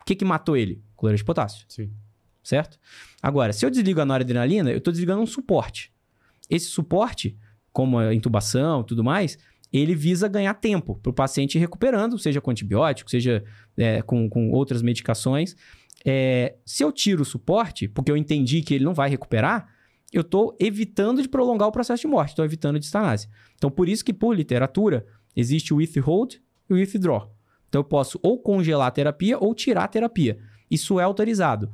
O 0.01 0.05
que, 0.05 0.15
que 0.15 0.25
matou 0.25 0.57
ele? 0.57 0.83
Cloreto 0.97 1.19
de 1.19 1.25
potássio. 1.25 1.65
Sim. 1.69 1.91
Certo? 2.43 2.79
Agora, 3.23 3.53
se 3.53 3.65
eu 3.65 3.71
desligo 3.71 4.01
a 4.01 4.05
noradrenalina, 4.05 4.71
eu 4.71 4.79
estou 4.79 4.93
desligando 4.93 5.23
um 5.23 5.27
suporte. 5.27 5.93
Esse 6.51 6.67
suporte, 6.67 7.37
como 7.73 7.99
a 7.99 8.13
intubação 8.15 8.81
e 8.81 8.85
tudo 8.85 9.05
mais, 9.05 9.39
ele 9.73 9.95
visa 9.95 10.29
ganhar 10.29 10.55
tempo 10.55 10.99
para 11.03 11.11
o 11.11 11.15
paciente 11.15 11.57
ir 11.57 11.61
recuperando, 11.61 12.19
seja 12.19 12.41
com 12.41 12.51
antibiótico, 12.51 13.11
seja 13.11 13.43
é, 13.77 14.03
com, 14.03 14.29
com 14.29 14.51
outras 14.51 14.83
medicações. 14.83 15.57
É, 16.05 16.57
se 16.65 16.85
eu 16.85 16.93
tiro 16.93 17.23
o 17.23 17.25
suporte, 17.25 17.89
porque 17.89 18.11
eu 18.11 18.17
entendi 18.17 18.61
que 18.61 18.75
ele 18.75 18.85
não 18.85 18.93
vai 18.93 19.09
recuperar, 19.09 19.69
eu 20.13 20.21
estou 20.21 20.55
evitando 20.61 21.23
de 21.23 21.29
prolongar 21.29 21.69
o 21.69 21.73
processo 21.73 22.03
de 22.03 22.07
morte, 22.07 22.31
estou 22.31 22.45
evitando 22.45 22.79
de 22.79 22.85
estanase. 22.85 23.29
Então, 23.55 23.71
por 23.71 23.89
isso 23.89 24.05
que, 24.05 24.13
por 24.13 24.37
literatura, 24.37 25.07
existe 25.35 25.73
o 25.73 25.79
withhold 25.79 26.43
e 26.69 26.75
o 26.75 26.77
withdraw. 26.77 27.35
Então, 27.69 27.81
eu 27.81 27.85
posso 27.85 28.21
ou 28.23 28.39
congelar 28.39 28.89
a 28.89 28.91
terapia 28.91 29.39
ou 29.39 29.55
tirar 29.55 29.85
a 29.85 29.89
terapia. 29.89 30.39
Isso 30.71 31.01
é 31.01 31.05
autorizado. 31.05 31.71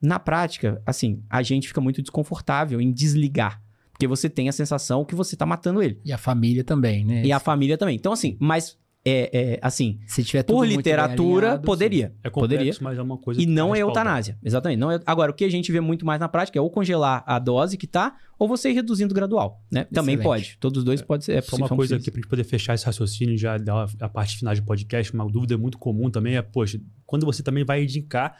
Na 0.00 0.18
prática, 0.18 0.80
assim, 0.86 1.22
a 1.28 1.42
gente 1.42 1.68
fica 1.68 1.80
muito 1.80 2.00
desconfortável 2.00 2.80
em 2.80 2.90
desligar. 2.90 3.62
Porque 4.02 4.08
você 4.08 4.28
tem 4.28 4.48
a 4.48 4.52
sensação 4.52 5.04
que 5.04 5.14
você 5.14 5.36
está 5.36 5.46
matando 5.46 5.80
ele. 5.80 6.00
E 6.04 6.12
a 6.12 6.18
família 6.18 6.64
também, 6.64 7.04
né? 7.04 7.24
E 7.24 7.30
a 7.30 7.38
família 7.38 7.78
também. 7.78 7.94
Então, 7.94 8.12
assim, 8.12 8.36
mas 8.40 8.76
é, 9.04 9.30
é, 9.32 9.58
assim, 9.62 10.00
Se 10.08 10.24
tiver 10.24 10.42
tudo 10.42 10.56
por 10.56 10.66
literatura, 10.66 11.46
alinhado, 11.46 11.64
poderia. 11.64 12.12
É 12.20 12.28
poderia. 12.28 12.58
complexo, 12.58 12.82
mas 12.82 12.98
é 12.98 13.02
uma 13.02 13.16
coisa 13.16 13.40
E 13.40 13.46
não 13.46 13.70
tá 13.70 13.76
é 13.76 13.80
eutanásia. 13.82 14.38
Exatamente. 14.42 14.80
Não 14.80 14.90
é... 14.90 15.00
Agora, 15.06 15.30
o 15.30 15.34
que 15.34 15.44
a 15.44 15.48
gente 15.48 15.70
vê 15.70 15.80
muito 15.80 16.04
mais 16.04 16.18
na 16.18 16.28
prática 16.28 16.58
é 16.58 16.62
ou 16.62 16.68
congelar 16.68 17.22
a 17.24 17.38
dose 17.38 17.76
que 17.76 17.86
tá, 17.86 18.16
ou 18.36 18.48
você 18.48 18.70
ir 18.70 18.72
reduzindo 18.72 19.14
gradual, 19.14 19.62
né? 19.70 19.84
Também 19.84 20.18
pode. 20.18 20.56
Todos 20.58 20.78
os 20.78 20.84
dois 20.84 21.00
pode 21.00 21.24
ser. 21.24 21.34
É 21.34 21.40
Só 21.40 21.50
possível, 21.50 21.66
uma 21.66 21.76
coisa 21.76 21.94
aqui 21.94 22.10
pra 22.10 22.20
gente 22.20 22.28
poder 22.28 22.44
fechar 22.44 22.74
esse 22.74 22.84
raciocínio 22.84 23.34
e 23.34 23.38
já 23.38 23.56
dar 23.56 23.88
a 24.00 24.08
parte 24.08 24.36
final 24.36 24.52
de 24.52 24.62
podcast, 24.62 25.14
uma 25.14 25.30
dúvida 25.30 25.56
muito 25.56 25.78
comum 25.78 26.10
também 26.10 26.36
é, 26.36 26.42
poxa, 26.42 26.80
quando 27.06 27.24
você 27.24 27.40
também 27.40 27.64
vai 27.64 27.84
indicar 27.84 28.36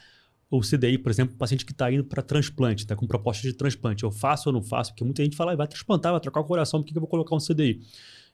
o 0.58 0.60
CDI, 0.60 0.98
por 0.98 1.10
exemplo, 1.10 1.34
um 1.34 1.38
paciente 1.38 1.64
que 1.64 1.72
está 1.72 1.90
indo 1.90 2.04
para 2.04 2.22
transplante, 2.22 2.82
está 2.82 2.94
com 2.94 3.06
proposta 3.06 3.42
de 3.42 3.54
transplante, 3.54 4.04
eu 4.04 4.10
faço 4.10 4.50
ou 4.50 4.52
não 4.52 4.62
faço? 4.62 4.90
Porque 4.90 5.02
muita 5.02 5.24
gente 5.24 5.34
fala, 5.34 5.52
"Ah, 5.52 5.56
vai 5.56 5.66
transplantar, 5.66 6.12
vai 6.12 6.20
trocar 6.20 6.40
o 6.40 6.44
coração, 6.44 6.80
por 6.80 6.86
que 6.86 6.92
que 6.92 6.98
eu 6.98 7.00
vou 7.00 7.08
colocar 7.08 7.34
um 7.34 7.40
CDI? 7.40 7.80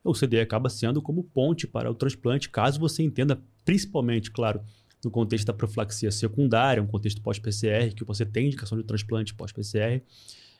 O 0.03 0.13
CDI 0.13 0.41
acaba 0.41 0.69
sendo 0.69 1.01
como 1.01 1.23
ponte 1.23 1.67
para 1.67 1.89
o 1.89 1.95
transplante, 1.95 2.49
caso 2.49 2.81
você 2.81 3.05
entenda, 3.05 3.41
principalmente, 3.65 4.33
claro, 4.33 4.61
no 5.05 5.13
contexto 5.13 5.47
da 5.47 5.53
profilaxia 5.53 6.11
secundária, 6.11 6.83
um 6.83 6.89
contexto 6.89 7.23
pós-PCR, 7.23 7.95
que 7.95 8.05
você 8.05 8.27
tem 8.27 8.47
indicação 8.47 8.77
de 8.77 8.83
transplante 8.83 9.33
pós-PCR, 9.33 10.03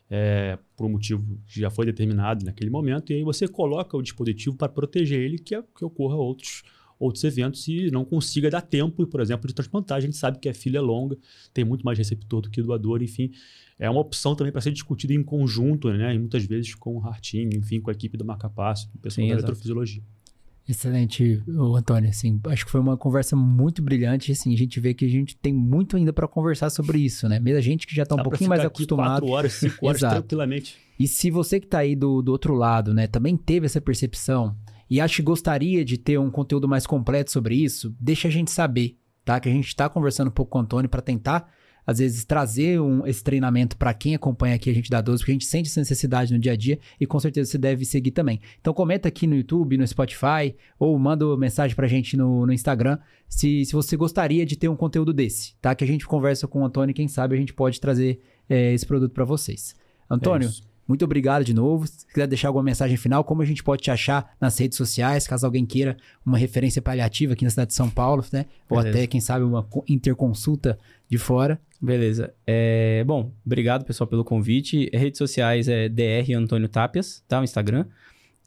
é, 0.09 0.59
por 0.77 0.87
um 0.87 0.91
motivo 0.91 1.41
que 1.49 1.61
já 1.61 1.71
foi 1.71 1.87
determinado 1.87 2.45
naquele 2.45 2.71
momento, 2.71 3.13
e 3.13 3.17
aí 3.17 3.25
você 3.25 3.49
coloca 3.49 3.97
o 3.97 4.03
dispositivo 4.03 4.57
para 4.57 4.69
proteger 4.69 5.21
ele 5.21 5.39
que, 5.39 5.61
que 5.77 5.85
ocorra 5.85 6.15
outros, 6.15 6.63
outros 6.99 7.23
eventos 7.25 7.67
e 7.69 7.91
não 7.91 8.05
consiga 8.05 8.51
dar 8.51 8.61
tempo, 8.61 9.07
por 9.07 9.21
exemplo, 9.21 9.47
de 9.47 9.55
transplantar. 9.55 9.99
A 9.99 10.01
gente 10.01 10.17
sabe 10.17 10.39
que 10.39 10.49
a 10.49 10.55
filha 10.55 10.79
é 10.79 10.81
longa, 10.81 11.17
tem 11.55 11.65
muito 11.65 11.85
mais 11.85 11.97
receptor 11.97 12.41
do 12.41 12.51
que 12.51 12.61
doador, 12.61 13.03
enfim. 13.03 13.31
É 13.79 13.89
uma 13.89 14.01
opção 14.01 14.35
também 14.35 14.53
para 14.53 14.61
ser 14.61 14.73
discutida 14.73 15.13
em 15.13 15.23
conjunto, 15.23 15.91
né? 15.91 16.15
E 16.15 16.19
muitas 16.19 16.45
vezes 16.45 16.75
com 16.75 16.97
o 16.97 17.01
Hartim, 17.01 17.51
enfim, 17.55 17.81
com 17.81 17.91
a 17.91 17.93
equipe 17.93 18.17
do 18.17 18.25
Marcapasso, 18.25 18.91
com 18.91 18.99
o 18.99 19.01
pessoal 19.01 19.25
Sim, 19.25 19.29
da 19.29 19.35
exato. 19.35 19.45
eletrofisiologia. 19.47 20.03
Excelente, 20.69 21.43
Antônio. 21.49 22.11
Assim, 22.11 22.39
acho 22.45 22.67
que 22.67 22.71
foi 22.71 22.81
uma 22.81 22.97
conversa 22.97 23.35
muito 23.35 23.81
brilhante. 23.81 24.31
Assim, 24.33 24.53
a 24.53 24.57
gente 24.57 24.79
vê 24.79 24.93
que 24.93 25.07
a 25.07 25.09
gente 25.09 25.35
tem 25.35 25.51
muito 25.51 25.97
ainda 25.97 26.13
para 26.13 26.29
conversar 26.29 26.69
sobre 26.69 26.99
isso, 26.99 27.27
né? 27.27 27.41
Mesmo 27.41 27.59
a 27.59 27.63
gente 27.63 27.87
que 27.87 27.95
já 27.95 28.03
está 28.03 28.15
um 28.15 28.23
pouquinho 28.23 28.51
mais 28.51 28.63
acostumado. 28.63 29.21
Quatro 29.21 29.29
horas, 29.29 29.53
cinco 29.55 29.79
horas, 29.87 30.03
Exato. 30.03 30.17
tranquilamente. 30.17 30.77
E 31.01 31.09
se 31.09 31.31
você 31.31 31.59
que 31.59 31.67
tá 31.67 31.79
aí 31.79 31.97
do, 31.97 32.21
do 32.21 32.33
outro 32.33 32.55
lado, 32.55 32.93
né, 32.93 33.07
também 33.07 33.35
teve 33.35 33.65
essa 33.65 33.81
percepção 33.81 34.55
e 34.91 35.01
acha 35.01 35.17
que 35.17 35.23
gostaria 35.23 35.85
de 35.85 35.99
ter 35.99 36.19
um 36.19 36.31
conteúdo 36.31 36.69
mais 36.69 36.87
completo 36.87 37.31
sobre 37.31 37.55
isso, 37.57 37.95
deixa 38.01 38.29
a 38.29 38.31
gente 38.31 38.51
saber, 38.51 38.97
tá? 39.25 39.39
Que 39.41 39.49
a 39.49 39.53
gente 39.53 39.75
tá 39.77 39.89
conversando 39.89 40.29
um 40.29 40.33
pouco 40.33 40.53
com 40.53 40.59
o 40.59 40.63
Antônio 40.63 40.89
para 40.89 41.03
tentar, 41.03 41.51
às 41.87 41.99
vezes, 41.99 42.25
trazer 42.25 42.81
um- 42.81 43.07
esse 43.07 43.23
treinamento 43.25 43.77
para 43.77 43.95
quem 43.95 44.15
acompanha 44.15 44.55
aqui 44.55 44.69
a 44.69 44.75
gente 44.75 44.91
da 44.91 45.01
12, 45.01 45.21
porque 45.23 45.33
a 45.33 45.35
gente 45.35 45.47
sente 45.47 45.69
essa 45.71 45.81
necessidade 45.81 46.33
no 46.33 46.39
dia 46.39 46.53
a 46.53 46.57
dia 46.57 46.79
e 47.01 47.07
com 47.07 47.19
certeza 47.19 47.51
você 47.51 47.57
deve 47.59 47.85
seguir 47.87 48.11
também. 48.11 48.41
Então 48.61 48.75
comenta 48.75 49.09
aqui 49.09 49.27
no 49.27 49.35
YouTube, 49.35 49.77
no 49.79 49.87
Spotify, 49.87 50.55
ou 50.79 50.99
manda 50.99 51.35
mensagem 51.37 51.75
pra 51.75 51.87
gente 51.87 52.17
no, 52.17 52.45
no 52.47 52.53
Instagram 52.53 52.99
se, 53.29 53.65
se 53.65 53.73
você 53.73 53.97
gostaria 53.97 54.45
de 54.45 54.57
ter 54.57 54.69
um 54.69 54.77
conteúdo 54.77 55.13
desse, 55.15 55.55
tá? 55.63 55.75
Que 55.75 55.85
a 55.85 55.87
gente 55.87 56.07
conversa 56.07 56.47
com 56.47 56.61
o 56.61 56.65
Antônio 56.65 56.91
e 56.91 56.95
quem 56.95 57.09
sabe 57.09 57.35
a 57.35 57.39
gente 57.39 57.55
pode 57.55 57.81
trazer 57.81 58.21
eh, 58.51 58.73
esse 58.75 58.85
produto 58.87 59.13
para 59.13 59.25
vocês. 59.25 59.75
Antônio, 60.11 60.49
É. 60.49 60.68
muito 60.89 61.05
obrigado 61.05 61.45
de 61.45 61.53
novo. 61.55 61.87
Se 61.87 62.07
quiser 62.07 62.27
deixar 62.27 62.49
alguma 62.49 62.65
mensagem 62.65 62.97
final, 62.97 63.23
como 63.23 63.43
a 63.43 63.45
gente 63.45 63.63
pode 63.63 63.83
te 63.83 63.91
achar 63.91 64.35
nas 64.41 64.59
redes 64.59 64.77
sociais, 64.79 65.27
caso 65.29 65.45
alguém 65.47 65.65
queira 65.67 65.97
uma 66.25 66.39
referência 66.39 66.81
paliativa 66.83 67.35
aqui 67.35 67.45
na 67.45 67.51
cidade 67.51 67.69
de 67.69 67.75
São 67.75 67.91
Paulo, 67.91 68.25
né? 68.33 68.47
Ou 68.71 68.79
Beleza. 68.79 68.97
até, 68.99 69.07
quem 69.07 69.21
sabe, 69.21 69.45
uma 69.45 69.63
co- 69.63 69.85
interconsulta 69.89 70.79
de 71.09 71.19
fora. 71.19 71.61
Beleza. 71.81 72.33
É, 72.47 73.05
bom, 73.07 73.31
obrigado, 73.47 73.85
pessoal, 73.85 74.09
pelo 74.09 74.25
convite. 74.25 74.91
Redes 74.93 75.19
sociais 75.19 75.69
é 75.69 75.89
DR 75.89 76.33
Antônio 76.37 76.69
Tapias, 76.69 77.23
tá? 77.29 77.41
O 77.41 77.45
Instagram. 77.45 77.85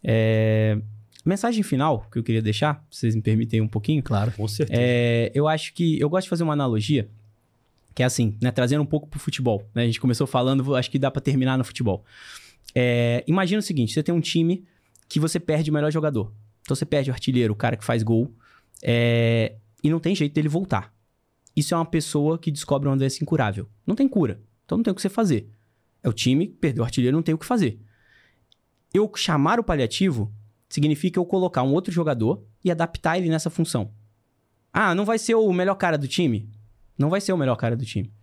É, 0.03 0.77
Mensagem 1.23 1.61
final 1.61 2.07
que 2.11 2.17
eu 2.17 2.23
queria 2.23 2.41
deixar, 2.41 2.83
se 2.89 3.01
vocês 3.01 3.15
me 3.15 3.21
permitem 3.21 3.61
um 3.61 3.67
pouquinho. 3.67 4.01
Claro. 4.01 4.31
Com 4.31 4.47
certeza. 4.47 4.81
É, 4.81 5.31
eu 5.35 5.47
acho 5.47 5.71
que. 5.75 5.99
Eu 5.99 6.09
gosto 6.09 6.23
de 6.25 6.29
fazer 6.31 6.41
uma 6.43 6.53
analogia, 6.53 7.07
que 7.93 8.03
é 8.03 8.05
assim, 8.05 8.37
né? 8.41 8.51
Trazendo 8.51 8.81
um 8.81 8.85
pouco 8.85 9.07
pro 9.07 9.19
futebol. 9.19 9.69
Né? 9.73 9.83
A 9.83 9.85
gente 9.85 9.99
começou 9.99 10.25
falando, 10.25 10.75
acho 10.75 10.89
que 10.89 10.99
dá 10.99 11.11
pra 11.11 11.21
terminar 11.21 11.57
no 11.57 11.63
futebol. 11.63 12.05
É, 12.73 13.23
imagina 13.27 13.59
o 13.59 13.63
seguinte: 13.63 13.93
você 13.93 14.03
tem 14.03 14.13
um 14.13 14.21
time 14.21 14.65
que 15.09 15.19
você 15.19 15.39
perde 15.39 15.69
o 15.69 15.73
melhor 15.73 15.91
jogador. 15.91 16.31
Então 16.61 16.75
você 16.75 16.85
perde 16.85 17.09
o 17.09 17.13
artilheiro, 17.13 17.53
o 17.53 17.55
cara 17.55 17.75
que 17.75 17.83
faz 17.83 18.03
gol, 18.03 18.33
é, 18.81 19.55
e 19.83 19.89
não 19.89 19.99
tem 19.99 20.15
jeito 20.15 20.33
dele 20.33 20.47
voltar. 20.47 20.93
Isso 21.55 21.73
é 21.73 21.77
uma 21.77 21.85
pessoa 21.85 22.37
que 22.37 22.49
descobre 22.49 22.87
uma 22.87 22.95
doença 22.95 23.21
incurável. 23.21 23.67
Não 23.85 23.95
tem 23.95 24.07
cura. 24.07 24.41
Então 24.65 24.77
não 24.77 24.83
tem 24.83 24.91
o 24.91 24.95
que 24.95 25.01
você 25.01 25.09
fazer. 25.09 25.49
É 26.01 26.07
o 26.07 26.13
time, 26.13 26.47
perdeu 26.47 26.81
o 26.81 26.85
artilheiro, 26.85 27.15
não 27.15 27.23
tem 27.23 27.35
o 27.35 27.37
que 27.37 27.45
fazer. 27.45 27.79
Eu 28.93 29.11
chamar 29.15 29.59
o 29.59 29.63
paliativo 29.63 30.33
significa 30.69 31.19
eu 31.19 31.25
colocar 31.25 31.63
um 31.63 31.73
outro 31.73 31.91
jogador 31.91 32.43
e 32.63 32.71
adaptar 32.71 33.17
ele 33.17 33.29
nessa 33.29 33.49
função. 33.49 33.91
Ah, 34.71 34.95
não 34.95 35.03
vai 35.03 35.19
ser 35.19 35.35
o 35.35 35.51
melhor 35.51 35.75
cara 35.75 35.97
do 35.97 36.07
time? 36.07 36.49
Não 37.01 37.09
vai 37.09 37.19
ser 37.19 37.33
o 37.33 37.37
melhor 37.37 37.55
cara 37.55 37.75
do 37.75 37.83
time. 37.83 38.13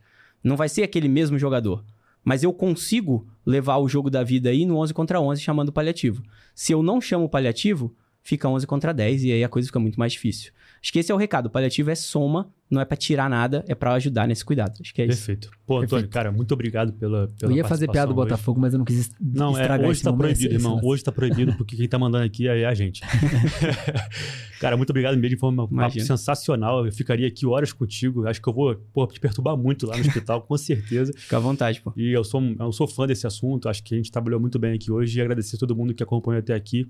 Não 0.43 0.57
vai 0.57 0.68
ser 0.68 0.85
aquele 0.85 1.09
mesmo 1.09 1.37
jogador. 1.37 1.85
Mas 2.24 2.45
eu 2.45 2.53
consigo 2.53 3.26
levar 3.45 3.79
o 3.79 3.89
jogo 3.89 4.09
da 4.09 4.22
vida 4.22 4.51
aí 4.51 4.64
no 4.64 4.76
11 4.76 4.95
contra 4.95 5.20
11 5.20 5.43
chamando 5.43 5.70
o 5.70 5.72
paliativo. 5.72 6.22
Se 6.55 6.72
eu 6.72 6.81
não 6.81 7.01
chamo 7.01 7.24
o 7.24 7.29
paliativo, 7.29 7.93
fica 8.22 8.49
11 8.49 8.68
contra 8.68 8.95
10 8.95 9.24
e 9.24 9.33
aí 9.33 9.43
a 9.43 9.49
coisa 9.49 9.66
fica 9.66 9.81
muito 9.81 9.99
mais 9.99 10.12
difícil. 10.12 10.53
Acho 10.81 10.93
que 10.93 11.01
esse 11.01 11.11
é 11.11 11.14
o 11.14 11.18
recado. 11.18 11.47
O 11.47 11.51
paliativo 11.51 11.91
é 11.91 11.97
soma, 11.97 12.53
não 12.70 12.80
é 12.80 12.84
pra 12.84 12.96
tirar 12.96 13.28
nada, 13.30 13.64
é 13.66 13.74
pra 13.74 13.94
ajudar 13.94 14.26
nesse 14.28 14.44
cuidado. 14.44 14.74
Acho 14.80 14.92
que 14.94 15.02
é 15.02 15.06
isso. 15.06 15.16
Perfeito. 15.26 15.50
Pô, 15.66 15.74
Antônio, 15.76 15.88
Perfeito. 15.90 16.10
cara, 16.12 16.30
muito 16.32 16.52
obrigado 16.52 16.92
pela, 16.92 17.28
pela 17.38 17.52
eu 17.52 17.56
ia 17.56 17.64
fazer 17.64 17.88
piada 17.90 18.12
do 18.12 18.18
hoje. 18.18 18.28
Botafogo, 18.30 18.60
mas 18.60 18.72
eu 18.72 18.78
não 18.78 18.84
quis 18.84 18.98
est- 19.00 19.14
Não, 19.20 19.56
é, 19.56 19.60
estragar 19.62 19.86
hoje 19.86 19.92
esse 19.98 20.04
tá 20.04 20.10
momento, 20.10 20.20
proibido, 20.24 20.54
esse- 20.54 20.54
irmão. 20.64 20.78
esse- 20.78 20.86
Hoje 20.86 21.04
tá 21.04 21.12
proibido, 21.12 21.54
porque 21.56 21.76
quem 21.76 21.88
tá 21.88 21.98
mandando 21.98 22.24
aqui 22.24 22.46
é 22.48 22.64
a 22.66 22.74
gente. 22.74 23.00
Cara, 24.60 24.76
muito 24.76 24.90
obrigado 24.90 25.16
mesmo. 25.16 25.38
Foi 25.38 25.50
um 25.50 25.56
papo 25.56 25.72
Imagina. 25.72 26.04
sensacional. 26.04 26.84
Eu 26.84 26.92
ficaria 26.92 27.26
aqui 27.28 27.46
horas 27.46 27.72
contigo. 27.72 28.26
Acho 28.26 28.40
que 28.42 28.48
eu 28.48 28.52
vou 28.52 28.74
pô, 28.92 29.06
te 29.06 29.20
perturbar 29.20 29.56
muito 29.56 29.86
lá 29.86 29.96
no 29.96 30.00
hospital, 30.02 30.42
com 30.42 30.56
certeza. 30.56 31.12
Fica 31.16 31.36
à 31.36 31.40
vontade, 31.40 31.80
pô. 31.80 31.92
E 31.96 32.10
eu 32.12 32.24
sou, 32.24 32.42
eu 32.58 32.72
sou 32.72 32.86
fã 32.88 33.06
desse 33.06 33.26
assunto. 33.26 33.68
Acho 33.68 33.82
que 33.84 33.94
a 33.94 33.96
gente 33.96 34.10
trabalhou 34.10 34.40
muito 34.40 34.58
bem 34.58 34.74
aqui 34.74 34.90
hoje. 34.90 35.18
E 35.18 35.22
agradecer 35.22 35.56
a 35.56 35.58
todo 35.58 35.76
mundo 35.76 35.94
que 35.94 36.02
acompanhou 36.02 36.40
até 36.40 36.54
aqui. 36.54 36.86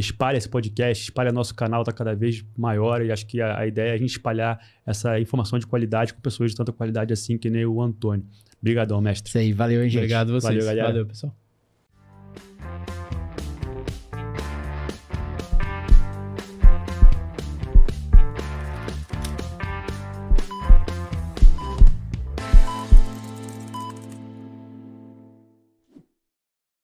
Espalha 0.00 0.38
esse 0.38 0.48
podcast, 0.48 1.04
espalha 1.04 1.30
nosso 1.30 1.54
canal, 1.54 1.84
tá 1.84 1.92
cada 1.92 2.14
vez 2.14 2.44
maior. 2.56 3.04
E 3.04 3.12
acho 3.12 3.26
que 3.26 3.40
a, 3.40 3.58
a 3.58 3.66
ideia 3.66 3.90
é 3.90 3.94
a 3.94 3.98
gente 3.98 4.10
espalhar 4.10 4.58
essa 4.86 5.20
informação 5.20 5.58
de 5.58 5.66
qualidade 5.66 6.14
com 6.14 6.20
pessoas 6.20 6.50
de 6.50 6.56
tanta 6.56 6.72
qualidade 6.72 7.12
assim 7.12 7.36
que 7.36 7.50
nem 7.50 7.66
o 7.66 7.80
Antônio. 7.80 8.24
Obrigadão, 8.60 9.00
mestre. 9.00 9.28
Isso 9.28 9.38
aí, 9.38 9.52
valeu, 9.52 9.82
hein, 9.82 9.90
gente. 9.90 10.00
Obrigado 10.00 10.30
a 10.30 10.40
vocês. 10.40 10.54
Valeu, 10.54 10.64
galera. 10.64 10.88
Valeu, 10.88 11.06
pessoal. 11.06 11.34